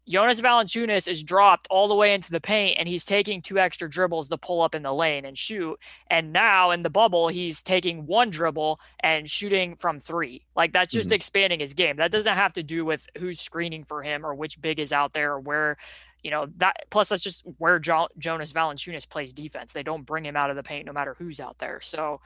Jonas 0.08 0.40
Valanciunas 0.40 1.06
is 1.06 1.22
dropped 1.22 1.68
all 1.70 1.86
the 1.86 1.94
way 1.94 2.12
into 2.12 2.30
the 2.30 2.40
paint 2.40 2.76
and 2.78 2.88
he's 2.88 3.04
taking 3.04 3.40
two 3.40 3.58
extra 3.58 3.88
dribbles 3.88 4.28
to 4.28 4.36
pull 4.36 4.60
up 4.60 4.74
in 4.74 4.82
the 4.82 4.92
lane 4.92 5.24
and 5.24 5.38
shoot. 5.38 5.78
And 6.10 6.32
now 6.32 6.72
in 6.72 6.80
the 6.80 6.90
bubble, 6.90 7.28
he's 7.28 7.62
taking 7.62 8.06
one 8.06 8.30
dribble 8.30 8.80
and 9.00 9.30
shooting 9.30 9.76
from 9.76 10.00
three. 10.00 10.44
Like 10.56 10.72
that's 10.72 10.92
just 10.92 11.08
mm-hmm. 11.08 11.14
expanding 11.14 11.60
his 11.60 11.74
game. 11.74 11.96
That 11.96 12.10
doesn't 12.10 12.34
have 12.34 12.52
to 12.54 12.62
do 12.62 12.84
with 12.84 13.06
who's 13.18 13.40
screening 13.40 13.84
for 13.84 14.02
him 14.02 14.26
or 14.26 14.34
which 14.34 14.60
big 14.60 14.80
is 14.80 14.92
out 14.92 15.12
there 15.12 15.34
or 15.34 15.40
where, 15.40 15.76
you 16.24 16.32
know, 16.32 16.46
that 16.56 16.76
plus 16.90 17.08
that's 17.08 17.22
just 17.22 17.44
where 17.58 17.78
jo- 17.78 18.08
Jonas 18.18 18.52
Valanciunas 18.52 19.08
plays 19.08 19.32
defense. 19.32 19.72
They 19.72 19.84
don't 19.84 20.04
bring 20.06 20.24
him 20.24 20.36
out 20.36 20.50
of 20.50 20.56
the 20.56 20.62
paint 20.64 20.86
no 20.86 20.92
matter 20.92 21.14
who's 21.16 21.38
out 21.38 21.58
there. 21.58 21.80
So, 21.80 22.20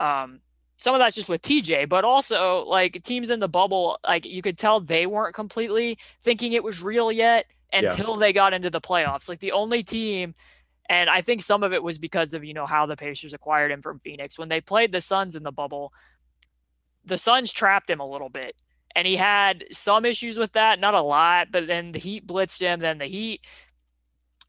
um, 0.00 0.40
some 0.82 0.96
of 0.96 0.98
that's 0.98 1.14
just 1.14 1.28
with 1.28 1.42
TJ, 1.42 1.88
but 1.88 2.04
also 2.04 2.64
like 2.64 3.00
teams 3.04 3.30
in 3.30 3.38
the 3.38 3.48
bubble, 3.48 4.00
like 4.04 4.26
you 4.26 4.42
could 4.42 4.58
tell 4.58 4.80
they 4.80 5.06
weren't 5.06 5.32
completely 5.32 5.96
thinking 6.22 6.54
it 6.54 6.64
was 6.64 6.82
real 6.82 7.12
yet 7.12 7.46
until 7.72 8.14
yeah. 8.14 8.16
they 8.18 8.32
got 8.32 8.52
into 8.52 8.68
the 8.68 8.80
playoffs. 8.80 9.28
Like 9.28 9.38
the 9.38 9.52
only 9.52 9.84
team, 9.84 10.34
and 10.88 11.08
I 11.08 11.20
think 11.20 11.40
some 11.40 11.62
of 11.62 11.72
it 11.72 11.84
was 11.84 12.00
because 12.00 12.34
of 12.34 12.42
you 12.42 12.52
know 12.52 12.66
how 12.66 12.86
the 12.86 12.96
Pacers 12.96 13.32
acquired 13.32 13.70
him 13.70 13.80
from 13.80 14.00
Phoenix 14.00 14.36
when 14.36 14.48
they 14.48 14.60
played 14.60 14.90
the 14.90 15.00
Suns 15.00 15.36
in 15.36 15.44
the 15.44 15.52
bubble. 15.52 15.92
The 17.04 17.16
Suns 17.16 17.52
trapped 17.52 17.88
him 17.88 18.00
a 18.00 18.10
little 18.10 18.28
bit, 18.28 18.56
and 18.96 19.06
he 19.06 19.14
had 19.14 19.64
some 19.70 20.04
issues 20.04 20.36
with 20.36 20.54
that, 20.54 20.80
not 20.80 20.94
a 20.94 21.00
lot. 21.00 21.52
But 21.52 21.68
then 21.68 21.92
the 21.92 22.00
Heat 22.00 22.26
blitzed 22.26 22.60
him. 22.60 22.80
Then 22.80 22.98
the 22.98 23.06
Heat 23.06 23.42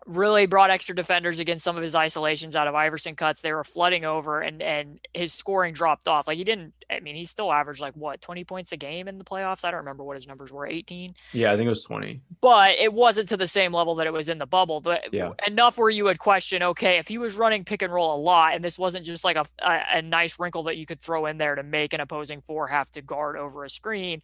really 0.05 0.45
brought 0.45 0.69
extra 0.69 0.95
defenders 0.95 1.39
against 1.39 1.63
some 1.63 1.77
of 1.77 1.83
his 1.83 1.95
isolations 1.95 2.55
out 2.55 2.67
of 2.67 2.75
Iverson 2.75 3.15
cuts. 3.15 3.41
They 3.41 3.53
were 3.53 3.63
flooding 3.63 4.05
over 4.05 4.41
and 4.41 4.61
and 4.61 4.99
his 5.13 5.33
scoring 5.33 5.73
dropped 5.73 6.07
off. 6.07 6.27
Like 6.27 6.37
he 6.37 6.43
didn't 6.43 6.73
I 6.89 6.99
mean, 6.99 7.15
he 7.15 7.25
still 7.25 7.51
averaged 7.51 7.81
like 7.81 7.93
what, 7.95 8.21
20 8.21 8.43
points 8.43 8.71
a 8.71 8.77
game 8.77 9.07
in 9.07 9.17
the 9.17 9.23
playoffs. 9.23 9.65
I 9.65 9.71
don't 9.71 9.79
remember 9.79 10.03
what 10.03 10.15
his 10.15 10.27
numbers 10.27 10.51
were, 10.51 10.67
18. 10.67 11.15
Yeah, 11.31 11.51
I 11.51 11.55
think 11.55 11.65
it 11.65 11.69
was 11.69 11.83
20. 11.83 12.21
But 12.41 12.71
it 12.71 12.93
wasn't 12.93 13.29
to 13.29 13.37
the 13.37 13.47
same 13.47 13.73
level 13.73 13.95
that 13.95 14.07
it 14.07 14.13
was 14.13 14.29
in 14.29 14.37
the 14.37 14.45
bubble. 14.45 14.81
But 14.81 15.13
yeah. 15.13 15.31
enough 15.47 15.77
where 15.77 15.89
you 15.89 16.05
would 16.05 16.19
question, 16.19 16.63
okay, 16.63 16.97
if 16.97 17.07
he 17.07 17.17
was 17.17 17.35
running 17.35 17.63
pick 17.65 17.81
and 17.81 17.93
roll 17.93 18.15
a 18.15 18.21
lot 18.21 18.53
and 18.53 18.63
this 18.63 18.77
wasn't 18.77 19.05
just 19.05 19.23
like 19.23 19.37
a, 19.37 19.45
a, 19.59 19.79
a 19.95 20.01
nice 20.01 20.39
wrinkle 20.39 20.63
that 20.63 20.77
you 20.77 20.85
could 20.85 21.01
throw 21.01 21.25
in 21.25 21.37
there 21.37 21.55
to 21.55 21.63
make 21.63 21.93
an 21.93 21.99
opposing 21.99 22.41
four 22.41 22.67
have 22.67 22.89
to 22.91 23.01
guard 23.01 23.37
over 23.37 23.63
a 23.63 23.69
screen, 23.69 24.21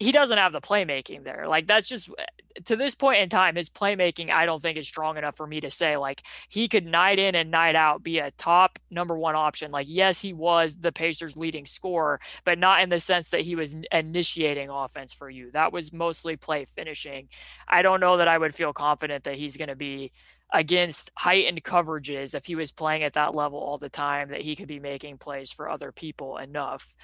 he 0.00 0.12
doesn't 0.12 0.38
have 0.38 0.52
the 0.52 0.62
playmaking 0.62 1.24
there. 1.24 1.46
Like 1.46 1.66
that's 1.66 1.86
just 1.86 2.08
uh, 2.08 2.24
to 2.64 2.74
this 2.74 2.94
point 2.94 3.20
in 3.20 3.28
time, 3.28 3.54
his 3.54 3.68
playmaking 3.68 4.30
I 4.30 4.46
don't 4.46 4.60
think 4.60 4.78
is 4.78 4.88
strong 4.88 5.18
enough 5.18 5.36
for 5.36 5.46
me 5.46 5.60
to 5.60 5.70
say 5.70 5.98
like 5.98 6.22
he 6.48 6.68
could 6.68 6.86
night 6.86 7.18
in 7.18 7.34
and 7.34 7.50
night 7.50 7.76
out 7.76 8.02
be 8.02 8.18
a 8.18 8.30
top 8.32 8.78
number 8.90 9.16
one 9.16 9.36
option. 9.36 9.70
Like 9.70 9.86
yes, 9.90 10.22
he 10.22 10.32
was 10.32 10.78
the 10.78 10.90
Pacers' 10.90 11.36
leading 11.36 11.66
scorer, 11.66 12.18
but 12.46 12.58
not 12.58 12.80
in 12.80 12.88
the 12.88 12.98
sense 12.98 13.28
that 13.28 13.42
he 13.42 13.54
was 13.54 13.76
initiating 13.92 14.70
offense 14.70 15.12
for 15.12 15.28
you. 15.28 15.50
That 15.50 15.72
was 15.72 15.92
mostly 15.92 16.34
play 16.34 16.64
finishing. 16.64 17.28
I 17.68 17.82
don't 17.82 18.00
know 18.00 18.16
that 18.16 18.28
I 18.28 18.38
would 18.38 18.54
feel 18.54 18.72
confident 18.72 19.24
that 19.24 19.36
he's 19.36 19.58
going 19.58 19.68
to 19.68 19.76
be 19.76 20.12
against 20.52 21.10
heightened 21.16 21.62
coverages 21.62 22.34
if 22.34 22.46
he 22.46 22.56
was 22.56 22.72
playing 22.72 23.02
at 23.02 23.12
that 23.12 23.34
level 23.34 23.58
all 23.58 23.78
the 23.78 23.88
time 23.90 24.30
that 24.30 24.40
he 24.40 24.56
could 24.56 24.66
be 24.66 24.80
making 24.80 25.18
plays 25.18 25.52
for 25.52 25.68
other 25.68 25.92
people 25.92 26.38
enough. 26.38 26.96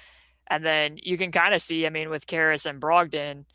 And 0.49 0.65
then 0.65 0.97
you 1.01 1.17
can 1.17 1.31
kind 1.31 1.53
of 1.53 1.61
see, 1.61 1.85
I 1.85 1.89
mean, 1.89 2.09
with 2.09 2.25
Caris 2.25 2.65
and 2.65 2.81
Brogdon, 2.81 3.45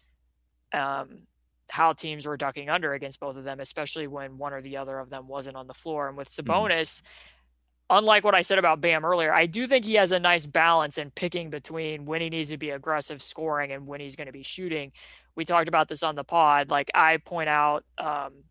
um, 0.72 1.26
how 1.70 1.94
teams 1.94 2.26
were 2.26 2.36
ducking 2.36 2.68
under 2.68 2.92
against 2.92 3.18
both 3.18 3.36
of 3.36 3.44
them, 3.44 3.58
especially 3.58 4.06
when 4.06 4.36
one 4.36 4.52
or 4.52 4.60
the 4.60 4.76
other 4.76 4.98
of 4.98 5.08
them 5.08 5.26
wasn't 5.26 5.56
on 5.56 5.66
the 5.66 5.74
floor. 5.74 6.08
And 6.08 6.16
with 6.16 6.28
mm-hmm. 6.28 6.50
Sabonis, 6.50 7.00
mm-hmm. 7.00 7.96
unlike 7.96 8.24
what 8.24 8.34
I 8.34 8.42
said 8.42 8.58
about 8.58 8.82
Bam 8.82 9.06
earlier, 9.06 9.32
I 9.32 9.46
do 9.46 9.66
think 9.66 9.86
he 9.86 9.94
has 9.94 10.12
a 10.12 10.20
nice 10.20 10.46
balance 10.46 10.98
in 10.98 11.10
picking 11.10 11.48
between 11.48 12.04
when 12.04 12.20
he 12.20 12.28
needs 12.28 12.50
to 12.50 12.58
be 12.58 12.70
aggressive 12.70 13.22
scoring 13.22 13.72
and 13.72 13.86
when 13.86 14.00
he's 14.00 14.16
going 14.16 14.26
to 14.26 14.32
be 14.32 14.42
shooting. 14.42 14.92
We 15.34 15.46
talked 15.46 15.68
about 15.68 15.88
this 15.88 16.02
on 16.02 16.14
the 16.14 16.24
pod. 16.24 16.70
Like 16.70 16.90
I 16.94 17.16
point 17.16 17.48
out 17.48 17.84
um, 17.96 18.44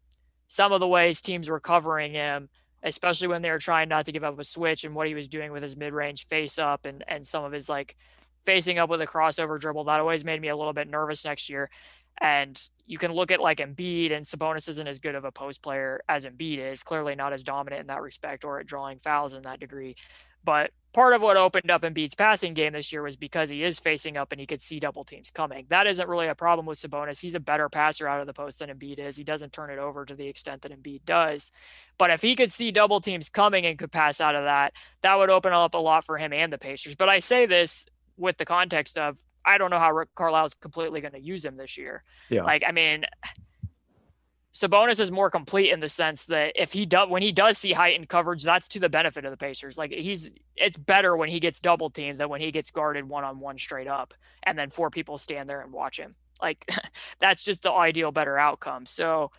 some 0.47 0.71
of 0.71 0.79
the 0.79 0.87
ways 0.87 1.21
teams 1.21 1.47
were 1.47 1.59
covering 1.59 2.11
him, 2.11 2.49
especially 2.81 3.27
when 3.27 3.43
they 3.43 3.51
were 3.51 3.59
trying 3.59 3.87
not 3.87 4.07
to 4.07 4.11
give 4.11 4.23
up 4.23 4.39
a 4.39 4.43
switch 4.43 4.83
and 4.83 4.95
what 4.95 5.07
he 5.07 5.13
was 5.13 5.27
doing 5.27 5.51
with 5.51 5.61
his 5.61 5.77
mid-range 5.77 6.25
face 6.25 6.57
up 6.57 6.87
and 6.87 7.03
and 7.07 7.27
some 7.27 7.43
of 7.43 7.51
his 7.51 7.69
like 7.69 7.95
facing 8.45 8.79
up 8.79 8.89
with 8.89 9.01
a 9.01 9.07
crossover 9.07 9.59
dribble. 9.59 9.85
That 9.85 9.99
always 9.99 10.25
made 10.25 10.41
me 10.41 10.49
a 10.49 10.55
little 10.55 10.73
bit 10.73 10.89
nervous 10.89 11.25
next 11.25 11.49
year. 11.49 11.69
And 12.19 12.61
you 12.85 12.97
can 12.97 13.13
look 13.13 13.31
at 13.31 13.41
like 13.41 13.57
Embiid 13.57 14.11
and 14.11 14.25
Sabonis 14.25 14.69
isn't 14.69 14.87
as 14.87 14.99
good 14.99 15.15
of 15.15 15.25
a 15.25 15.31
post 15.31 15.61
player 15.61 16.01
as 16.07 16.25
Embiid 16.25 16.59
is, 16.59 16.83
clearly 16.83 17.15
not 17.15 17.33
as 17.33 17.43
dominant 17.43 17.81
in 17.81 17.87
that 17.87 18.01
respect 18.01 18.43
or 18.43 18.59
at 18.59 18.67
drawing 18.67 18.99
fouls 18.99 19.33
in 19.33 19.43
that 19.43 19.59
degree. 19.59 19.95
But 20.43 20.71
part 20.93 21.13
of 21.13 21.21
what 21.21 21.37
opened 21.37 21.69
up 21.69 21.83
Embiid's 21.83 22.15
passing 22.15 22.53
game 22.53 22.73
this 22.73 22.91
year 22.91 23.03
was 23.03 23.15
because 23.15 23.49
he 23.49 23.63
is 23.63 23.79
facing 23.79 24.17
up 24.17 24.31
and 24.31 24.41
he 24.41 24.47
could 24.47 24.59
see 24.59 24.79
double 24.79 25.03
teams 25.03 25.31
coming. 25.31 25.65
That 25.69 25.87
isn't 25.87 26.09
really 26.09 26.27
a 26.27 26.35
problem 26.35 26.65
with 26.65 26.79
Sabonis. 26.79 27.21
He's 27.21 27.35
a 27.35 27.39
better 27.39 27.69
passer 27.69 28.07
out 28.07 28.21
of 28.21 28.27
the 28.27 28.33
post 28.33 28.59
than 28.59 28.69
Embiid 28.69 28.99
is. 28.99 29.17
He 29.17 29.23
doesn't 29.23 29.53
turn 29.53 29.69
it 29.69 29.79
over 29.79 30.03
to 30.03 30.15
the 30.15 30.27
extent 30.27 30.63
that 30.63 30.71
Embiid 30.71 31.05
does. 31.05 31.51
But 31.97 32.09
if 32.09 32.21
he 32.21 32.35
could 32.35 32.51
see 32.51 32.71
double 32.71 32.99
teams 32.99 33.29
coming 33.29 33.65
and 33.65 33.77
could 33.77 33.91
pass 33.91 34.19
out 34.19 34.35
of 34.35 34.43
that, 34.43 34.73
that 35.01 35.15
would 35.15 35.29
open 35.29 35.53
up 35.53 35.75
a 35.75 35.77
lot 35.77 36.05
for 36.05 36.17
him 36.17 36.33
and 36.33 36.51
the 36.51 36.57
Pacers. 36.57 36.95
But 36.95 37.09
I 37.09 37.19
say 37.19 37.45
this 37.45 37.85
with 38.17 38.37
the 38.37 38.45
context 38.45 38.97
of 38.97 39.17
I 39.45 39.57
don't 39.57 39.71
know 39.71 39.79
how 39.79 39.91
Rick 39.91 40.09
Carlisle's 40.15 40.53
completely 40.53 41.01
going 41.01 41.13
to 41.13 41.21
use 41.21 41.43
him 41.43 41.57
this 41.57 41.77
year. 41.77 42.03
Yeah. 42.29 42.43
Like, 42.43 42.63
I 42.67 42.71
mean, 42.71 43.05
Sabonis 44.53 44.99
is 44.99 45.11
more 45.11 45.29
complete 45.29 45.71
in 45.71 45.79
the 45.79 45.87
sense 45.87 46.25
that 46.25 46.53
if 46.55 46.73
he 46.73 46.85
does, 46.85 47.09
when 47.09 47.21
he 47.21 47.31
does 47.31 47.57
see 47.57 47.71
heightened 47.71 48.09
coverage, 48.09 48.43
that's 48.43 48.67
to 48.69 48.79
the 48.79 48.89
benefit 48.89 49.23
of 49.23 49.31
the 49.31 49.37
Pacers. 49.37 49.77
Like 49.77 49.91
he's, 49.91 50.29
it's 50.55 50.77
better 50.77 51.15
when 51.15 51.29
he 51.29 51.39
gets 51.39 51.59
double 51.59 51.89
teams 51.89 52.17
than 52.17 52.29
when 52.29 52.41
he 52.41 52.51
gets 52.51 52.69
guarded 52.69 53.07
one 53.07 53.23
on 53.23 53.39
one 53.39 53.57
straight 53.57 53.87
up, 53.87 54.13
and 54.43 54.57
then 54.57 54.69
four 54.69 54.89
people 54.89 55.17
stand 55.17 55.47
there 55.47 55.61
and 55.61 55.71
watch 55.71 55.97
him. 55.97 56.13
Like 56.41 56.69
that's 57.19 57.43
just 57.43 57.61
the 57.61 57.71
ideal, 57.71 58.11
better 58.11 58.37
outcome. 58.37 58.85
So 58.85 59.31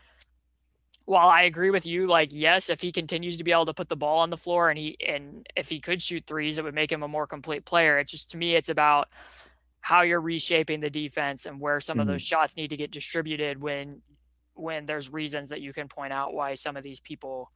while 1.04 1.28
I 1.28 1.42
agree 1.42 1.70
with 1.70 1.86
you, 1.86 2.06
like 2.06 2.30
yes, 2.32 2.70
if 2.70 2.80
he 2.80 2.92
continues 2.92 3.36
to 3.36 3.44
be 3.44 3.52
able 3.52 3.66
to 3.66 3.74
put 3.74 3.88
the 3.88 3.96
ball 3.96 4.20
on 4.20 4.30
the 4.30 4.36
floor 4.36 4.70
and 4.70 4.78
he 4.78 4.96
and 5.06 5.46
if 5.56 5.68
he 5.68 5.80
could 5.80 6.02
shoot 6.02 6.24
threes, 6.26 6.58
it 6.58 6.64
would 6.64 6.74
make 6.74 6.92
him 6.92 7.02
a 7.02 7.08
more 7.08 7.26
complete 7.26 7.64
player. 7.64 7.98
It 7.98 8.08
just 8.08 8.30
to 8.30 8.36
me, 8.36 8.54
it's 8.54 8.68
about 8.68 9.08
how 9.80 10.02
you're 10.02 10.20
reshaping 10.20 10.80
the 10.80 10.90
defense 10.90 11.46
and 11.46 11.60
where 11.60 11.80
some 11.80 11.94
mm-hmm. 11.94 12.02
of 12.02 12.06
those 12.06 12.22
mm-hmm. 12.22 12.40
shots 12.40 12.56
need 12.56 12.70
to 12.70 12.76
get 12.76 12.90
distributed 12.90 13.62
when 13.62 14.00
when 14.54 14.86
there's 14.86 15.12
reasons 15.12 15.48
that 15.48 15.60
you 15.60 15.72
can 15.72 15.88
point 15.88 16.12
out 16.12 16.34
why 16.34 16.54
some 16.54 16.76
of 16.76 16.84
these 16.84 17.00
people 17.00 17.50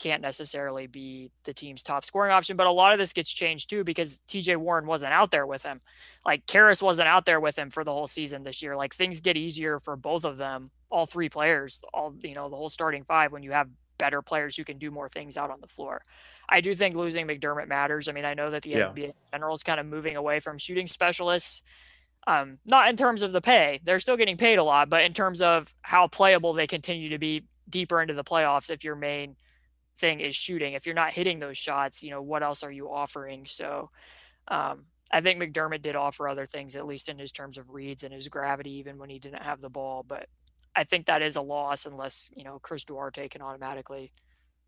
can't 0.00 0.22
necessarily 0.22 0.86
be 0.86 1.30
the 1.44 1.52
team's 1.52 1.82
top 1.82 2.04
scoring 2.04 2.32
option. 2.32 2.56
But 2.56 2.66
a 2.66 2.72
lot 2.72 2.92
of 2.92 2.98
this 2.98 3.12
gets 3.12 3.30
changed 3.30 3.70
too 3.70 3.84
because 3.84 4.20
TJ 4.28 4.56
Warren 4.56 4.86
wasn't 4.86 5.12
out 5.12 5.30
there 5.30 5.46
with 5.46 5.62
him. 5.62 5.80
Like 6.26 6.46
Caris 6.46 6.82
wasn't 6.82 7.08
out 7.08 7.26
there 7.26 7.38
with 7.38 7.56
him 7.56 7.70
for 7.70 7.84
the 7.84 7.92
whole 7.92 8.06
season 8.06 8.42
this 8.42 8.62
year. 8.62 8.76
Like 8.76 8.94
things 8.94 9.20
get 9.20 9.36
easier 9.36 9.78
for 9.78 9.94
both 9.94 10.24
of 10.24 10.38
them, 10.38 10.70
all 10.90 11.06
three 11.06 11.28
players, 11.28 11.80
all 11.94 12.14
you 12.22 12.34
know, 12.34 12.48
the 12.48 12.56
whole 12.56 12.70
starting 12.70 13.04
five 13.04 13.30
when 13.30 13.42
you 13.42 13.52
have 13.52 13.68
better 13.98 14.22
players 14.22 14.56
who 14.56 14.64
can 14.64 14.78
do 14.78 14.90
more 14.90 15.08
things 15.08 15.36
out 15.36 15.50
on 15.50 15.60
the 15.60 15.68
floor. 15.68 16.02
I 16.48 16.60
do 16.60 16.74
think 16.74 16.96
losing 16.96 17.26
McDermott 17.28 17.68
matters. 17.68 18.08
I 18.08 18.12
mean, 18.12 18.24
I 18.24 18.34
know 18.34 18.50
that 18.50 18.62
the 18.62 18.70
yeah. 18.70 18.88
NBA 18.88 19.04
in 19.04 19.12
general 19.32 19.54
is 19.54 19.62
kind 19.62 19.78
of 19.78 19.86
moving 19.86 20.16
away 20.16 20.40
from 20.40 20.58
shooting 20.58 20.88
specialists. 20.88 21.62
Um, 22.26 22.58
not 22.66 22.88
in 22.88 22.96
terms 22.96 23.22
of 23.22 23.32
the 23.32 23.40
pay, 23.40 23.80
they're 23.84 23.98
still 23.98 24.16
getting 24.16 24.36
paid 24.36 24.58
a 24.58 24.64
lot, 24.64 24.90
but 24.90 25.02
in 25.04 25.14
terms 25.14 25.40
of 25.40 25.72
how 25.82 26.06
playable 26.06 26.52
they 26.52 26.66
continue 26.66 27.10
to 27.10 27.18
be 27.18 27.44
deeper 27.68 28.02
into 28.02 28.14
the 28.14 28.24
playoffs 28.24 28.70
if 28.70 28.84
your 28.84 28.96
main 28.96 29.36
thing 30.00 30.20
is 30.20 30.34
shooting. 30.34 30.72
If 30.72 30.86
you're 30.86 30.94
not 30.94 31.12
hitting 31.12 31.38
those 31.38 31.58
shots, 31.58 32.02
you 32.02 32.10
know, 32.10 32.22
what 32.22 32.42
else 32.42 32.62
are 32.62 32.72
you 32.72 32.90
offering? 32.90 33.44
So 33.46 33.90
um, 34.48 34.86
I 35.12 35.20
think 35.20 35.40
McDermott 35.40 35.82
did 35.82 35.96
offer 35.96 36.28
other 36.28 36.46
things, 36.46 36.74
at 36.74 36.86
least 36.86 37.08
in 37.08 37.18
his 37.18 37.32
terms 37.32 37.58
of 37.58 37.70
reads 37.70 38.02
and 38.02 38.12
his 38.12 38.28
gravity, 38.28 38.72
even 38.72 38.98
when 38.98 39.10
he 39.10 39.18
didn't 39.18 39.42
have 39.42 39.60
the 39.60 39.70
ball. 39.70 40.04
But 40.06 40.26
I 40.74 40.84
think 40.84 41.06
that 41.06 41.22
is 41.22 41.36
a 41.36 41.42
loss 41.42 41.86
unless, 41.86 42.30
you 42.34 42.44
know, 42.44 42.58
Chris 42.60 42.84
Duarte 42.84 43.28
can 43.28 43.42
automatically, 43.42 44.12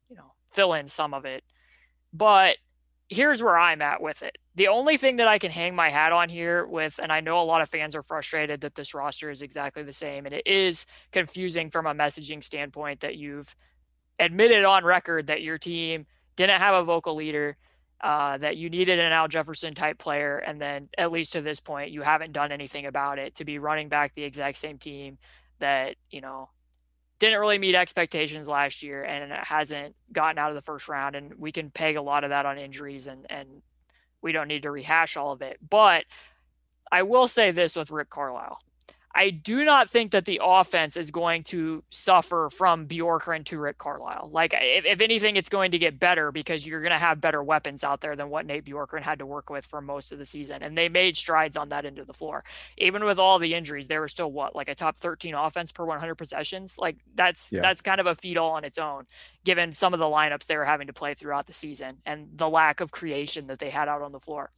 you 0.08 0.16
know, 0.16 0.34
fill 0.52 0.74
in 0.74 0.86
some 0.86 1.14
of 1.14 1.24
it. 1.24 1.42
But 2.12 2.56
here's 3.08 3.42
where 3.42 3.58
I'm 3.58 3.82
at 3.82 4.02
with 4.02 4.22
it. 4.22 4.36
The 4.54 4.68
only 4.68 4.96
thing 4.96 5.16
that 5.16 5.28
I 5.28 5.38
can 5.38 5.50
hang 5.50 5.74
my 5.74 5.90
hat 5.90 6.12
on 6.12 6.28
here 6.28 6.66
with, 6.66 6.98
and 7.02 7.12
I 7.12 7.20
know 7.20 7.40
a 7.40 7.44
lot 7.44 7.62
of 7.62 7.68
fans 7.68 7.94
are 7.94 8.02
frustrated 8.02 8.62
that 8.62 8.74
this 8.74 8.94
roster 8.94 9.30
is 9.30 9.42
exactly 9.42 9.82
the 9.82 9.92
same, 9.92 10.26
and 10.26 10.34
it 10.34 10.46
is 10.46 10.86
confusing 11.12 11.70
from 11.70 11.86
a 11.86 11.94
messaging 11.94 12.42
standpoint 12.42 13.00
that 13.00 13.16
you've 13.16 13.54
admitted 14.18 14.64
on 14.64 14.84
record 14.84 15.26
that 15.28 15.42
your 15.42 15.58
team 15.58 16.06
didn't 16.36 16.60
have 16.60 16.74
a 16.74 16.84
vocal 16.84 17.14
leader, 17.14 17.56
uh, 18.00 18.36
that 18.38 18.56
you 18.56 18.68
needed 18.70 18.98
an 18.98 19.12
Al 19.12 19.28
Jefferson 19.28 19.74
type 19.74 19.98
player, 19.98 20.38
and 20.38 20.60
then 20.60 20.88
at 20.98 21.12
least 21.12 21.32
to 21.34 21.42
this 21.42 21.60
point, 21.60 21.90
you 21.90 22.02
haven't 22.02 22.32
done 22.32 22.52
anything 22.52 22.86
about 22.86 23.18
it 23.18 23.34
to 23.36 23.44
be 23.44 23.58
running 23.58 23.88
back 23.88 24.14
the 24.14 24.24
exact 24.24 24.56
same 24.56 24.78
team 24.78 25.18
that 25.58 25.94
you 26.10 26.20
know 26.20 26.48
didn't 27.22 27.38
really 27.38 27.58
meet 27.58 27.76
expectations 27.76 28.48
last 28.48 28.82
year 28.82 29.04
and 29.04 29.30
it 29.30 29.38
hasn't 29.44 29.94
gotten 30.12 30.38
out 30.38 30.50
of 30.50 30.56
the 30.56 30.60
first 30.60 30.88
round. 30.88 31.14
And 31.14 31.32
we 31.38 31.52
can 31.52 31.70
peg 31.70 31.94
a 31.94 32.02
lot 32.02 32.24
of 32.24 32.30
that 32.30 32.46
on 32.46 32.58
injuries 32.58 33.06
and, 33.06 33.30
and 33.30 33.62
we 34.20 34.32
don't 34.32 34.48
need 34.48 34.64
to 34.64 34.72
rehash 34.72 35.16
all 35.16 35.30
of 35.30 35.40
it. 35.40 35.56
But 35.70 36.04
I 36.90 37.04
will 37.04 37.28
say 37.28 37.52
this 37.52 37.76
with 37.76 37.92
Rick 37.92 38.10
Carlisle. 38.10 38.58
I 39.14 39.30
do 39.30 39.64
not 39.64 39.90
think 39.90 40.12
that 40.12 40.24
the 40.24 40.40
offense 40.42 40.96
is 40.96 41.10
going 41.10 41.44
to 41.44 41.84
suffer 41.90 42.48
from 42.50 42.86
Bjorkgren 42.86 43.44
to 43.46 43.58
Rick 43.58 43.76
Carlisle. 43.76 44.30
Like, 44.32 44.54
if, 44.56 44.86
if 44.86 45.00
anything, 45.02 45.36
it's 45.36 45.50
going 45.50 45.72
to 45.72 45.78
get 45.78 46.00
better 46.00 46.32
because 46.32 46.66
you're 46.66 46.80
going 46.80 46.92
to 46.92 46.98
have 46.98 47.20
better 47.20 47.42
weapons 47.42 47.84
out 47.84 48.00
there 48.00 48.16
than 48.16 48.30
what 48.30 48.46
Nate 48.46 48.64
Bjorkgren 48.64 49.02
had 49.02 49.18
to 49.18 49.26
work 49.26 49.50
with 49.50 49.66
for 49.66 49.82
most 49.82 50.12
of 50.12 50.18
the 50.18 50.24
season. 50.24 50.62
And 50.62 50.78
they 50.78 50.88
made 50.88 51.16
strides 51.16 51.56
on 51.58 51.68
that 51.68 51.84
end 51.84 51.98
of 51.98 52.06
the 52.06 52.14
floor. 52.14 52.42
Even 52.78 53.04
with 53.04 53.18
all 53.18 53.38
the 53.38 53.52
injuries, 53.52 53.86
they 53.86 53.98
were 53.98 54.08
still 54.08 54.32
what, 54.32 54.56
like 54.56 54.70
a 54.70 54.74
top 54.74 54.96
13 54.96 55.34
offense 55.34 55.72
per 55.72 55.84
100 55.84 56.14
possessions? 56.14 56.76
Like, 56.78 56.96
that's 57.14 57.52
yeah. 57.52 57.60
that's 57.60 57.82
kind 57.82 58.00
of 58.00 58.06
a 58.06 58.14
feat 58.14 58.38
all 58.38 58.52
on 58.52 58.64
its 58.64 58.78
own, 58.78 59.04
given 59.44 59.72
some 59.72 59.92
of 59.92 60.00
the 60.00 60.06
lineups 60.06 60.46
they 60.46 60.56
were 60.56 60.64
having 60.64 60.86
to 60.86 60.92
play 60.94 61.12
throughout 61.12 61.46
the 61.46 61.52
season 61.52 61.98
and 62.06 62.28
the 62.36 62.48
lack 62.48 62.80
of 62.80 62.92
creation 62.92 63.46
that 63.48 63.58
they 63.58 63.70
had 63.70 63.88
out 63.88 64.00
on 64.00 64.12
the 64.12 64.20
floor. 64.20 64.50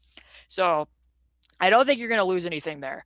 So, 0.47 0.87
I 1.61 1.71
don't 1.71 1.87
think 1.87 1.99
you're 1.99 2.09
going 2.09 2.19
to 2.19 2.25
lose 2.25 2.47
anything 2.47 2.81
there. 2.81 3.05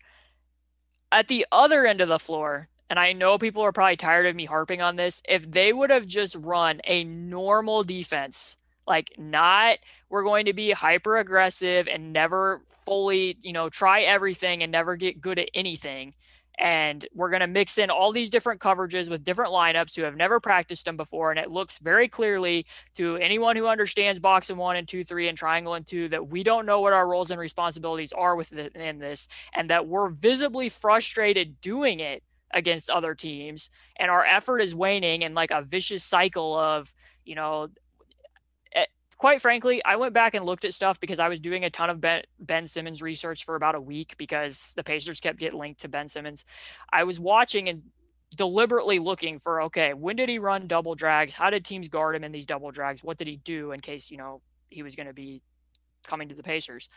At 1.10 1.28
the 1.28 1.46
other 1.50 1.86
end 1.86 2.00
of 2.00 2.08
the 2.08 2.18
floor, 2.18 2.68
and 2.90 2.98
I 2.98 3.12
know 3.12 3.38
people 3.38 3.62
are 3.62 3.72
probably 3.72 3.96
tired 3.96 4.26
of 4.26 4.36
me 4.36 4.44
harping 4.44 4.82
on 4.82 4.96
this, 4.96 5.22
if 5.28 5.50
they 5.50 5.72
would 5.72 5.90
have 5.90 6.06
just 6.06 6.36
run 6.36 6.80
a 6.84 7.04
normal 7.04 7.82
defense, 7.82 8.56
like 8.86 9.12
not 9.18 9.78
we're 10.10 10.22
going 10.24 10.46
to 10.46 10.52
be 10.52 10.70
hyper 10.72 11.16
aggressive 11.18 11.88
and 11.88 12.12
never 12.12 12.62
fully, 12.84 13.38
you 13.42 13.52
know, 13.52 13.68
try 13.68 14.02
everything 14.02 14.62
and 14.62 14.72
never 14.72 14.96
get 14.96 15.20
good 15.20 15.38
at 15.38 15.50
anything 15.54 16.14
and 16.58 17.06
we're 17.14 17.30
going 17.30 17.40
to 17.40 17.46
mix 17.46 17.78
in 17.78 17.90
all 17.90 18.12
these 18.12 18.30
different 18.30 18.60
coverages 18.60 19.10
with 19.10 19.24
different 19.24 19.52
lineups 19.52 19.94
who 19.94 20.02
have 20.02 20.16
never 20.16 20.40
practiced 20.40 20.84
them 20.84 20.96
before 20.96 21.30
and 21.30 21.38
it 21.38 21.50
looks 21.50 21.78
very 21.78 22.08
clearly 22.08 22.66
to 22.94 23.16
anyone 23.16 23.56
who 23.56 23.66
understands 23.66 24.20
box 24.20 24.50
and 24.50 24.58
one 24.58 24.76
and 24.76 24.88
two 24.88 25.04
three 25.04 25.28
and 25.28 25.38
triangle 25.38 25.74
and 25.74 25.86
two 25.86 26.08
that 26.08 26.28
we 26.28 26.42
don't 26.42 26.66
know 26.66 26.80
what 26.80 26.92
our 26.92 27.06
roles 27.08 27.30
and 27.30 27.40
responsibilities 27.40 28.12
are 28.12 28.36
within 28.36 28.98
this 28.98 29.28
and 29.54 29.70
that 29.70 29.86
we're 29.86 30.08
visibly 30.08 30.68
frustrated 30.68 31.60
doing 31.60 32.00
it 32.00 32.22
against 32.52 32.90
other 32.90 33.14
teams 33.14 33.70
and 33.96 34.10
our 34.10 34.24
effort 34.24 34.60
is 34.60 34.74
waning 34.74 35.22
and 35.22 35.34
like 35.34 35.50
a 35.50 35.62
vicious 35.62 36.02
cycle 36.02 36.58
of 36.58 36.92
you 37.24 37.34
know 37.34 37.68
quite 39.18 39.42
frankly, 39.42 39.84
I 39.84 39.96
went 39.96 40.14
back 40.14 40.34
and 40.34 40.46
looked 40.46 40.64
at 40.64 40.72
stuff 40.72 41.00
because 41.00 41.18
I 41.18 41.28
was 41.28 41.40
doing 41.40 41.64
a 41.64 41.70
ton 41.70 41.90
of 41.90 42.00
Ben, 42.00 42.22
ben 42.38 42.66
Simmons 42.66 43.02
research 43.02 43.44
for 43.44 43.56
about 43.56 43.74
a 43.74 43.80
week 43.80 44.14
because 44.16 44.72
the 44.76 44.84
Pacers 44.84 45.20
kept 45.20 45.38
getting 45.38 45.58
linked 45.58 45.80
to 45.80 45.88
Ben 45.88 46.08
Simmons. 46.08 46.44
I 46.92 47.04
was 47.04 47.18
watching 47.18 47.68
and 47.68 47.82
deliberately 48.36 48.98
looking 48.98 49.38
for 49.38 49.62
okay, 49.62 49.92
when 49.92 50.16
did 50.16 50.28
he 50.28 50.38
run 50.38 50.68
double 50.68 50.94
drags? 50.94 51.34
How 51.34 51.50
did 51.50 51.64
teams 51.64 51.88
guard 51.88 52.14
him 52.14 52.24
in 52.24 52.32
these 52.32 52.46
double 52.46 52.70
drags? 52.70 53.02
What 53.02 53.18
did 53.18 53.26
he 53.26 53.36
do 53.36 53.72
in 53.72 53.80
case, 53.80 54.10
you 54.10 54.16
know, 54.16 54.40
he 54.70 54.82
was 54.82 54.94
going 54.94 55.08
to 55.08 55.12
be 55.12 55.42
coming 56.06 56.28
to 56.28 56.34
the 56.34 56.42
Pacers? 56.42 56.88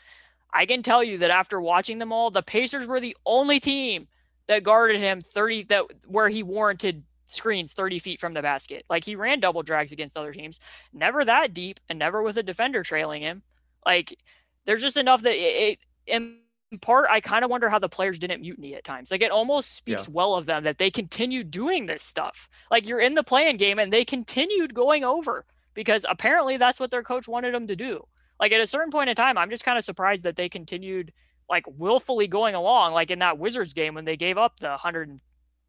I 0.54 0.66
can 0.66 0.84
tell 0.84 1.04
you 1.04 1.18
that 1.20 1.32
after 1.32 1.60
watching 1.60 1.98
them 1.98 2.12
all, 2.12 2.30
the 2.30 2.44
Pacers 2.44 2.88
were 2.88 3.00
the 3.00 3.16
only 3.26 3.60
team 3.60 4.08
that 4.48 4.64
guarded 4.64 5.00
him 5.00 5.22
30 5.22 5.64
that 5.64 5.86
where 6.08 6.30
he 6.30 6.44
warranted 6.44 7.04
screens 7.32 7.74
30 7.74 8.00
feet 8.00 8.20
from 8.20 8.34
the 8.34 8.42
basket. 8.42 8.86
Like 8.90 9.06
he 9.06 9.16
ran 9.16 9.40
double 9.40 9.64
drags 9.64 9.92
against 9.92 10.18
other 10.18 10.34
teams, 10.34 10.60
never 10.94 11.26
that 11.26 11.54
deep 11.54 11.80
and 11.90 12.00
never 12.00 12.22
with 12.22 12.38
a 12.38 12.44
defender 12.44 12.84
trailing 12.84 13.22
him. 13.22 13.44
Like 13.86 14.18
there's 14.66 14.82
just 14.82 14.98
enough 14.98 15.22
that 15.24 15.36
it, 15.36 15.72
it 15.72 15.80
in 16.08 16.40
part, 16.82 17.08
I 17.10 17.20
kind 17.20 17.44
of 17.44 17.52
wonder 17.52 17.70
how 17.70 17.80
the 17.80 17.90
players 17.90 18.20
didn't 18.20 18.42
mutiny 18.42 18.76
at 18.76 18.84
times. 18.84 19.12
Like 19.12 19.22
it 19.22 19.32
almost 19.32 19.76
speaks 19.76 20.08
yeah. 20.08 20.14
well 20.14 20.36
of 20.36 20.46
them 20.46 20.64
that 20.64 20.78
they 20.78 20.92
continued 20.92 21.52
doing 21.52 21.86
this 21.86 22.04
stuff. 22.04 22.50
Like 22.70 22.88
you're 22.88 23.00
in 23.00 23.16
the 23.16 23.24
playing 23.24 23.58
game 23.58 23.80
and 23.80 23.92
they 23.92 24.06
continued 24.06 24.74
going 24.74 25.04
over 25.04 25.46
because 25.74 26.06
apparently 26.10 26.58
that's 26.58 26.80
what 26.80 26.92
their 26.92 27.04
coach 27.04 27.28
wanted 27.28 27.54
them 27.54 27.68
to 27.68 27.76
do. 27.76 28.06
Like 28.40 28.52
at 28.52 28.62
a 28.62 28.68
certain 28.68 28.92
point 28.92 29.10
in 29.10 29.16
time, 29.16 29.38
I'm 29.38 29.50
just 29.50 29.64
kind 29.64 29.78
of 29.78 29.84
surprised 29.84 30.24
that 30.24 30.36
they 30.36 30.50
continued 30.50 31.14
like 31.50 31.66
willfully 31.68 32.28
going 32.28 32.56
along, 32.56 32.94
like 32.94 33.12
in 33.12 33.20
that 33.20 33.38
Wizards 33.38 33.74
game 33.74 33.94
when 33.94 34.06
they 34.06 34.18
gave 34.18 34.38
up 34.38 34.60
the 34.60 34.70
100 34.70 35.20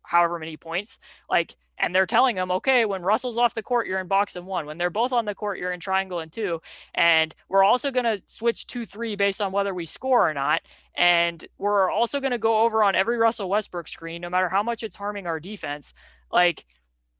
however 0.03 0.39
many 0.39 0.57
points. 0.57 0.99
Like, 1.31 1.57
and 1.79 1.95
they're 1.95 2.07
telling 2.07 2.37
them, 2.37 2.51
okay, 2.51 2.85
when 2.85 3.03
Russell's 3.03 3.39
off 3.39 3.55
the 3.55 3.63
court, 3.63 3.87
you're 3.87 3.99
in 3.99 4.07
box 4.07 4.37
and 4.37 4.47
one. 4.47 4.67
When 4.67 4.79
they're 4.79 4.91
both 4.91 5.13
on 5.13 5.25
the 5.25 5.35
court, 5.35 5.59
you're 5.59 5.73
in 5.73 5.81
triangle 5.81 6.21
and 6.21 6.31
two. 6.31 6.61
And 6.95 7.35
we're 7.49 7.65
also 7.65 7.91
going 7.91 8.05
to 8.05 8.23
switch 8.27 8.67
two, 8.67 8.85
three 8.87 9.17
based 9.17 9.41
on 9.41 9.53
whether 9.53 9.75
we 9.75 9.85
score 9.85 10.29
or 10.29 10.35
not. 10.35 10.63
And 10.95 11.45
we're 11.59 11.91
also 11.91 12.21
going 12.21 12.33
to 12.33 12.39
go 12.39 12.61
over 12.61 12.85
on 12.85 12.95
every 12.95 13.19
Russell 13.19 13.49
Westbrook 13.49 13.89
screen, 13.89 14.21
no 14.21 14.31
matter 14.31 14.49
how 14.49 14.63
much 14.63 14.83
it's 14.83 14.97
harming 14.97 15.27
our 15.27 15.41
defense. 15.41 15.95
Like, 16.31 16.67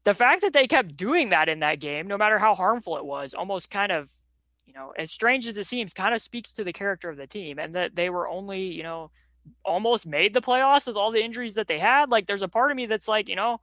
the 0.05 0.13
fact 0.13 0.41
that 0.41 0.53
they 0.53 0.67
kept 0.67 0.95
doing 0.97 1.29
that 1.29 1.49
in 1.49 1.59
that 1.59 1.79
game, 1.79 2.07
no 2.07 2.17
matter 2.17 2.37
how 2.37 2.55
harmful 2.55 2.97
it 2.97 3.05
was, 3.05 3.33
almost 3.33 3.71
kind 3.71 3.91
of, 3.91 4.09
you 4.65 4.73
know, 4.73 4.93
as 4.97 5.11
strange 5.11 5.47
as 5.47 5.57
it 5.57 5.65
seems, 5.65 5.93
kind 5.93 6.13
of 6.13 6.21
speaks 6.21 6.51
to 6.53 6.63
the 6.63 6.73
character 6.73 7.09
of 7.09 7.17
the 7.17 7.27
team 7.27 7.57
and 7.57 7.73
that 7.73 7.95
they 7.95 8.09
were 8.09 8.27
only, 8.27 8.63
you 8.63 8.83
know, 8.83 9.11
almost 9.65 10.05
made 10.07 10.33
the 10.33 10.41
playoffs 10.41 10.87
with 10.87 10.95
all 10.95 11.11
the 11.11 11.23
injuries 11.23 11.55
that 11.55 11.67
they 11.67 11.79
had. 11.79 12.09
Like 12.09 12.27
there's 12.27 12.41
a 12.41 12.47
part 12.47 12.71
of 12.71 12.77
me 12.77 12.85
that's 12.85 13.07
like, 13.07 13.29
you 13.29 13.35
know, 13.35 13.59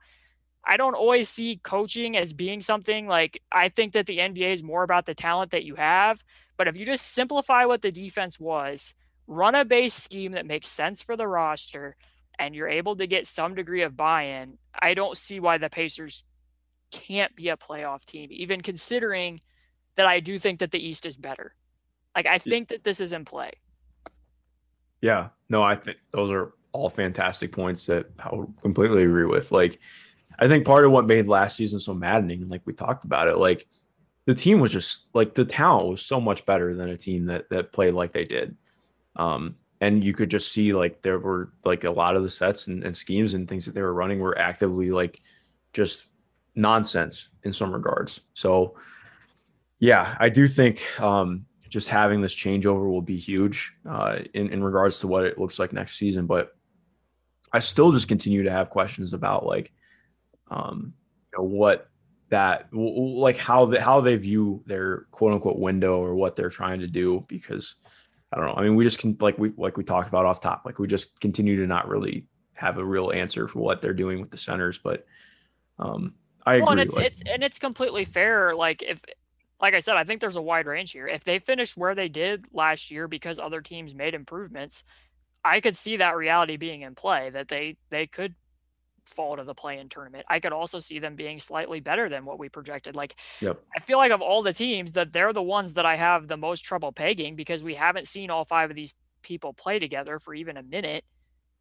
I 0.64 0.76
don't 0.76 0.94
always 0.94 1.28
see 1.28 1.60
coaching 1.62 2.16
as 2.16 2.32
being 2.32 2.60
something 2.60 3.06
like 3.06 3.42
I 3.50 3.68
think 3.68 3.94
that 3.94 4.06
the 4.06 4.18
NBA 4.18 4.52
is 4.52 4.62
more 4.62 4.82
about 4.82 5.06
the 5.06 5.14
talent 5.14 5.52
that 5.52 5.64
you 5.64 5.74
have. 5.76 6.22
But 6.56 6.68
if 6.68 6.76
you 6.76 6.84
just 6.84 7.14
simplify 7.14 7.64
what 7.64 7.80
the 7.82 7.92
defense 7.92 8.38
was, 8.38 8.94
run 9.26 9.54
a 9.54 9.64
base 9.64 9.94
scheme 9.94 10.32
that 10.32 10.44
makes 10.44 10.68
sense 10.68 11.02
for 11.02 11.16
the 11.16 11.26
roster, 11.26 11.96
and 12.38 12.54
you're 12.54 12.68
able 12.68 12.96
to 12.96 13.06
get 13.06 13.26
some 13.26 13.54
degree 13.54 13.82
of 13.82 13.96
buy 13.96 14.24
in, 14.24 14.58
I 14.78 14.94
don't 14.94 15.16
see 15.16 15.40
why 15.40 15.58
the 15.58 15.70
Pacers 15.70 16.24
can't 16.90 17.34
be 17.36 17.48
a 17.48 17.56
playoff 17.56 18.04
team, 18.04 18.28
even 18.32 18.60
considering 18.60 19.40
that 19.96 20.06
I 20.06 20.20
do 20.20 20.38
think 20.38 20.60
that 20.60 20.70
the 20.70 20.84
East 20.84 21.06
is 21.06 21.16
better. 21.16 21.54
Like 22.16 22.26
I 22.26 22.38
think 22.38 22.68
that 22.68 22.84
this 22.84 23.00
is 23.00 23.12
in 23.12 23.24
play. 23.24 23.52
Yeah, 25.00 25.28
no, 25.48 25.62
I 25.62 25.76
think 25.76 25.98
those 26.10 26.30
are 26.30 26.52
all 26.72 26.90
fantastic 26.90 27.52
points 27.52 27.86
that 27.86 28.06
I 28.18 28.30
completely 28.62 29.04
agree 29.04 29.24
with. 29.24 29.50
Like, 29.50 29.80
I 30.38 30.48
think 30.48 30.64
part 30.64 30.84
of 30.84 30.92
what 30.92 31.06
made 31.06 31.28
last 31.28 31.56
season 31.56 31.80
so 31.80 31.94
maddening, 31.94 32.48
like 32.48 32.62
we 32.64 32.72
talked 32.72 33.04
about 33.04 33.28
it, 33.28 33.38
like 33.38 33.66
the 34.26 34.34
team 34.34 34.60
was 34.60 34.72
just 34.72 35.06
like 35.12 35.34
the 35.34 35.44
talent 35.44 35.88
was 35.88 36.02
so 36.02 36.20
much 36.20 36.46
better 36.46 36.74
than 36.74 36.88
a 36.88 36.96
team 36.96 37.26
that 37.26 37.48
that 37.50 37.72
played 37.72 37.94
like 37.94 38.12
they 38.12 38.24
did. 38.24 38.56
Um, 39.16 39.56
and 39.80 40.04
you 40.04 40.12
could 40.12 40.30
just 40.30 40.52
see 40.52 40.72
like 40.72 41.02
there 41.02 41.18
were 41.18 41.52
like 41.64 41.84
a 41.84 41.90
lot 41.90 42.16
of 42.16 42.22
the 42.22 42.28
sets 42.28 42.66
and, 42.68 42.84
and 42.84 42.96
schemes 42.96 43.34
and 43.34 43.48
things 43.48 43.66
that 43.66 43.74
they 43.74 43.82
were 43.82 43.94
running 43.94 44.18
were 44.20 44.38
actively 44.38 44.90
like 44.90 45.20
just 45.72 46.04
nonsense 46.54 47.28
in 47.44 47.52
some 47.52 47.72
regards. 47.72 48.20
So 48.34 48.76
yeah, 49.78 50.16
I 50.20 50.28
do 50.28 50.46
think 50.46 50.82
um, 51.00 51.46
just 51.70 51.88
having 51.88 52.20
this 52.20 52.34
changeover 52.34 52.90
will 52.90 53.00
be 53.00 53.16
huge 53.16 53.72
uh, 53.88 54.18
in 54.34 54.50
in 54.50 54.62
regards 54.62 54.98
to 55.00 55.06
what 55.06 55.24
it 55.24 55.38
looks 55.38 55.58
like 55.58 55.72
next 55.72 55.96
season. 55.96 56.26
But 56.26 56.50
I 57.52 57.60
still 57.60 57.92
just 57.92 58.08
continue 58.08 58.42
to 58.42 58.50
have 58.50 58.70
questions 58.70 59.12
about 59.12 59.46
like, 59.46 59.72
um, 60.50 60.92
you 61.32 61.38
know, 61.38 61.44
what 61.48 61.88
that 62.28 62.68
like 62.72 63.36
how 63.36 63.66
they, 63.66 63.78
how 63.78 64.00
they 64.00 64.16
view 64.16 64.62
their 64.66 65.06
quote 65.10 65.32
unquote 65.32 65.58
window 65.58 66.00
or 66.00 66.14
what 66.14 66.36
they're 66.36 66.50
trying 66.50 66.80
to 66.80 66.86
do 66.86 67.24
because 67.28 67.76
I 68.32 68.36
don't 68.36 68.46
know. 68.46 68.54
I 68.54 68.62
mean, 68.62 68.74
we 68.74 68.84
just 68.84 68.98
can 68.98 69.16
like 69.20 69.38
we 69.38 69.52
like 69.56 69.76
we 69.76 69.84
talked 69.84 70.08
about 70.08 70.26
off 70.26 70.40
top, 70.40 70.62
like 70.64 70.78
we 70.78 70.86
just 70.86 71.20
continue 71.20 71.56
to 71.60 71.66
not 71.66 71.88
really 71.88 72.26
have 72.52 72.78
a 72.78 72.84
real 72.84 73.10
answer 73.12 73.48
for 73.48 73.60
what 73.60 73.80
they're 73.80 73.94
doing 73.94 74.20
with 74.20 74.30
the 74.30 74.38
centers, 74.38 74.78
but 74.78 75.06
um 75.78 76.14
I 76.46 76.54
agree. 76.54 76.62
Well, 76.62 76.72
and 76.72 76.80
it's 76.80 76.96
like, 76.96 77.06
it's 77.06 77.22
and 77.26 77.42
it's 77.42 77.58
completely 77.58 78.04
fair. 78.04 78.54
Like 78.54 78.82
if, 78.82 79.02
like 79.60 79.74
I 79.74 79.78
said, 79.80 79.96
I 79.96 80.04
think 80.04 80.20
there's 80.20 80.36
a 80.36 80.42
wide 80.42 80.66
range 80.66 80.92
here. 80.92 81.06
If 81.06 81.24
they 81.24 81.38
finished 81.38 81.76
where 81.76 81.94
they 81.94 82.08
did 82.08 82.46
last 82.52 82.90
year 82.90 83.08
because 83.08 83.38
other 83.38 83.60
teams 83.60 83.94
made 83.94 84.14
improvements, 84.14 84.84
I 85.44 85.60
could 85.60 85.76
see 85.76 85.96
that 85.98 86.16
reality 86.16 86.56
being 86.56 86.82
in 86.82 86.94
play 86.94 87.30
that 87.30 87.48
they 87.48 87.76
they 87.90 88.06
could 88.06 88.34
fall 89.06 89.36
to 89.36 89.44
the 89.44 89.54
play-in 89.54 89.88
tournament. 89.88 90.24
I 90.28 90.40
could 90.40 90.52
also 90.52 90.78
see 90.78 90.98
them 90.98 91.16
being 91.16 91.40
slightly 91.40 91.80
better 91.80 92.08
than 92.08 92.24
what 92.24 92.38
we 92.38 92.48
projected. 92.48 92.94
Like 92.94 93.16
Yep. 93.40 93.60
I 93.76 93.80
feel 93.80 93.98
like 93.98 94.12
of 94.12 94.22
all 94.22 94.42
the 94.42 94.52
teams 94.52 94.92
that 94.92 95.12
they're 95.12 95.32
the 95.32 95.42
ones 95.42 95.74
that 95.74 95.86
I 95.86 95.96
have 95.96 96.28
the 96.28 96.36
most 96.36 96.60
trouble 96.60 96.92
pegging 96.92 97.36
because 97.36 97.64
we 97.64 97.74
haven't 97.74 98.06
seen 98.06 98.30
all 98.30 98.44
five 98.44 98.70
of 98.70 98.76
these 98.76 98.94
people 99.22 99.52
play 99.52 99.78
together 99.78 100.18
for 100.18 100.34
even 100.34 100.56
a 100.56 100.62
minute. 100.62 101.04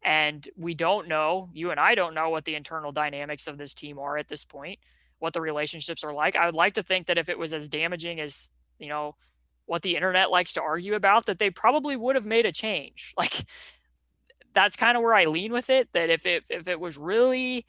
And 0.02 0.48
we 0.56 0.74
don't 0.74 1.08
know, 1.08 1.50
you 1.52 1.70
and 1.70 1.78
I 1.78 1.94
don't 1.94 2.14
know 2.14 2.30
what 2.30 2.46
the 2.46 2.54
internal 2.54 2.92
dynamics 2.92 3.46
of 3.46 3.58
this 3.58 3.74
team 3.74 3.98
are 3.98 4.16
at 4.16 4.28
this 4.28 4.46
point, 4.46 4.78
what 5.20 5.32
the 5.32 5.40
relationships 5.40 6.02
are 6.02 6.12
like. 6.12 6.34
I 6.34 6.46
would 6.46 6.54
like 6.54 6.74
to 6.74 6.82
think 6.82 7.06
that 7.06 7.18
if 7.18 7.28
it 7.28 7.38
was 7.38 7.54
as 7.54 7.68
damaging 7.68 8.20
as, 8.20 8.48
you 8.78 8.88
know, 8.88 9.14
what 9.66 9.82
the 9.82 9.94
internet 9.94 10.30
likes 10.30 10.54
to 10.54 10.62
argue 10.62 10.94
about, 10.94 11.26
that 11.26 11.38
they 11.38 11.50
probably 11.50 11.96
would 11.96 12.16
have 12.16 12.26
made 12.26 12.46
a 12.46 12.52
change. 12.52 13.14
Like 13.18 13.44
that's 14.52 14.74
kind 14.74 14.96
of 14.96 15.04
where 15.04 15.14
I 15.14 15.26
lean 15.26 15.52
with 15.52 15.70
it. 15.70 15.92
That 15.92 16.10
if 16.10 16.26
it 16.26 16.44
if 16.50 16.66
it 16.66 16.80
was 16.80 16.98
really 16.98 17.66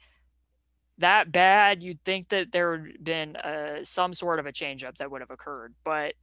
that 0.98 1.30
bad, 1.30 1.82
you'd 1.82 2.02
think 2.04 2.30
that 2.30 2.50
there 2.50 2.72
would 2.72 3.04
been 3.04 3.36
uh, 3.36 3.84
some 3.84 4.14
sort 4.14 4.40
of 4.40 4.46
a 4.46 4.52
change 4.52 4.82
up 4.82 4.96
that 4.96 5.10
would 5.10 5.20
have 5.20 5.30
occurred. 5.30 5.74
But 5.84 6.14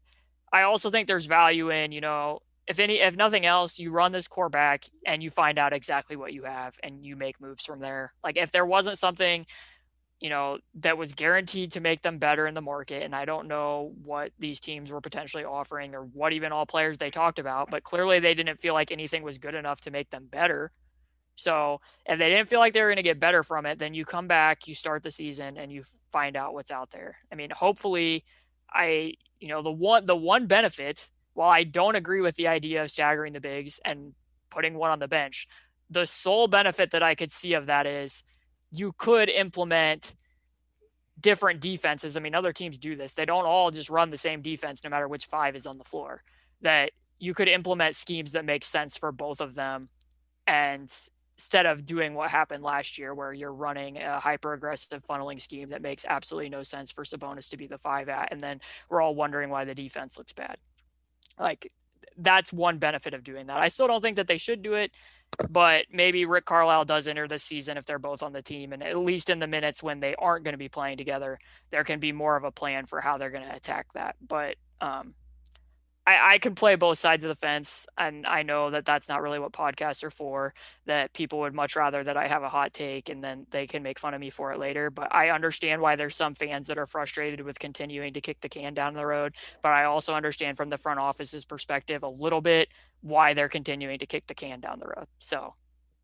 I 0.51 0.63
also 0.63 0.89
think 0.89 1.07
there's 1.07 1.27
value 1.27 1.69
in, 1.69 1.91
you 1.91 2.01
know, 2.01 2.39
if 2.67 2.79
any, 2.79 2.99
if 2.99 3.15
nothing 3.15 3.45
else, 3.45 3.79
you 3.79 3.91
run 3.91 4.11
this 4.11 4.27
core 4.27 4.49
back 4.49 4.85
and 5.05 5.23
you 5.23 5.29
find 5.29 5.57
out 5.57 5.73
exactly 5.73 6.15
what 6.15 6.33
you 6.33 6.43
have 6.43 6.75
and 6.83 7.05
you 7.05 7.15
make 7.15 7.41
moves 7.41 7.65
from 7.65 7.79
there. 7.79 8.13
Like 8.23 8.37
if 8.37 8.51
there 8.51 8.65
wasn't 8.65 8.97
something, 8.97 9.45
you 10.19 10.29
know, 10.29 10.57
that 10.75 10.97
was 10.97 11.13
guaranteed 11.13 11.71
to 11.71 11.79
make 11.79 12.01
them 12.01 12.17
better 12.17 12.45
in 12.45 12.53
the 12.53 12.61
market, 12.61 13.03
and 13.03 13.15
I 13.15 13.25
don't 13.25 13.47
know 13.47 13.93
what 14.03 14.31
these 14.37 14.59
teams 14.59 14.91
were 14.91 15.01
potentially 15.01 15.45
offering 15.45 15.95
or 15.95 16.01
what 16.01 16.33
even 16.33 16.51
all 16.51 16.65
players 16.65 16.97
they 16.97 17.09
talked 17.09 17.39
about, 17.39 17.69
but 17.69 17.83
clearly 17.83 18.19
they 18.19 18.33
didn't 18.33 18.59
feel 18.59 18.73
like 18.73 18.91
anything 18.91 19.23
was 19.23 19.37
good 19.37 19.55
enough 19.55 19.81
to 19.81 19.91
make 19.91 20.09
them 20.09 20.27
better. 20.29 20.71
So 21.35 21.79
if 22.05 22.19
they 22.19 22.29
didn't 22.29 22.49
feel 22.49 22.59
like 22.59 22.73
they 22.73 22.81
were 22.81 22.89
going 22.89 22.97
to 22.97 23.03
get 23.03 23.17
better 23.19 23.43
from 23.43 23.65
it, 23.65 23.79
then 23.79 23.93
you 23.93 24.03
come 24.03 24.27
back, 24.27 24.67
you 24.67 24.75
start 24.75 25.03
the 25.03 25.11
season, 25.11 25.57
and 25.57 25.71
you 25.71 25.83
find 26.11 26.35
out 26.35 26.53
what's 26.53 26.71
out 26.71 26.91
there. 26.91 27.15
I 27.31 27.35
mean, 27.35 27.49
hopefully, 27.51 28.25
I 28.73 29.13
you 29.39 29.47
know 29.47 29.61
the 29.61 29.71
one 29.71 30.05
the 30.05 30.17
one 30.17 30.47
benefit. 30.47 31.09
While 31.33 31.49
I 31.49 31.63
don't 31.63 31.95
agree 31.95 32.19
with 32.19 32.35
the 32.35 32.49
idea 32.49 32.83
of 32.83 32.91
staggering 32.91 33.31
the 33.31 33.39
bigs 33.39 33.79
and 33.85 34.13
putting 34.49 34.73
one 34.73 34.91
on 34.91 34.99
the 34.99 35.07
bench, 35.07 35.47
the 35.89 36.05
sole 36.05 36.47
benefit 36.47 36.91
that 36.91 37.03
I 37.03 37.15
could 37.15 37.31
see 37.31 37.53
of 37.53 37.67
that 37.67 37.85
is 37.85 38.23
you 38.71 38.93
could 38.97 39.29
implement 39.29 40.15
different 41.19 41.59
defenses. 41.59 42.15
I 42.15 42.19
mean, 42.19 42.35
other 42.35 42.53
teams 42.53 42.77
do 42.77 42.95
this. 42.95 43.13
They 43.13 43.25
don't 43.25 43.45
all 43.45 43.71
just 43.71 43.89
run 43.89 44.09
the 44.09 44.17
same 44.17 44.41
defense 44.41 44.83
no 44.83 44.89
matter 44.89 45.07
which 45.07 45.25
five 45.25 45.55
is 45.55 45.65
on 45.65 45.77
the 45.77 45.83
floor. 45.83 46.23
That 46.61 46.91
you 47.19 47.33
could 47.33 47.47
implement 47.47 47.95
schemes 47.95 48.31
that 48.31 48.45
make 48.45 48.63
sense 48.63 48.97
for 48.97 49.11
both 49.11 49.41
of 49.41 49.55
them 49.55 49.89
and 50.47 50.91
instead 51.35 51.65
of 51.65 51.85
doing 51.85 52.15
what 52.15 52.29
happened 52.29 52.63
last 52.63 52.97
year 52.97 53.13
where 53.13 53.31
you're 53.31 53.53
running 53.53 53.97
a 53.97 54.19
hyper 54.19 54.53
aggressive 54.53 55.01
funneling 55.05 55.41
scheme 55.41 55.69
that 55.69 55.81
makes 55.81 56.05
absolutely 56.09 56.49
no 56.49 56.63
sense 56.63 56.91
for 56.91 57.05
Sabonis 57.05 57.47
to 57.49 57.55
be 57.55 57.65
the 57.65 57.77
five 57.77 58.09
at 58.09 58.29
and 58.31 58.41
then 58.41 58.59
we're 58.89 59.01
all 59.01 59.15
wondering 59.15 59.49
why 59.49 59.63
the 59.63 59.75
defense 59.75 60.17
looks 60.17 60.33
bad. 60.33 60.57
Like 61.39 61.71
that's 62.17 62.51
one 62.51 62.77
benefit 62.77 63.13
of 63.13 63.23
doing 63.23 63.47
that. 63.47 63.57
I 63.57 63.69
still 63.69 63.87
don't 63.87 64.01
think 64.01 64.17
that 64.17 64.27
they 64.27 64.37
should 64.37 64.61
do 64.61 64.73
it, 64.73 64.91
but 65.49 65.85
maybe 65.91 66.25
Rick 66.25 66.45
Carlisle 66.45 66.85
does 66.85 67.07
enter 67.07 67.27
this 67.27 67.43
season 67.43 67.77
if 67.77 67.85
they're 67.85 67.99
both 67.99 68.23
on 68.23 68.33
the 68.33 68.41
team 68.41 68.73
and 68.73 68.83
at 68.83 68.97
least 68.97 69.29
in 69.29 69.39
the 69.39 69.47
minutes 69.47 69.81
when 69.83 69.99
they 69.99 70.15
aren't 70.15 70.43
going 70.43 70.53
to 70.53 70.57
be 70.57 70.69
playing 70.69 70.97
together, 70.97 71.39
there 71.71 71.83
can 71.83 71.99
be 71.99 72.11
more 72.11 72.35
of 72.35 72.43
a 72.43 72.51
plan 72.51 72.85
for 72.85 73.01
how 73.01 73.17
they're 73.17 73.29
going 73.29 73.47
to 73.47 73.55
attack 73.55 73.87
that. 73.93 74.15
But 74.25 74.55
um 74.81 75.13
I, 76.09 76.33
I 76.33 76.37
can 76.39 76.55
play 76.55 76.73
both 76.73 76.97
sides 76.97 77.23
of 77.23 77.27
the 77.27 77.35
fence, 77.35 77.85
and 77.95 78.25
I 78.25 78.41
know 78.41 78.71
that 78.71 78.83
that's 78.83 79.07
not 79.07 79.21
really 79.21 79.37
what 79.37 79.51
podcasts 79.51 80.03
are 80.03 80.09
for. 80.09 80.55
That 80.87 81.13
people 81.13 81.39
would 81.41 81.53
much 81.53 81.75
rather 81.75 82.03
that 82.03 82.17
I 82.17 82.27
have 82.27 82.41
a 82.41 82.49
hot 82.49 82.73
take, 82.73 83.09
and 83.09 83.23
then 83.23 83.45
they 83.51 83.67
can 83.67 83.83
make 83.83 83.99
fun 83.99 84.15
of 84.15 84.19
me 84.19 84.31
for 84.31 84.51
it 84.51 84.57
later. 84.57 84.89
But 84.89 85.13
I 85.13 85.29
understand 85.29 85.83
why 85.83 85.95
there's 85.95 86.15
some 86.15 86.33
fans 86.33 86.65
that 86.65 86.79
are 86.79 86.87
frustrated 86.87 87.41
with 87.41 87.59
continuing 87.59 88.13
to 88.13 88.21
kick 88.21 88.41
the 88.41 88.49
can 88.49 88.73
down 88.73 88.95
the 88.95 89.05
road. 89.05 89.35
But 89.61 89.73
I 89.73 89.83
also 89.83 90.15
understand 90.15 90.57
from 90.57 90.69
the 90.69 90.79
front 90.79 90.99
office's 90.99 91.45
perspective 91.45 92.01
a 92.01 92.09
little 92.09 92.41
bit 92.41 92.69
why 93.01 93.35
they're 93.35 93.47
continuing 93.47 93.99
to 93.99 94.07
kick 94.07 94.25
the 94.25 94.33
can 94.33 94.61
down 94.61 94.79
the 94.79 94.87
road. 94.87 95.05
So 95.19 95.53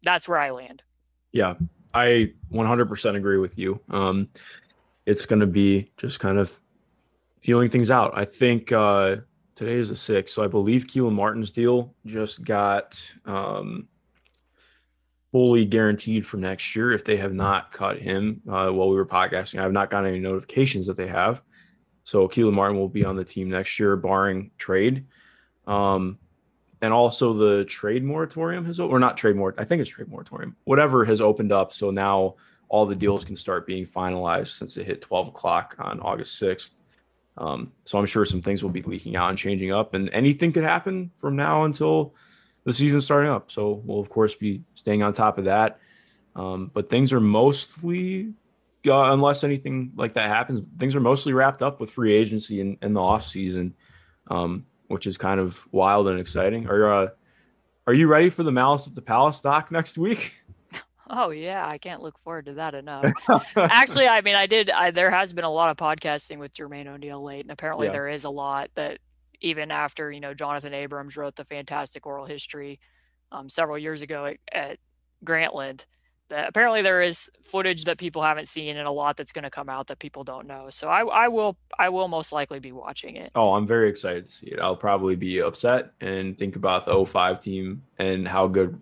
that's 0.03 0.30
where 0.30 0.38
I 0.38 0.51
land. 0.51 0.84
Yeah, 1.32 1.56
I 1.95 2.32
100% 2.53 3.16
agree 3.16 3.39
with 3.39 3.58
you. 3.58 3.82
Um, 3.89 4.30
it's 5.08 5.26
going 5.26 5.39
to 5.39 5.47
be 5.47 5.89
just 5.97 6.20
kind 6.20 6.38
of 6.38 6.60
feeling 7.41 7.70
things 7.70 7.89
out. 7.89 8.12
I 8.16 8.26
think 8.26 8.72
uh, 8.72 9.18
today 9.56 9.76
is 9.76 9.89
the 9.89 9.95
sixth, 9.95 10.34
so 10.36 10.43
I 10.43 10.47
believe 10.47 10.86
Kelan 10.88 11.14
Martin's 11.14 11.51
deal 11.51 11.93
just 12.06 12.43
got 12.43 13.01
um, 13.26 13.88
fully 15.32 15.66
guaranteed 15.66 16.26
for 16.26 16.38
next 16.38 16.76
year. 16.76 16.91
If 16.91 17.06
they 17.06 17.18
have 17.18 17.34
not 17.34 17.72
cut 17.72 17.99
him 17.99 18.41
uh, 18.47 18.70
while 18.70 18.89
we 18.89 18.95
were 18.95 19.06
podcasting, 19.06 19.60
I 19.60 19.64
have 19.64 19.72
not 19.72 19.89
gotten 19.89 20.10
any 20.10 20.20
notifications 20.20 20.88
that 20.88 20.97
they 20.97 21.08
have. 21.08 21.41
So 22.03 22.28
Keelan 22.28 22.53
Martin 22.53 22.78
will 22.78 22.89
be 22.89 23.03
on 23.03 23.16
the 23.16 23.26
team 23.26 23.49
next 23.49 23.80
year, 23.80 23.95
barring 23.95 24.51
trade. 24.58 25.06
Um, 25.66 26.20
and 26.82 26.93
also 26.93 27.34
the 27.34 27.66
trade 27.66 28.03
moratorium 28.03 28.66
has 28.66 28.80
or 28.80 28.99
not 28.99 29.18
trade 29.18 29.36
more 29.36 29.56
I 29.58 29.64
think 29.64 29.82
it's 29.82 29.89
trade 29.89 30.08
moratorium 30.08 30.56
whatever 30.66 31.03
has 31.06 31.20
opened 31.22 31.51
up 31.51 31.74
so 31.74 31.89
now 31.89 32.36
all 32.70 32.86
the 32.86 32.95
deals 32.95 33.24
can 33.24 33.36
start 33.36 33.66
being 33.66 33.86
finalized 33.86 34.58
since 34.58 34.78
it 34.78 34.86
hit 34.86 35.01
12 35.01 35.30
o'clock 35.30 35.76
on 35.80 35.99
August 36.01 36.39
6th 36.41 36.72
um, 37.38 37.72
so 37.86 37.98
I'm 37.98 38.06
sure 38.06 38.26
some 38.26 38.42
things 38.42 38.64
will 38.64 38.70
be 38.70 38.82
leaking 38.82 39.16
out 39.16 39.30
and 39.30 39.38
changing 39.38 39.72
up 39.72 39.94
and 39.94 40.10
anything 40.12 40.52
could 40.52 40.64
happen 40.64 41.12
from 41.16 41.36
now 41.36 41.64
until 41.64 42.14
the 42.64 42.74
season 42.74 43.02
starting 43.02 43.32
up 43.32 43.52
so 43.52 43.82
we'll 43.86 44.00
of 44.00 44.10
course 44.10 44.36
be 44.36 44.62
staying 44.76 45.04
on 45.04 45.14
top 45.14 45.38
of 45.38 45.46
that 45.46 45.80
um, 46.36 46.72
but 46.74 46.90
things 46.90 47.14
are 47.14 47.22
mostly 47.22 48.34
uh, 48.88 49.12
unless 49.14 49.44
anything 49.44 49.92
like 49.96 50.14
that 50.14 50.30
happens 50.30 50.62
things 50.78 50.96
are 50.96 51.00
mostly 51.00 51.34
wrapped 51.34 51.62
up 51.62 51.80
with 51.80 51.90
free 51.90 52.14
agency 52.14 52.62
and, 52.62 52.78
in 52.82 52.94
the 52.94 53.02
off 53.02 53.26
season 53.26 53.74
um, 54.28 54.66
which 54.88 55.08
is 55.08 55.18
kind 55.18 55.40
of 55.40 55.60
wild 55.72 56.08
and 56.08 56.20
exciting. 56.20 56.68
Are 56.68 56.92
uh, 56.92 57.08
are 57.88 57.94
you 57.94 58.08
ready 58.08 58.30
for 58.30 58.44
the 58.44 58.52
Malice 58.52 58.88
at 58.88 58.96
the 58.96 59.02
Palace 59.02 59.42
doc 59.42 59.72
next 59.72 59.98
week? 59.98 60.36
Oh 61.10 61.30
yeah, 61.30 61.68
I 61.68 61.78
can't 61.78 62.01
look 62.01 62.18
forward 62.20 62.45
to 62.47 62.53
that 62.56 62.74
enough. 62.76 63.12
Actually, 63.56 64.08
I 64.08 64.22
mean, 64.22 64.36
I 64.36 64.47
did. 64.47 64.70
I, 64.70 64.91
there 64.91 65.12
has 65.12 65.34
been 65.34 65.43
a 65.45 65.51
lot 65.51 65.70
of 65.70 65.78
podcasting 65.78 66.38
with 66.39 66.53
Jermaine 66.53 66.88
O'Neal 66.88 67.24
late, 67.24 67.41
and 67.41 67.51
apparently 67.51 67.88
Yeah. 67.88 67.93
there 67.93 68.08
is 68.08 68.24
a 68.24 68.30
lot 68.30 68.70
that 68.76 68.99
even 69.41 69.70
after 69.70 70.12
you 70.12 70.20
know 70.20 70.34
Jonathan 70.34 70.74
Abrams 70.74 71.16
wrote 71.18 71.36
the 71.36 71.43
fantastic 71.43 72.06
oral 72.08 72.26
history 72.26 72.80
um, 73.32 73.49
several 73.49 73.78
years 73.78 74.01
ago 74.01 74.26
at, 74.26 74.38
at 74.51 74.80
Grantland. 75.24 75.86
That 76.30 76.49
apparently 76.49 76.82
there 76.82 77.03
is 77.03 77.30
footage 77.43 77.84
that 77.84 77.99
people 77.99 78.24
haven't 78.24 78.47
seen 78.47 78.77
and 78.77 78.88
a 78.88 78.91
lot 78.91 79.15
that's 79.15 79.32
going 79.32 79.44
to 79.44 79.52
come 79.52 79.69
out 79.69 79.86
that 79.88 79.99
people 79.99 80.23
don't 80.23 80.48
know. 80.48 80.72
So 80.72 80.90
I, 80.90 81.02
I 81.06 81.27
will 81.27 81.56
I 81.77 81.90
will 81.90 82.07
most 82.07 82.32
likely 82.32 82.57
be 82.57 82.72
watching 82.72 83.15
it. 83.15 83.32
Oh, 83.36 83.53
I'm 83.53 83.68
very 83.68 83.90
excited 83.90 84.27
to 84.27 84.34
see 84.34 84.48
it. 84.48 84.60
I'll 84.60 84.76
probably 84.76 85.15
be 85.15 85.40
upset 85.40 85.91
and 86.02 86.36
think 86.36 86.56
about 86.56 86.86
the 86.86 87.06
05 87.06 87.40
team 87.40 87.84
and 87.99 88.27
how 88.27 88.48
good 88.48 88.82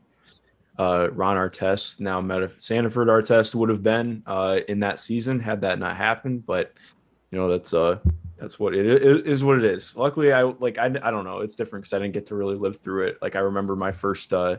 uh, 0.77 1.09
Ron 1.11 1.37
Artest, 1.37 1.99
now 1.99 2.19
Metta 2.21 2.47
Sandiford-Artest, 2.47 3.55
would 3.55 3.69
have 3.69 3.83
been 3.83 4.23
uh, 4.25 4.59
in 4.67 4.79
that 4.79 4.99
season 4.99 5.39
had 5.39 5.61
that 5.61 5.79
not 5.79 5.95
happened. 5.95 6.45
But 6.45 6.73
you 7.31 7.39
know 7.39 7.49
that's 7.49 7.73
uh 7.73 7.97
that's 8.37 8.59
what 8.59 8.75
it 8.75 8.85
is. 8.85 9.43
What 9.43 9.57
it 9.57 9.65
is. 9.65 9.95
Luckily, 9.95 10.33
I 10.33 10.43
like 10.43 10.77
I, 10.77 10.85
I 10.85 11.11
don't 11.11 11.23
know. 11.23 11.39
It's 11.39 11.55
different 11.55 11.83
because 11.83 11.93
I 11.93 11.99
didn't 11.99 12.13
get 12.13 12.25
to 12.27 12.35
really 12.35 12.55
live 12.55 12.79
through 12.79 13.07
it. 13.07 13.17
Like 13.21 13.35
I 13.35 13.39
remember 13.39 13.75
my 13.75 13.91
first 13.91 14.33
uh, 14.33 14.57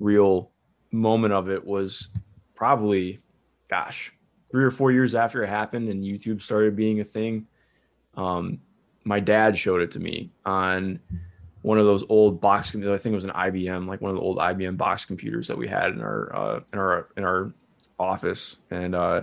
real 0.00 0.50
moment 0.90 1.32
of 1.34 1.50
it 1.50 1.64
was 1.64 2.08
probably, 2.54 3.20
gosh, 3.68 4.12
three 4.50 4.64
or 4.64 4.70
four 4.70 4.92
years 4.92 5.14
after 5.14 5.42
it 5.42 5.48
happened 5.48 5.88
and 5.88 6.04
YouTube 6.04 6.42
started 6.42 6.76
being 6.76 7.00
a 7.00 7.04
thing. 7.04 7.46
Um, 8.16 8.60
my 9.04 9.20
dad 9.20 9.56
showed 9.56 9.80
it 9.80 9.90
to 9.92 10.00
me 10.00 10.30
on 10.44 11.00
one 11.62 11.78
of 11.78 11.86
those 11.86 12.04
old 12.08 12.40
box 12.40 12.70
computers. 12.70 13.00
I 13.00 13.02
think 13.02 13.12
it 13.12 13.16
was 13.16 13.24
an 13.24 13.30
IBM, 13.30 13.86
like 13.86 14.00
one 14.00 14.10
of 14.10 14.16
the 14.16 14.22
old 14.22 14.38
IBM 14.38 14.76
box 14.76 15.04
computers 15.04 15.46
that 15.48 15.56
we 15.56 15.68
had 15.68 15.92
in 15.92 16.00
our 16.00 16.34
uh, 16.34 16.60
in 16.72 16.78
our 16.78 17.08
in 17.16 17.24
our 17.24 17.52
office. 17.98 18.56
And 18.70 18.94
uh, 18.94 19.22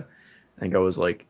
I 0.56 0.60
think 0.60 0.74
I 0.74 0.78
was 0.78 0.98
like 0.98 1.26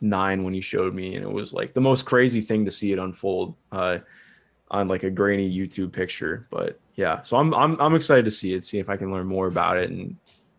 nine 0.00 0.42
when 0.42 0.52
he 0.52 0.60
showed 0.60 0.94
me, 0.94 1.14
and 1.14 1.24
it 1.24 1.30
was 1.30 1.52
like 1.52 1.72
the 1.72 1.80
most 1.80 2.04
crazy 2.04 2.40
thing 2.40 2.64
to 2.64 2.70
see 2.70 2.92
it 2.92 2.98
unfold 2.98 3.54
uh, 3.70 3.98
on 4.70 4.88
like 4.88 5.04
a 5.04 5.10
grainy 5.10 5.50
YouTube 5.50 5.92
picture. 5.92 6.46
But 6.50 6.80
yeah, 6.96 7.22
so 7.22 7.36
I'm 7.36 7.54
I'm 7.54 7.80
I'm 7.80 7.94
excited 7.94 8.24
to 8.24 8.30
see 8.30 8.54
it, 8.54 8.64
see 8.64 8.78
if 8.78 8.88
I 8.88 8.96
can 8.96 9.12
learn 9.12 9.26
more 9.26 9.46
about 9.46 9.78
it 9.78 9.90
and 9.90 10.16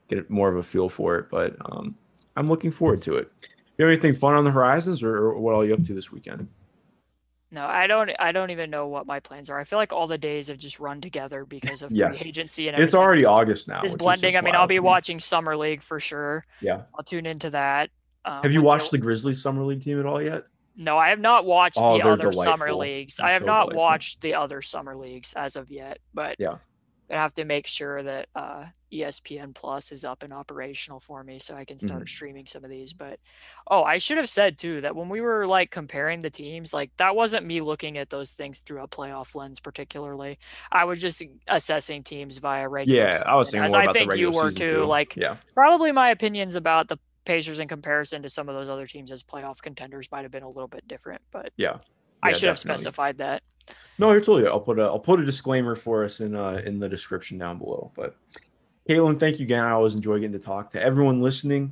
get 0.09 0.29
more 0.29 0.49
of 0.49 0.55
a 0.55 0.63
feel 0.63 0.87
for 0.87 1.17
it. 1.17 1.29
But 1.29 1.55
um, 1.65 1.95
I'm 2.37 2.47
looking 2.47 2.71
forward 2.71 3.01
to 3.03 3.17
it. 3.17 3.29
You 3.77 3.85
have 3.85 3.91
anything 3.91 4.13
fun 4.13 4.35
on 4.35 4.45
the 4.45 4.51
horizons, 4.51 5.03
or, 5.03 5.17
or 5.17 5.39
what 5.39 5.55
are 5.55 5.65
you 5.65 5.73
up 5.73 5.83
to 5.83 5.93
this 5.93 6.11
weekend? 6.11 6.47
No, 7.53 7.65
I 7.65 7.85
don't. 7.87 8.09
I 8.17 8.31
don't 8.31 8.49
even 8.51 8.69
know 8.69 8.87
what 8.87 9.05
my 9.05 9.19
plans 9.19 9.49
are. 9.49 9.59
I 9.59 9.65
feel 9.65 9.77
like 9.77 9.91
all 9.91 10.07
the 10.07 10.17
days 10.17 10.47
have 10.47 10.57
just 10.57 10.79
run 10.79 11.01
together 11.01 11.43
because 11.45 11.81
of 11.81 11.91
Yes. 11.91 12.19
free 12.19 12.29
agency 12.29 12.69
and 12.69 12.81
It's 12.81 12.93
already 12.93 13.25
August 13.25 13.67
now. 13.67 13.81
It's 13.83 13.93
blending. 13.93 14.37
I 14.37 14.41
mean, 14.41 14.55
I'll 14.55 14.67
be 14.67 14.79
watching 14.79 15.19
summer 15.19 15.57
league 15.57 15.81
for 15.81 15.99
sure. 15.99 16.45
Yeah. 16.61 16.83
I'll 16.97 17.03
tune 17.03 17.25
into 17.25 17.49
that. 17.49 17.89
Um, 18.23 18.41
Have 18.43 18.53
you 18.53 18.61
watched 18.61 18.91
the 18.91 18.97
Grizzlies 18.97 19.41
summer 19.41 19.63
league 19.63 19.83
team 19.83 19.99
at 19.99 20.05
all 20.05 20.21
yet? 20.21 20.45
No, 20.77 20.97
I 20.97 21.09
have 21.09 21.19
not 21.19 21.43
watched 21.45 21.77
Oh, 21.81 21.97
the 21.97 22.07
other 22.07 22.31
summer 22.31 22.73
leagues. 22.73 23.17
They're 23.17 23.27
I 23.27 23.31
have 23.33 23.41
so 23.41 23.45
not 23.47 23.61
delightful. 23.63 23.81
watched 23.81 24.21
the 24.21 24.35
other 24.35 24.61
summer 24.61 24.95
leagues 24.95 25.33
as 25.33 25.57
of 25.57 25.69
yet, 25.69 25.97
but 26.13 26.37
Yeah. 26.39 26.55
I 27.11 27.15
have 27.15 27.33
to 27.35 27.45
make 27.45 27.67
sure 27.67 28.01
that 28.03 28.29
uh, 28.35 28.65
ESPN 28.91 29.53
Plus 29.53 29.91
is 29.91 30.03
up 30.05 30.23
and 30.23 30.33
operational 30.33 30.99
for 30.99 31.23
me 31.23 31.39
so 31.39 31.55
I 31.55 31.65
can 31.65 31.79
start 31.79 32.05
Mhm. 32.05 32.09
streaming 32.09 32.45
some 32.47 32.63
of 32.63 32.69
these. 32.69 32.93
But 32.93 33.19
oh, 33.69 33.83
I 33.83 33.97
should 33.97 34.17
have 34.17 34.29
said 34.29 34.57
too 34.57 34.81
that 34.81 34.95
when 34.95 35.09
we 35.09 35.21
were 35.21 35.45
like 35.47 35.71
comparing 35.71 36.19
the 36.21 36.29
teams, 36.29 36.73
like 36.73 36.91
that 36.97 37.15
wasn't 37.15 37.45
me 37.45 37.61
looking 37.61 37.97
at 37.97 38.09
those 38.09 38.31
things 38.31 38.59
through 38.59 38.81
a 38.83 38.87
playoff 38.87 39.35
lens 39.35 39.59
particularly. 39.59 40.39
I 40.71 40.85
was 40.85 41.01
just 41.01 41.23
assessing 41.47 42.03
teams 42.03 42.37
via 42.39 42.67
regular. 42.67 43.07
Yeah, 43.07 43.21
I 43.25 43.35
was 43.35 43.51
thinking 43.51 43.65
as 43.65 43.73
I 43.75 43.87
think 43.93 44.15
you 44.15 44.31
were 44.31 44.51
season 44.51 44.67
too. 44.67 44.83
Like 44.85 45.15
yeah, 45.15 45.37
probably 45.53 45.91
my 45.91 46.09
opinions 46.09 46.55
about 46.55 46.87
the 46.87 46.97
Pacers 47.23 47.59
in 47.59 47.67
comparison 47.67 48.23
to 48.23 48.29
some 48.29 48.49
of 48.49 48.55
those 48.55 48.67
other 48.67 48.87
teams 48.87 49.11
as 49.11 49.23
playoff 49.23 49.61
contenders 49.61 50.09
might 50.11 50.23
have 50.23 50.31
been 50.31 50.41
a 50.43 50.47
little 50.47 50.67
bit 50.67 50.87
different, 50.87 51.21
but 51.31 51.53
yeah. 51.55 51.77
I 52.23 52.29
Yeah, 52.29 52.33
should 52.33 52.49
have 52.49 52.59
specified 52.59 53.19
that. 53.19 53.43
No, 53.97 54.11
I 54.11 54.19
told 54.19 54.41
you. 54.41 54.47
I'll 54.47 54.59
put 54.59 54.79
a 54.79 54.83
I'll 54.83 54.99
put 54.99 55.19
a 55.19 55.25
disclaimer 55.25 55.75
for 55.75 56.03
us 56.03 56.21
in 56.21 56.35
uh 56.35 56.61
in 56.65 56.79
the 56.79 56.89
description 56.89 57.37
down 57.37 57.57
below. 57.57 57.91
But 57.95 58.15
Caitlin, 58.89 59.19
thank 59.19 59.39
you 59.39 59.45
again. 59.45 59.63
I 59.63 59.71
always 59.71 59.95
enjoy 59.95 60.15
getting 60.15 60.31
to 60.33 60.39
talk 60.39 60.71
to 60.71 60.81
everyone 60.81 61.21
listening. 61.21 61.71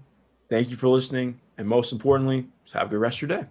Thank 0.49 0.69
you 0.69 0.75
for 0.75 0.87
listening, 0.87 1.39
and 1.57 1.67
most 1.67 1.91
importantly, 1.91 2.47
have 2.73 2.87
a 2.87 2.89
good 2.89 2.99
rest 2.99 3.21
of 3.21 3.29
your 3.29 3.41
day. 3.41 3.47